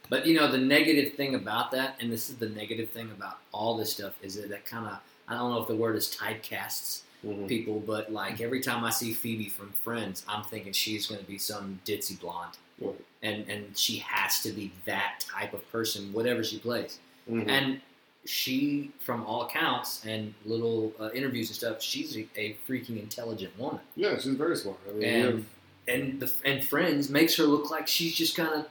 But 0.09 0.25
you 0.25 0.35
know 0.35 0.49
the 0.51 0.57
negative 0.57 1.13
thing 1.13 1.35
about 1.35 1.71
that, 1.71 1.95
and 1.99 2.11
this 2.11 2.29
is 2.29 2.35
the 2.37 2.49
negative 2.49 2.89
thing 2.91 3.11
about 3.11 3.39
all 3.51 3.75
this 3.77 3.91
stuff, 3.91 4.13
is 4.21 4.35
that 4.35 4.49
that 4.49 4.65
kind 4.65 4.85
of 4.87 4.99
I 5.27 5.33
don't 5.35 5.51
know 5.51 5.61
if 5.61 5.67
the 5.67 5.75
word 5.75 5.95
is 5.95 6.09
typecasts 6.09 7.03
Mhm. 7.25 7.47
people, 7.47 7.79
but 7.79 8.13
like 8.13 8.39
every 8.41 8.61
time 8.61 8.83
I 8.83 8.91
see 8.91 9.11
Phoebe 9.13 9.49
from 9.49 9.71
Friends, 9.83 10.23
I'm 10.29 10.43
thinking 10.43 10.71
she's 10.71 11.07
going 11.07 11.19
to 11.19 11.25
be 11.27 11.37
some 11.39 11.79
ditzy 11.85 12.17
blonde, 12.19 12.57
Right. 12.79 12.95
and 13.23 13.49
and 13.49 13.77
she 13.77 13.97
has 13.97 14.41
to 14.43 14.51
be 14.51 14.71
that 14.85 15.25
type 15.27 15.53
of 15.53 15.69
person, 15.71 16.13
whatever 16.13 16.43
she 16.43 16.59
plays. 16.59 16.99
Mhm. 17.29 17.47
And 17.49 17.81
she, 18.25 18.91
from 18.99 19.23
all 19.25 19.43
accounts 19.43 20.05
and 20.05 20.33
little 20.45 20.93
uh, 20.99 21.09
interviews 21.13 21.49
and 21.49 21.55
stuff, 21.55 21.81
she's 21.81 22.15
a, 22.17 22.27
a 22.35 22.55
freaking 22.67 22.99
intelligent 23.01 23.57
woman, 23.57 23.79
Yeah, 23.95 24.17
she's 24.19 24.33
very 24.35 24.55
smart. 24.57 24.77
I 24.87 24.93
mean, 24.93 25.03
and 25.03 25.25
have- 25.25 25.45
and 25.87 26.19
the 26.19 26.31
and 26.45 26.63
Friends 26.63 27.09
makes 27.09 27.35
her 27.37 27.45
look 27.45 27.71
like 27.71 27.87
she's 27.87 28.13
just 28.13 28.35
kind 28.35 28.53
of 28.53 28.67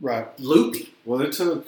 Right. 0.00 0.26
loopy. 0.40 0.92
well, 1.04 1.20
it 1.22 1.32
took. 1.32 1.66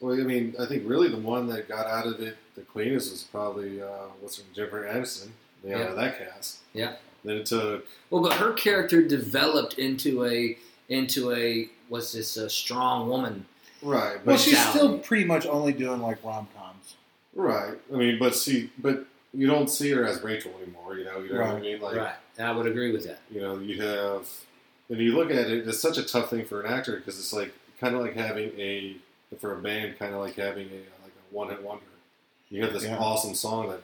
Well, 0.00 0.14
I 0.18 0.22
mean, 0.24 0.54
I 0.60 0.66
think 0.66 0.82
really 0.86 1.08
the 1.08 1.16
one 1.18 1.46
that 1.48 1.68
got 1.68 1.86
out 1.86 2.06
of 2.06 2.20
it 2.20 2.36
the 2.54 2.62
cleanest 2.62 3.10
was 3.10 3.22
probably 3.22 3.82
uh, 3.82 3.86
what's 4.20 4.36
her 4.38 4.44
Jennifer 4.54 4.82
Aniston. 4.84 5.28
They 5.62 5.70
got 5.70 5.80
out 5.82 5.90
of 5.90 5.96
that 5.96 6.18
cast. 6.18 6.58
Yeah. 6.72 6.94
Then 7.24 7.36
it 7.38 7.46
took. 7.46 7.86
Well, 8.10 8.22
but 8.22 8.34
her 8.34 8.52
character 8.52 9.02
developed 9.02 9.78
into 9.78 10.24
a 10.24 10.56
into 10.88 11.32
a 11.32 11.68
what's 11.88 12.12
this 12.12 12.36
a 12.36 12.48
strong 12.48 13.08
woman. 13.08 13.46
Right, 13.82 14.16
but 14.16 14.26
Well, 14.26 14.36
she's 14.38 14.54
mentality. 14.54 14.78
still 14.78 14.98
pretty 14.98 15.24
much 15.24 15.46
only 15.46 15.72
doing 15.72 16.00
like 16.00 16.22
rom 16.24 16.48
coms. 16.56 16.94
right. 17.34 17.74
I 17.92 17.96
mean, 17.96 18.18
but 18.18 18.34
see, 18.34 18.70
but 18.78 19.04
you 19.34 19.46
don't 19.46 19.68
see 19.68 19.90
her 19.90 20.06
as 20.06 20.22
Rachel 20.22 20.52
anymore. 20.62 20.96
You 20.98 21.04
know, 21.04 21.18
you 21.20 21.32
know 21.34 21.40
what 21.40 21.46
I 21.46 21.52
Right. 21.54 21.62
mean? 21.62 21.80
Like, 21.80 21.96
right. 21.96 22.14
I 22.38 22.52
would 22.52 22.66
agree 22.66 22.90
with 22.92 23.04
that. 23.06 23.20
you 23.30 23.40
know, 23.40 23.58
you 23.58 23.82
have. 23.82 24.28
and 24.88 24.98
you 24.98 25.14
look 25.14 25.30
at 25.30 25.50
it, 25.50 25.66
it's 25.68 25.80
such 25.80 25.98
a 25.98 26.02
tough 26.02 26.30
thing 26.30 26.44
for 26.44 26.62
an 26.62 26.72
actor 26.72 26.96
because 26.96 27.18
it's 27.18 27.32
like 27.32 27.52
kind 27.80 27.94
of 27.94 28.00
like 28.02 28.14
having 28.14 28.50
a 28.58 28.96
for 29.38 29.58
a 29.58 29.62
band, 29.62 29.98
kind 29.98 30.14
of 30.14 30.20
like 30.20 30.34
having 30.36 30.66
a 30.68 30.78
like 31.04 31.12
a 31.12 31.34
one 31.34 31.48
hit 31.48 31.62
wonder. 31.62 31.84
You 32.48 32.62
have 32.62 32.72
this 32.72 32.84
Yeah. 32.84 32.98
awesome 32.98 33.34
song 33.34 33.68
that 33.70 33.80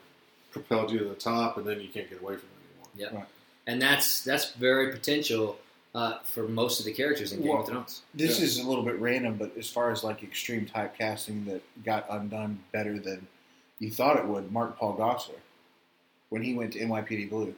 propelled 0.52 0.90
you 0.92 0.98
to 1.00 1.04
the 1.06 1.14
top, 1.14 1.56
and 1.56 1.66
then 1.66 1.80
you 1.80 1.88
can't 1.88 2.08
get 2.08 2.20
away 2.22 2.36
from 2.36 2.48
it 2.48 2.96
anymore. 3.04 3.26
Yeah, 3.26 3.26
And 3.66 3.80
that's 3.82 4.22
that's 4.22 4.52
very 4.52 4.92
potential 4.92 5.58
uh, 5.94 6.20
for 6.24 6.48
most 6.48 6.78
of 6.80 6.86
the 6.86 6.92
characters 6.92 7.32
in 7.32 7.40
Game 7.40 7.48
Well, 7.50 7.60
of 7.62 7.68
Thrones. 7.68 8.02
This 8.14 8.38
Yeah. 8.38 8.46
is 8.46 8.58
a 8.60 8.66
little 8.68 8.84
bit 8.84 8.98
random, 8.98 9.36
but 9.36 9.54
as 9.58 9.68
far 9.68 9.90
as 9.90 10.02
like 10.04 10.22
extreme 10.22 10.64
typecasting 10.66 11.44
that 11.46 11.62
got 11.84 12.06
undone 12.08 12.62
better 12.72 12.98
than 12.98 13.26
you 13.78 13.90
thought 13.90 14.16
it 14.16 14.24
would, 14.26 14.50
Mark 14.52 14.78
Paul 14.78 14.96
Gosselaar, 14.96 15.40
when 16.30 16.42
he 16.42 16.54
went 16.54 16.72
to 16.74 16.78
NYPD 16.80 17.28
Blue, 17.28 17.54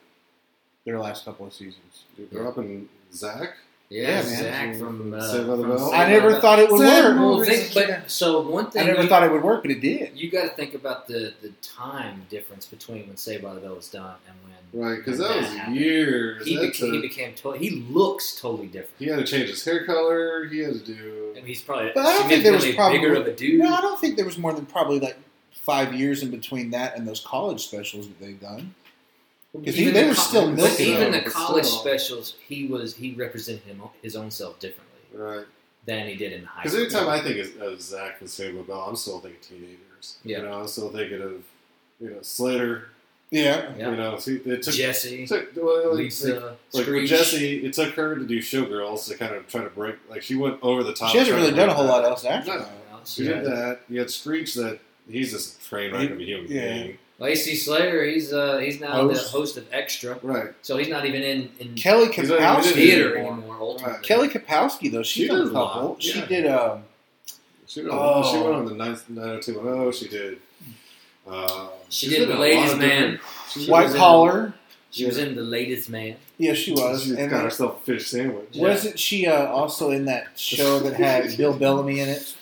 their 0.84 0.98
last 0.98 1.24
couple 1.24 1.46
of 1.46 1.52
seasons. 1.54 2.04
You're 2.32 2.48
up 2.48 2.58
in 2.58 2.88
Zach. 3.12 3.56
Yeah, 3.94 4.08
Yeah, 4.08 4.22
man. 4.22 4.24
Zach 4.24 4.76
from 4.76 5.14
uh, 5.14 5.20
Saved 5.20 5.46
by 5.46 5.56
the 5.56 5.62
from 5.62 5.76
Bell. 5.76 5.92
I 5.92 6.08
never 6.08 6.32
the 6.32 6.40
thought 6.40 6.58
it 6.58 6.70
would 6.70 6.80
Sad 6.80 7.04
work. 7.04 7.18
Well, 7.20 7.38
movies. 7.38 7.72
think, 7.72 7.88
but 7.88 8.10
so 8.10 8.40
one 8.48 8.70
thing 8.70 8.82
I 8.82 8.86
never 8.86 9.02
you, 9.02 9.08
thought 9.08 9.22
it 9.22 9.30
would 9.30 9.42
work, 9.44 9.62
but 9.62 9.70
it 9.70 9.80
did. 9.80 10.12
you 10.16 10.30
got 10.30 10.42
to 10.42 10.48
think 10.50 10.74
about 10.74 11.06
the 11.06 11.32
the 11.42 11.50
time 11.62 12.22
difference 12.28 12.66
between 12.66 13.06
when 13.06 13.16
Saved 13.16 13.42
by 13.44 13.54
the 13.54 13.60
Bell 13.60 13.76
was 13.76 13.88
done 13.88 14.16
and 14.26 14.36
when 14.42 14.52
Right, 14.86 14.96
because 14.98 15.20
when 15.20 15.28
that 15.28 15.36
was 15.36 15.46
happened. 15.46 15.76
years. 15.76 16.44
He, 16.44 16.56
That 16.56 16.62
became, 16.62 16.92
he 16.94 17.00
became 17.00 17.34
to- 17.36 17.52
he 17.52 17.70
looks 17.70 18.40
totally 18.40 18.66
different. 18.66 18.98
he 18.98 19.06
had 19.06 19.18
to 19.20 19.24
change 19.24 19.48
his 19.50 19.64
hair 19.64 19.84
color. 19.86 20.46
He 20.46 20.58
had 20.58 20.72
to 20.74 20.80
do. 20.80 21.30
I 21.32 21.36
mean, 21.36 21.46
he's 21.46 21.62
probably 21.62 21.92
But 21.94 22.06
I 22.06 22.18
don't 22.18 22.28
think 22.28 22.42
there 22.42 22.52
was 22.52 22.62
significantly 22.64 22.98
bigger 22.98 23.14
probably- 23.14 23.30
of 23.32 23.36
a 23.36 23.38
dude. 23.38 23.60
No, 23.60 23.72
I 23.72 23.80
don't 23.80 24.00
think 24.00 24.16
there 24.16 24.24
was 24.26 24.36
more 24.38 24.52
than 24.52 24.66
probably 24.66 24.98
like 24.98 25.16
five 25.52 25.94
years 25.94 26.22
in 26.24 26.30
between 26.32 26.70
that 26.70 26.96
and 26.98 27.06
those 27.06 27.20
college 27.20 27.64
specials 27.64 28.08
that 28.08 28.18
they've 28.20 28.40
done. 28.40 28.74
Because 29.58 29.78
Even 29.78 29.94
they 29.94 30.02
the 30.02 30.08
were 30.08 30.14
co- 30.14 30.20
still 30.20 30.46
but 30.48 30.56
milking 30.56 30.86
even 30.94 31.12
the 31.12 31.20
college 31.22 31.64
still. 31.64 31.78
specials, 31.80 32.34
he 32.48 32.66
was 32.66 32.96
he 32.96 33.14
represented 33.14 33.62
him 33.64 33.80
his 34.02 34.16
own 34.16 34.30
self 34.30 34.58
differently 34.58 34.98
Right. 35.12 35.44
than 35.86 36.08
he 36.08 36.16
did 36.16 36.32
in 36.32 36.44
high 36.44 36.64
school. 36.64 36.80
Because 36.80 36.92
school. 36.92 37.08
anytime 37.10 37.20
I 37.20 37.34
think 37.46 37.56
of, 37.62 37.62
of 37.74 37.80
Zach 37.80 38.16
and 38.20 38.28
Saved 38.28 38.56
by 38.56 38.62
Bell, 38.64 38.80
I'm 38.88 38.96
still 38.96 39.20
thinking 39.20 39.40
teenagers. 39.40 40.16
Yeah. 40.24 40.38
You 40.38 40.42
know, 40.44 40.60
I'm 40.60 40.66
still 40.68 40.90
thinking 40.90 41.22
of 41.22 41.32
you 42.00 42.10
know 42.10 42.18
Slater. 42.22 42.88
Yeah. 43.30 43.72
Yeah. 43.78 43.90
You 43.90 43.96
know, 43.96 44.18
see, 44.18 44.36
it 44.36 44.62
took, 44.62 44.74
Jesse, 44.74 45.26
took 45.26 45.50
well, 45.56 45.88
like- 45.90 45.98
Lisa, 45.98 46.56
like, 46.72 46.86
like. 46.88 47.06
Jesse, 47.06 47.64
it 47.66 47.72
took 47.72 47.94
her 47.94 48.16
to 48.16 48.24
do 48.26 48.38
Showgirls 48.38 49.08
to 49.08 49.14
kind 49.16 49.34
of 49.34 49.46
try 49.48 49.62
to 49.62 49.70
break. 49.70 49.96
Like 50.10 50.22
she 50.22 50.34
went 50.34 50.58
over 50.62 50.82
the 50.82 50.92
top. 50.94 51.10
She 51.12 51.18
hasn't 51.18 51.36
really 51.36 51.52
done 51.52 51.68
a 51.68 51.74
whole 51.74 51.84
that. 51.86 51.90
lot 51.92 52.04
else 52.04 52.24
after 52.24 52.50
No. 52.52 52.58
that. 52.58 53.08
She 53.08 53.24
did 53.24 53.44
that. 53.44 53.80
You 53.88 54.00
had 54.00 54.10
Screech 54.10 54.54
that 54.54 54.78
he's 55.08 55.30
just 55.32 55.60
a 55.60 55.64
train 55.68 55.92
wreck 55.92 56.10
of 56.10 56.18
a 56.18 56.22
human 56.24 56.50
Yeah. 56.50 56.72
being. 56.74 56.98
A.C. 57.20 57.54
Slater, 57.54 58.04
he's 58.04 58.32
uh, 58.32 58.58
he's 58.58 58.80
now 58.80 58.92
Host. 58.92 59.24
the 59.24 59.28
host 59.38 59.56
of 59.56 59.66
Extra, 59.72 60.18
Right. 60.22 60.48
so 60.62 60.76
he's 60.76 60.88
not 60.88 61.06
even 61.06 61.22
in, 61.22 61.48
in 61.60 61.74
Kelly 61.74 62.10
He's 62.12 62.28
Kapowski. 62.28 62.66
in 62.68 62.72
theater 62.74 63.16
anymore. 63.16 63.32
anymore. 63.34 63.56
Ultimately, 63.60 63.92
Right. 63.94 64.02
Kelly 64.02 64.28
Kapowski, 64.28 64.90
though, 64.92 65.02
she's 65.02 65.22
She 65.24 65.28
done 65.28 65.36
a 65.36 65.42
does 65.44 65.50
a 65.50 65.54
lot, 65.54 65.72
couple. 65.74 65.96
She 66.00 66.20
did. 66.26 66.46
Um, 66.46 66.82
She 67.66 67.80
went, 67.82 67.94
Oh. 67.94 67.98
on, 67.98 68.24
she 68.32 68.38
went 68.40 68.54
on 68.56 68.64
the 68.66 68.74
90210. 68.74 69.92
She 69.92 70.08
did. 70.08 70.38
Uh, 71.26 71.68
She 71.88 72.06
she's 72.06 72.10
did 72.18 72.22
in 72.22 72.28
The 72.28 72.34
a 72.34 72.36
lot 72.36 72.40
Ladies' 72.42 72.76
Man. 72.76 73.20
White 73.68 73.84
was 73.84 73.94
in- 73.94 73.98
Collar. 74.00 74.54
She 74.90 75.06
was 75.06 75.18
in 75.18 75.34
the 75.34 75.42
latest 75.42 75.90
man. 75.90 76.16
Yeah, 76.38 76.54
she 76.54 76.70
was. 76.72 77.04
She 77.04 77.10
and 77.10 77.18
got 77.30 77.30
then- 77.36 77.44
herself 77.44 77.80
a 77.82 77.84
fish 77.84 78.06
sandwich. 78.08 78.48
Wasn't 78.54 78.98
she 78.98 79.26
uh, 79.26 79.46
also 79.46 79.90
in 79.90 80.04
that 80.04 80.38
show 80.38 80.78
that 80.80 80.94
had 80.94 81.36
Bill 81.38 81.52
Bellamy 81.56 82.00
in 82.00 82.08
it? 82.10 82.36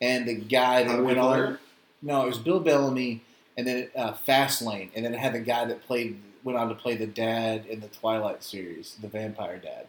And 0.00 0.26
the 0.28 0.34
guy 0.34 0.82
that 0.84 0.96
to 0.96 1.02
went 1.02 1.18
on. 1.18 1.36
Blair? 1.38 1.60
No, 2.02 2.24
it 2.24 2.26
was 2.28 2.38
Bill 2.38 2.60
Bellamy, 2.60 3.22
and 3.56 3.66
then 3.66 3.88
uh, 3.96 4.12
Fastlane, 4.26 4.90
and 4.94 5.04
then 5.04 5.14
it 5.14 5.18
had 5.18 5.32
the 5.32 5.40
guy 5.40 5.64
that 5.64 5.82
played 5.86 6.18
went 6.44 6.58
on 6.58 6.68
to 6.68 6.74
play 6.74 6.94
the 6.96 7.06
dad 7.06 7.66
in 7.66 7.80
the 7.80 7.88
Twilight 7.88 8.42
series, 8.44 8.96
the 9.00 9.08
vampire 9.08 9.58
dad, 9.58 9.86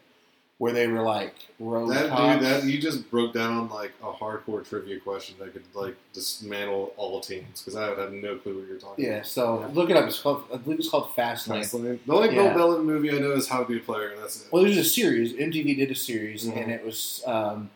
where 0.57 0.73
they 0.73 0.87
were 0.87 1.01
like 1.03 1.35
road 1.59 1.89
That 1.89 2.09
cops. 2.09 2.33
dude, 2.33 2.43
that 2.43 2.63
you 2.63 2.81
just 2.81 3.11
broke 3.11 3.33
down 3.33 3.69
like 3.69 3.91
a 4.01 4.11
hardcore 4.11 4.67
trivia 4.67 4.99
question 4.99 5.35
that 5.39 5.53
could 5.53 5.63
like 5.75 5.95
dismantle 6.13 6.93
all 6.97 7.19
teams 7.21 7.61
because 7.61 7.75
I 7.75 7.89
would 7.89 7.99
have 7.99 8.11
no 8.11 8.37
clue 8.37 8.57
what 8.57 8.67
you're 8.67 8.77
talking 8.79 9.05
about. 9.05 9.11
yeah, 9.11 9.17
about. 9.17 9.27
so 9.27 9.69
look 9.73 9.91
it 9.91 9.97
up. 9.97 10.05
It's 10.07 10.19
called, 10.19 10.45
I 10.51 10.57
believe 10.57 10.79
it's 10.79 10.89
called 10.89 11.09
Fastlane. 11.15 11.59
Fastlane. 11.61 11.99
The 12.07 12.13
only 12.13 12.29
Yeah. 12.35 12.53
Bill 12.53 12.53
Bellamy 12.55 12.85
movie 12.85 13.11
I 13.11 13.19
know 13.19 13.33
is 13.33 13.47
How 13.47 13.61
to 13.63 13.65
Be 13.69 13.77
a 13.77 13.79
Player, 13.81 14.09
and 14.09 14.21
that's 14.23 14.41
it. 14.45 14.47
Well, 14.51 14.63
there's 14.63 14.77
a 14.77 14.83
series. 14.83 15.33
MTV 15.33 15.75
did 15.77 15.91
a 15.91 15.95
series, 15.95 16.45
Mhm. 16.47 16.57
and 16.59 16.71
it 16.71 16.83
was. 16.83 17.21
Um, 17.27 17.69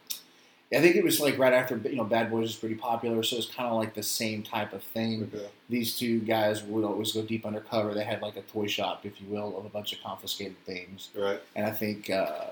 I 0.74 0.80
think 0.80 0.96
it 0.96 1.04
was 1.04 1.20
like 1.20 1.38
right 1.38 1.54
after 1.54 1.76
you 1.78 1.98
know 1.98 2.06
Bad 2.06 2.32
Boys 2.32 2.44
was 2.44 2.56
pretty 2.56 2.76
popular, 2.76 3.22
so 3.24 3.36
it's 3.36 3.46
kind 3.46 3.68
of 3.68 3.76
like 3.76 3.94
the 3.94 4.04
same 4.04 4.42
type 4.42 4.72
of 4.72 4.82
thing. 4.82 5.30
Okay. 5.34 5.48
These 5.70 5.98
two 5.98 6.20
guys 6.20 6.64
would 6.64 6.86
always 6.86 7.12
go 7.12 7.24
deep 7.24 7.46
undercover. 7.46 7.94
They 7.94 8.06
had 8.06 8.22
like 8.22 8.38
a 8.38 8.42
toy 8.42 8.68
shop, 8.68 9.02
if 9.06 9.20
you 9.20 9.28
will, 9.28 9.58
of 9.58 9.66
a 9.66 9.70
bunch 9.70 9.92
of 9.92 10.02
confiscated 10.02 10.58
things. 10.66 11.10
Right. 11.14 11.42
And 11.56 11.66
I 11.66 11.72
think 11.72 12.10
uh, 12.10 12.52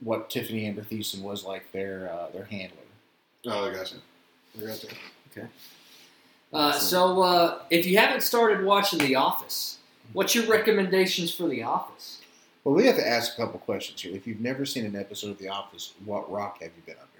what 0.00 0.28
Tiffani 0.28 0.66
Amber 0.66 0.82
Thiessen 0.82 1.22
was 1.22 1.44
like 1.44 1.72
their 1.72 2.12
uh, 2.12 2.30
their 2.32 2.44
handler. 2.44 2.76
Oh, 3.46 3.70
I 3.70 3.74
gotcha. 3.74 3.96
I 4.60 4.66
gotcha. 4.66 4.88
Uh, 6.52 6.72
so, 6.72 7.22
uh, 7.22 7.58
if 7.70 7.86
you 7.86 7.96
haven't 7.96 8.20
started 8.20 8.62
watching 8.62 8.98
The 8.98 9.14
Office, 9.14 9.78
what's 10.12 10.34
your 10.34 10.44
recommendations 10.46 11.34
for 11.34 11.48
The 11.48 11.62
Office? 11.62 12.20
Well, 12.62 12.74
we 12.74 12.86
have 12.86 12.96
to 12.96 13.08
ask 13.08 13.34
a 13.34 13.36
couple 13.42 13.58
questions 13.60 14.00
here. 14.02 14.14
If 14.14 14.26
you've 14.26 14.40
never 14.40 14.66
seen 14.66 14.84
an 14.84 14.94
episode 14.94 15.30
of 15.30 15.38
The 15.38 15.48
Office, 15.48 15.94
what 16.04 16.30
rock 16.30 16.60
have 16.60 16.70
you 16.76 16.82
been 16.84 16.96
under? 17.00 17.11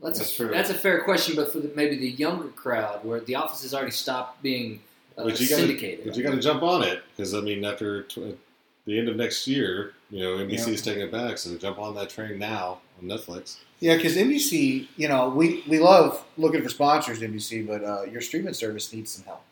That's, 0.00 0.18
That's 0.18 0.32
a, 0.32 0.36
true. 0.36 0.48
that's 0.48 0.70
a 0.70 0.74
fair 0.74 1.02
question, 1.04 1.36
but 1.36 1.52
for 1.52 1.60
the, 1.60 1.70
maybe 1.76 1.96
the 1.96 2.08
younger 2.10 2.48
crowd, 2.48 3.04
where 3.04 3.20
The 3.20 3.36
Office 3.36 3.62
has 3.62 3.72
already 3.72 3.92
stopped 3.92 4.42
being 4.42 4.80
uh, 5.16 5.24
But 5.24 5.38
you 5.40 5.48
gotta- 5.48 5.62
syndicated. 5.62 6.04
But 6.06 6.16
you 6.16 6.22
got 6.24 6.32
to 6.32 6.40
jump 6.40 6.62
on 6.62 6.82
it 6.82 7.02
because 7.14 7.34
I 7.34 7.40
mean, 7.40 7.64
after 7.64 8.02
tw- 8.04 8.36
the 8.84 8.98
end 8.98 9.08
of 9.08 9.16
next 9.16 9.46
year, 9.46 9.92
you 10.10 10.20
know, 10.24 10.38
NBC 10.44 10.68
is 10.68 10.82
taking 10.82 11.02
it 11.02 11.12
back. 11.12 11.38
So 11.38 11.56
jump 11.56 11.78
on 11.78 11.94
that 11.94 12.08
train 12.10 12.38
now 12.38 12.80
on 13.00 13.08
Netflix. 13.08 13.58
Yeah, 13.78 13.96
because 13.96 14.16
NBC, 14.16 14.88
you 14.96 15.08
know, 15.08 15.28
we, 15.28 15.62
we 15.68 15.78
love 15.78 16.24
looking 16.36 16.62
for 16.62 16.68
sponsors, 16.68 17.20
NBC, 17.20 17.66
but 17.66 17.84
uh, 17.84 18.02
your 18.10 18.20
streaming 18.20 18.54
service 18.54 18.92
needs 18.92 19.10
some 19.12 19.24
help. 19.24 19.42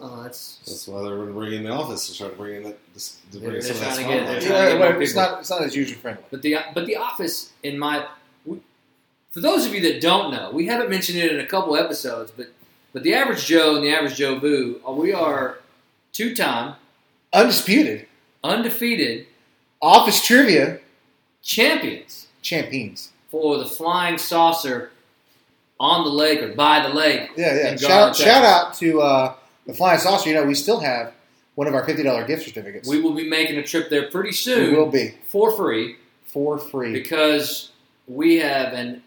oh, 0.00 0.22
that's 0.24 0.58
That's 0.66 0.88
why 0.88 1.02
they're 1.02 1.16
going 1.16 1.28
to 1.28 1.34
bring 1.34 1.52
in 1.52 1.62
the 1.64 1.70
office 1.70 2.08
to 2.08 2.16
try 2.16 2.28
to 2.28 2.34
bring 2.36 2.56
in 2.56 2.62
that. 2.64 2.78
To 3.32 3.38
bring 3.38 3.52
They're- 3.52 3.60
some 3.62 3.76
of 3.76 3.80
they're 3.80 3.88
that 3.90 3.96
get- 3.96 4.42
spotlight. 4.42 4.42
to 4.42 4.48
Yeah, 4.48 4.68
get 4.70 4.78
more 4.78 4.92
but 4.94 5.02
it's 5.02 5.12
people. 5.12 5.22
not 5.30 5.40
it's 5.40 5.50
not 5.50 5.62
as 5.62 5.76
user 5.76 5.94
friendly. 5.96 6.22
But 6.30 6.42
the 6.42 6.56
but 6.74 6.86
the 6.86 6.96
Office, 6.96 7.52
in 7.62 7.78
my 7.78 8.06
for 9.32 9.40
those 9.40 9.66
of 9.66 9.74
you 9.74 9.80
that 9.82 10.00
don't 10.00 10.30
know, 10.30 10.50
we 10.52 10.66
haven't 10.66 10.90
mentioned 10.90 11.18
it 11.18 11.32
in 11.32 11.40
a 11.40 11.46
couple 11.46 11.76
episodes, 11.76 12.30
but 12.30 12.48
but 12.92 13.02
the 13.02 13.14
average 13.14 13.46
Joe 13.46 13.74
and 13.76 13.84
the 13.84 13.90
average 13.90 14.16
Joe 14.16 14.38
Vu, 14.38 14.80
uh, 14.86 14.92
we 14.92 15.12
are 15.12 15.58
two 16.12 16.34
time 16.34 16.76
Undisputed 17.32 18.06
undefeated 18.44 19.26
office 19.80 20.24
trivia 20.24 20.78
champions 21.42 22.26
champions. 22.42 23.10
for 23.30 23.56
the 23.56 23.64
flying 23.64 24.18
saucer 24.18 24.90
on 25.80 26.04
the 26.04 26.10
lake 26.10 26.42
or 26.42 26.48
by 26.54 26.86
the 26.86 26.94
lake. 26.94 27.30
Yeah, 27.36 27.54
yeah. 27.56 27.76
Shout, 27.76 28.14
shout 28.16 28.44
out 28.44 28.74
to 28.74 29.00
uh, 29.00 29.34
the 29.66 29.74
Flying 29.74 29.98
Saucer. 29.98 30.28
You 30.28 30.34
know, 30.36 30.44
we 30.44 30.54
still 30.54 30.78
have 30.80 31.12
one 31.54 31.66
of 31.66 31.74
our 31.74 31.84
fifty 31.84 32.02
dollar 32.02 32.24
gift 32.26 32.44
certificates. 32.44 32.88
We 32.88 33.00
will 33.00 33.14
be 33.14 33.28
making 33.28 33.58
a 33.58 33.62
trip 33.62 33.90
there 33.90 34.08
pretty 34.10 34.32
soon. 34.32 34.72
We 34.72 34.76
will 34.78 34.90
be 34.90 35.14
for 35.28 35.50
free 35.56 35.96
for 36.26 36.58
free. 36.58 36.92
because 36.92 37.70
we 38.06 38.36
have 38.36 38.72
an 38.74 39.02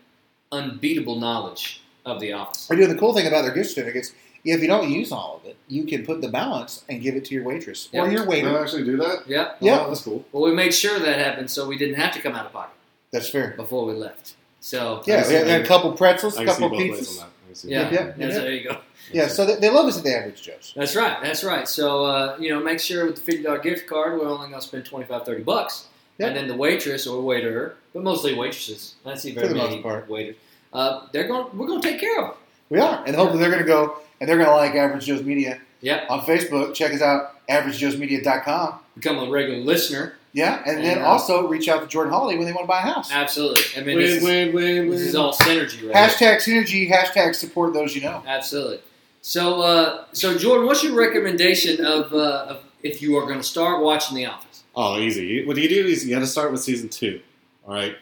unbeatable 0.51 1.15
knowledge 1.19 1.81
of 2.05 2.19
the 2.19 2.33
Office. 2.33 2.67
We're 2.69 2.75
doing 2.77 2.89
the 2.89 2.97
cool 2.97 3.13
thing 3.13 3.27
about 3.27 3.43
their 3.43 3.53
gift 3.53 3.71
certificates. 3.71 4.13
If 4.43 4.61
you 4.61 4.67
don't 4.67 4.89
use 4.91 5.11
all 5.11 5.41
of 5.43 5.49
it, 5.49 5.57
you 5.67 5.85
can 5.85 6.05
put 6.05 6.21
the 6.21 6.27
balance 6.29 6.83
and 6.87 7.01
give 7.01 7.15
it 7.15 7.25
to 7.25 7.33
your 7.33 7.43
waitress 7.43 7.89
or 7.91 8.03
Yep. 8.03 8.11
your 8.11 8.21
They 8.21 8.27
waiter. 8.27 8.61
actually 8.61 8.83
do 8.83 8.95
that. 8.97 9.23
Yeah, 9.27 9.53
Yeah. 9.59 9.81
Oh, 9.85 9.87
that's 9.89 10.01
cool. 10.01 10.23
Well, 10.31 10.43
we 10.43 10.53
made 10.53 10.71
sure 10.73 10.99
that 10.99 11.17
happened 11.17 11.49
so 11.49 11.67
we 11.67 11.77
didn't 11.77 11.95
have 11.95 12.13
to 12.13 12.21
come 12.21 12.35
out 12.35 12.45
of 12.45 12.53
pocket. 12.53 12.75
That's 13.11 13.29
fair. 13.29 13.53
before 13.57 13.85
we 13.85 13.93
left. 13.93 14.33
So 14.59 15.01
Yeah, 15.07 15.27
we 15.27 15.33
had, 15.33 15.45
see. 15.47 15.51
a 15.53 15.65
couple 15.65 15.91
pretzels, 15.93 16.37
I 16.37 16.43
a 16.43 16.45
can 16.45 16.53
see 16.55 16.61
couple 16.61 16.77
both 16.77 16.89
ways 16.89 16.99
pizzas. 16.99 17.21
on 17.23 17.27
that. 17.47 17.57
See 17.57 17.69
yeah, 17.69 17.83
both 17.85 17.91
Yeah, 17.93 18.03
that's- 18.03 18.19
yeah. 18.35 18.39
there 18.41 18.51
you 18.51 18.63
go. 18.69 18.77
Yeah, 19.13 19.27
so 19.27 19.45
they, 19.45 19.55
they 19.55 19.69
love 19.69 19.85
us 19.87 19.97
at 19.97 20.03
the 20.03 20.15
average 20.17 20.41
Joe's. 20.43 20.73
That's 20.75 20.95
right. 20.95 21.17
That's 21.23 21.43
right. 21.43 21.67
So 21.67 22.05
uh, 22.05 22.37
you 22.39 22.49
know, 22.49 22.59
make 22.59 22.79
sure 22.79 23.05
with 23.05 23.15
the 23.15 23.21
fifty 23.21 23.43
dollar 23.43 23.59
gift 23.59 23.87
card, 23.87 24.19
we're 24.19 24.27
only 24.27 24.49
going 24.49 24.59
to 24.59 24.61
spend 24.61 24.85
25, 24.85 25.25
30 25.25 25.43
bucks, 25.43 25.85
Yep. 26.18 26.28
and 26.30 26.38
then 26.38 26.47
the 26.47 26.55
waitress 26.55 27.05
or 27.07 27.22
waiter, 27.22 27.76
but 27.93 28.03
mostly 28.03 28.34
waitresses. 28.34 28.95
I 29.05 29.16
see 29.16 29.32
very 29.34 29.47
For 29.47 29.53
the 29.53 29.59
many 29.59 29.76
most 29.76 29.84
part. 29.84 30.09
waiters. 30.09 30.36
Uh, 30.74 31.07
they're 31.11 31.28
going. 31.28 31.57
We're 31.57 31.68
going 31.68 31.82
to 31.82 31.88
take 31.89 31.99
care 31.99 32.20
of 32.22 32.28
them. 32.30 32.38
We 32.70 32.80
are, 32.80 33.03
and 33.05 33.16
hopefully 33.16 33.39
they're 33.41 33.51
going 33.51 33.61
to 33.63 33.68
go 33.68 33.97
and 34.20 34.28
they're 34.30 34.38
going 34.38 34.49
to 34.49 34.55
like 34.55 34.74
Average 34.76 35.05
Joe's 35.05 35.24
Media 35.24 35.59
Yep. 35.82 36.09
on 36.09 36.22
Facebook. 36.22 36.74
Check 36.74 36.93
us 36.93 37.01
out, 37.01 37.45
averagejoesmedia.com. 37.47 38.80
Become 38.95 39.20
a 39.20 39.30
regular 39.30 39.59
listener. 39.59 40.13
Yeah, 40.34 40.61
and 40.66 40.84
then 40.84 40.99
uh, 40.99 41.05
also 41.05 41.47
reach 41.47 41.70
out 41.70 41.82
to 41.82 41.88
Jordan 41.88 42.11
Holiday 42.11 42.38
when 42.38 42.45
they 42.45 42.51
want 42.51 42.63
to 42.66 42.68
buy 42.68 42.80
a 42.80 42.82
house. 42.82 43.09
Absolutely. 43.11 43.63
I 43.78 43.86
mean, 43.86 43.95
Win, 43.95 44.05
this, 44.05 44.13
is, 44.16 44.24
win, 44.24 44.53
win, 44.53 44.89
this 44.89 45.01
is 45.01 45.16
all 45.16 45.34
synergy, 45.34 45.88
right? 45.88 45.95
Hashtag 46.09 46.38
synergy, 46.38 46.89
hashtag 46.89 47.36
support 47.36 47.74
those 47.74 47.95
you 47.95 48.01
know. 48.01 48.22
Absolutely. 48.28 48.80
So, 49.22 49.61
uh, 49.61 50.03
so 50.11 50.38
Jordan, 50.38 50.68
what's 50.68 50.84
your 50.84 50.93
recommendation 50.93 51.86
of, 51.86 52.13
uh, 52.13 52.47
of 52.49 52.63
if 52.84 53.01
you 53.01 53.18
are 53.18 53.26
going 53.26 53.38
to 53.38 53.43
start 53.43 53.82
watching 53.82 54.18
The 54.18 54.26
Office? 54.26 54.44
Oh, 54.76 54.97
easy. 54.99 55.45
What 55.45 55.57
you 55.57 55.69
do 55.69 55.86
is 55.86 56.05
you 56.05 56.13
got 56.13 56.19
to 56.21 56.28
start 56.28 56.51
with 56.51 56.61
season 56.61 56.89
two. 56.89 57.21
All 57.67 57.73
right. 57.73 57.95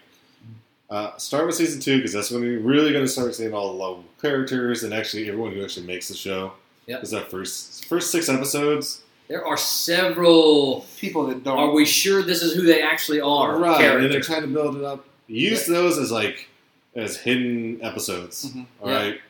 Uh, 0.90 1.16
start 1.18 1.46
with 1.48 1.56
season 1.56 1.80
two 1.80 1.98
because 1.98 2.14
that's 2.14 2.30
when 2.32 2.44
you're 2.44 2.60
really 2.60 2.92
going 2.92 3.04
to 3.06 3.10
start 3.12 3.34
seeing 3.36 3.54
all 3.54 3.74
the 3.74 3.78
lovable 3.80 4.06
characters 4.22 4.84
and 4.84 4.94
actually 4.94 5.28
everyone 5.28 5.52
who 5.54 5.64
actually 5.64 5.86
makes 5.86 6.08
the 6.08 6.14
show. 6.16 6.54
Yep. 6.88 7.00
Because 7.00 7.12
that 7.12 7.32
first 7.32 7.86
first 7.86 8.12
six 8.12 8.28
episodes, 8.30 9.02
There 9.30 9.46
are 9.46 9.58
several. 9.58 10.86
People 10.98 11.26
that 11.28 11.44
don't. 11.44 11.58
Are 11.58 11.72
we 11.72 11.86
sure 11.86 12.22
this 12.22 12.42
is 12.42 12.54
who 12.54 12.64
they 12.64 12.82
actually 12.82 13.22
are? 13.22 13.58
right? 13.58 13.84
And 14.00 14.12
they're 14.12 14.20
trying 14.22 14.42
to 14.42 14.48
build 14.48 14.76
it 14.76 14.84
up. 14.84 15.06
Use 15.28 15.66
those 15.66 15.98
as 15.98 16.12
like 16.12 16.48
as 16.96 17.18
hidden 17.18 17.80
episodes. 17.82 18.52
Mhm. 18.52 18.66
All 18.82 18.90
Yeah. 18.90 18.96
right. 18.98 19.22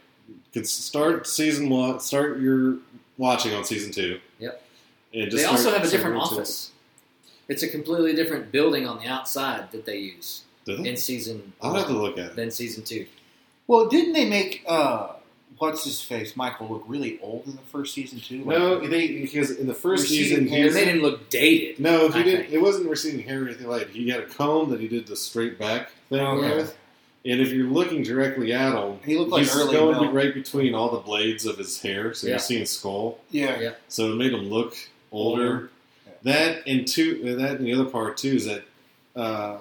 Could 0.53 0.67
start 0.67 1.27
season 1.27 1.69
one. 1.69 1.99
Start 1.99 2.39
your 2.41 2.77
watching 3.17 3.53
on 3.53 3.63
season 3.63 3.91
two. 3.91 4.19
Yep. 4.39 4.61
And 5.13 5.29
just 5.31 5.43
They 5.43 5.45
also 5.49 5.71
have 5.71 5.83
a 5.87 5.89
different 5.89 6.15
into 6.15 6.27
it. 6.35 6.39
office. 6.39 6.71
It's 7.47 7.63
a 7.63 7.67
completely 7.67 8.13
different 8.15 8.51
building 8.51 8.87
on 8.87 8.99
the 8.99 9.07
outside 9.07 9.71
that 9.71 9.85
they 9.85 9.97
use 9.97 10.43
Do 10.65 10.77
they? 10.77 10.89
in 10.89 10.97
season 10.97 11.53
I'll 11.61 11.73
have 11.75 11.87
to 11.87 11.93
look 11.93 12.17
at 12.17 12.31
it. 12.31 12.35
than 12.35 12.51
season 12.51 12.83
two. 12.83 13.05
Well, 13.67 13.87
didn't 13.89 14.13
they 14.13 14.27
make 14.29 14.63
uh, 14.67 15.13
what's 15.57 15.83
his 15.85 16.01
face 16.01 16.35
Michael 16.35 16.67
look 16.69 16.83
really 16.87 17.19
old 17.21 17.43
in 17.45 17.53
the 17.55 17.61
first 17.63 17.93
season 17.93 18.19
too? 18.19 18.43
Like, 18.43 18.57
No, 18.57 18.79
they 18.87 19.07
because 19.21 19.51
in 19.51 19.67
the 19.67 19.73
first 19.73 20.03
Receding 20.03 20.25
season 20.29 20.47
hair. 20.47 20.57
he 20.57 20.61
They 20.61 20.65
was, 20.65 20.75
made 20.75 20.87
him 20.87 21.01
look 21.01 21.29
dated. 21.29 21.79
no, 21.79 22.07
he 22.09 22.19
I 22.19 22.23
didn't. 22.23 22.41
think. 22.43 22.53
It 22.53 22.59
wasn't 22.61 22.89
receding 22.89 23.21
hair 23.25 23.43
or 23.43 23.47
anything 23.47 23.67
like. 23.67 23.87
that. 23.87 23.89
He 23.95 24.09
had 24.09 24.21
a 24.21 24.25
comb 24.25 24.69
that 24.71 24.79
he 24.79 24.87
did 24.87 25.07
the 25.07 25.15
straight 25.15 25.57
back 25.59 25.91
thing 26.09 26.19
Okay. 26.19 26.55
with, 26.57 26.77
and 27.25 27.39
if 27.39 27.51
you're 27.51 27.67
looking 27.67 28.03
directly 28.03 28.51
at 28.51 28.73
him, 28.73 28.99
he 29.05 29.17
looked 29.17 29.31
like 29.31 29.43
he's 29.43 29.55
early 29.55 29.73
going 29.73 30.01
Mel. 30.01 30.11
right 30.11 30.33
between 30.33 30.73
all 30.75 30.89
the 30.91 30.99
blades 30.99 31.45
of 31.45 31.57
his 31.57 31.81
hair, 31.81 32.13
so 32.13 32.27
Yeah. 32.27 32.31
you're 32.33 32.39
seeing 32.39 32.65
skull. 32.65 33.19
Yeah. 33.31 33.59
Yeah. 33.59 33.71
So 33.87 34.11
it 34.11 34.15
made 34.15 34.33
him 34.33 34.49
look 34.49 34.75
older. 35.11 35.69
Older. 36.25 36.37
That 36.39 36.67
and 36.67 36.87
two, 36.87 37.35
that 37.37 37.57
and 37.57 37.65
the 37.65 37.73
other 37.73 37.85
part 37.85 38.17
too 38.17 38.29
is 38.35 38.45
that 38.45 38.63
uh, 39.15 39.57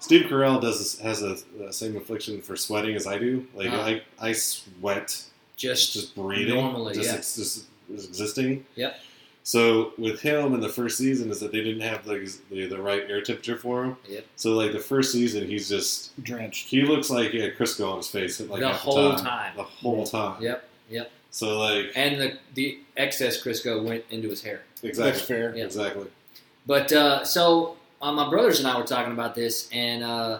Steve 0.00 0.26
Carell 0.26 0.60
does 0.60 0.78
this, 0.78 0.98
has 1.00 1.22
a, 1.22 1.36
the 1.58 1.72
same 1.72 1.96
affliction 1.96 2.42
for 2.42 2.56
sweating 2.56 2.94
as 2.96 3.06
I 3.06 3.18
do. 3.18 3.46
Like 3.54 3.70
Ah. 3.70 3.84
I, 3.84 4.02
I 4.20 4.32
sweat 4.32 5.22
Just 5.56 5.92
just 5.92 6.14
breathing, 6.16 6.56
Normally, 6.56 6.94
just, 6.94 7.08
yeah. 7.10 7.16
ex- 7.16 7.36
just 7.36 7.64
existing. 7.92 8.64
Yep. 8.74 8.98
So 9.44 9.92
with 9.98 10.20
him 10.20 10.54
in 10.54 10.60
the 10.60 10.68
first 10.68 10.96
season 10.98 11.28
is 11.30 11.40
that 11.40 11.50
they 11.50 11.62
didn't 11.64 11.80
have 11.82 12.04
the, 12.04 12.32
the 12.50 12.66
the 12.66 12.80
right 12.80 13.02
air 13.08 13.20
temperature 13.22 13.56
for 13.56 13.84
him. 13.84 13.96
Yep. 14.08 14.24
So 14.36 14.52
like 14.54 14.72
the 14.72 14.78
first 14.80 15.10
season, 15.12 15.46
he's 15.48 15.68
just 15.68 16.12
Drenched. 16.22 16.68
he 16.68 16.82
looks 16.82 17.10
like 17.10 17.30
he 17.32 17.40
had 17.40 17.56
Crisco 17.56 17.90
on 17.90 17.96
his 17.98 18.08
face 18.08 18.38
like 18.40 18.60
The 18.60 18.68
half 18.68 18.80
whole 18.80 19.14
time. 19.16 19.24
time. 19.24 19.56
The 19.56 19.62
whole 19.64 20.06
time. 20.06 20.40
Yep, 20.42 20.68
yep. 20.90 21.10
So 21.30 21.58
like 21.58 21.90
and 21.96 22.20
the 22.20 22.38
the 22.54 22.78
excess 22.96 23.42
Crisco 23.42 23.82
went 23.82 24.04
into 24.10 24.28
his 24.28 24.42
hair. 24.42 24.62
Exactly, 24.82 25.12
That's 25.12 25.20
fair. 25.26 25.56
Yeah. 25.56 25.64
exactly. 25.64 26.06
But 26.66 26.92
uh, 26.92 27.24
so 27.24 27.76
uh, 28.00 28.12
my 28.12 28.28
brothers 28.30 28.58
and 28.58 28.68
I 28.68 28.78
were 28.78 28.84
talking 28.86 29.12
about 29.12 29.34
this, 29.34 29.68
and 29.72 30.02
uh, 30.02 30.38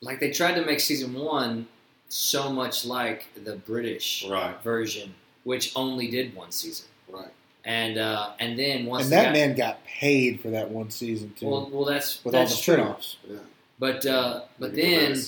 like 0.00 0.20
they 0.20 0.30
tried 0.30 0.54
to 0.54 0.64
make 0.64 0.80
season 0.80 1.14
one 1.14 1.66
so 2.08 2.52
much 2.52 2.84
like 2.84 3.26
the 3.44 3.56
British 3.56 4.26
Right, 4.28 4.54
version, 4.62 5.14
which 5.44 5.72
only 5.76 6.08
did 6.10 6.34
one 6.36 6.50
season, 6.52 6.86
right. 7.10 7.30
and 7.64 7.98
uh, 7.98 8.30
and 8.38 8.58
then 8.58 8.86
once 8.86 9.04
And 9.04 9.12
that 9.12 9.24
got- 9.26 9.32
man 9.32 9.54
got 9.56 9.84
paid 9.84 10.40
for 10.40 10.50
that 10.50 10.70
one 10.70 10.90
season 10.90 11.32
too, 11.38 11.46
well, 11.48 11.68
well, 11.72 11.84
that's 11.84 12.24
with 12.24 12.34
all 12.34 12.42
the 12.42 12.48
that's 12.48 12.60
true. 12.60 12.74
spin-offs. 12.74 13.16
Yeah. 13.28 13.36
But 13.78 14.06
uh, 14.06 14.42
but 14.58 14.70
Look 14.70 14.70
at 14.70 14.74
the 14.76 14.82
then 15.12 15.22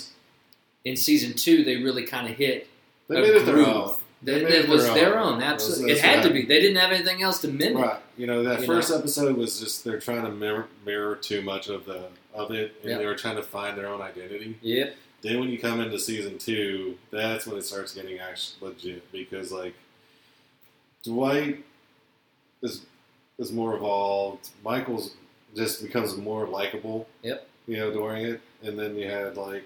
in 0.85 0.97
season 0.97 1.33
two, 1.35 1.65
they 1.65 1.77
really 1.77 2.05
kind 2.05 2.29
of 2.31 2.37
hit 2.37 2.69
they 3.09 3.17
a 3.19 3.23
made 3.23 3.31
it 3.35 3.47
their 3.47 3.59
own. 3.59 3.97
That, 4.25 4.49
They 4.49 4.59
it 4.59 4.69
was 4.69 4.85
their 4.95 5.19
own. 5.19 5.35
own. 5.35 5.39
That's- 5.39 5.65
Absolutely, 5.69 5.93
it 5.93 6.01
had 6.01 6.23
to 6.23 6.31
be. 6.31 6.43
They 6.47 6.61
didn't 6.61 6.77
have 6.77 6.93
anything 6.93 7.23
else 7.23 7.41
to 7.43 7.49
mimic. 7.49 7.83
Right. 7.85 8.01
You 8.17 8.27
know 8.27 8.43
that 8.45 8.61
You 8.61 8.67
first 8.67 8.91
know? 8.91 8.99
episode 8.99 9.37
was 9.37 9.61
just 9.61 9.85
they're 9.85 10.01
trying 10.01 10.23
to 10.25 10.31
mirror, 10.31 10.67
mirror 10.87 11.17
too 11.17 11.43
much 11.43 11.69
of 11.69 11.85
the 11.85 12.09
of 12.33 12.51
it, 12.51 12.75
and 12.83 12.91
Yep. 12.91 12.99
they 13.01 13.07
were 13.07 13.15
trying 13.15 13.37
to 13.37 13.43
find 13.43 13.77
their 13.79 13.87
own 13.87 14.01
identity. 14.01 14.57
Yep. 14.63 14.97
Then 15.23 15.41
when 15.41 15.49
you 15.51 15.59
come 15.59 15.81
into 15.81 15.99
season 15.99 16.39
two, 16.39 16.97
that's 17.11 17.47
when 17.47 17.57
it 17.59 17.63
starts 17.65 17.95
getting 17.95 18.19
actually 18.19 18.71
legit 18.71 19.11
because 19.13 19.53
like 19.53 19.75
Dwight 21.03 21.65
is 22.63 22.83
is 23.39 23.53
more 23.53 23.77
evolved. 23.77 24.49
Michael's 24.65 25.15
just 25.57 25.83
becomes 25.83 26.17
more 26.17 26.47
likable. 26.47 27.07
Yep. 27.23 27.47
You 27.67 27.77
know, 27.79 27.93
during 27.93 28.25
it, 28.27 28.41
and 28.63 28.79
then 28.79 28.97
you 28.97 29.09
had 29.09 29.37
like, 29.37 29.65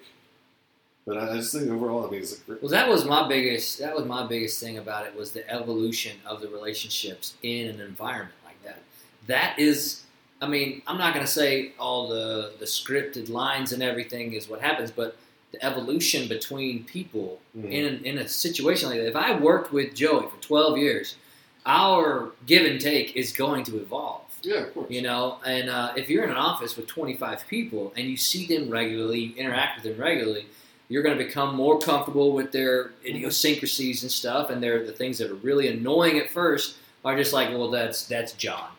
but 1.09 1.17
I 1.19 1.35
just 1.37 1.53
think 1.53 1.71
overall, 1.71 2.07
I 2.07 2.11
mean, 2.11 2.21
it's 2.21 2.39
a 2.39 2.41
great, 2.45 2.63
Well, 2.63 2.71
that 2.71 2.89
was 2.89 3.05
my 3.05 3.27
biggest. 3.27 3.79
That 3.79 3.97
was 3.97 4.05
my 4.05 4.27
biggest 4.27 4.61
thing 4.61 4.79
about 4.79 5.07
it 5.07 5.17
was 5.17 5.33
the 5.33 5.49
evolution 5.51 6.17
of 6.27 6.41
the 6.43 6.49
relationships 6.49 7.35
in 7.43 7.69
an 7.69 7.81
environment 7.81 8.35
like 8.45 8.63
that. 8.65 8.81
That 9.27 9.59
is, 9.59 10.03
I 10.43 10.47
mean, 10.47 10.83
I'm 10.87 10.99
not 10.99 11.15
going 11.15 11.25
to 11.25 11.31
say 11.33 11.73
all 11.79 12.09
the 12.09 12.53
the 12.59 12.67
scripted 12.67 13.29
lines 13.31 13.73
and 13.73 13.83
everything 13.83 14.35
is 14.35 14.49
what 14.49 14.61
happens, 14.61 14.91
but 14.91 15.17
the 15.53 15.65
evolution 15.65 16.29
between 16.29 16.85
people 16.85 17.41
Mhm. 17.57 17.73
in 17.73 18.05
in 18.05 18.19
a 18.19 18.29
situation 18.29 18.91
like 18.91 18.99
that. 18.99 19.09
If 19.09 19.17
I 19.17 19.39
worked 19.39 19.73
with 19.73 19.95
Joey 19.95 20.27
for 20.33 20.39
12 20.43 20.77
years, 20.77 21.17
our 21.67 22.33
give 22.47 22.65
and 22.67 22.81
take 22.81 23.17
is 23.17 23.33
going 23.33 23.65
to 23.65 23.79
evolve. 23.79 24.23
yeah, 24.43 24.59
of 24.67 24.75
course. 24.75 24.91
You 24.91 25.03
know, 25.03 25.39
and 25.45 25.69
uh, 25.69 25.93
if 25.97 26.09
you're 26.09 26.23
in 26.23 26.31
an 26.31 26.37
office 26.37 26.77
with 26.77 26.87
25 26.87 27.47
people 27.49 27.93
and 27.97 28.07
you 28.07 28.17
see 28.17 28.47
them 28.47 28.71
regularly, 28.71 29.35
interact 29.37 29.83
with 29.83 29.85
them 29.93 30.01
regularly, 30.01 30.47
you're 30.89 31.03
going 31.03 31.17
to 31.19 31.23
become 31.25 31.55
more 31.55 31.79
comfortable 31.79 32.33
with 32.33 32.51
their 32.53 32.93
idiosyncrasies 33.05 34.03
and 34.03 34.11
stuff, 34.11 34.51
and 34.51 34.63
they're 34.63 34.85
the 34.87 34.93
things 34.93 35.19
that 35.19 35.31
are 35.31 35.35
really 35.37 35.69
annoying 35.69 36.19
at 36.19 36.31
first 36.31 36.77
are 37.05 37.17
just 37.17 37.33
like, 37.33 37.51
well, 37.51 37.71
that's 37.71 38.07
that's 38.07 38.33
John, 38.33 38.71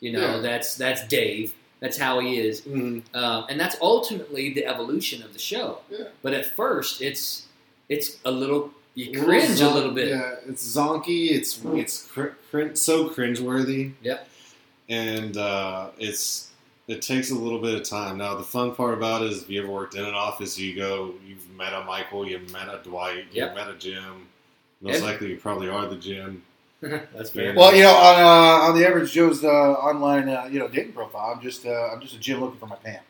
you 0.00 0.12
know, 0.12 0.20
Yeah. 0.36 0.40
that's 0.40 0.76
that's 0.76 1.06
Dave, 1.08 1.54
that's 1.80 1.98
how 1.98 2.20
he 2.20 2.38
is, 2.38 2.62
Mhm. 2.62 3.02
um, 3.14 3.46
and 3.48 3.58
that's 3.60 3.76
ultimately 3.80 4.52
the 4.54 4.66
evolution 4.66 5.22
of 5.22 5.32
the 5.32 5.38
show. 5.38 5.80
Yeah. 5.90 6.04
But 6.22 6.32
at 6.34 6.46
first, 6.56 7.00
it's 7.02 7.46
it's 7.88 8.16
a 8.24 8.30
little 8.30 8.72
you 8.94 9.22
cringe 9.22 9.60
a 9.60 9.68
little 9.70 9.92
bit. 9.92 10.08
Yeah, 10.08 10.34
it's 10.48 10.64
zonky. 10.76 11.30
It's 11.30 11.60
it's 11.74 12.02
cr- 12.06 12.34
crin- 12.50 12.74
so 12.76 13.08
cringeworthy. 13.08 13.92
Yep. 14.02 14.28
And 14.88 15.36
uh, 15.36 15.90
it's 15.98 16.47
it 16.88 17.02
takes 17.02 17.30
a 17.30 17.34
little 17.34 17.60
bit 17.60 17.74
of 17.74 17.84
time. 17.88 18.18
Now 18.18 18.34
the 18.34 18.42
fun 18.42 18.74
part 18.74 18.94
about 18.94 19.22
it 19.22 19.30
is, 19.30 19.42
if 19.42 19.50
you 19.50 19.62
ever 19.62 19.70
worked 19.70 19.94
in 19.94 20.04
an 20.04 20.14
office, 20.14 20.58
you 20.58 20.74
go, 20.74 21.14
you've 21.26 21.48
met 21.56 21.72
a 21.72 21.84
Michael, 21.84 22.26
you've 22.26 22.50
met 22.52 22.68
a 22.68 22.80
Dwight, 22.82 23.26
Yep. 23.30 23.48
you've 23.48 23.54
met 23.54 23.68
a 23.68 23.78
Jim. 23.78 24.26
Most 24.80 24.94
Yep. 24.94 25.02
likely, 25.02 25.28
you 25.30 25.36
probably 25.36 25.68
are 25.68 25.86
the 25.86 25.96
Jim. 25.96 26.42
that's 26.80 27.30
fair. 27.30 27.54
Well, 27.54 27.74
you 27.74 27.82
know, 27.82 27.92
on, 27.94 28.20
uh, 28.20 28.66
on 28.68 28.78
the 28.78 28.86
average 28.86 29.12
Joe's 29.12 29.42
uh, 29.44 29.48
online, 29.48 30.28
uh, 30.28 30.48
you 30.50 30.58
know, 30.60 30.68
dating 30.68 30.92
profile, 30.92 31.34
I'm 31.36 31.42
just, 31.42 31.66
uh, 31.66 31.70
I'm 31.92 32.00
just 32.00 32.14
a 32.14 32.18
Jim 32.18 32.40
looking 32.40 32.58
for 32.58 32.66
my 32.66 32.76
Pam. 32.76 33.00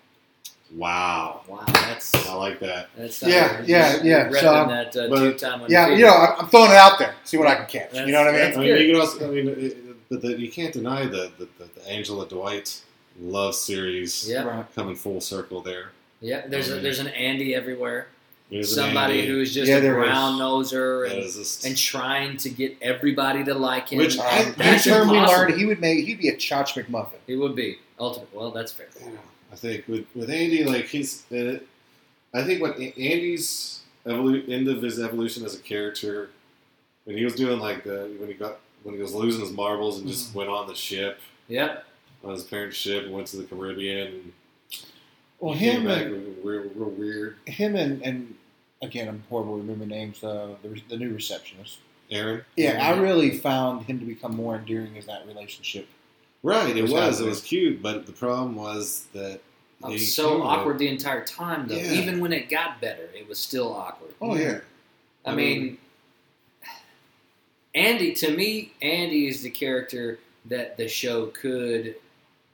Wow, 0.74 1.42
Wow, 1.48 1.64
that's 1.66 2.14
I 2.28 2.34
like 2.34 2.60
that. 2.60 2.90
That's 2.96 3.22
Yeah, 3.22 3.62
yeah, 3.64 4.02
yeah, 4.02 4.30
so, 4.32 4.54
um, 4.54 4.68
that 4.68 4.94
uh, 4.96 5.08
but- 5.08 5.18
two-time 5.18 5.62
Yeah, 5.68 5.88
you 5.88 6.04
know, 6.04 6.12
I'm, 6.14 6.40
I'm 6.44 6.48
throwing 6.50 6.70
it 6.72 6.76
out 6.76 6.98
there. 6.98 7.14
See 7.24 7.38
what 7.38 7.46
I 7.46 7.54
can 7.54 7.66
catch. 7.66 7.94
you 7.94 8.12
know 8.12 8.22
what 8.24 8.34
I 8.34 8.48
mean? 8.50 8.54
I 8.54 8.60
mean, 8.60 8.86
you 8.86 8.92
can 8.92 9.00
also, 9.00 9.28
I 9.28 9.30
mean, 9.34 9.48
it, 9.48 9.58
it- 9.58 9.84
but 10.10 10.22
the, 10.22 10.38
you 10.40 10.50
can't 10.50 10.72
deny 10.72 11.04
the 11.04 11.30
the, 11.38 11.46
the, 11.58 11.68
the 11.80 11.86
Angela 11.88 12.26
Dwight 12.26 12.80
love 13.20 13.54
series 13.54 14.28
yeah, 14.28 14.42
Right. 14.44 14.74
coming 14.74 14.94
full 14.96 15.20
circle 15.20 15.60
there. 15.60 15.90
yeah. 16.20 16.46
There's 16.46 16.70
a, 16.70 16.76
there's 16.80 16.98
an 16.98 17.08
Andy 17.08 17.54
everywhere. 17.54 18.08
There's 18.50 18.76
an 18.78 18.84
Somebody 18.86 19.20
Andy 19.20 19.26
who's 19.28 19.52
just 19.52 19.68
Yeah, 19.68 19.76
a 19.76 19.80
there 19.80 20.02
is. 20.02 20.08
brown 20.08 20.38
noser 20.38 21.10
and, 21.10 21.18
is 21.18 21.36
just- 21.36 21.64
and 21.66 21.76
trying 21.76 22.36
to 22.38 22.48
get 22.48 22.76
everybody 22.80 23.44
to 23.44 23.54
like 23.54 23.90
him. 23.90 23.98
Which 23.98 24.18
I- 24.18 24.44
Um, 24.44 24.54
That's 24.56 24.86
you 24.86 24.92
term 24.92 25.08
we 25.10 25.18
learned 25.18 25.54
he 25.58 25.66
would 25.66 25.80
make, 25.80 26.06
he'd 26.06 26.18
be 26.18 26.28
a 26.28 26.36
Chotch 26.36 26.72
McMuffin. 26.82 27.18
He 27.26 27.36
would 27.36 27.54
be 27.54 27.78
ultimate. 28.00 28.32
Well, 28.34 28.50
that's 28.50 28.72
fair. 28.72 28.86
Yeah, 29.00 29.10
I 29.52 29.56
think 29.56 29.86
with 29.88 30.06
with 30.14 30.30
Andy, 30.30 30.64
like 30.64 30.86
he's, 30.86 31.24
uh, 31.32 31.58
I 32.32 32.42
think 32.42 32.62
what 32.62 32.78
Andy's 32.78 33.80
evolu- 34.06 34.48
end 34.48 34.68
of 34.68 34.80
his 34.82 34.98
evolution 35.00 35.44
as 35.44 35.54
a 35.54 35.58
character, 35.58 36.30
when 37.04 37.16
he 37.18 37.24
was 37.24 37.34
doing 37.34 37.58
like 37.58 37.84
the 37.84 38.10
when 38.18 38.28
he 38.28 38.34
got 38.34 38.60
when 38.82 38.94
he 38.94 39.00
was 39.02 39.12
losing 39.14 39.40
his 39.42 39.50
marbles 39.52 39.98
and 39.98 40.06
just 40.08 40.34
went 40.34 40.48
on 40.48 40.66
the 40.68 40.74
ship 40.74 41.18
Yep. 41.48 41.84
On 42.24 42.32
his 42.32 42.44
parents' 42.44 42.76
ship 42.76 43.04
and 43.04 43.12
went 43.12 43.26
to 43.28 43.36
the 43.38 43.44
Caribbean. 43.44 44.06
And 44.08 44.32
Well, 45.40 45.54
came 45.56 45.80
him 45.82 45.86
back 45.86 46.02
and, 46.06 46.44
real, 46.44 46.62
real 46.74 46.90
weird. 46.90 47.36
him 47.46 47.76
and, 47.76 48.02
and 48.02 48.34
again, 48.82 49.08
I'm 49.08 49.22
horrible 49.28 49.54
to 49.56 49.62
remember 49.62 49.86
names. 49.86 50.22
Uh, 50.22 50.54
the, 50.62 50.80
the 50.88 50.96
new 50.96 51.14
receptionist. 51.14 51.78
Aaron, 52.10 52.42
Yeah, 52.56 52.78
I 52.90 52.98
really 52.98 53.36
found 53.38 53.84
him 53.84 53.98
to 54.00 54.06
become 54.06 54.34
more 54.34 54.56
endearing 54.56 54.96
as 54.96 55.04
that 55.06 55.26
relationship. 55.26 55.86
right? 56.42 56.74
It 56.74 56.80
Was 56.82 56.92
was 56.92 57.20
it 57.20 57.26
was 57.26 57.42
cute, 57.42 57.82
but 57.82 58.06
the 58.06 58.12
problem 58.12 58.56
was 58.56 59.06
that 59.12 59.40
It 59.84 59.86
was 59.86 60.14
so 60.14 60.28
came 60.30 60.38
with- 60.40 60.46
awkward 60.48 60.78
the 60.78 60.88
entire 60.88 61.22
time, 61.24 61.68
though. 61.68 61.76
Yeah. 61.76 61.92
Even 61.92 62.20
when 62.20 62.32
it 62.32 62.48
got 62.48 62.80
better, 62.80 63.10
it 63.14 63.28
was 63.28 63.38
still 63.38 63.74
awkward. 63.74 64.14
Oh 64.22 64.34
yeah, 64.36 64.60
I, 65.26 65.32
I 65.32 65.34
mean, 65.34 65.60
mean- 65.62 65.78
Andy, 67.74 68.12
to 68.14 68.34
me, 68.34 68.72
Andy 68.80 69.28
is 69.28 69.42
the 69.42 69.50
character 69.50 70.18
that 70.46 70.76
the 70.78 70.88
show 70.88 71.26
could 71.26 71.96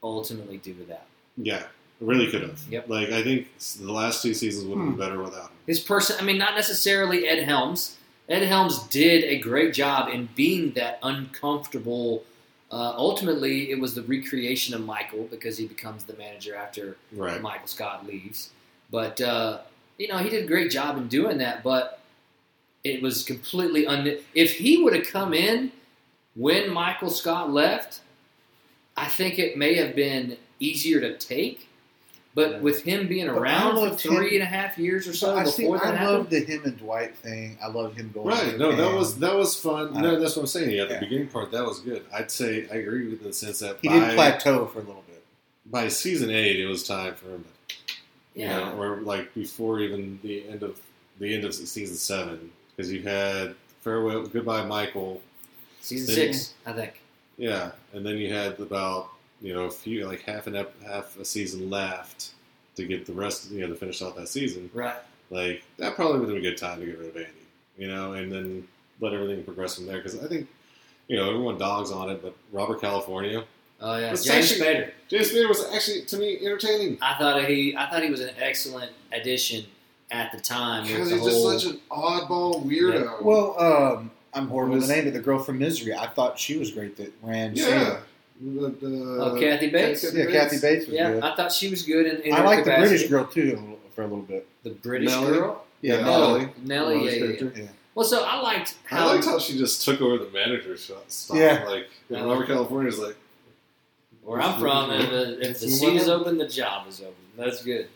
ultimately 0.05 0.57
do 0.57 0.73
without. 0.75 1.01
Yeah, 1.37 1.63
really 1.99 2.29
could 2.29 2.41
have. 2.41 2.59
Yep. 2.69 2.89
Like 2.89 3.09
I 3.11 3.23
think 3.23 3.47
the 3.79 3.91
last 3.91 4.21
two 4.21 4.33
seasons 4.33 4.65
would 4.67 4.77
have 4.77 4.85
Hmm. 4.85 4.91
been 4.91 4.99
better 4.99 5.21
without 5.21 5.45
him. 5.49 5.57
His 5.67 5.79
person, 5.79 6.15
I 6.19 6.23
mean, 6.23 6.37
not 6.37 6.55
necessarily 6.55 7.27
Ed 7.27 7.43
Helms. 7.43 7.97
Ed 8.29 8.43
Helms 8.43 8.79
did 8.87 9.23
a 9.23 9.37
great 9.39 9.73
job 9.73 10.09
in 10.13 10.29
being 10.35 10.71
that 10.71 10.99
uncomfortable. 11.03 12.23
Uh, 12.71 12.93
ultimately, 12.97 13.69
it 13.71 13.79
was 13.79 13.93
the 13.93 14.01
recreation 14.01 14.73
of 14.73 14.81
Michael 14.83 15.27
because 15.29 15.57
he 15.57 15.67
becomes 15.67 16.03
the 16.05 16.13
manager 16.15 16.55
after 16.55 16.97
Right. 17.11 17.41
Michael 17.41 17.67
Scott 17.67 18.05
leaves. 18.07 18.49
But 18.91 19.21
uh, 19.21 19.59
you 19.97 20.07
know, 20.07 20.17
he 20.17 20.29
did 20.29 20.43
a 20.43 20.47
great 20.47 20.71
job 20.71 20.97
in 20.97 21.07
doing 21.07 21.37
that. 21.39 21.63
But 21.63 21.99
it 22.83 23.01
was 23.01 23.23
completely 23.23 23.85
un. 23.87 24.17
If 24.33 24.53
he 24.57 24.83
would 24.83 24.95
have 24.95 25.07
come 25.07 25.33
in 25.33 25.71
when 26.35 26.69
Michael 26.71 27.09
Scott 27.11 27.51
left, 27.51 28.01
I 28.97 29.07
think 29.07 29.39
it 29.39 29.57
may 29.57 29.75
have 29.75 29.95
been 29.95 30.37
easier 30.59 30.99
to 31.01 31.17
take. 31.17 31.67
But 32.33 32.51
Yeah. 32.51 32.59
with 32.59 32.81
him 32.83 33.07
being 33.07 33.27
But 33.27 33.37
around 33.37 33.75
for 33.75 33.79
loved 33.87 33.99
three 34.01 34.27
him. 34.35 34.41
and 34.41 34.43
a 34.43 34.45
half 34.45 34.77
years 34.77 35.07
or 35.07 35.13
so 35.13 35.37
I 35.37 35.45
see. 35.45 35.61
before 35.63 35.77
that 35.77 35.93
I 35.93 35.95
happened, 35.95 36.17
love 36.17 36.29
the 36.31 36.39
him 36.41 36.61
and 36.65 36.77
Dwight 36.77 37.15
thing. 37.15 37.57
I 37.63 37.67
love 37.67 37.95
him 37.95 38.11
going. 38.13 38.27
Right. 38.27 38.51
to 38.51 38.57
No, 38.57 38.75
that 38.75 38.93
was 38.93 39.17
that 39.19 39.33
was 39.35 39.55
fun. 39.55 39.93
No, 39.93 40.19
that's 40.19 40.35
what 40.35 40.41
I'm 40.41 40.47
saying. 40.47 40.71
Yeah, 40.71 40.83
the 40.83 40.97
beginning 40.99 41.27
part 41.27 41.51
that 41.51 41.63
was 41.65 41.79
good. 41.79 42.03
I'd 42.13 42.29
say 42.29 42.67
I 42.69 42.75
agree 42.75 43.07
with 43.07 43.23
the 43.23 43.31
sense 43.31 43.59
that 43.59 43.77
He 43.81 43.87
by, 43.87 43.99
did 43.99 44.15
plateau 44.15 44.65
for 44.65 44.79
a 44.79 44.83
little 44.83 45.03
bit. 45.07 45.23
by 45.71 45.87
season 45.87 46.29
eight, 46.29 46.59
it 46.59 46.65
was 46.67 46.83
time 46.85 47.15
for 47.15 47.27
him. 47.35 47.45
To, 47.45 47.73
you 48.35 48.45
yeah. 48.47 48.57
know, 48.59 48.81
or 48.81 48.97
like 48.97 49.33
before 49.33 49.79
even 49.79 50.19
the 50.21 50.45
end 50.49 50.61
of 50.61 50.81
the 51.19 51.33
end 51.33 51.45
of 51.45 51.55
season 51.55 51.95
seven, 51.95 52.51
because 52.75 52.91
you 52.91 53.01
had 53.01 53.55
farewell, 53.81 54.23
goodbye, 54.27 54.65
Michael. 54.65 55.21
Season 55.79 56.13
Then- 56.13 56.33
six, 56.33 56.53
I 56.65 56.73
think. 56.73 56.99
Yeah, 57.37 57.71
and 57.93 58.05
then 58.05 58.17
you 58.17 58.33
had 58.33 58.59
about 58.59 59.09
you 59.41 59.53
know 59.53 59.65
a 59.65 59.71
few 59.71 60.07
like 60.07 60.21
half 60.21 60.47
an 60.47 60.55
ep- 60.55 60.81
half 60.83 61.17
a 61.19 61.25
season 61.25 61.69
left 61.69 62.31
to 62.75 62.85
get 62.85 63.05
the 63.05 63.13
rest 63.13 63.51
you 63.51 63.61
know 63.61 63.67
to 63.67 63.75
finish 63.75 64.01
off 64.01 64.15
that 64.15 64.27
season. 64.29 64.69
Right. 64.73 64.95
Like 65.29 65.63
that 65.77 65.95
probably 65.95 66.19
would 66.19 66.29
have 66.29 66.37
been 66.37 66.45
a 66.45 66.49
good 66.49 66.57
time 66.57 66.79
to 66.79 66.85
get 66.85 66.97
rid 66.99 67.09
of 67.09 67.17
Andy, 67.17 67.29
you 67.77 67.87
know, 67.87 68.13
and 68.13 68.31
then 68.31 68.67
let 69.01 69.13
everything 69.13 69.43
progress 69.43 69.75
from 69.75 69.85
there. 69.87 69.97
Because 69.97 70.23
I 70.23 70.27
think 70.27 70.47
you 71.07 71.17
know 71.17 71.29
everyone 71.29 71.57
dogs 71.57 71.91
on 71.91 72.09
it, 72.09 72.21
but 72.21 72.35
Robert 72.51 72.79
California, 72.81 73.43
Oh 73.81 73.97
yeah, 73.97 74.09
James 74.09 74.29
actually- 74.29 74.59
Spader. 74.61 74.91
James 75.09 75.31
Spader 75.31 75.49
was 75.49 75.65
actually 75.73 76.01
to 76.05 76.17
me 76.17 76.37
entertaining 76.41 76.97
I 77.01 77.15
thought 77.17 77.43
he, 77.45 77.75
I 77.75 77.89
thought 77.89 78.01
he 78.03 78.09
was 78.09 78.21
an 78.21 78.31
excellent 78.39 78.91
addition 79.11 79.65
at 80.11 80.31
the 80.31 80.39
time. 80.39 80.83
with 80.83 80.91
because 80.93 81.09
he's 81.11 81.19
whole, 81.19 81.51
just 81.51 81.63
such 81.65 81.73
an 81.73 81.81
oddball 81.91 82.63
weirdo. 82.65 83.21
Well, 83.21 83.59
um, 83.59 84.11
I'm 84.35 84.47
horrible 84.47 84.73
with 84.73 84.81
Was- 84.81 84.89
the 84.89 84.95
name, 84.95 85.05
but 85.05 85.13
the 85.13 85.19
girl 85.21 85.39
from 85.39 85.59
Misery, 85.59 85.93
I 85.95 86.07
thought 86.07 86.37
she 86.37 86.57
was 86.57 86.71
great. 86.71 86.97
That 86.97 87.11
ran. 87.23 87.55
yeah, 87.55 87.65
Salem. 87.65 87.97
the, 88.41 88.69
the, 88.87 89.17
Oh, 89.21 89.39
Kathy 89.39 89.69
Bates? 89.69 90.03
yeah, 90.13 90.25
Kathy 90.25 90.59
Bates 90.59 90.85
was 90.87 90.95
yeah, 90.95 91.11
good. 91.13 91.23
I 91.23 91.35
thought 91.35 91.51
she 91.51 91.69
was 91.69 91.83
good 91.83 92.05
in, 92.05 92.21
in 92.21 92.33
I 92.33 92.39
her 92.39 92.43
like 92.45 92.65
the. 92.65 92.71
British 92.77 93.07
girl 93.07 93.25
too 93.25 93.77
for 93.95 94.01
a 94.01 94.07
little 94.07 94.21
bit. 94.23 94.45
The 94.63 94.71
British 94.71 95.09
Nellie? 95.09 95.31
girl. 95.37 95.65
Yeah, 95.81 95.95
Yeah, 95.99 96.01
Nellie. 96.05 96.43
Oh, 96.45 96.51
Nellie. 96.63 96.95
Nellie's 96.97 97.17
Yeah, 97.17 97.23
yeah, 97.47 97.51
yeah. 97.55 97.63
Yeah. 97.63 97.69
Well, 97.95 98.05
so 98.05 98.23
I 98.25 98.41
liked 98.41 98.75
I 98.91 98.95
how 98.95 99.07
liked 99.07 99.23
how 99.25 99.39
she 99.39 99.57
just 99.57 99.85
took 99.85 100.01
over 100.01 100.17
the 100.23 100.29
manager 100.31 100.75
shot. 100.75 101.05
Yeah. 101.33 101.63
Like 101.65 101.87
Yeah. 102.09 102.23
Robert 102.25 102.47
California's 102.47 102.99
like, 102.99 103.15
where 104.23 104.41
I'm 104.41 104.59
from, 104.59 104.91
if, 104.91 105.09
the- 105.11 105.39
if 105.49 105.59
the 105.61 105.69
seat 105.69 105.95
is 105.95 106.09
open, 106.09 106.37
the 106.37 106.47
job 106.47 106.87
is 106.89 106.99
open. 106.99 107.13
That's 107.37 107.63
good. 107.63 107.87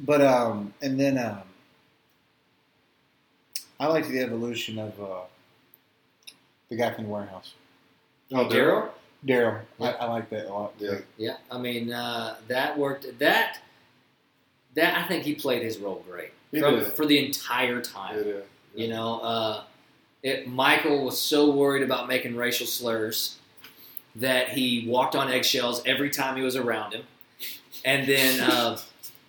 But 0.00 0.20
um, 0.20 0.74
and 0.82 0.98
then 0.98 1.16
um, 1.16 1.42
I 3.78 3.86
liked 3.86 4.08
the 4.08 4.20
evolution 4.20 4.78
of 4.78 5.00
uh, 5.00 5.20
the 6.68 6.76
guy 6.76 6.92
from 6.92 7.04
the 7.04 7.10
warehouse, 7.10 7.54
oh, 8.32 8.46
Daryl. 8.46 8.88
Daryl. 9.26 9.60
Yeah. 9.78 9.86
I, 9.88 9.90
I 9.92 10.04
like 10.06 10.30
that 10.30 10.46
a 10.46 10.52
lot. 10.52 10.74
Yeah. 10.78 10.98
Yeah, 11.16 11.36
I 11.50 11.58
mean 11.58 11.92
uh, 11.92 12.36
that 12.48 12.78
worked. 12.78 13.18
That 13.18 13.58
that 14.74 14.96
I 15.02 15.08
think 15.08 15.24
he 15.24 15.34
played 15.34 15.62
his 15.62 15.78
role 15.78 16.04
great 16.08 16.32
He 16.52 16.60
from, 16.60 16.76
did. 16.76 16.88
for 16.92 17.06
the 17.06 17.24
entire 17.24 17.80
time. 17.80 18.18
Yeah, 18.18 18.32
yeah. 18.34 18.40
You 18.74 18.88
know, 18.88 19.20
uh, 19.20 19.62
it, 20.22 20.46
Michael 20.48 21.04
was 21.04 21.18
so 21.20 21.50
worried 21.50 21.82
about 21.82 22.08
making 22.08 22.36
racial 22.36 22.66
slurs 22.66 23.36
that 24.16 24.50
he 24.50 24.86
walked 24.88 25.14
on 25.16 25.30
eggshells 25.30 25.82
every 25.86 26.10
time 26.10 26.36
he 26.36 26.42
was 26.42 26.56
around 26.56 26.92
him, 26.94 27.02
and 27.84 28.06
then 28.06 28.40
uh, 28.40 28.78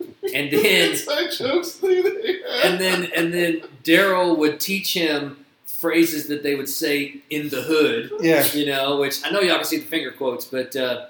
and 0.34 0.52
then 0.52 0.90
Inside 0.90 1.30
jokes 1.32 1.72
thing 1.72 2.02
they 2.04 2.40
had. 2.40 2.72
and 2.72 2.80
then 2.80 3.10
and 3.16 3.32
then 3.34 3.62
Daryl 3.84 4.36
would 4.36 4.60
teach 4.60 4.94
him 4.94 5.44
phrases 5.80 6.26
that 6.28 6.42
they 6.42 6.54
would 6.54 6.68
say 6.68 7.16
in 7.30 7.48
the 7.50 7.62
hood. 7.62 8.10
Yeah, 8.20 8.44
You 8.52 8.66
know, 8.66 8.98
which 8.98 9.24
I 9.24 9.30
know 9.30 9.40
y'all 9.40 9.56
can 9.56 9.64
see 9.64 9.78
the 9.78 9.86
finger 9.86 10.10
quotes, 10.12 10.44
but 10.44 10.74
uh, 10.76 11.06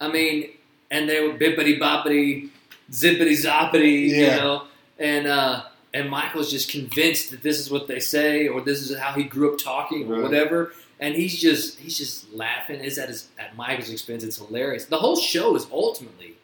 I 0.00 0.08
mean, 0.08 0.50
and 0.90 1.08
they 1.08 1.20
were 1.20 1.34
bippity 1.34 1.78
boppity, 1.78 2.48
zippity 2.90 3.32
zoppity, 3.44 4.08
you 4.08 4.26
know, 4.26 4.64
and 4.98 5.26
uh, 5.26 5.62
and 5.94 6.10
Michael's 6.10 6.50
just 6.50 6.70
convinced 6.70 7.30
that 7.30 7.42
this 7.42 7.58
is 7.58 7.70
what 7.70 7.86
they 7.86 8.00
say, 8.00 8.48
or 8.48 8.60
this 8.60 8.80
is 8.80 8.96
how 8.98 9.12
he 9.12 9.22
grew 9.24 9.52
up 9.52 9.58
talking, 9.58 10.08
or 10.10 10.14
Right. 10.14 10.22
whatever. 10.22 10.72
And 10.98 11.14
he's 11.14 11.40
just 11.40 11.78
he's 11.78 11.96
just 11.96 12.30
laughing. 12.32 12.80
It's 12.84 12.98
at 12.98 13.08
his 13.08 13.28
at 13.38 13.56
Michael's 13.56 13.90
expense. 13.90 14.22
It's 14.24 14.36
hilarious. 14.38 14.84
The 14.86 14.98
whole 14.98 15.16
show 15.16 15.54
is 15.56 15.66
ultimately 15.72 16.34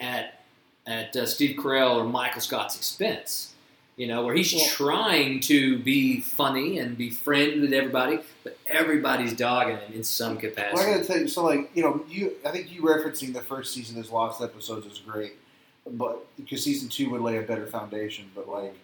at 0.00 0.40
at 0.86 1.16
uh, 1.16 1.26
Steve 1.26 1.56
Carell 1.58 1.96
or 1.96 2.04
Michael 2.04 2.40
Scott's 2.40 2.76
expense. 2.76 3.52
You 3.96 4.06
know, 4.06 4.26
where 4.26 4.34
he's 4.34 4.52
Well- 4.54 4.66
trying 4.66 5.40
to 5.40 5.78
be 5.78 6.20
funny 6.20 6.78
and 6.78 6.98
be 6.98 7.08
friendly 7.08 7.60
with 7.60 7.72
everybody, 7.72 8.18
but 8.44 8.58
everybody's 8.66 9.32
dogging 9.32 9.78
him 9.78 9.92
in 9.94 10.04
some 10.04 10.36
capacity. 10.36 10.74
Well, 10.76 10.86
I 10.86 10.92
gotta 10.98 11.04
tell 11.06 11.18
you, 11.18 11.28
so 11.28 11.42
like 11.44 11.70
you 11.74 11.82
know, 11.82 12.04
you 12.08 12.32
I 12.44 12.50
think 12.50 12.70
you 12.70 12.82
referencing 12.82 13.32
the 13.32 13.40
first 13.40 13.72
season 13.72 13.98
as 13.98 14.10
lost 14.10 14.42
episodes 14.42 14.84
is 14.86 14.98
great, 14.98 15.32
but 15.90 16.26
because 16.36 16.62
season 16.62 16.90
two 16.90 17.08
would 17.10 17.22
lay 17.22 17.38
a 17.38 17.42
better 17.42 17.66
foundation. 17.66 18.26
But 18.34 18.46
like, 18.50 18.74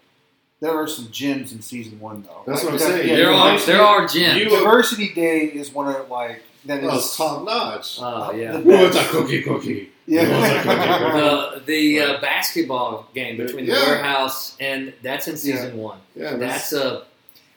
there 0.60 0.70
are 0.70 0.88
some 0.88 1.08
gems 1.10 1.52
in 1.52 1.60
season 1.60 2.00
one 2.00 2.22
though. 2.22 2.44
That's 2.46 2.64
Like, 2.64 2.72
what 2.72 2.82
I'm 2.82 2.88
saying. 2.88 3.08
yeah, 3.10 3.16
there 3.16 3.32
are 3.32 3.60
there 3.60 3.82
are 3.82 4.06
gems. 4.08 4.40
you- 4.42 4.48
Diversity 4.48 5.12
Day 5.12 5.40
is 5.44 5.70
one 5.74 5.94
of 5.94 6.08
like 6.08 6.42
that 6.66 6.82
is 6.84 6.90
Oh, 6.92 6.96
it's 6.96 7.16
top 7.16 7.44
notch. 7.44 7.98
oh 8.00 8.32
yeah. 8.32 8.52
the 8.52 8.58
Who 8.58 8.86
a 8.86 8.90
cookie 9.08 9.42
cookie? 9.42 9.88
Yeah. 10.06 10.24
Who 10.24 10.32
wants 10.32 10.50
a 10.50 10.62
cookie 10.62 10.88
cookie? 11.04 11.20
the 11.20 11.62
the 11.66 12.00
uh, 12.00 12.20
basketball 12.20 13.08
game 13.14 13.36
between 13.36 13.66
the 13.66 13.72
Yeah. 13.72 13.86
warehouse 13.86 14.56
and 14.60 14.92
that's 15.02 15.28
in 15.28 15.36
season 15.36 15.76
one. 15.76 15.98
Yeah, 16.14 16.36
That's 16.36 16.72
a 16.72 17.04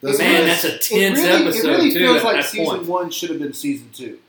that's 0.01 0.19
man. 0.19 0.41
what 0.41 0.47
That's 0.47 0.63
a 0.65 0.75
It 0.75 0.81
tense 0.81 1.19
really, 1.19 1.43
episode 1.45 1.67
it 1.67 1.71
really 1.77 1.91
too. 1.93 1.99
feels 1.99 2.17
at 2.17 2.23
like 2.23 2.35
that 2.37 2.45
season 2.45 2.75
point. 2.77 2.87
one 2.87 3.11
should 3.11 3.29
have 3.31 3.39
been 3.39 3.53
season 3.53 3.89
two. 3.93 4.19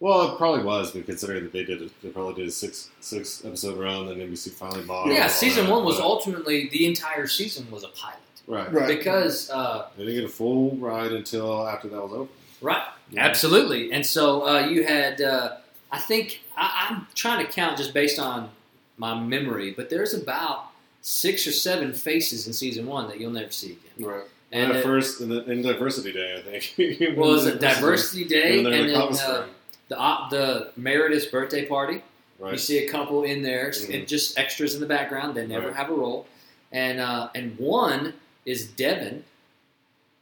Well, 0.00 0.32
it 0.32 0.38
probably 0.38 0.64
was, 0.64 0.92
but 0.92 1.04
considering 1.04 1.42
that 1.44 1.52
they 1.52 1.62
did, 1.62 1.82
it, 1.82 1.92
they 2.02 2.08
probably 2.08 2.32
did 2.34 2.48
a 2.48 2.50
six 2.50 2.88
six 3.00 3.44
episode 3.44 3.78
run, 3.78 4.08
and 4.08 4.20
NBC 4.20 4.50
finally 4.50 4.82
bought. 4.82 5.08
Yeah, 5.08 5.26
season 5.28 5.66
that, 5.66 5.72
one 5.72 5.84
was 5.84 5.96
but- 5.96 6.04
ultimately 6.04 6.68
the 6.72 6.86
entire 6.86 7.26
season 7.26 7.70
was 7.70 7.84
a 7.84 7.88
pilot 7.88 8.16
right. 8.46 8.72
Right. 8.72 8.88
because 8.98 9.50
uh, 9.50 9.88
They 9.98 10.04
didn't 10.06 10.20
get 10.22 10.24
a 10.30 10.32
full 10.32 10.74
ride 10.76 11.12
until 11.12 11.68
after 11.68 11.88
that 11.88 12.02
was 12.02 12.12
over. 12.12 12.30
Right, 12.60 12.86
Yeah. 13.10 13.24
absolutely. 13.24 13.92
And 13.92 14.04
so 14.04 14.46
uh, 14.46 14.66
you 14.66 14.84
had, 14.84 15.20
uh, 15.20 15.56
I 15.90 15.98
think 15.98 16.40
I, 16.56 16.88
I'm 16.90 17.06
trying 17.14 17.44
to 17.46 17.50
count 17.52 17.76
just 17.76 17.92
based 17.94 18.18
on 18.18 18.50
my 18.98 19.18
memory, 19.18 19.72
but 19.72 19.90
there's 19.90 20.14
about 20.14 20.66
six 21.02 21.46
or 21.46 21.52
seven 21.52 21.92
faces 21.94 22.46
in 22.46 22.52
season 22.52 22.86
one 22.86 23.08
that 23.08 23.18
you'll 23.20 23.30
never 23.32 23.50
see 23.50 23.72
again. 23.96 24.06
Right. 24.10 24.24
And 24.52 24.72
at 24.72 24.82
first, 24.82 25.20
in, 25.20 25.28
the, 25.28 25.44
in 25.50 25.62
Diversity 25.62 26.12
Day, 26.12 26.36
I 26.36 26.58
think. 26.58 27.16
Well, 27.16 27.30
it 27.30 27.32
was 27.32 27.46
a 27.46 27.54
diversity 27.70 28.24
day, 28.24 28.58
And 28.58 28.66
then 28.66 28.86
the 28.88 28.92
then 28.92 29.00
uh, 29.20 29.46
the 29.88 29.98
uh, 30.00 30.28
the 30.28 30.70
Meredith's 30.76 31.26
birthday 31.26 31.66
party. 31.66 32.02
You 32.44 32.56
see 32.58 32.78
a 32.86 32.88
couple 32.90 33.22
in 33.24 33.42
there, 33.42 33.68
Mhm. 33.70 33.94
and 33.94 34.08
just 34.08 34.38
extras 34.38 34.74
in 34.74 34.80
the 34.80 34.86
background. 34.86 35.34
They 35.36 35.46
never 35.46 35.66
Right. 35.68 35.76
have 35.76 35.90
a 35.90 35.94
role, 35.94 36.26
and 36.72 36.98
uh, 36.98 37.28
and 37.34 37.56
one 37.58 38.14
is 38.46 38.66
Devin 38.66 39.24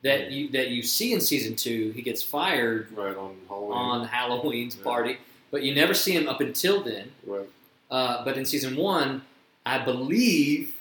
that 0.03 0.31
you 0.31 0.49
that 0.51 0.69
you 0.69 0.83
see 0.83 1.13
in 1.13 1.21
season 1.21 1.57
two. 1.57 1.91
He 1.95 2.03
gets 2.03 2.23
fired 2.23 2.89
Right 2.93 3.17
on 3.17 3.37
Halloween. 3.49 3.73
on 3.73 4.07
Halloween's 4.09 4.77
Yeah. 4.77 4.83
party, 4.85 5.19
but 5.51 5.63
you 5.63 5.75
never 5.75 5.95
see 5.95 6.13
him 6.13 6.29
up 6.29 6.41
until 6.41 6.83
then. 6.83 7.13
right. 7.27 7.49
Uh, 7.91 8.23
but 8.25 8.37
in 8.37 8.45
season 8.45 8.77
one, 8.77 9.23
I 9.65 9.79
believe 9.79 10.75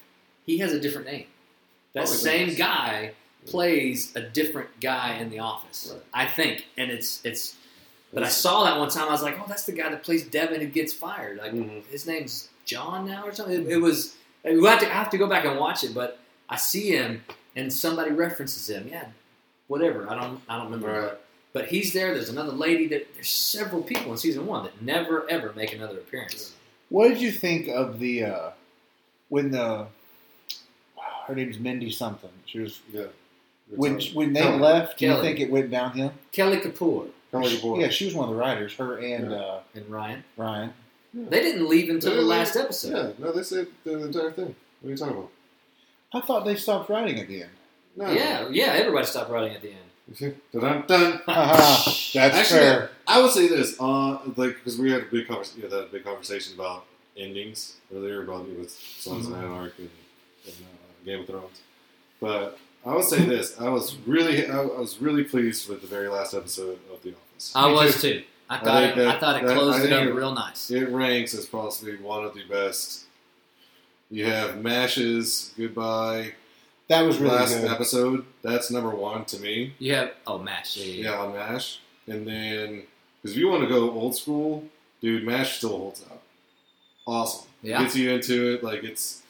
he 0.44 0.58
has 0.58 0.72
a 0.74 0.78
different 0.80 1.06
name. 1.06 1.26
That 1.94 2.00
Probably 2.04 2.16
same 2.18 2.48
does. 2.48 2.58
guy 2.58 3.12
plays 3.46 4.14
a 4.14 4.20
different 4.20 4.68
guy 4.80 5.14
in 5.14 5.30
the 5.30 5.38
office. 5.38 5.90
Right. 5.92 6.02
I 6.12 6.26
think, 6.26 6.66
and 6.76 6.90
it's 6.90 7.24
it's. 7.24 7.56
But 8.12 8.22
I 8.22 8.28
saw 8.28 8.64
that 8.64 8.78
one 8.78 8.88
time. 8.88 9.08
I 9.08 9.12
was 9.12 9.22
like, 9.22 9.38
"Oh, 9.38 9.44
that's 9.48 9.64
the 9.66 9.72
guy 9.72 9.88
that 9.90 10.02
plays 10.02 10.24
Devin 10.26 10.60
who 10.60 10.66
gets 10.66 10.92
fired." 10.92 11.38
Like 11.38 11.52
Mhm. 11.52 11.84
his 11.90 12.06
name's 12.06 12.48
John 12.64 13.06
now 13.06 13.24
or 13.26 13.34
something. 13.34 13.66
It, 13.66 13.72
it 13.72 13.76
was. 13.78 14.14
We 14.44 14.64
have 14.66 14.80
to 14.80 14.86
I 14.86 14.94
have 14.94 15.10
to 15.10 15.18
go 15.18 15.26
back 15.26 15.44
and 15.44 15.58
watch 15.58 15.82
it, 15.84 15.92
but 15.94 16.18
I 16.48 16.56
see 16.56 16.90
him 16.90 17.22
and 17.58 17.72
somebody 17.72 18.10
references 18.12 18.68
him. 18.70 18.88
Yeah, 18.90 19.06
whatever. 19.66 20.08
I 20.10 20.14
don't. 20.18 20.40
I 20.48 20.56
don't 20.56 20.66
remember. 20.66 20.88
Right. 20.92 21.02
But, 21.10 21.24
but 21.52 21.66
he's 21.66 21.92
there. 21.92 22.14
There's 22.14 22.28
another 22.30 22.52
lady. 22.52 22.86
That 22.88 23.12
there's 23.14 23.28
several 23.28 23.82
people 23.82 24.12
in 24.12 24.18
season 24.18 24.46
one 24.46 24.64
that 24.64 24.80
never 24.80 25.28
ever 25.30 25.52
make 25.54 25.72
another 25.74 25.98
appearance. 25.98 26.54
What 26.88 27.08
did 27.08 27.20
you 27.20 27.32
think 27.32 27.68
of 27.68 27.98
the 27.98 28.24
uh, 28.24 28.50
when 29.28 29.50
the 29.50 29.86
her 31.26 31.34
name's 31.34 31.58
Mindy 31.58 31.90
something? 31.90 32.30
She 32.46 32.60
was 32.60 32.80
Yeah. 32.92 33.06
when 33.74 34.00
when 34.14 34.32
they 34.32 34.40
Kelly. 34.40 34.58
left. 34.58 34.98
Do 34.98 35.06
you 35.06 35.12
Kelly. 35.12 35.26
think 35.26 35.40
it 35.40 35.50
went 35.50 35.70
downhill? 35.70 36.12
Kelly 36.32 36.58
Kapoor 36.58 37.08
Kelly 37.30 37.58
Boy. 37.60 37.80
Yeah, 37.80 37.88
she 37.90 38.06
was 38.06 38.14
one 38.14 38.28
of 38.28 38.34
the 38.34 38.40
writers. 38.40 38.72
Her 38.74 38.98
and 38.98 39.30
Yeah. 39.30 39.36
uh, 39.36 39.60
and 39.74 39.88
Ryan. 39.90 40.24
Ryan. 40.36 40.72
They 41.14 41.40
didn't 41.40 41.68
leave 41.68 41.88
until 41.90 42.12
the 42.14 42.20
Yeah, 42.20 42.26
last 42.26 42.54
they- 42.54 42.60
episode. 42.60 43.16
Yeah, 43.18 43.24
no, 43.26 43.32
they 43.32 43.42
said 43.42 43.66
the 43.84 44.04
entire 44.04 44.30
thing. 44.30 44.54
What 44.80 44.88
are 44.88 44.90
you 44.92 44.96
talking 44.96 45.16
about? 45.16 45.30
I 46.12 46.20
thought 46.20 46.44
they 46.44 46.56
stopped 46.56 46.88
writing 46.88 47.18
at 47.18 47.28
the 47.28 47.42
end. 47.42 47.50
No. 47.96 48.10
Yeah, 48.10 48.48
yeah, 48.50 48.66
everybody 48.66 49.06
stopped 49.06 49.30
writing 49.30 49.54
at 49.54 49.62
the 49.62 49.70
end. 49.70 50.34
Dun, 50.52 50.84
dun. 50.86 51.20
Haha, 51.26 51.90
That's 52.14 52.16
Actually, 52.16 52.60
fair. 52.60 52.90
I 53.06 53.20
would 53.20 53.30
say 53.30 53.48
this, 53.48 53.76
uh, 53.78 54.18
like 54.36 54.56
because 54.56 54.78
we 54.78 54.90
had 54.90 55.02
a 55.02 55.06
big 55.06 55.28
conversation, 55.28 55.62
you 55.62 55.68
know, 55.68 55.80
that 55.80 55.92
big 55.92 56.04
conversation 56.04 56.54
about 56.54 56.86
endings 57.16 57.76
earlier 57.94 58.22
about 58.22 58.46
you 58.46 58.54
know, 58.54 58.60
with 58.60 58.70
Sons 58.70 59.26
of 59.26 59.34
Anarchy 59.34 59.82
and, 59.82 59.90
and 60.46 60.54
uh, 60.54 61.04
Game 61.04 61.20
of 61.20 61.26
Thrones. 61.26 61.60
But 62.20 62.58
I 62.86 62.94
would 62.94 63.04
say 63.04 63.22
this: 63.24 63.60
I 63.60 63.68
was 63.68 63.96
really, 64.06 64.48
I, 64.48 64.60
I 64.60 64.80
was 64.80 64.98
really 64.98 65.24
pleased 65.24 65.68
with 65.68 65.82
the 65.82 65.86
very 65.86 66.08
last 66.08 66.32
episode 66.32 66.78
of 66.90 67.02
The 67.02 67.10
Office. 67.10 67.52
I 67.54 67.68
Me 67.68 67.74
was 67.74 68.00
too. 68.00 68.22
I 68.48 68.56
I 68.56 68.60
thought 68.60 68.82
think 68.82 68.96
it, 68.96 69.06
I 69.08 69.18
thought 69.18 69.42
it 69.42 69.46
closed 69.46 69.78
I 69.80 69.84
it 69.84 69.92
up 70.08 70.14
real 70.14 70.34
nice. 70.34 70.70
It 70.70 70.88
ranks 70.88 71.34
as 71.34 71.44
possibly 71.44 71.96
one 71.96 72.24
of 72.24 72.32
the 72.32 72.44
best. 72.48 73.04
You 74.10 74.24
have 74.26 74.62
Mash's 74.62 75.52
Goodbye 75.56 76.32
That 76.88 77.02
was 77.02 77.18
really 77.18 77.34
last 77.34 77.54
good. 77.60 77.70
episode. 77.70 78.24
That's 78.42 78.70
number 78.70 78.90
one 78.90 79.24
to 79.26 79.38
me. 79.40 79.74
You 79.78 79.94
have 79.94 80.12
oh 80.26 80.38
match. 80.38 80.76
Yeah, 80.78 80.84
yeah, 80.84 81.02
Yeah, 81.10 81.18
on 81.20 81.32
Mash. 81.34 81.80
And 82.06 82.26
then, 82.26 82.82
because 83.22 83.36
if 83.36 83.38
you 83.40 83.48
want 83.48 83.62
to 83.64 83.68
go 83.68 83.90
old 83.90 84.16
school, 84.16 84.64
dude, 85.02 85.24
Mash 85.24 85.58
still 85.58 85.76
holds 85.76 86.02
up. 86.02 86.22
Awesome. 87.06 87.46
Yeah. 87.62 87.82
Gets 87.82 87.96
you 87.96 88.10
into 88.10 88.54
it. 88.54 88.64
Like, 88.64 88.82
it's. 88.84 89.22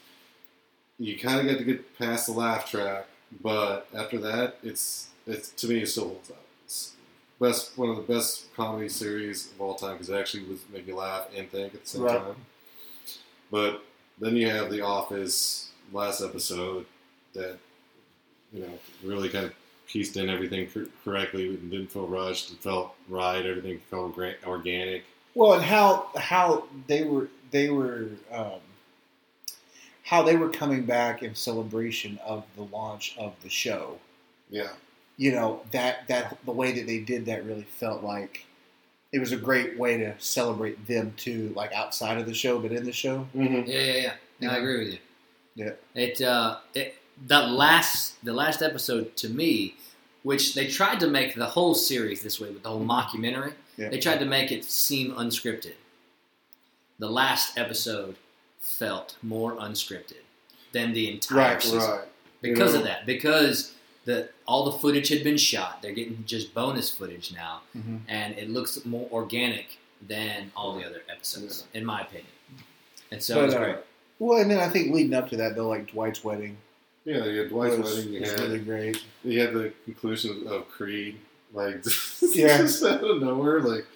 You 1.00 1.18
kind 1.18 1.40
of 1.40 1.46
get 1.46 1.58
to 1.58 1.64
get 1.64 1.98
past 1.98 2.26
the 2.26 2.32
laugh 2.32 2.70
track, 2.70 3.06
but 3.42 3.88
after 3.94 4.18
that, 4.18 4.58
it's. 4.62 5.08
it's 5.26 5.48
To 5.50 5.68
me, 5.68 5.82
it 5.82 5.86
still 5.88 6.08
holds 6.08 6.30
up. 6.30 6.42
It's 6.64 6.92
best 7.40 7.76
one 7.78 7.88
of 7.88 7.96
the 7.96 8.02
best 8.02 8.54
comedy 8.54 8.88
series 8.88 9.50
of 9.52 9.60
all 9.60 9.74
time 9.74 9.94
because 9.94 10.10
it 10.10 10.16
actually 10.16 10.44
was 10.44 10.60
make 10.72 10.86
you 10.86 10.94
laugh 10.96 11.28
and 11.36 11.50
think 11.50 11.74
at 11.74 11.82
the 11.82 11.88
same 11.88 12.02
Right. 12.02 12.18
time. 12.18 12.36
But 13.50 13.82
then 14.20 14.36
you 14.36 14.48
have 14.48 14.70
The 14.70 14.80
Office 14.80 15.70
last 15.92 16.20
episode 16.22 16.86
that, 17.34 17.58
you 18.52 18.60
know, 18.62 18.78
really 19.02 19.28
kind 19.28 19.46
of 19.46 19.52
pieced 19.86 20.16
in 20.16 20.28
everything 20.28 20.68
cor- 20.70 20.86
correctly. 21.04 21.46
It 21.46 21.70
didn't 21.70 21.90
feel 21.90 22.06
rushed. 22.06 22.52
It 22.52 22.58
felt 22.58 22.94
right. 23.08 23.44
Everything 23.44 23.80
felt 23.90 24.18
organic. 24.46 25.04
Well, 25.34 25.54
and 25.54 25.62
how 25.62 26.10
how 26.16 26.64
they 26.86 27.04
were 27.04 27.28
they 27.50 27.70
were 27.70 28.08
um, 28.32 28.60
how 30.02 30.22
they 30.22 30.36
were 30.36 30.48
coming 30.48 30.84
back 30.84 31.22
in 31.22 31.34
celebration 31.34 32.18
of 32.24 32.44
the 32.56 32.62
launch 32.62 33.14
of 33.18 33.34
the 33.42 33.48
show. 33.48 33.98
Yeah. 34.50 34.70
You 35.16 35.32
know 35.32 35.62
that 35.72 36.08
that 36.08 36.38
the 36.44 36.52
way 36.52 36.72
that 36.72 36.86
they 36.86 36.98
did 37.00 37.26
that 37.26 37.44
really 37.44 37.62
felt 37.62 38.02
like 38.02 38.44
it 39.12 39.18
was 39.18 39.32
a 39.32 39.36
great 39.36 39.78
way 39.78 39.96
to 39.98 40.14
celebrate 40.18 40.86
them 40.86 41.14
too, 41.16 41.52
like 41.56 41.72
outside 41.72 42.18
of 42.18 42.26
the 42.26 42.34
show, 42.34 42.58
but 42.58 42.72
in 42.72 42.84
the 42.84 42.92
show. 42.92 43.26
Mm-hmm. 43.34 43.68
yeah, 43.70 43.80
yeah, 43.80 43.92
yeah. 44.02 44.12
No, 44.40 44.50
I 44.50 44.56
agree 44.58 44.78
with 44.78 44.92
you. 44.94 44.98
Yeah. 45.54 45.72
It 45.94 46.20
uh, 46.20 46.58
it 46.74 46.96
the 47.26 47.40
last 47.40 48.22
the 48.24 48.32
last 48.32 48.62
episode 48.62 49.16
to 49.16 49.28
me 49.28 49.74
which 50.22 50.54
they 50.54 50.66
tried 50.66 51.00
to 51.00 51.06
make 51.06 51.34
the 51.34 51.46
whole 51.46 51.74
series 51.74 52.22
this 52.22 52.40
way 52.40 52.50
with 52.50 52.62
the 52.62 52.68
whole 52.68 52.84
mockumentary. 52.84 53.52
Yeah. 53.76 53.88
They 53.88 53.98
tried 53.98 54.18
to 54.18 54.24
make 54.26 54.50
it 54.52 54.64
seem 54.64 55.12
unscripted. 55.12 55.74
The 56.98 57.08
last 57.08 57.56
episode 57.56 58.16
felt 58.58 59.16
more 59.22 59.52
unscripted 59.52 60.22
than 60.72 60.92
the 60.92 61.10
entire 61.10 61.54
Right, 61.54 61.62
season 61.62 61.78
right. 61.78 62.00
because 62.42 62.72
You 62.72 62.80
of 62.80 62.84
that. 62.84 63.06
Because 63.06 63.72
the 64.08 64.28
all 64.46 64.64
the 64.70 64.78
footage 64.78 65.08
had 65.10 65.22
been 65.22 65.36
shot. 65.36 65.82
They're 65.82 65.92
getting 65.92 66.24
just 66.26 66.54
bonus 66.54 66.88
footage 66.90 67.30
now, 67.32 67.60
Mhm. 67.76 68.00
and 68.08 68.28
it 68.38 68.48
looks 68.50 68.82
more 68.86 69.06
organic 69.12 69.76
than 70.12 70.50
all 70.56 70.78
the 70.78 70.84
other 70.86 71.02
episodes, 71.14 71.64
in 71.74 71.84
my 71.84 72.00
opinion. 72.00 72.32
And 73.12 73.22
so 73.22 73.34
it 73.34 73.38
But, 73.38 73.46
was 73.46 73.54
uh. 73.54 73.76
Well, 74.18 74.40
and 74.40 74.50
then 74.50 74.58
I 74.60 74.68
think 74.68 74.94
leading 74.94 75.12
up 75.14 75.28
to 75.30 75.36
that, 75.36 75.54
though, 75.56 75.68
like 75.68 75.92
Dwight's 75.92 76.24
wedding 76.24 76.56
Yeah, 77.04 77.24
you 77.26 77.38
had 77.40 77.48
Dwight's 77.50 77.76
was, 77.78 77.96
wedding. 77.96 78.12
You 78.14 78.20
was 78.20 78.30
had, 78.30 78.40
really 78.40 78.58
great. 78.60 79.04
you 79.24 79.40
had 79.40 79.52
the 79.54 79.72
conclusion 79.84 80.46
of 80.48 80.68
Creed, 80.70 81.18
like 81.52 81.84
Yeah. 82.22 82.58
just 82.58 82.82
out 82.82 83.04
of 83.04 83.20
nowhere, 83.22 83.60
like 83.60 83.86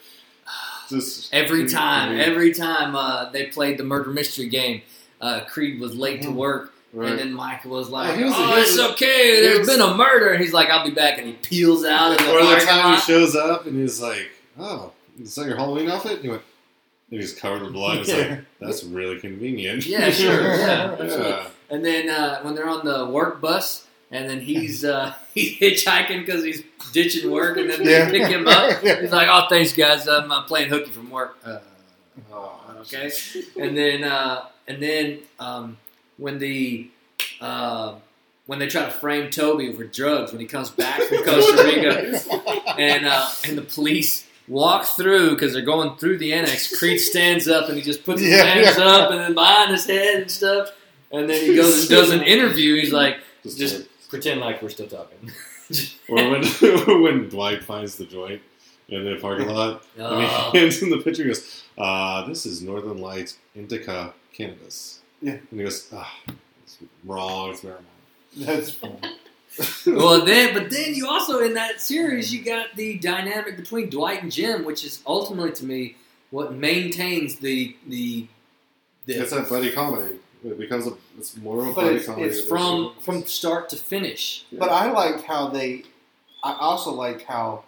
just 0.90 1.32
Every 1.32 1.66
time, 1.68 2.18
every 2.20 2.52
time 2.52 2.94
uh, 2.94 3.30
they 3.30 3.46
played 3.46 3.78
the 3.78 3.84
murder 3.84 4.10
mystery 4.10 4.48
game, 4.48 4.82
uh, 5.22 5.40
Creed 5.44 5.80
was 5.80 5.94
late 5.94 6.20
to 6.22 6.28
Mhm. 6.28 6.34
work, 6.34 6.74
right. 6.92 7.10
and 7.10 7.18
then 7.18 7.32
Michael 7.32 7.72
was 7.72 7.88
like, 7.88 8.18
Oh, 8.18 8.22
was- 8.24 8.32
"Oh, 8.36 8.56
it's 8.60 8.76
was- 8.76 8.90
okay. 8.92 9.36
he 9.36 9.40
There's 9.42 9.58
was- 9.60 9.68
been 9.68 9.80
a 9.80 9.94
murder," 9.94 10.30
and 10.32 10.42
he's 10.42 10.52
like, 10.52 10.68
"I'll 10.70 10.84
be 10.84 10.90
back," 10.94 11.18
and 11.18 11.26
he 11.26 11.32
peels 11.34 11.84
out 11.84 12.18
the 12.18 12.30
or 12.32 12.44
the 12.44 12.64
time 12.64 12.94
he 12.94 13.00
shows 13.00 13.34
up 13.36 13.66
and 13.66 13.80
he's 13.80 14.00
like, 14.00 14.30
"Oh, 14.58 14.92
is 15.20 15.34
that 15.36 15.46
your 15.46 15.56
Halloween 15.56 15.90
outfit?" 15.90 16.12
And 16.16 16.22
he 16.22 16.28
went, 16.30 16.42
and 17.10 17.20
he's 17.20 17.34
covered 17.34 17.62
in 17.66 17.72
blood. 17.72 17.98
He's 17.98 18.12
like, 18.14 18.40
"That's 18.60 18.84
really 18.84 19.18
convenient." 19.20 19.86
Yeah, 19.86 20.10
sure, 20.10 20.42
yeah, 20.56 21.02
yeah. 21.02 21.46
And 21.70 21.84
then 21.84 22.08
uh, 22.10 22.40
when 22.42 22.54
they're 22.54 22.68
on 22.68 22.84
the 22.84 23.06
work 23.06 23.40
bus, 23.40 23.86
and 24.10 24.28
then 24.28 24.40
he's 24.40 24.84
uh, 24.84 25.14
he's 25.34 25.58
hitchhiking 25.58 26.24
because 26.26 26.44
he's 26.44 26.62
ditching 26.92 27.30
work, 27.30 27.56
and 27.56 27.70
then 27.70 27.82
they 27.84 27.92
Yeah. 27.92 28.10
pick 28.10 28.26
him 28.28 28.46
up. 28.46 28.80
He's 28.82 29.10
like, 29.12 29.28
"Oh, 29.30 29.46
thanks, 29.48 29.72
guys. 29.72 30.06
I'm 30.06 30.30
uh, 30.30 30.42
playing 30.42 30.68
hooky 30.68 30.90
from 30.90 31.08
work." 31.10 31.38
Uh, 31.44 31.58
Oh, 32.30 32.60
okay. 32.80 33.10
and 33.58 33.74
then 33.76 34.04
uh, 34.04 34.44
and 34.68 34.82
then 34.82 35.20
um, 35.38 35.78
when 36.22 36.38
the 36.38 36.88
uh, 37.40 37.94
when 38.46 38.58
they 38.58 38.66
try 38.68 38.84
to 38.84 38.90
frame 38.90 39.30
Toby 39.30 39.72
for 39.72 39.84
drugs 39.84 40.32
when 40.32 40.40
he 40.40 40.46
comes 40.46 40.70
back 40.70 41.00
from 41.02 41.24
Costa 41.24 41.62
Rica, 41.64 42.20
and 42.78 43.06
uh, 43.06 43.28
and 43.46 43.56
the 43.58 43.62
police 43.62 44.26
walk 44.48 44.84
through 44.84 45.30
because 45.30 45.52
they're 45.52 45.62
going 45.74 45.96
through 45.98 46.18
the 46.18 46.32
annex. 46.32 46.76
Creed 46.78 47.00
stands 47.00 47.46
up 47.48 47.68
and 47.68 47.76
he 47.76 47.82
just 47.82 48.04
puts 48.04 48.20
his 48.20 48.30
Yeah, 48.30 48.44
hands 48.44 48.76
yeah. 48.78 48.84
up 48.84 49.10
and 49.10 49.20
then 49.20 49.34
behind 49.34 49.70
his 49.70 49.86
head 49.86 50.22
and 50.22 50.30
stuff. 50.30 50.70
And 51.12 51.28
then 51.28 51.44
he 51.44 51.54
goes 51.54 51.80
and 51.82 51.88
does 51.90 52.10
an 52.10 52.22
interview. 52.22 52.74
He's 52.80 52.92
like, 52.92 53.18
Just, 53.42 53.58
just 53.58 53.86
pretend 54.08 54.40
like 54.40 54.60
we're 54.62 54.70
still 54.70 54.88
talking. 54.88 55.30
or 56.08 56.16
when 56.30 56.42
when 57.02 57.28
Dwight 57.28 57.62
finds 57.64 57.96
the 57.96 58.04
joint 58.04 58.42
in 58.88 59.04
the 59.04 59.16
parking 59.20 59.48
lot, 59.48 59.84
and 59.96 60.06
Oh. 60.06 60.50
he 60.52 60.58
hands 60.58 60.82
him 60.82 60.90
the 60.90 60.98
picture. 60.98 61.22
He 61.22 61.28
goes, 61.28 61.62
uh, 61.78 62.26
"This 62.26 62.44
is 62.44 62.62
Northern 62.62 62.98
Lights 62.98 63.38
Indica 63.54 64.12
cannabis." 64.34 64.98
Yeah. 65.22 65.32
and 65.32 65.48
he 65.52 65.62
goes, 65.62 65.88
ah, 65.94 66.12
it's 66.64 66.78
wrong. 67.04 67.50
It's 67.52 67.60
marijuana." 67.62 67.76
That's 68.36 68.70
fun. 68.72 68.98
well, 69.86 70.24
then, 70.24 70.54
but 70.54 70.70
then 70.70 70.94
you 70.94 71.06
also 71.06 71.40
in 71.40 71.54
that 71.54 71.80
series 71.80 72.32
you 72.32 72.42
got 72.42 72.74
the 72.74 72.98
dynamic 72.98 73.56
between 73.56 73.90
Dwight 73.90 74.22
and 74.22 74.32
Jim, 74.32 74.64
which 74.64 74.84
is 74.84 75.02
ultimately 75.06 75.52
to 75.52 75.64
me 75.64 75.96
what 76.30 76.54
maintains 76.54 77.36
the 77.36 77.76
the. 77.86 78.26
the 79.06 79.14
It's 79.14 79.30
that 79.32 79.48
buddy 79.48 79.70
comedy. 79.70 80.18
It 80.44 80.58
becomes 80.58 80.86
a. 80.86 80.94
It's 81.18 81.36
more 81.36 81.60
of 81.60 81.68
a 81.68 81.72
But 81.74 81.80
buddy 81.82 81.88
it's- 81.96 82.06
comedy. 82.06 82.28
it's 82.28 82.46
from 82.48 82.94
from 83.00 83.26
start 83.26 83.68
to 83.70 83.76
finish. 83.76 84.44
But 84.52 84.70
I 84.70 84.90
liked 84.90 85.22
how 85.24 85.48
they. 85.48 85.84
I 86.42 86.54
also 86.54 86.90
liked 86.92 87.22
how 87.22 87.64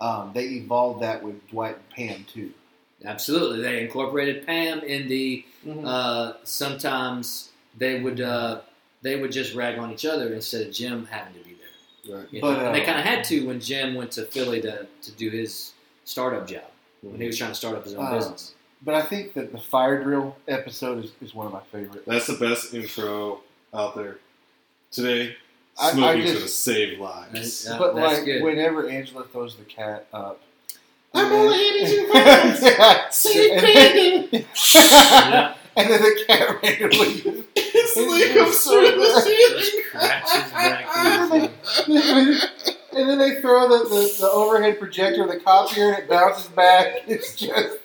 um, 0.00 0.32
they 0.34 0.44
evolved 0.46 1.02
that 1.02 1.22
with 1.22 1.46
Dwight 1.48 1.76
and 1.76 1.90
Pam 1.90 2.24
too. 2.24 2.52
Absolutely, 3.04 3.60
they 3.62 3.82
incorporated 3.82 4.46
Pam 4.46 4.80
in 4.80 5.08
the. 5.08 5.44
Uh, 5.84 6.32
sometimes 6.44 7.50
they 7.76 8.00
would 8.00 8.20
uh, 8.20 8.60
they 9.02 9.16
would 9.20 9.32
just 9.32 9.54
rag 9.54 9.78
on 9.78 9.92
each 9.92 10.06
other 10.06 10.32
instead 10.32 10.66
of 10.66 10.72
Jim 10.72 11.06
having 11.10 11.34
to 11.34 11.40
be 11.40 11.56
there. 12.06 12.16
Right. 12.18 12.28
You 12.32 12.40
know? 12.42 12.54
But, 12.54 12.64
and 12.66 12.74
they 12.74 12.82
uh, 12.82 12.86
kind 12.86 12.98
of 12.98 13.04
had 13.04 13.24
to 13.24 13.46
when 13.46 13.60
Jim 13.60 13.94
went 13.94 14.12
to 14.12 14.24
Philly 14.24 14.60
to, 14.62 14.86
to 15.02 15.12
do 15.12 15.28
his 15.30 15.72
startup 16.04 16.46
job 16.46 16.62
when 17.02 17.20
he 17.20 17.26
was 17.26 17.36
trying 17.36 17.50
to 17.50 17.54
start 17.56 17.76
up 17.76 17.84
his 17.84 17.94
own 17.94 18.06
Uh, 18.06 18.14
business. 18.14 18.54
But 18.82 18.94
I 18.94 19.02
think 19.02 19.34
that 19.34 19.52
the 19.52 19.58
fire 19.58 20.02
drill 20.02 20.36
episode 20.46 21.04
is, 21.04 21.12
is 21.20 21.34
one 21.34 21.46
of 21.46 21.52
my 21.52 21.62
favorites. 21.72 22.04
That's 22.06 22.26
the 22.28 22.34
best 22.34 22.72
intro 22.74 23.40
out 23.74 23.96
there 23.96 24.18
today. 24.90 25.36
I- 25.78 25.88
I 25.88 25.92
Smoking's 25.92 26.24
just- 26.30 26.34
gonna 26.38 26.48
save 26.48 26.98
lives. 27.00 27.66
Yeah, 27.68 27.78
but 27.78 27.94
that's 27.94 28.18
like 28.18 28.24
good. 28.24 28.42
whenever 28.42 28.88
Angela 28.88 29.24
throws 29.24 29.56
the 29.56 29.64
cat 29.64 30.06
up, 30.12 30.40
I'm 31.16 31.32
only 31.32 31.58
82 31.58 32.12
pounds. 32.12 32.60
pounds. 32.76 33.14
Say 33.16 33.30
it, 33.30 34.30
Brandon. 34.30 34.44
Yeah. 34.56 35.54
And 35.78 35.90
then 35.90 36.00
the 36.02 36.24
cat 36.26 36.62
randomly 36.62 37.44
It's 37.54 37.96
like 37.96 38.46
absurd. 38.46 38.94
Just 38.96 39.88
scratches 39.88 40.50
back 40.52 40.86
to 40.94 42.50
and 42.96 43.08
then 43.10 43.18
they 43.18 43.40
throw 43.42 43.68
the, 43.68 43.84
the, 43.88 44.16
the 44.20 44.30
overhead 44.30 44.78
projector, 44.78 45.26
the 45.26 45.38
copier, 45.38 45.90
and 45.92 45.98
it 46.04 46.08
bounces 46.08 46.46
back. 46.48 47.02
It's 47.06 47.36
just, 47.36 47.76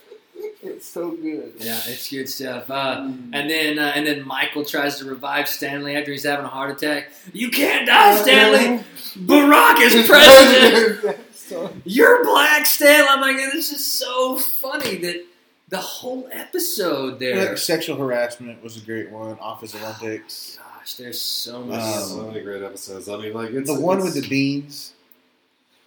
it's 0.64 0.86
so 0.88 1.12
good. 1.12 1.54
Yeah, 1.58 1.82
it's 1.86 2.10
good 2.10 2.30
stuff. 2.30 2.70
Uh, 2.70 3.10
and 3.34 3.50
then 3.50 3.78
uh, 3.78 3.92
and 3.94 4.08
then 4.08 4.26
Michael 4.26 4.64
tries 4.64 4.98
to 5.00 5.06
revive 5.06 5.50
Stanley 5.50 5.98
after 5.98 6.12
he's 6.12 6.24
having 6.24 6.46
a 6.46 6.50
heart 6.50 6.72
attack. 6.72 7.10
You 7.34 7.50
can't 7.52 7.86
die, 7.86 8.16
Stanley. 8.22 8.84
Barack 9.18 9.82
is 9.82 10.08
president. 10.08 11.18
So- 11.52 11.74
You're 11.84 12.24
black, 12.24 12.66
Stanley. 12.66 13.08
I'm 13.10 13.20
like, 13.22 13.36
this 13.52 13.72
is 13.74 13.86
so 13.86 14.38
funny 14.38 14.96
that 14.98 15.26
the 15.68 15.78
whole 15.78 16.30
episode 16.32 17.20
there. 17.20 17.36
Yeah, 17.36 17.56
sexual 17.56 17.98
harassment 17.98 18.64
was 18.64 18.78
a 18.78 18.80
great 18.86 19.10
one. 19.12 19.38
Office 19.40 19.76
Olympics. 19.76 20.58
Gosh, 20.58 20.94
there's 20.96 21.20
so 21.20 21.62
much. 21.64 21.80
Um, 21.82 22.04
so 22.08 22.22
many 22.28 22.40
great 22.42 22.64
episodes. 22.64 23.10
I 23.10 23.18
mean, 23.18 23.34
like 23.34 23.50
it's 23.52 23.70
the 23.74 23.80
one 23.80 24.00
with 24.02 24.14
the 24.14 24.28
beans, 24.30 24.94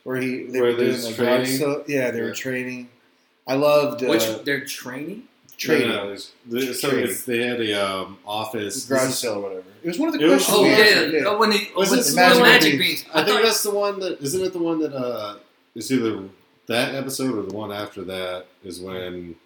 where 0.03 0.16
he 0.20 0.45
they 0.45 0.61
Where 0.61 0.73
were 0.73 0.78
doing 0.78 1.01
the 1.01 1.12
training? 1.12 1.16
garage 1.16 1.57
stuff. 1.57 1.89
Yeah, 1.89 2.11
they 2.11 2.20
were 2.20 2.32
training. 2.32 2.91
I 3.47 3.55
loved 3.55 4.03
uh, 4.05 4.09
Which 4.09 4.27
they're 4.45 4.65
training. 4.66 5.24
training, 5.57 5.89
No, 5.89 5.95
no, 5.97 6.12
it's- 6.12 6.31
there's- 6.47 6.81
so 6.81 6.89
Training. 6.89 7.05
it's- 7.05 7.23
they 7.24 7.39
had 7.47 7.61
a 7.61 7.73
um, 7.74 8.19
office. 8.27 8.85
garage 8.86 9.07
This 9.07 9.19
sale 9.20 9.35
or 9.35 9.41
whatever. 9.41 9.62
It 9.82 9.89
was 9.89 9.99
one 9.99 10.09
of 10.09 10.15
the 10.19 10.24
It 10.24 10.28
was- 10.28 10.45
questions. 10.47 10.59
Oh 10.59 10.62
we 10.62 11.19
yeah, 11.19 11.24
Oh, 11.27 11.39
when 11.39 11.53
he 11.53 11.69
Was 11.77 11.93
it 11.93 12.11
the 12.11 12.16
Magic 12.16 12.43
magic, 12.43 12.78
Beans? 12.78 13.03
beans. 13.03 13.05
I 13.15 13.23
think 13.23 13.36
thought- 13.36 13.43
that's 13.45 13.62
the 13.62 13.70
one 13.70 14.01
that 14.01 14.20
isn't 14.23 14.43
it 14.45 14.53
the 14.55 14.59
one 14.59 14.78
that 14.81 14.95
uh 14.95 15.36
it's 15.75 15.91
either 15.91 16.23
that 16.67 16.95
episode 16.95 17.37
or 17.37 17.43
the 17.43 17.55
one 17.55 17.73
after 17.73 18.03
that 18.05 18.47
is 18.65 18.81
when 18.81 19.37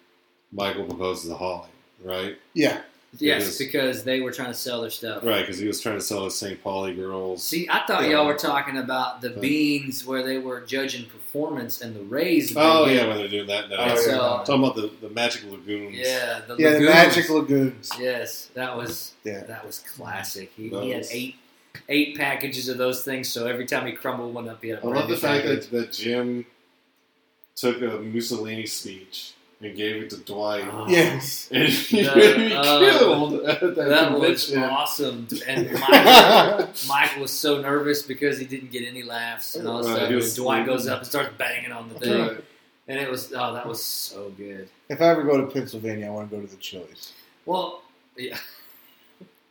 Michael 0.51 0.85
proposes 0.85 1.29
to 1.29 1.35
Holly, 1.35 1.69
right? 2.03 2.37
yeah. 2.53 2.81
yes, 3.17 3.47
is. 3.47 3.57
because 3.57 4.03
they 4.03 4.21
were 4.21 4.31
trying 4.31 4.49
to 4.49 4.53
sell 4.53 4.81
their 4.81 4.89
stuff. 4.91 5.23
Right, 5.23 5.41
because 5.41 5.57
he 5.57 5.67
was 5.67 5.81
trying 5.81 5.95
to 5.97 6.01
sell 6.01 6.25
the 6.25 6.31
St. 6.31 6.61
Pauli 6.63 6.93
girls. 6.93 7.43
See, 7.43 7.67
I 7.69 7.83
thought 7.87 8.07
y'all 8.07 8.25
were 8.27 8.35
talking 8.37 8.77
about 8.77 9.21
the 9.21 9.31
But- 9.31 9.41
beans 9.41 10.05
where 10.05 10.23
they 10.23 10.37
were 10.37 10.61
judging 10.61 11.05
performance 11.07 11.81
and 11.81 11.95
the 11.95 12.03
rays. 12.03 12.53
oh 12.55 12.85
yeah, 12.85 12.97
get. 12.99 13.07
when 13.07 13.17
they're 13.17 13.27
doing 13.27 13.47
that 13.47 13.69
now. 13.69 13.75
Oh, 13.79 13.85
yeah. 13.87 13.95
so, 13.95 14.17
Talking 14.45 14.63
about 14.63 14.75
the, 14.75 14.91
the 15.01 15.09
magic 15.09 15.43
lagoons. 15.49 15.97
yeah, 15.97 16.41
the 16.47 16.55
Yeah, 16.57 16.73
the. 16.73 16.79
Magic 16.81 17.29
Lagoons. 17.29 17.91
Yes, 17.99 18.49
that 18.53 18.75
was 18.77 19.13
Yeah. 19.23 19.43
that 19.43 19.65
was 19.65 19.79
classic. 19.79 20.51
He, 20.55 20.69
That 20.69 20.83
he 20.83 20.89
had 20.91 21.05
eight 21.11 21.35
eight 21.87 22.17
packages 22.17 22.69
of 22.69 22.77
those 22.77 23.03
things, 23.03 23.27
so 23.29 23.45
every 23.47 23.65
time 23.65 23.85
he 23.87 23.93
crumbled 23.93 24.33
one 24.33 24.47
up, 24.49 24.61
he 24.63 24.69
had 24.69 24.79
a 24.79 24.85
I 24.85 24.87
love 24.93 25.09
the 25.09 25.17
fact 25.17 25.45
package. 25.45 25.67
that, 25.67 25.77
that 25.77 25.91
Jim 25.93 26.45
took 27.55 27.81
a 27.81 27.99
Mussolini 27.99 28.65
speech 28.65 29.33
and 29.61 29.75
gave 29.75 30.01
it 30.03 30.09
to 30.11 30.17
Dwight. 30.17 30.63
Oh, 30.71 30.87
Yes. 30.87 31.49
And 31.53 31.67
he 31.67 32.01
The- 32.03 32.55
uh, 32.55 32.79
killed 32.79 33.33
at 33.45 33.59
that, 33.59 33.75
That 33.75 34.17
was 34.19 34.55
awesome, 34.55 35.27
and 35.47 35.71
Michael, 35.73 36.69
Michael 36.87 37.21
was 37.23 37.31
so 37.31 37.59
nervous 37.61 38.01
because 38.03 38.37
he 38.39 38.45
didn't 38.45 38.71
get 38.71 38.87
any 38.87 39.03
laughs, 39.03 39.55
and 39.55 39.67
all 39.67 39.79
of 39.79 39.85
a 39.85 39.89
sudden 39.93 40.19
he 40.21 40.35
Dwight 40.35 40.65
goes 40.65 40.87
up 40.87 40.99
and 40.99 41.07
starts 41.07 41.31
banging 41.37 41.71
on 41.73 41.89
the 41.89 41.95
thing, 41.99 42.19
Right. 42.21 42.43
and 42.87 42.99
it 42.99 43.09
was 43.11 43.33
oh, 43.35 43.53
that 43.53 43.67
was 43.67 43.83
so 43.83 44.29
good. 44.37 44.69
If 44.87 45.01
I 45.01 45.07
ever 45.09 45.23
go 45.23 45.37
to 45.45 45.51
Pennsylvania, 45.51 46.07
I 46.07 46.09
want 46.11 46.29
to 46.31 46.35
go 46.37 46.41
to 46.41 46.47
the 46.49 46.57
Chili's. 46.57 47.11
Well, 47.45 47.81
yeah, 48.15 48.37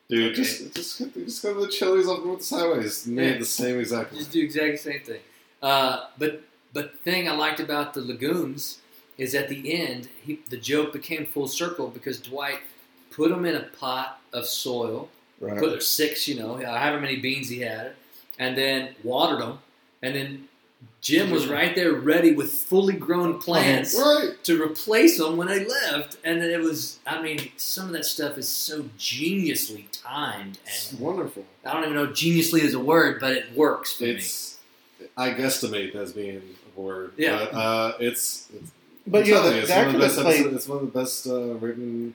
Dude, 0.08 0.32
Okay. 0.32 0.42
just 0.42 0.74
just 0.74 0.98
just 1.14 1.42
go 1.42 1.54
to 1.54 1.60
the 1.60 1.68
Chili's 1.68 2.08
off 2.08 2.24
North 2.24 2.48
Highways. 2.48 3.06
Made 3.06 3.32
Yeah. 3.32 3.38
the 3.38 3.44
same 3.44 3.78
exact. 3.78 4.14
just 4.14 4.30
do 4.32 4.40
exactly 4.42 4.72
the 4.72 4.78
same 4.78 5.00
thing. 5.00 5.20
Uh, 5.62 6.06
but 6.18 6.42
but 6.72 6.92
the 6.92 6.98
thing 6.98 7.28
I 7.28 7.34
liked 7.34 7.60
about 7.60 7.94
the 7.94 8.00
lagoons 8.00 8.78
is 9.18 9.34
at 9.34 9.48
the 9.48 9.72
end, 9.74 10.08
he, 10.24 10.40
the 10.48 10.56
joke 10.56 10.92
became 10.92 11.26
full 11.26 11.48
circle 11.48 11.88
because 11.88 12.20
Dwight 12.20 12.60
put 13.10 13.30
them 13.30 13.44
in 13.44 13.54
a 13.56 13.62
pot 13.62 14.20
of 14.32 14.46
soil, 14.46 15.08
Right. 15.40 15.58
put 15.58 15.82
six, 15.82 16.26
you 16.28 16.36
know, 16.36 16.54
however 16.56 17.00
many 17.00 17.16
beans 17.16 17.48
he 17.48 17.60
had, 17.60 17.92
and 18.38 18.56
then 18.56 18.94
watered 19.02 19.40
them, 19.40 19.58
and 20.02 20.14
then 20.14 20.47
Jim 21.00 21.30
was 21.30 21.46
right 21.46 21.74
there 21.76 21.92
ready 21.92 22.32
with 22.32 22.50
fully 22.50 22.94
grown 22.94 23.40
plants 23.40 23.96
Right. 23.98 24.30
to 24.44 24.60
replace 24.62 25.16
them 25.18 25.36
when 25.36 25.46
they 25.46 25.64
left, 25.64 26.16
and 26.24 26.42
it 26.42 26.60
was, 26.60 26.98
I 27.06 27.22
mean, 27.22 27.50
some 27.56 27.86
of 27.86 27.92
that 27.92 28.04
stuff 28.04 28.36
is 28.36 28.48
so 28.48 28.82
geniusly 28.98 29.84
timed, 29.92 30.58
It's 30.66 30.90
and 30.90 31.00
wonderful. 31.00 31.44
I 31.64 31.72
don't 31.72 31.84
even 31.84 31.94
know 31.94 32.04
if 32.04 32.10
geniusly 32.10 32.60
is 32.60 32.74
a 32.74 32.80
word, 32.80 33.20
but 33.20 33.32
it 33.32 33.56
works 33.56 33.92
for 33.94 34.04
me. 34.04 34.20
I 35.16 35.30
guesstimate 35.30 35.94
as 35.94 36.12
being 36.12 36.42
a 36.76 36.80
word. 36.80 37.12
Yeah. 37.16 37.46
But, 37.50 37.54
uh, 37.56 37.92
it's, 38.00 38.48
it's 38.52 38.70
But 39.06 39.26
you 39.26 39.34
know, 39.34 39.42
the, 39.50 39.66
telling 39.66 39.92
the 39.92 39.98
you, 39.98 40.04
actor 40.04 40.04
it's, 40.04 40.16
one 40.16 40.26
of 40.26 40.42
the 40.42 40.50
best 40.50 40.54
it's 40.56 40.68
one 40.68 40.78
of 40.78 40.92
the 40.92 40.98
best 41.00 41.26
uh, 41.26 41.54
written 41.54 42.14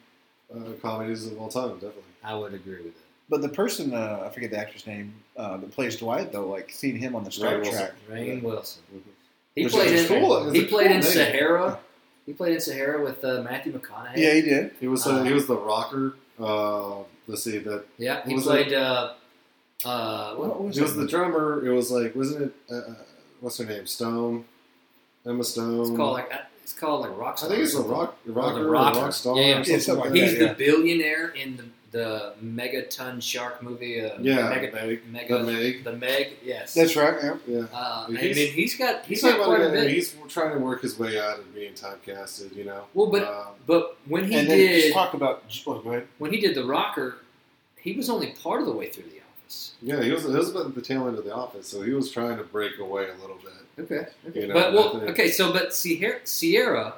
uh, 0.53 0.60
comedies 0.81 1.26
of 1.27 1.40
all 1.40 1.48
time, 1.49 1.73
definitely. 1.76 2.03
I 2.23 2.35
would 2.35 2.53
agree 2.53 2.77
with 2.77 2.88
it. 2.88 3.02
But 3.34 3.41
the 3.41 3.49
person, 3.49 3.95
uh, 3.95 4.23
I 4.26 4.30
forget 4.30 4.51
the 4.51 4.60
actor's 4.60 4.85
name, 4.85 5.11
uh, 5.35 5.57
that 5.57 5.72
plays 5.72 5.95
Dwight 5.97 6.31
though, 6.31 6.47
like 6.47 6.69
seeing 6.69 6.97
him 6.97 7.15
on 7.15 7.23
the 7.23 7.31
Star 7.31 7.53
Rainn 7.53 7.61
Wilson. 7.61 7.73
Trek. 7.80 7.93
Rainn 8.11 8.27
Yeah. 8.43 8.47
Wilson. 8.47 8.81
He 9.55 9.64
Which 9.64 9.73
played 9.73 9.95
in. 9.99 10.07
cool. 10.07 10.51
He 10.51 10.65
played 10.65 10.69
cool 10.69 10.80
in 10.80 10.91
name. 10.91 11.01
Sahara. 11.01 11.80
He 12.27 12.34
played 12.34 12.53
in 12.53 12.61
Sahara 12.61 13.03
with 13.03 13.23
uh, 13.26 13.41
Matthew 13.41 13.73
McConaughey. 13.73 14.18
Yeah, 14.18 14.34
he 14.35 14.41
did. 14.41 14.72
He 14.80 14.88
was 14.88 15.07
uh, 15.07 15.11
Uh, 15.15 15.23
he 15.23 15.34
was 15.34 15.47
the 15.47 15.57
rocker. 15.57 16.15
Uh, 16.39 16.97
let's 17.27 17.43
see 17.43 17.57
that 17.57 17.85
Yeah, 17.97 18.23
he 18.27 18.35
Was 18.35 18.43
played. 18.43 18.72
Uh, 18.73 19.14
uh, 19.85 20.35
what, 20.35 20.49
What 20.49 20.64
was 20.64 20.76
he 20.76 20.81
was 20.84 20.91
it? 20.95 21.01
the 21.01 21.07
drummer. 21.07 21.65
It 21.65 21.72
was 21.73 21.89
like 21.91 22.15
wasn't 22.15 22.43
it? 22.43 22.53
Uh, 22.72 22.76
uh, 22.91 22.95
what's 23.41 23.57
her 23.57 23.65
name? 23.65 23.85
Stone. 23.88 24.45
Emma 25.26 25.43
Stone. 25.43 25.80
it's 25.81 25.89
called 25.97 26.14
like 26.14 26.31
uh, 26.34 26.38
it's 26.61 26.73
called 26.73 27.01
like 27.01 27.18
rock. 27.18 27.39
I 27.43 27.47
think 27.47 27.60
it's 27.64 27.73
a 27.76 27.81
rock 27.81 28.18
rocker, 28.26 28.60
the 28.60 28.65
or 28.68 28.69
Rocker. 28.72 28.99
rock 28.99 29.14
star. 29.14 29.35
Yeah, 29.38 29.41
yeah. 29.47 29.60
or 29.60 29.64
something 29.64 29.80
something 29.81 30.03
like 30.05 30.11
like 30.14 30.22
He's 30.22 30.39
that. 30.39 30.39
that, 30.39 30.57
the 30.57 30.65
billionaire 30.65 31.30
in 31.30 31.57
the 31.57 31.65
the 31.93 32.33
megaton 32.43 33.21
shark 33.21 33.61
movie. 33.63 34.01
Uh, 34.01 34.15
Yeah, 34.19 34.49
mega, 34.49 34.71
Meg. 34.73 35.01
mega, 35.09 35.37
The 35.37 35.43
Meg. 35.43 35.83
the 35.85 35.93
Meg. 35.93 36.27
Yes, 36.43 36.73
That's 36.73 36.95
right. 36.97 37.15
Yeah. 37.23 37.35
Yeah. 37.47 37.59
Uh, 37.73 38.07
I 38.09 38.11
He's- 38.11 38.35
mean, 38.35 38.51
he's 38.51 38.75
got 38.75 39.05
he's 39.05 39.21
He's, 39.21 39.31
got 39.31 39.45
quite 39.45 39.61
a 39.61 39.69
bit. 39.69 39.89
he's 39.91 40.15
trying 40.27 40.53
to 40.53 40.59
work 40.59 40.81
his 40.81 40.97
way 40.99 41.19
out 41.19 41.39
of 41.39 41.53
being 41.55 41.73
typecasted, 41.73 42.55
you 42.55 42.65
know. 42.65 42.85
Well, 42.93 43.07
but 43.07 43.23
Um, 43.27 43.45
but 43.67 43.95
when 44.07 44.25
he 44.25 44.35
and 44.35 44.49
then 44.49 44.57
just 44.57 44.87
did 44.87 44.93
talk 44.93 45.13
about. 45.13 45.43
Oh, 45.67 46.01
when 46.17 46.33
he 46.33 46.41
did 46.41 46.55
the 46.55 46.65
rocker, 46.65 47.17
he 47.77 47.93
was 47.93 48.09
only 48.09 48.31
part 48.43 48.59
of 48.61 48.65
the 48.65 48.73
way 48.73 48.89
through 48.89 49.03
the 49.03 49.19
office. 49.21 49.73
yeah, 49.81 50.01
he 50.01 50.11
was, 50.11 50.23
he 50.23 50.29
was 50.31 50.55
at 50.55 50.73
the 50.75 50.81
tail 50.81 51.07
end 51.07 51.17
of 51.17 51.25
the 51.25 51.33
office, 51.33 51.67
so 51.67 51.83
he 51.83 51.93
was 51.93 52.11
trying 52.11 52.37
to 52.37 52.43
break 52.43 52.79
away 52.79 53.05
a 53.09 53.21
little 53.21 53.37
bit. 53.37 53.53
Okay. 53.91 54.07
You 54.39 54.47
know, 54.47 54.53
but 54.53 54.73
well, 54.73 55.01
okay. 55.11 55.29
So, 55.31 55.53
but 55.53 55.75
Sierra, 55.75 56.19
Sierra 56.23 56.95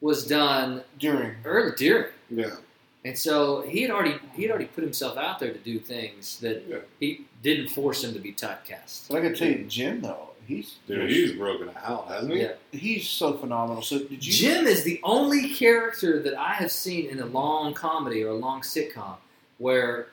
was 0.00 0.26
done 0.26 0.82
During. 0.98 1.36
early 1.44 1.72
during, 1.76 2.06
Yeah, 2.30 2.56
and 3.04 3.18
so 3.18 3.62
he 3.62 3.82
had 3.82 3.90
already 3.90 4.16
he 4.34 4.42
had 4.42 4.50
already 4.50 4.66
put 4.66 4.84
himself 4.84 5.16
out 5.16 5.38
there 5.38 5.52
to 5.52 5.58
do 5.58 5.78
things 5.78 6.38
that 6.40 6.64
Yeah. 6.68 6.78
he 7.00 7.22
didn't 7.42 7.68
force 7.70 8.04
him 8.04 8.12
to 8.14 8.20
be 8.20 8.32
typecast. 8.32 9.08
But 9.08 9.18
I 9.18 9.20
can 9.22 9.34
tell 9.34 9.48
you, 9.48 9.64
Jim 9.68 10.00
though, 10.00 10.30
he's 10.46 10.76
dude, 10.86 11.10
he's 11.10 11.32
broken 11.32 11.70
out, 11.84 12.08
hasn't 12.08 12.32
he? 12.32 12.40
Yeah. 12.42 12.52
he's 12.70 13.08
so 13.08 13.34
phenomenal. 13.34 13.82
So 13.82 13.98
did 13.98 14.24
you? 14.24 14.32
Jim 14.32 14.66
is 14.66 14.84
the 14.84 15.00
only 15.02 15.54
character 15.54 16.22
that 16.22 16.34
I 16.34 16.52
have 16.54 16.70
seen 16.70 17.10
in 17.10 17.20
a 17.20 17.26
long 17.26 17.74
comedy 17.74 18.22
or 18.22 18.28
a 18.28 18.34
long 18.36 18.60
sitcom 18.62 19.16
where 19.58 20.08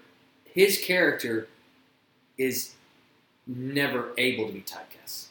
his 0.45 0.80
character 0.80 1.48
is 2.38 2.74
never 3.45 4.10
able 4.18 4.48
to 4.48 4.53
be 4.53 4.61
typecast. 4.61 5.28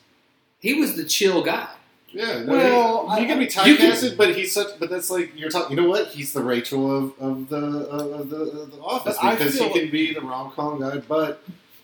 He 0.60 0.74
was 0.74 0.96
the 0.96 1.04
chill 1.04 1.42
guy. 1.42 1.68
Yeah, 2.10 2.42
no, 2.42 2.52
Well, 2.52 3.10
he, 3.10 3.20
he 3.20 3.26
can 3.26 3.38
be 3.38 3.44
you 3.44 3.50
typecasted, 3.50 4.16
but 4.16 4.34
he's 4.34 4.52
such. 4.52 4.78
But 4.78 4.88
that's 4.90 5.10
like 5.10 5.32
you're 5.38 5.50
talking. 5.50 5.76
You 5.76 5.82
know 5.82 5.88
what? 5.88 6.08
He's 6.08 6.32
the 6.32 6.42
Rachel 6.42 6.96
of, 6.96 7.18
of 7.20 7.48
the 7.48 7.56
of 7.56 8.30
the, 8.30 8.36
of 8.36 8.72
the 8.72 8.80
office 8.80 9.18
because 9.20 9.58
he 9.58 9.68
can 9.70 9.90
be 9.90 10.14
the 10.14 10.20
rom 10.22 10.50
com 10.52 10.80
guy. 10.80 10.98
But 10.98 11.42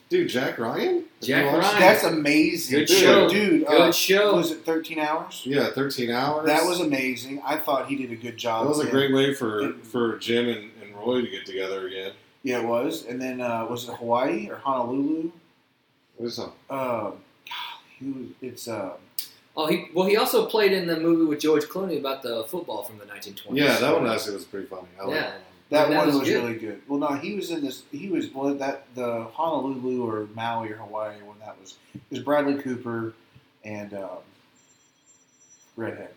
dude, 0.08 0.28
Jack 0.30 0.58
Ryan, 0.58 1.04
Jack 1.20 1.44
Ryan. 1.44 1.80
That's 1.80 2.04
amazing. 2.04 2.78
Good 2.78 2.86
dude. 2.88 2.98
show. 2.98 3.28
dude. 3.28 3.66
Good 3.66 3.80
uh, 3.80 3.92
show. 3.92 4.36
Was 4.36 4.50
it 4.50 4.64
13 4.64 4.98
hours? 4.98 5.42
yeah, 5.44 5.70
thirteen 5.70 6.10
hours. 6.10 6.46
That 6.46 6.64
was 6.64 6.80
amazing. 6.80 7.42
I 7.44 7.58
thought 7.58 7.88
he 7.88 7.96
did 7.96 8.10
a 8.10 8.16
good 8.16 8.38
job. 8.38 8.64
that 8.64 8.70
was 8.70 8.80
a 8.80 8.90
great 8.90 9.12
way 9.12 9.34
for 9.34 9.60
it- 9.60 9.86
for 9.86 10.16
Jim 10.18 10.48
and, 10.48 10.70
and 10.82 10.94
Roy 10.96 11.20
to 11.20 11.28
get 11.28 11.44
together 11.44 11.86
again. 11.86 12.12
Yeah, 12.42 12.60
it 12.60 12.66
was. 12.66 13.04
And 13.06 13.20
then 13.20 13.40
uh, 13.40 13.66
was 13.68 13.88
it 13.88 13.94
Hawaii 13.96 14.48
or 14.50 14.56
Honolulu? 14.56 15.32
What 16.16 16.26
is 16.26 16.36
that? 16.36 16.52
Uh, 16.70 17.12
he 17.98 18.06
was. 18.10 18.26
It's 18.42 18.68
uh, 18.68 18.94
Oh, 19.56 19.66
he 19.66 19.86
well, 19.94 20.06
he 20.06 20.16
also 20.16 20.46
played 20.46 20.72
in 20.72 20.86
the 20.86 20.98
movie 20.98 21.24
with 21.24 21.40
George 21.40 21.64
Clooney 21.64 21.98
about 21.98 22.22
the 22.22 22.44
football 22.44 22.82
from 22.82 22.98
the 22.98 23.04
1920s. 23.04 23.46
Yeah, 23.52 23.76
that 23.78 23.94
one 23.94 24.06
actually 24.08 24.34
was 24.34 24.44
pretty 24.44 24.66
funny. 24.66 24.88
I 25.00 25.04
like 25.04 25.14
Yeah. 25.14 25.20
that 25.20 25.32
one. 25.32 25.40
that, 25.70 25.88
That 25.90 25.96
one 25.98 26.06
was 26.08 26.16
was, 26.18 26.28
good. 26.28 26.42
really 26.44 26.58
good. 26.58 26.82
Well, 26.88 26.98
no, 26.98 27.06
he 27.14 27.34
was 27.34 27.50
in 27.50 27.64
this. 27.64 27.82
He 27.92 28.08
was 28.08 28.32
well 28.34 28.52
that 28.54 28.86
the 28.96 29.24
Honolulu 29.32 30.04
or 30.10 30.28
Maui 30.34 30.70
or 30.70 30.76
Hawaii 30.76 31.16
when 31.24 31.38
that 31.38 31.60
was. 31.60 31.76
It 31.94 32.00
was 32.10 32.18
Bradley 32.20 32.60
Cooper 32.60 33.14
and 33.64 33.94
um, 33.94 34.18
Redhead 35.76 36.10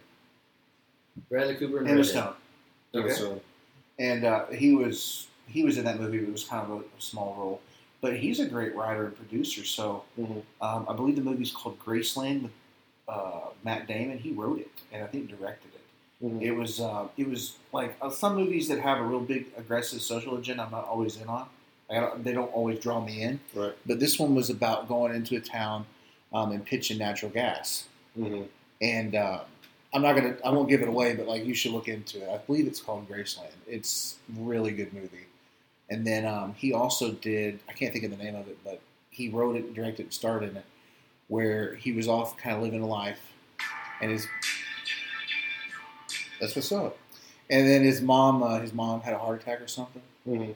Bradley 1.30 1.56
Cooper 1.56 1.80
and 1.80 1.88
Emma 1.88 1.98
Redhead. 1.98 2.12
Stone, 2.12 2.34
Okay. 2.96 3.14
So, 3.14 3.42
and 4.00 4.24
uh, 4.24 4.48
he 4.48 4.74
was 4.76 5.28
he 5.48 5.64
was 5.64 5.78
in 5.78 5.86
that 5.86 6.00
movie. 6.00 6.18
But 6.20 6.30
it 6.30 6.32
was 6.32 6.44
kind 6.44 6.64
of 6.64 6.72
a, 6.72 6.80
a 6.82 6.84
small 7.00 7.36
role, 7.38 7.62
but 8.02 8.18
he's 8.18 8.40
a 8.40 8.46
great 8.48 8.76
writer 8.76 9.06
and 9.06 9.16
producer. 9.16 9.64
So 9.64 10.04
mhm. 10.20 10.42
um, 10.62 10.86
I 10.90 10.94
believe 10.94 11.16
the 11.16 11.22
movie's 11.22 11.52
called 11.52 11.80
Graceland 11.80 12.44
with 12.44 12.52
uh, 13.08 13.50
Matt 13.64 13.88
Damon. 13.88 14.18
He 14.18 14.32
wrote 14.32 14.60
it 14.60 14.70
and 14.92 15.04
I 15.04 15.08
think 15.08 15.30
directed 15.30 15.72
it. 15.74 16.24
Mhm. 16.24 16.42
It 16.42 16.52
was 16.52 16.80
uh, 16.80 17.08
it 17.18 17.30
was 17.30 17.58
like 17.72 17.96
uh, 18.02 18.10
some 18.10 18.36
movies 18.36 18.68
that 18.70 18.80
have 18.80 19.00
a 19.00 19.04
real 19.04 19.20
big 19.20 19.48
aggressive 19.58 20.02
social 20.02 20.36
agenda. 20.38 20.64
I'm 20.64 20.72
not 20.72 20.88
always 20.88 21.18
in 21.22 21.28
on. 21.28 21.48
I 21.90 22.02
don't, 22.02 22.24
they 22.24 22.34
don't 22.34 22.52
always 22.54 22.80
draw 22.80 23.00
me 23.04 23.22
in. 23.22 23.40
Right. 23.54 23.74
But 23.86 24.00
this 24.00 24.20
one 24.20 24.36
was 24.36 24.50
about 24.50 24.88
going 24.90 25.16
into 25.16 25.38
a 25.38 25.40
town 25.40 25.86
um, 26.34 26.52
and 26.52 26.66
pitching 26.66 26.98
natural 26.98 27.32
gas. 27.32 27.86
Mhm. 28.18 28.48
And 28.82 29.16
uh, 29.16 29.42
I'm 29.94 30.02
not 30.02 30.14
gonna. 30.16 30.38
I 30.44 30.50
won't 30.50 30.70
give 30.70 30.82
it 30.82 30.88
away, 30.90 31.16
but 31.16 31.28
like 31.28 31.46
you 31.46 31.54
should 31.54 31.72
look 31.72 31.88
into 31.88 32.22
it. 32.22 32.30
I 32.30 32.38
believe 32.40 32.68
it's 32.68 32.82
called 32.82 33.08
Graceland. 33.10 33.54
It's 33.68 34.18
a 34.36 34.42
really 34.42 34.72
good 34.72 34.94
movie. 34.94 35.28
And 35.90 36.06
then 36.06 36.26
um, 36.26 36.54
he 36.58 36.74
also 36.74 37.12
did. 37.12 37.60
I 37.70 37.74
can't 37.74 37.94
think 37.94 38.04
of 38.04 38.12
the 38.12 38.18
name 38.22 38.36
of 38.36 38.48
it, 38.50 38.58
but 38.64 38.82
he 39.10 39.30
wrote 39.30 39.56
it, 39.56 39.74
directed, 39.74 40.08
and 40.08 40.14
starred 40.14 40.44
in 40.44 40.58
it, 40.58 40.66
where 41.28 41.76
he 41.76 41.92
was 41.92 42.08
off 42.08 42.38
kind 42.38 42.56
of 42.56 42.64
living 42.64 42.82
a 42.82 42.88
life, 42.88 43.20
and 44.02 44.12
his. 44.12 44.28
That's 46.40 46.56
what's 46.56 46.72
up. 46.72 46.98
And 47.50 47.68
then 47.68 47.84
his 47.84 48.02
mom, 48.02 48.44
uh, 48.44 48.60
his 48.60 48.74
mom 48.74 49.02
had 49.02 49.14
a 49.14 49.18
heart 49.18 49.42
attack 49.42 49.62
or 49.62 49.68
something, 49.68 50.02
Mhm. 50.28 50.56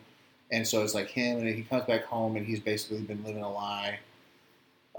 and 0.51 0.67
so 0.67 0.83
it's 0.83 0.93
like 0.93 1.09
him, 1.09 1.39
and 1.39 1.47
he 1.47 1.63
comes 1.63 1.85
back 1.85 2.03
home, 2.03 2.35
and 2.35 2.45
he's 2.45 2.59
basically 2.59 3.01
been 3.01 3.23
living 3.23 3.43
a 3.43 3.51
lie, 3.51 3.99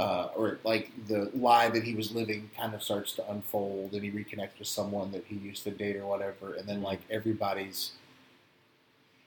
uh, 0.00 0.28
or 0.34 0.58
like 0.64 0.90
the 1.06 1.30
lie 1.34 1.68
that 1.68 1.84
he 1.84 1.94
was 1.94 2.12
living 2.12 2.50
kind 2.56 2.74
of 2.74 2.82
starts 2.82 3.12
to 3.14 3.30
unfold, 3.30 3.92
and 3.92 4.02
he 4.02 4.10
reconnects 4.10 4.58
with 4.58 4.68
someone 4.68 5.12
that 5.12 5.24
he 5.26 5.36
used 5.36 5.62
to 5.64 5.70
date 5.70 5.96
or 5.96 6.06
whatever, 6.06 6.54
and 6.54 6.66
then 6.68 6.82
like 6.82 7.00
everybody's. 7.10 7.92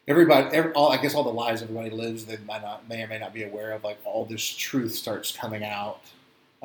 Everybody, 0.07 0.55
every, 0.55 0.71
all 0.73 0.91
I 0.91 0.97
guess 0.97 1.15
all 1.15 1.23
the 1.23 1.31
lies 1.31 1.63
everybody 1.63 1.89
lives 1.89 2.25
that 2.25 2.45
might 2.45 2.61
not, 2.61 2.87
may 2.87 3.01
or 3.01 3.07
may 3.07 3.17
not 3.17 3.33
be 3.33 3.41
aware 3.43 3.71
of, 3.71 3.83
like 3.83 3.97
all 4.05 4.23
this 4.23 4.43
truth 4.43 4.93
starts 4.93 5.31
coming 5.31 5.63
out 5.63 5.99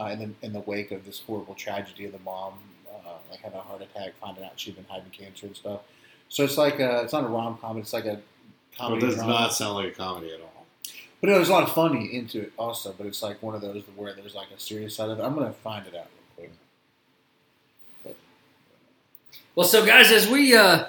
uh, 0.00 0.06
in 0.06 0.18
the 0.18 0.46
in 0.46 0.52
the 0.52 0.60
wake 0.60 0.90
of 0.92 1.04
this 1.04 1.20
horrible 1.26 1.54
tragedy 1.54 2.06
of 2.06 2.12
the 2.12 2.18
mom, 2.20 2.54
uh, 2.90 3.10
like 3.30 3.40
having 3.40 3.58
a 3.58 3.62
heart 3.62 3.82
attack, 3.82 4.14
finding 4.20 4.44
out 4.44 4.52
she'd 4.58 4.76
been 4.76 4.86
hiding 4.88 5.10
cancer 5.10 5.46
and 5.46 5.56
stuff. 5.56 5.80
So 6.28 6.44
it's 6.44 6.56
like 6.56 6.78
a, 6.80 7.02
it's 7.02 7.12
not 7.12 7.24
a 7.24 7.28
rom 7.28 7.58
com, 7.60 7.76
it's 7.78 7.92
like 7.92 8.04
a 8.06 8.14
Well, 8.14 8.20
comedy. 8.78 9.04
it 9.04 9.08
does 9.08 9.16
drama. 9.16 9.32
not 9.32 9.52
sound 9.54 9.74
like 9.74 9.88
a 9.92 9.96
comedy 9.96 10.32
at 10.32 10.40
all. 10.40 10.46
But 11.20 11.28
no, 11.28 11.34
there's 11.34 11.48
a 11.48 11.52
lot 11.52 11.64
of 11.64 11.72
funny 11.72 12.06
into 12.14 12.40
it 12.42 12.52
also. 12.56 12.94
But 12.96 13.06
it's 13.06 13.22
like 13.22 13.42
one 13.42 13.54
of 13.54 13.60
those 13.60 13.82
where 13.96 14.14
there's 14.14 14.34
like 14.34 14.50
a 14.56 14.58
serious 14.60 14.96
side 14.96 15.10
of 15.10 15.18
it. 15.18 15.22
I'm 15.22 15.34
gonna 15.34 15.52
find 15.52 15.86
it 15.86 15.94
out 15.94 16.06
real 16.38 16.48
quick. 18.04 18.16
Well, 19.54 19.66
so 19.66 19.84
guys, 19.84 20.10
as 20.12 20.28
we 20.28 20.56
uh, 20.56 20.86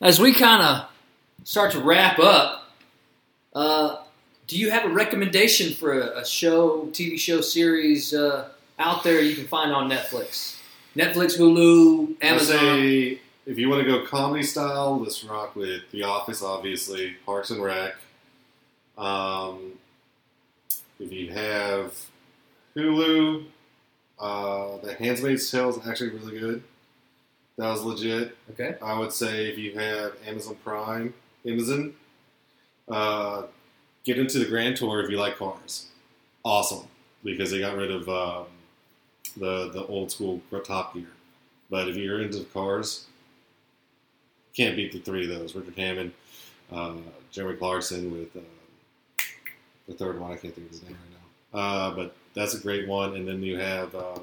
as 0.00 0.18
we 0.20 0.32
kind 0.32 0.62
of 0.62 0.88
start 1.44 1.72
to 1.72 1.80
wrap 1.80 2.18
up, 2.18 2.72
uh, 3.54 3.99
do 4.50 4.58
you 4.58 4.68
have 4.70 4.84
a 4.84 4.88
recommendation 4.88 5.72
for 5.72 6.00
a, 6.00 6.18
a 6.18 6.26
show, 6.26 6.86
TV 6.86 7.16
show, 7.20 7.40
series 7.40 8.12
uh, 8.12 8.48
out 8.80 9.04
there 9.04 9.20
you 9.20 9.36
can 9.36 9.46
find 9.46 9.72
on 9.72 9.88
Netflix? 9.88 10.58
Netflix, 10.96 11.38
Hulu, 11.38 12.16
I 12.20 12.26
Amazon. 12.26 12.58
say 12.58 13.20
if 13.46 13.58
you 13.58 13.68
want 13.70 13.84
to 13.84 13.88
go 13.88 14.04
comedy 14.04 14.42
style, 14.42 14.98
let's 14.98 15.22
rock 15.22 15.54
with 15.54 15.88
The 15.92 16.02
Office, 16.02 16.42
obviously, 16.42 17.14
Parks 17.24 17.50
and 17.50 17.62
Rec. 17.62 17.94
Um, 18.98 19.74
if 20.98 21.12
you 21.12 21.30
have 21.30 21.94
Hulu, 22.74 23.44
uh, 24.18 24.78
The 24.78 24.94
Handmaid's 24.94 25.48
Tale 25.48 25.70
is 25.70 25.86
actually 25.86 26.10
really 26.10 26.40
good. 26.40 26.64
That 27.56 27.70
was 27.70 27.84
legit. 27.84 28.36
Okay. 28.50 28.74
I 28.82 28.98
would 28.98 29.12
say 29.12 29.46
if 29.46 29.58
you 29.58 29.78
have 29.78 30.14
Amazon 30.26 30.56
Prime, 30.64 31.14
Amazon, 31.46 31.94
uh, 32.88 33.42
get 34.04 34.18
into 34.18 34.38
the 34.38 34.46
Grand 34.46 34.76
Tour 34.76 35.00
if 35.00 35.10
you 35.10 35.18
like 35.18 35.36
cars. 35.38 35.86
Awesome, 36.44 36.86
because 37.22 37.50
they 37.50 37.60
got 37.60 37.76
rid 37.76 37.90
of 37.90 38.08
um, 38.08 38.46
the 39.36 39.70
the 39.70 39.84
old 39.86 40.10
school 40.10 40.40
Top 40.64 40.94
Gear. 40.94 41.06
But 41.68 41.88
if 41.88 41.96
you're 41.96 42.20
into 42.20 42.40
cars, 42.44 43.06
can't 44.56 44.76
beat 44.76 44.92
the 44.92 45.00
three 45.00 45.30
of 45.30 45.38
those: 45.38 45.54
Richard 45.54 45.76
Hammond, 45.76 46.12
uh, 46.72 46.94
Jeremy 47.30 47.56
Clarkson 47.56 48.10
with 48.10 48.36
uh, 48.36 48.40
the 49.86 49.94
third 49.94 50.18
one. 50.18 50.32
I 50.32 50.36
can't 50.36 50.54
think 50.54 50.68
of 50.68 50.72
his 50.72 50.82
name 50.82 50.92
right 50.92 51.10
now. 51.54 51.60
Uh, 51.60 51.94
but 51.94 52.16
that's 52.34 52.54
a 52.54 52.60
great 52.60 52.88
one. 52.88 53.16
And 53.16 53.26
then 53.26 53.42
you 53.42 53.58
have 53.58 53.94
uh, 53.94 54.18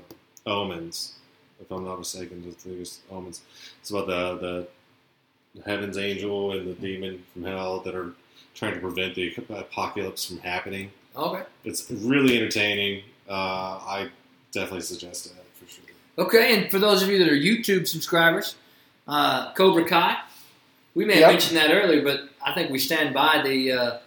Omens, 0.45 1.15
if 1.59 1.69
I'm 1.71 1.85
not 1.85 1.99
mistaken, 1.99 2.41
the 2.41 2.69
biggest 2.69 3.01
Omens. 3.11 3.41
It's 3.79 3.91
about 3.91 4.07
the 4.07 4.67
the 5.55 5.61
heaven's 5.65 5.97
angel 5.97 6.51
and 6.51 6.67
the 6.67 6.73
demon 6.73 7.23
from 7.33 7.43
hell 7.43 7.79
that 7.79 7.95
are 7.95 8.13
trying 8.57 8.73
to 8.73 8.79
prevent 8.79 9.13
the 9.15 9.33
apocalypse 9.49 10.25
from 10.25 10.39
happening. 10.39 10.91
Okay. 11.15 11.43
It's 11.63 11.89
really 11.91 12.37
entertaining. 12.37 13.03
Uh, 13.29 13.33
I 13.33 14.09
definitely 14.51 14.81
suggest 14.81 15.27
it 15.27 15.33
for 15.53 15.69
sure. 15.71 15.83
Okay, 16.17 16.55
and 16.59 16.71
for 16.71 16.79
those 16.79 17.03
of 17.03 17.09
you 17.09 17.19
that 17.19 17.27
are 17.29 17.35
YouTube 17.35 17.87
subscribers, 17.87 18.55
uh, 19.07 19.53
Cobra 19.53 19.85
Kai, 19.85 20.17
we 20.95 21.05
may 21.05 21.15
Yep. 21.19 21.23
have 21.23 21.31
mentioned 21.33 21.57
that 21.57 21.71
earlier, 21.71 22.01
but 22.01 22.29
I 22.43 22.53
think 22.53 22.71
we 22.71 22.79
stand 22.79 23.13
by 23.13 23.41
the 23.43 23.71
uh, 23.71 23.97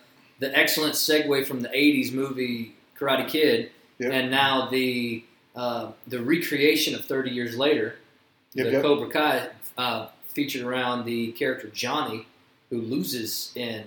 the 0.41 0.57
excellent 0.59 0.95
segue 0.95 1.47
from 1.47 1.61
the 1.61 1.69
'80s 1.69 2.13
movie 2.13 2.75
Karate 2.99 3.29
Kid, 3.29 3.71
Yep. 4.01 4.13
and 4.13 4.31
now 4.31 4.69
the 4.69 5.23
uh, 5.55 5.93
the 6.09 6.21
recreation 6.21 6.95
of 6.95 7.05
30 7.05 7.31
years 7.31 7.57
later, 7.57 7.97
Yep, 8.55 8.67
the 8.67 8.73
yep. 8.73 8.83
Cobra 8.83 9.09
Kai 9.09 9.49
uh, 9.79 10.07
featured 10.27 10.63
around 10.63 11.05
the 11.05 11.31
character 11.33 11.69
Johnny, 11.69 12.27
who 12.71 12.81
loses 12.81 13.53
in 13.55 13.85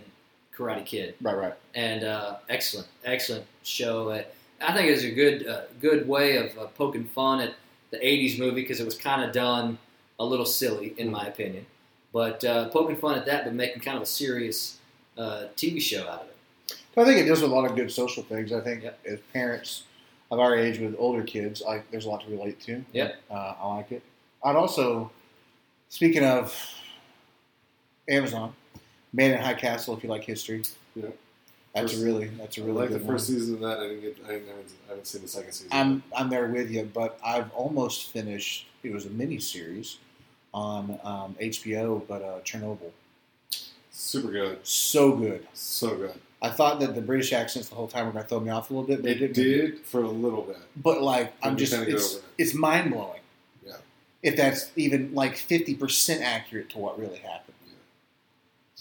Karate 0.58 0.86
Kid 0.86 1.16
Right, 1.22 1.36
right. 1.38 1.54
and 1.76 2.04
uh, 2.04 2.38
excellent, 2.50 2.88
excellent 3.06 3.46
show. 3.64 4.10
Uh, 4.10 4.24
I 4.62 4.74
think 4.74 4.88
it 4.88 4.92
was 4.92 5.04
a 5.04 5.12
good, 5.12 5.48
uh, 5.48 5.62
good 5.82 6.08
way 6.08 6.38
of 6.38 6.58
uh, 6.58 6.66
poking 6.78 7.06
fun 7.06 7.40
at 7.42 7.56
the 7.92 7.98
'80s 7.98 8.38
movie 8.40 8.62
because 8.62 8.80
it 8.80 8.86
was 8.86 8.96
kind 8.98 9.24
of 9.24 9.32
done 9.34 9.78
a 10.20 10.26
little 10.26 10.46
silly, 10.46 10.94
in 10.98 11.10
my 11.12 11.26
opinion. 11.26 11.66
But 12.14 12.44
uh, 12.46 12.70
poking 12.70 12.96
fun 12.98 13.18
at 13.18 13.26
that, 13.26 13.44
but 13.46 13.54
making 13.54 13.82
kind 13.82 13.98
of 13.98 14.04
a 14.04 14.06
serious 14.08 14.78
uh, 15.18 15.46
TV 15.58 15.82
show 15.82 16.08
out 16.08 16.22
of 16.22 16.28
it. 16.28 16.78
I 16.96 17.04
think 17.06 17.18
it 17.20 17.26
does 17.28 17.42
a 17.42 17.48
lot 17.48 17.66
of 17.70 17.76
good 17.76 17.92
social 17.92 18.22
things. 18.24 18.54
I 18.54 18.62
think 18.62 18.84
Yep. 18.84 19.00
as 19.08 19.20
parents 19.34 19.84
of 20.30 20.40
our 20.40 20.56
age 20.56 20.78
with 20.80 20.96
older 21.00 21.24
kids, 21.24 21.64
I, 21.68 21.82
there's 21.92 22.06
a 22.06 22.10
lot 22.10 22.24
to 22.24 22.30
relate 22.32 22.60
to. 22.62 22.84
Yeah, 22.94 23.14
Uh, 23.32 23.56
I 23.60 23.76
like 23.76 23.92
it. 23.92 24.04
I'd 24.44 24.56
also, 24.56 25.12
speaking 25.90 26.24
of 26.24 26.56
Amazon, 28.08 28.54
Man 29.14 29.32
in 29.32 29.38
High 29.42 29.54
Castle, 29.54 29.96
if 29.96 30.04
you 30.04 30.10
like 30.10 30.24
history. 30.24 30.64
Yeah. 30.96 31.06
That's 31.76 31.92
First- 31.92 32.04
a 32.04 32.06
really 32.06 32.26
that's 32.28 32.58
a 32.58 32.62
I 32.62 32.66
really 32.66 32.78
like 32.80 32.90
good 32.90 33.02
the 33.02 33.06
first 33.06 33.30
one. 33.30 33.40
season 33.40 33.54
of 33.56 33.60
that. 33.62 33.80
I 33.80 33.88
didn't 33.88 34.02
get. 34.02 34.18
I 34.28 34.34
haven't, 34.34 34.50
I 34.50 34.90
haven't 34.90 35.08
seen 35.08 35.22
the 35.22 35.28
second 35.28 35.52
season. 35.54 35.70
I'm 35.72 36.04
I'm 36.16 36.30
there 36.30 36.48
with 36.48 36.70
you, 36.72 36.90
but 36.94 37.20
I've 37.26 37.52
almost 37.54 38.12
finished. 38.12 38.68
It 38.84 38.92
was 38.94 39.06
a 39.06 39.10
mini 39.10 39.40
series 39.40 39.98
on 40.54 41.00
um, 41.04 41.36
HBO, 41.42 42.06
but 42.08 42.22
uh, 42.22 42.40
Chernobyl. 42.44 42.92
super 43.92 44.32
good. 44.32 44.60
So 44.64 45.14
good. 45.16 45.48
So 45.54 45.96
good. 45.96 46.14
I 46.42 46.50
thought 46.50 46.80
that 46.82 46.94
the 46.94 47.02
British 47.02 47.32
accents 47.34 47.70
the 47.70 47.76
whole 47.76 47.88
time 47.88 48.06
were 48.06 48.12
going 48.12 48.24
to 48.26 48.30
throw 48.30 48.40
me 48.42 48.50
off 48.50 48.70
a 48.70 48.74
little 48.74 48.86
bit, 48.88 49.02
but 49.02 49.12
It 49.12 49.20
didn't. 49.20 49.34
did 49.36 49.80
for 49.80 50.04
a 50.04 50.08
little 50.10 50.42
bit. 50.42 50.58
But 50.76 51.02
like, 51.02 51.34
I'm 51.42 51.54
you 51.54 51.60
just 51.66 51.74
it's 51.74 52.16
it. 52.16 52.24
it's 52.38 52.54
mind 52.54 52.92
blowing. 52.92 53.22
Yeah. 53.66 53.78
If 54.22 54.36
that's 54.36 54.70
even 54.76 55.16
like 55.16 55.36
fifty 55.38 55.74
percent 55.74 56.22
accurate 56.22 56.70
to 56.72 56.78
what 56.78 57.00
really 57.00 57.18
happened. 57.20 57.53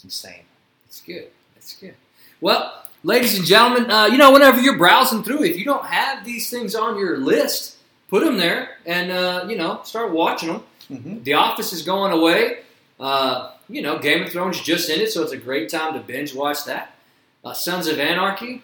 It's 0.03 0.23
insane. 0.23 0.43
It's 0.87 1.01
good. 1.01 1.27
It's 1.55 1.75
good. 1.77 1.95
Well, 2.41 2.83
ladies 3.03 3.37
and 3.37 3.45
gentlemen, 3.45 3.89
uh, 3.89 4.07
you 4.07 4.17
know, 4.17 4.31
whenever 4.31 4.59
you're 4.59 4.77
browsing 4.77 5.23
through, 5.23 5.43
if 5.43 5.57
you 5.57 5.65
don't 5.65 5.85
have 5.85 6.25
these 6.25 6.49
things 6.49 6.75
on 6.75 6.97
your 6.97 7.17
list, 7.17 7.77
put 8.09 8.23
them 8.23 8.37
there 8.37 8.77
and 8.85 9.11
uh, 9.11 9.45
you 9.47 9.55
know 9.55 9.81
start 9.83 10.11
watching 10.11 10.49
them. 10.49 10.63
Mm-hmm. 10.91 11.23
The 11.23 11.33
Office 11.33 11.73
is 11.73 11.83
going 11.83 12.11
away. 12.11 12.59
Uh, 12.99 13.51
you 13.69 13.81
know, 13.81 13.97
Game 13.97 14.23
of 14.23 14.31
Thrones 14.31 14.61
just 14.61 14.89
ended, 14.89 15.09
so 15.09 15.23
it's 15.23 15.31
a 15.31 15.37
great 15.37 15.69
time 15.69 15.93
to 15.93 15.99
binge 15.99 16.35
watch 16.35 16.65
that. 16.65 16.95
Uh, 17.43 17.53
Sons 17.53 17.87
of 17.87 17.99
Anarchy, 17.99 18.61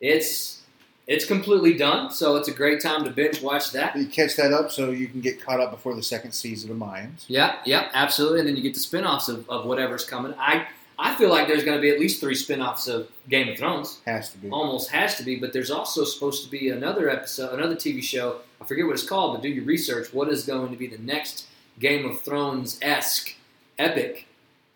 it's 0.00 0.62
it's 1.06 1.24
completely 1.24 1.74
done, 1.74 2.10
so 2.10 2.34
it's 2.36 2.48
a 2.48 2.52
great 2.52 2.80
time 2.80 3.04
to 3.04 3.10
binge 3.10 3.40
watch 3.40 3.70
that. 3.72 3.94
You 3.96 4.06
catch 4.06 4.34
that 4.36 4.52
up 4.52 4.72
so 4.72 4.90
you 4.90 5.06
can 5.06 5.20
get 5.20 5.40
caught 5.40 5.60
up 5.60 5.70
before 5.70 5.94
the 5.94 6.02
second 6.02 6.32
season 6.32 6.70
of 6.70 6.76
Mayans. 6.76 7.24
Yeah, 7.28 7.56
yeah, 7.64 7.90
absolutely. 7.94 8.40
And 8.40 8.48
then 8.48 8.56
you 8.56 8.62
get 8.62 8.74
the 8.74 8.80
spin-offs 8.80 9.28
of, 9.28 9.48
of 9.48 9.66
whatever's 9.66 10.04
coming. 10.04 10.34
I 10.36 10.66
I 10.98 11.14
feel 11.14 11.28
like 11.28 11.46
there's 11.46 11.64
going 11.64 11.76
to 11.76 11.82
be 11.82 11.90
at 11.90 12.00
least 12.00 12.20
three 12.20 12.34
spin-offs 12.34 12.88
of 12.88 13.08
Game 13.28 13.48
of 13.48 13.58
Thrones. 13.58 14.00
Has 14.06 14.30
to 14.32 14.38
be. 14.38 14.48
Almost 14.48 14.90
has 14.90 15.16
to 15.16 15.24
be, 15.24 15.36
but 15.36 15.52
there's 15.52 15.70
also 15.70 16.04
supposed 16.04 16.44
to 16.44 16.50
be 16.50 16.70
another 16.70 17.10
episode, 17.10 17.52
another 17.52 17.76
TV 17.76 18.02
show. 18.02 18.38
I 18.60 18.64
forget 18.64 18.86
what 18.86 18.94
it's 18.94 19.06
called, 19.06 19.34
but 19.34 19.42
do 19.42 19.48
your 19.48 19.64
research. 19.64 20.12
What 20.14 20.28
is 20.28 20.46
going 20.46 20.70
to 20.70 20.76
be 20.76 20.86
the 20.86 20.98
next 20.98 21.46
Game 21.78 22.08
of 22.08 22.22
Thrones 22.22 22.78
esque 22.80 23.34
epic 23.78 24.26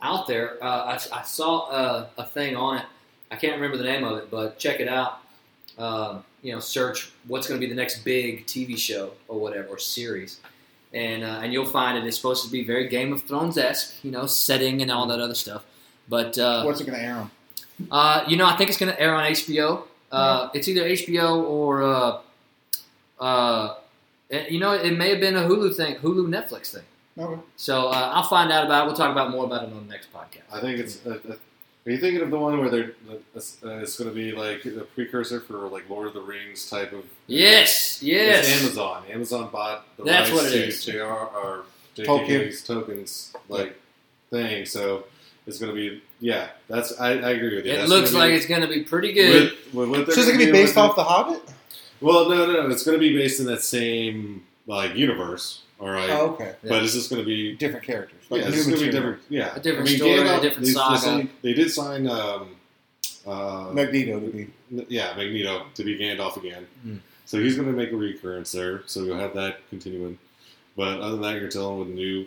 out 0.02 0.26
there? 0.26 0.62
Uh, 0.62 0.98
I, 1.12 1.20
I 1.20 1.22
saw 1.22 1.68
uh, 1.68 2.06
a 2.18 2.26
thing 2.26 2.54
on 2.54 2.78
it. 2.78 2.84
I 3.30 3.36
can't 3.36 3.54
remember 3.54 3.78
the 3.78 3.84
name 3.84 4.04
of 4.04 4.18
it, 4.18 4.30
but 4.30 4.58
check 4.58 4.80
it 4.80 4.88
out. 4.88 5.20
Um, 5.78 6.24
you 6.42 6.52
know, 6.52 6.60
search 6.60 7.12
what's 7.26 7.46
going 7.46 7.60
to 7.60 7.66
be 7.66 7.70
the 7.72 7.80
next 7.80 8.04
big 8.04 8.46
TV 8.46 8.76
show 8.76 9.12
or 9.28 9.38
whatever 9.38 9.68
or 9.68 9.78
series, 9.78 10.40
and 10.92 11.22
uh, 11.22 11.40
and 11.42 11.52
you'll 11.52 11.64
find 11.64 11.96
it. 11.96 12.04
it 12.04 12.08
is 12.08 12.16
supposed 12.16 12.44
to 12.44 12.50
be 12.50 12.64
very 12.64 12.88
Game 12.88 13.12
of 13.12 13.22
Thrones 13.22 13.56
esque. 13.56 13.94
You 14.02 14.10
know, 14.10 14.26
setting 14.26 14.82
and 14.82 14.90
all 14.90 15.06
that 15.06 15.20
other 15.20 15.34
stuff. 15.34 15.64
But 16.10 16.36
uh, 16.38 16.64
What's 16.64 16.80
it 16.82 16.86
going 16.86 16.98
to 16.98 17.04
air 17.04 17.14
on? 17.14 17.30
uh, 17.90 18.24
you 18.28 18.36
know, 18.36 18.44
I 18.46 18.56
think 18.56 18.68
it's 18.68 18.78
going 18.78 18.92
to 18.92 19.00
air 19.00 19.14
on 19.14 19.24
HBO. 19.24 19.84
Uh, 20.12 20.48
It's 20.52 20.66
either 20.68 20.82
HBO 20.84 21.42
or, 21.44 21.82
uh, 21.84 22.18
uh, 23.20 23.74
it- 24.28 24.50
you 24.50 24.58
know, 24.60 24.72
it 24.72 24.96
may 24.98 25.10
have 25.10 25.20
been 25.20 25.36
a 25.36 25.42
Hulu 25.42 25.74
thing, 25.74 25.96
Hulu 25.96 26.26
Netflix 26.28 26.72
thing. 26.74 26.82
Okay. 27.18 27.40
So 27.56 27.88
uh, 27.88 28.12
I'll 28.14 28.28
find 28.28 28.50
out 28.52 28.64
about 28.64 28.82
it. 28.84 28.86
We'll 28.86 28.96
talk 28.96 29.10
about 29.12 29.30
more 29.30 29.44
about 29.44 29.62
it 29.64 29.72
on 29.72 29.86
the 29.86 29.92
next 29.92 30.12
podcast. 30.12 30.42
I 30.52 30.60
think 30.60 30.78
it's. 30.80 31.04
Uh, 31.06 31.18
uh, 31.28 31.34
are 31.86 31.90
you 31.92 31.98
thinking 31.98 32.22
of 32.22 32.30
the 32.30 32.38
one 32.38 32.58
where 32.60 32.68
they're? 32.70 32.92
Uh, 33.08 33.16
it's, 33.34 33.56
going 33.98 34.08
to 34.10 34.14
be 34.14 34.32
like 34.32 34.64
a 34.64 34.84
precursor 34.94 35.40
for 35.40 35.68
like 35.68 35.88
Lord 35.90 36.06
of 36.08 36.14
the 36.14 36.20
Rings 36.20 36.68
type 36.70 36.92
of. 36.92 37.04
Yes, 37.26 38.02
yes. 38.02 38.48
It's 38.48 38.62
Amazon. 38.62 39.02
Amazon 39.10 39.48
bought 39.50 39.84
the 39.96 40.04
That's 40.04 40.30
rights 40.30 40.42
what 40.42 40.52
it 40.52 40.56
to 40.56 40.66
is. 40.68 40.84
JR 40.84 41.02
or 41.02 41.64
Tolkien. 41.96 42.26
JK's 42.48 42.62
tokens 42.62 43.32
like 43.48 43.78
thing. 44.30 44.64
So 44.66 45.04
it's 45.46 45.58
going 45.58 45.74
to 45.74 45.76
be. 45.76 46.02
Yeah, 46.20 46.48
that's. 46.68 46.98
I, 47.00 47.10
I 47.12 47.30
agree 47.30 47.56
with 47.56 47.66
you. 47.66 47.72
It 47.72 47.76
That's 47.78 47.88
looks 47.90 48.12
like 48.12 48.30
be- 48.30 48.36
it's 48.36 48.46
going 48.46 48.60
to 48.62 48.68
be 48.68 48.82
pretty 48.82 49.12
good. 49.12 49.52
With, 49.72 49.90
with 49.90 50.06
what 50.06 50.12
So 50.14 50.20
is 50.20 50.28
it 50.28 50.32
gonna 50.32 50.44
be 50.46 50.52
based 50.52 50.76
off 50.76 50.96
The 50.96 51.04
Hobbit? 51.04 51.42
Well, 52.00 52.28
no, 52.28 52.46
no, 52.46 52.52
no. 52.52 52.70
It's 52.70 52.82
going 52.84 52.96
to 52.96 53.00
be 53.00 53.16
based 53.16 53.40
in 53.40 53.46
that 53.46 53.62
same 53.62 54.44
like 54.66 54.94
universe. 54.94 55.62
All 55.80 55.88
right. 55.88 56.10
Oh, 56.10 56.30
okay. 56.32 56.54
But 56.62 56.82
is 56.82 56.94
this 56.94 57.08
going 57.08 57.22
to 57.22 57.26
be 57.26 57.56
Different 57.56 57.84
characters. 57.86 58.20
Like 58.28 58.42
yeah, 58.42 58.48
new 58.50 58.54
it's 58.56 58.66
going 58.66 58.78
to 58.78 58.84
be 58.84 58.90
different. 58.90 59.20
Yeah, 59.30 59.54
A 59.54 59.60
different 59.60 59.88
I 59.88 59.90
mean, 59.92 59.98
story, 59.98 60.28
a 60.28 60.40
different 60.40 60.66
they, 60.66 60.72
saga. 60.72 60.94
They, 60.94 61.00
signed- 61.00 61.28
they 61.42 61.52
did 61.54 61.70
sign, 61.70 62.06
um, 62.06 62.56
uh, 63.26 63.70
Magneto 63.72 64.20
to 64.20 64.26
be. 64.30 64.50
yeah, 64.88 65.14
Magneto 65.16 65.66
to 65.74 65.84
be 65.84 65.98
Gandalf 65.98 66.36
again. 66.36 66.66
Hmm. 66.82 66.96
So 67.24 67.38
he's 67.40 67.54
going 67.56 67.68
to 67.68 67.72
make 67.74 67.92
a 67.92 67.96
recurrence 67.96 68.52
there. 68.52 68.82
So 68.86 69.04
you'll 69.04 69.18
have 69.18 69.34
that 69.34 69.68
continuing. 69.70 70.18
But 70.76 71.00
other 71.00 71.12
than 71.12 71.22
that, 71.22 71.40
you're 71.40 71.50
telling 71.50 71.78
with 71.80 71.88
new, 71.88 72.26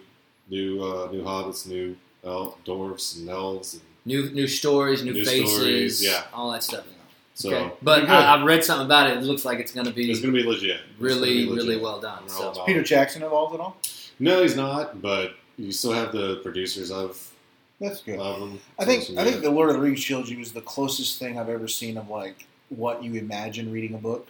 new, 0.50 0.82
uh, 0.84 1.10
new 1.12 1.24
hobbits, 1.24 1.68
new 1.68 1.96
el- 2.24 2.58
dwarfs 2.66 3.18
and 3.18 3.30
elves, 3.30 3.74
and 3.74 3.82
New 4.06 4.30
new 4.32 4.48
stories, 4.48 5.04
new, 5.04 5.14
New 5.14 5.24
faces, 5.24 5.56
stories, 5.56 6.04
yeah. 6.04 6.24
all 6.34 6.52
that 6.52 6.62
stuff. 6.64 6.84
so 7.36 7.50
okay. 7.54 7.74
But 7.82 8.10
I, 8.10 8.34
I've 8.36 8.46
read 8.46 8.64
something 8.64 8.86
about 8.86 9.10
it. 9.10 9.18
It 9.18 9.24
looks 9.24 9.46
like 9.46 9.60
it's 9.60 9.72
going 9.72 9.86
to 9.86 9.92
it's 9.92 10.20
be 10.20 10.22
going 10.22 10.34
to 10.36 10.44
be 10.44 10.48
legit. 10.48 10.72
It's 10.82 10.82
gonna 11.00 11.10
really, 11.10 11.34
be 11.46 11.50
legit. 11.50 11.56
really 11.70 11.78
well 11.82 12.02
done. 12.02 12.28
So 12.28 12.52
about 12.52 12.66
Peter. 12.66 12.84
Jackson 12.84 13.24
involved 13.24 13.54
at 13.56 13.62
all? 13.62 13.78
No, 14.20 14.42
he's 14.42 14.58
not. 14.58 15.02
But 15.02 15.36
you 15.58 15.72
still 15.72 15.94
have 15.94 16.12
the 16.12 16.38
producers 16.44 16.92
of 16.92 17.32
That's 17.80 18.02
good. 18.02 18.20
of 18.20 18.40
them. 18.42 18.60
I 18.78 18.84
So 18.84 18.88
think 18.88 19.18
I 19.18 19.24
think 19.24 19.42
the 19.42 19.52
Lord 19.52 19.70
of 19.70 19.76
the 19.76 19.82
Rings 19.82 20.04
trilogy 20.04 20.36
was 20.36 20.52
the 20.52 20.62
closest 20.62 21.18
thing 21.20 21.40
I've 21.40 21.48
ever 21.50 21.68
seen 21.70 21.98
of 21.98 22.10
like 22.10 22.46
what 22.70 23.02
you 23.04 23.14
imagine 23.16 23.72
reading 23.72 23.94
a 23.96 24.00
book, 24.00 24.28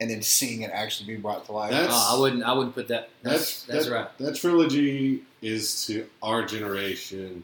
and 0.00 0.10
then 0.10 0.20
seeing 0.20 0.62
it 0.62 0.70
actually 0.72 1.14
be 1.14 1.20
brought 1.20 1.44
to 1.46 1.52
life. 1.52 1.70
That's- 1.70 1.90
Oh, 1.92 2.16
I 2.16 2.20
wouldn't. 2.20 2.42
I 2.42 2.52
wouldn't 2.52 2.74
put 2.74 2.88
that. 2.88 3.08
That's 3.22 3.62
that's, 3.62 3.86
that, 3.86 3.92
right. 3.94 4.18
That 4.18 4.34
trilogy 4.34 5.22
is 5.46 5.86
to 5.86 6.06
our 6.22 6.44
generation 6.44 7.42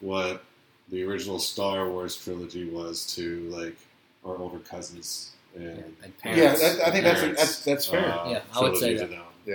what 0.00 0.44
the 0.90 1.02
original 1.04 1.38
Star 1.38 1.88
Wars 1.88 2.16
trilogy 2.22 2.68
was 2.68 3.14
to 3.14 3.40
like 3.50 3.76
our 4.24 4.36
older 4.36 4.58
cousins 4.58 5.32
and 5.56 5.94
And 6.24 6.36
yeah, 6.36 6.54
that, 6.54 6.80
I 6.86 6.90
think 6.90 7.04
that's 7.04 7.20
parents, 7.20 7.40
that's 7.40 7.64
that's 7.64 7.86
fair. 7.86 8.04
uh, 8.12 8.30
Yeah, 8.30 8.40
I 8.54 8.60
would 8.60 8.76
say 8.76 8.94
trilogy 8.96 9.16
that. 9.46 9.46
to 9.46 9.54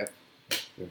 them. 0.79 0.89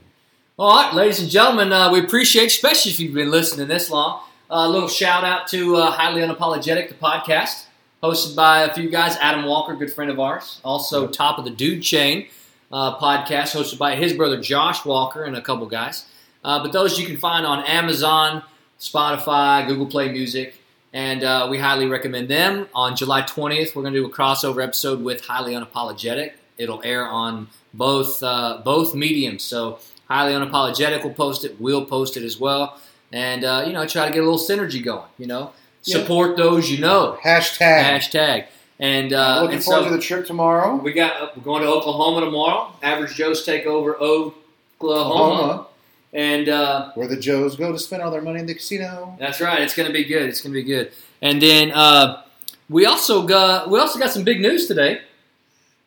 All 0.58 0.70
right, 0.76 0.94
ladies 0.94 1.18
and 1.20 1.28
gentlemen, 1.30 1.72
uh, 1.72 1.90
we 1.90 1.98
appreciate, 2.00 2.46
especially 2.46 2.92
if 2.92 3.00
you've 3.00 3.14
been 3.14 3.30
listening 3.30 3.66
this 3.68 3.90
long. 3.90 4.20
Uh, 4.50 4.66
a 4.66 4.68
little 4.68 4.88
shout 4.88 5.24
out 5.24 5.48
to 5.48 5.76
uh, 5.76 5.90
Highly 5.90 6.20
Unapologetic, 6.20 6.88
the 6.88 6.94
podcast, 6.94 7.64
hosted 8.02 8.36
by 8.36 8.60
a 8.62 8.72
few 8.72 8.90
guys. 8.90 9.16
Adam 9.20 9.44
Walker, 9.46 9.74
good 9.74 9.92
friend 9.92 10.10
of 10.10 10.20
ours. 10.20 10.60
Also, 10.62 11.06
Top 11.08 11.38
of 11.38 11.44
the 11.44 11.50
Dude 11.50 11.82
Chain 11.82 12.28
uh, 12.70 12.96
podcast, 12.98 13.56
hosted 13.56 13.78
by 13.78 13.96
his 13.96 14.12
brother 14.12 14.40
Josh 14.40 14.84
Walker 14.84 15.24
and 15.24 15.36
a 15.36 15.40
couple 15.40 15.66
guys. 15.66 16.04
Uh, 16.44 16.62
but 16.62 16.72
those 16.72 16.98
you 16.98 17.06
can 17.06 17.16
find 17.16 17.46
on 17.46 17.64
Amazon, 17.64 18.42
Spotify, 18.80 19.66
Google 19.66 19.86
Play 19.86 20.10
Music, 20.10 20.54
and 20.92 21.22
uh, 21.24 21.46
we 21.50 21.58
highly 21.58 21.86
recommend 21.86 22.28
them. 22.28 22.66
On 22.74 22.94
July 22.96 23.22
20th, 23.22 23.74
we're 23.74 23.82
going 23.82 23.94
to 23.94 24.00
do 24.00 24.06
a 24.06 24.10
crossover 24.10 24.62
episode 24.62 25.02
with 25.02 25.24
Highly 25.24 25.54
Unapologetic. 25.54 26.32
It'll 26.58 26.82
air 26.84 27.06
on 27.06 27.48
both 27.72 28.22
uh, 28.22 28.60
both 28.64 28.94
mediums. 28.94 29.42
So 29.42 29.78
highly 30.08 30.32
unapologetic 30.34 31.02
will 31.02 31.14
post 31.14 31.44
it. 31.44 31.58
We'll 31.60 31.84
post 31.86 32.16
it 32.16 32.22
as 32.24 32.38
well, 32.38 32.78
and 33.12 33.44
uh, 33.44 33.64
you 33.66 33.72
know 33.72 33.86
try 33.86 34.06
to 34.06 34.12
get 34.12 34.20
a 34.22 34.28
little 34.30 34.38
synergy 34.38 34.84
going. 34.84 35.08
You 35.18 35.26
know, 35.28 35.52
Yeah. 35.84 35.98
support 35.98 36.36
those 36.36 36.70
you 36.70 36.78
know. 36.78 37.18
Hashtag. 37.24 37.82
Hashtag 37.84 38.46
and 38.78 39.12
uh, 39.12 39.40
Looking 39.42 39.56
and 39.56 39.64
forward 39.64 39.84
so 39.84 39.90
to 39.90 39.96
the 39.96 40.02
trip 40.02 40.26
tomorrow. 40.26 40.76
we 40.76 40.92
got 40.92 41.16
uh, 41.22 41.28
we're 41.36 41.42
going 41.42 41.62
to 41.62 41.68
Oklahoma 41.68 42.20
tomorrow. 42.26 42.72
Average 42.82 43.14
Joe's 43.14 43.44
take 43.46 43.64
over 43.64 43.96
Oklahoma, 43.96 44.34
Oklahoma, 44.80 45.66
and 46.12 46.48
uh, 46.48 46.92
where 46.94 47.08
the 47.08 47.16
Joes 47.16 47.56
go 47.56 47.72
to 47.72 47.78
spend 47.78 48.02
all 48.02 48.10
their 48.10 48.22
money 48.22 48.40
in 48.40 48.46
the 48.46 48.54
casino. 48.54 49.16
that's 49.18 49.40
right. 49.40 49.62
It's 49.62 49.74
going 49.74 49.86
to 49.86 49.92
be 49.92 50.04
good. 50.04 50.28
It's 50.28 50.40
going 50.40 50.52
to 50.52 50.60
be 50.60 50.66
good. 50.66 50.92
And 51.20 51.40
then 51.40 51.70
uh, 51.70 52.22
we 52.68 52.86
also 52.86 53.26
got 53.26 53.70
we 53.70 53.78
also 53.78 53.98
got 53.98 54.10
some 54.10 54.24
big 54.24 54.40
news 54.40 54.66
today. 54.66 55.00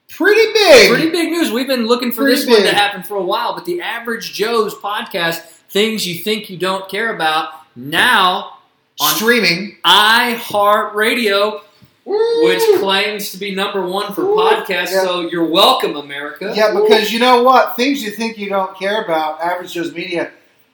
Pretty 0.10 0.53
big. 0.53 0.89
Pretty 0.89 1.10
big 1.10 1.31
news. 1.31 1.52
We've 1.52 1.68
been 1.68 1.88
looking 1.88 2.11
for 2.11 2.23
Pretty 2.23 2.41
this 2.41 2.47
one 2.47 2.61
to 2.61 2.73
happen 2.73 3.03
for 3.03 3.18
a 3.18 3.23
while, 3.23 3.53
but 3.53 3.65
the 3.65 3.81
average 3.81 4.34
Joe's 4.34 4.76
podcast, 4.76 5.39
things 5.69 6.07
you 6.07 6.15
think 6.15 6.49
you 6.49 6.57
don't 6.57 6.88
care 6.89 7.14
about, 7.14 7.49
now 7.76 8.60
on 8.99 9.15
Streaming. 9.15 9.77
iHeartRadio, 9.84 11.61
which 12.06 12.61
claims 12.80 13.32
to 13.32 13.38
be 13.38 13.53
number 13.56 13.86
one 13.86 14.14
for 14.14 14.26
Woo. 14.26 14.38
podcasts. 14.38 14.91
Yeah. 14.91 15.03
So 15.03 15.22
you're 15.22 15.49
welcome, 15.49 15.95
America. 15.95 16.53
Yeah, 16.56 16.73
because 16.80 17.11
you 17.11 17.19
know 17.19 17.41
what? 17.44 17.76
Things 17.76 18.03
you 18.03 18.11
think 18.11 18.38
you 18.38 18.49
don't 18.49 18.77
care 18.77 19.03
about, 19.03 19.41
Average 19.41 19.73
Joe's 19.73 19.94
Media, 19.94 20.32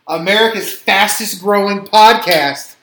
America's 0.08 0.74
fastest 0.74 1.42
growing 1.42 1.86
podcast 1.86 2.76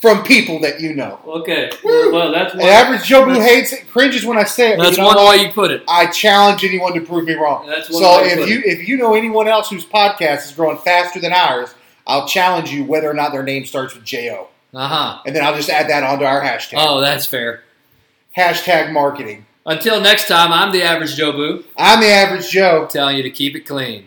from 0.00 0.22
people 0.22 0.60
that 0.60 0.80
you 0.80 0.94
know. 0.94 1.18
Okay. 1.26 1.70
Well, 1.82 2.30
that's 2.30 2.54
one. 2.54 2.64
Average 2.64 3.04
Joe 3.04 3.24
who 3.24 3.40
hates 3.40 3.72
it, 3.72 3.88
cringes 3.88 4.24
when 4.24 4.38
I 4.38 4.44
say 4.44 4.74
it. 4.74 4.78
That's 4.78 4.96
you 4.96 5.02
know 5.02 5.08
one 5.08 5.16
what? 5.16 5.36
way 5.38 5.44
you 5.46 5.52
put 5.52 5.70
it. 5.72 5.82
I 5.88 6.06
challenge 6.06 6.62
anyone 6.64 6.92
to 6.94 7.00
prove 7.00 7.24
me 7.24 7.34
wrong. 7.34 7.66
That's 7.66 7.90
one 7.90 8.02
So 8.02 8.18
way 8.18 8.28
to 8.28 8.30
if 8.32 8.38
put 8.38 8.48
you 8.48 8.58
it. 8.60 8.66
if 8.66 8.88
you 8.88 8.96
know 8.98 9.14
anyone 9.14 9.48
else 9.48 9.70
whose 9.70 9.84
podcast 9.84 10.44
is 10.46 10.52
growing 10.52 10.78
faster 10.78 11.18
than 11.18 11.32
ours, 11.32 11.74
I'll 12.06 12.28
challenge 12.28 12.70
you 12.70 12.84
whether 12.84 13.10
or 13.10 13.14
not 13.14 13.32
their 13.32 13.42
name 13.42 13.64
starts 13.64 13.94
with 13.94 14.04
J 14.04 14.30
O, 14.30 14.48
Uh 14.76 14.88
huh. 14.88 15.22
and 15.24 15.34
then 15.34 15.42
I'll 15.42 15.56
just 15.56 15.70
add 15.70 15.88
that 15.88 16.02
onto 16.04 16.24
our 16.26 16.42
hashtag. 16.42 16.74
Oh, 16.76 17.00
that's 17.00 17.24
fair. 17.26 17.62
Hashtag 18.36 18.92
marketing. 18.92 19.46
Until 19.64 20.00
next 20.00 20.28
time, 20.28 20.52
I'm 20.52 20.70
the 20.70 20.82
average 20.82 21.16
Joe 21.16 21.32
Boo, 21.32 21.64
I'm 21.78 22.00
the 22.00 22.06
Average 22.08 22.50
Joe. 22.50 22.86
telling 22.88 23.16
you 23.16 23.22
to 23.22 23.30
keep 23.30 23.56
it 23.56 23.60
clean. 23.66 24.06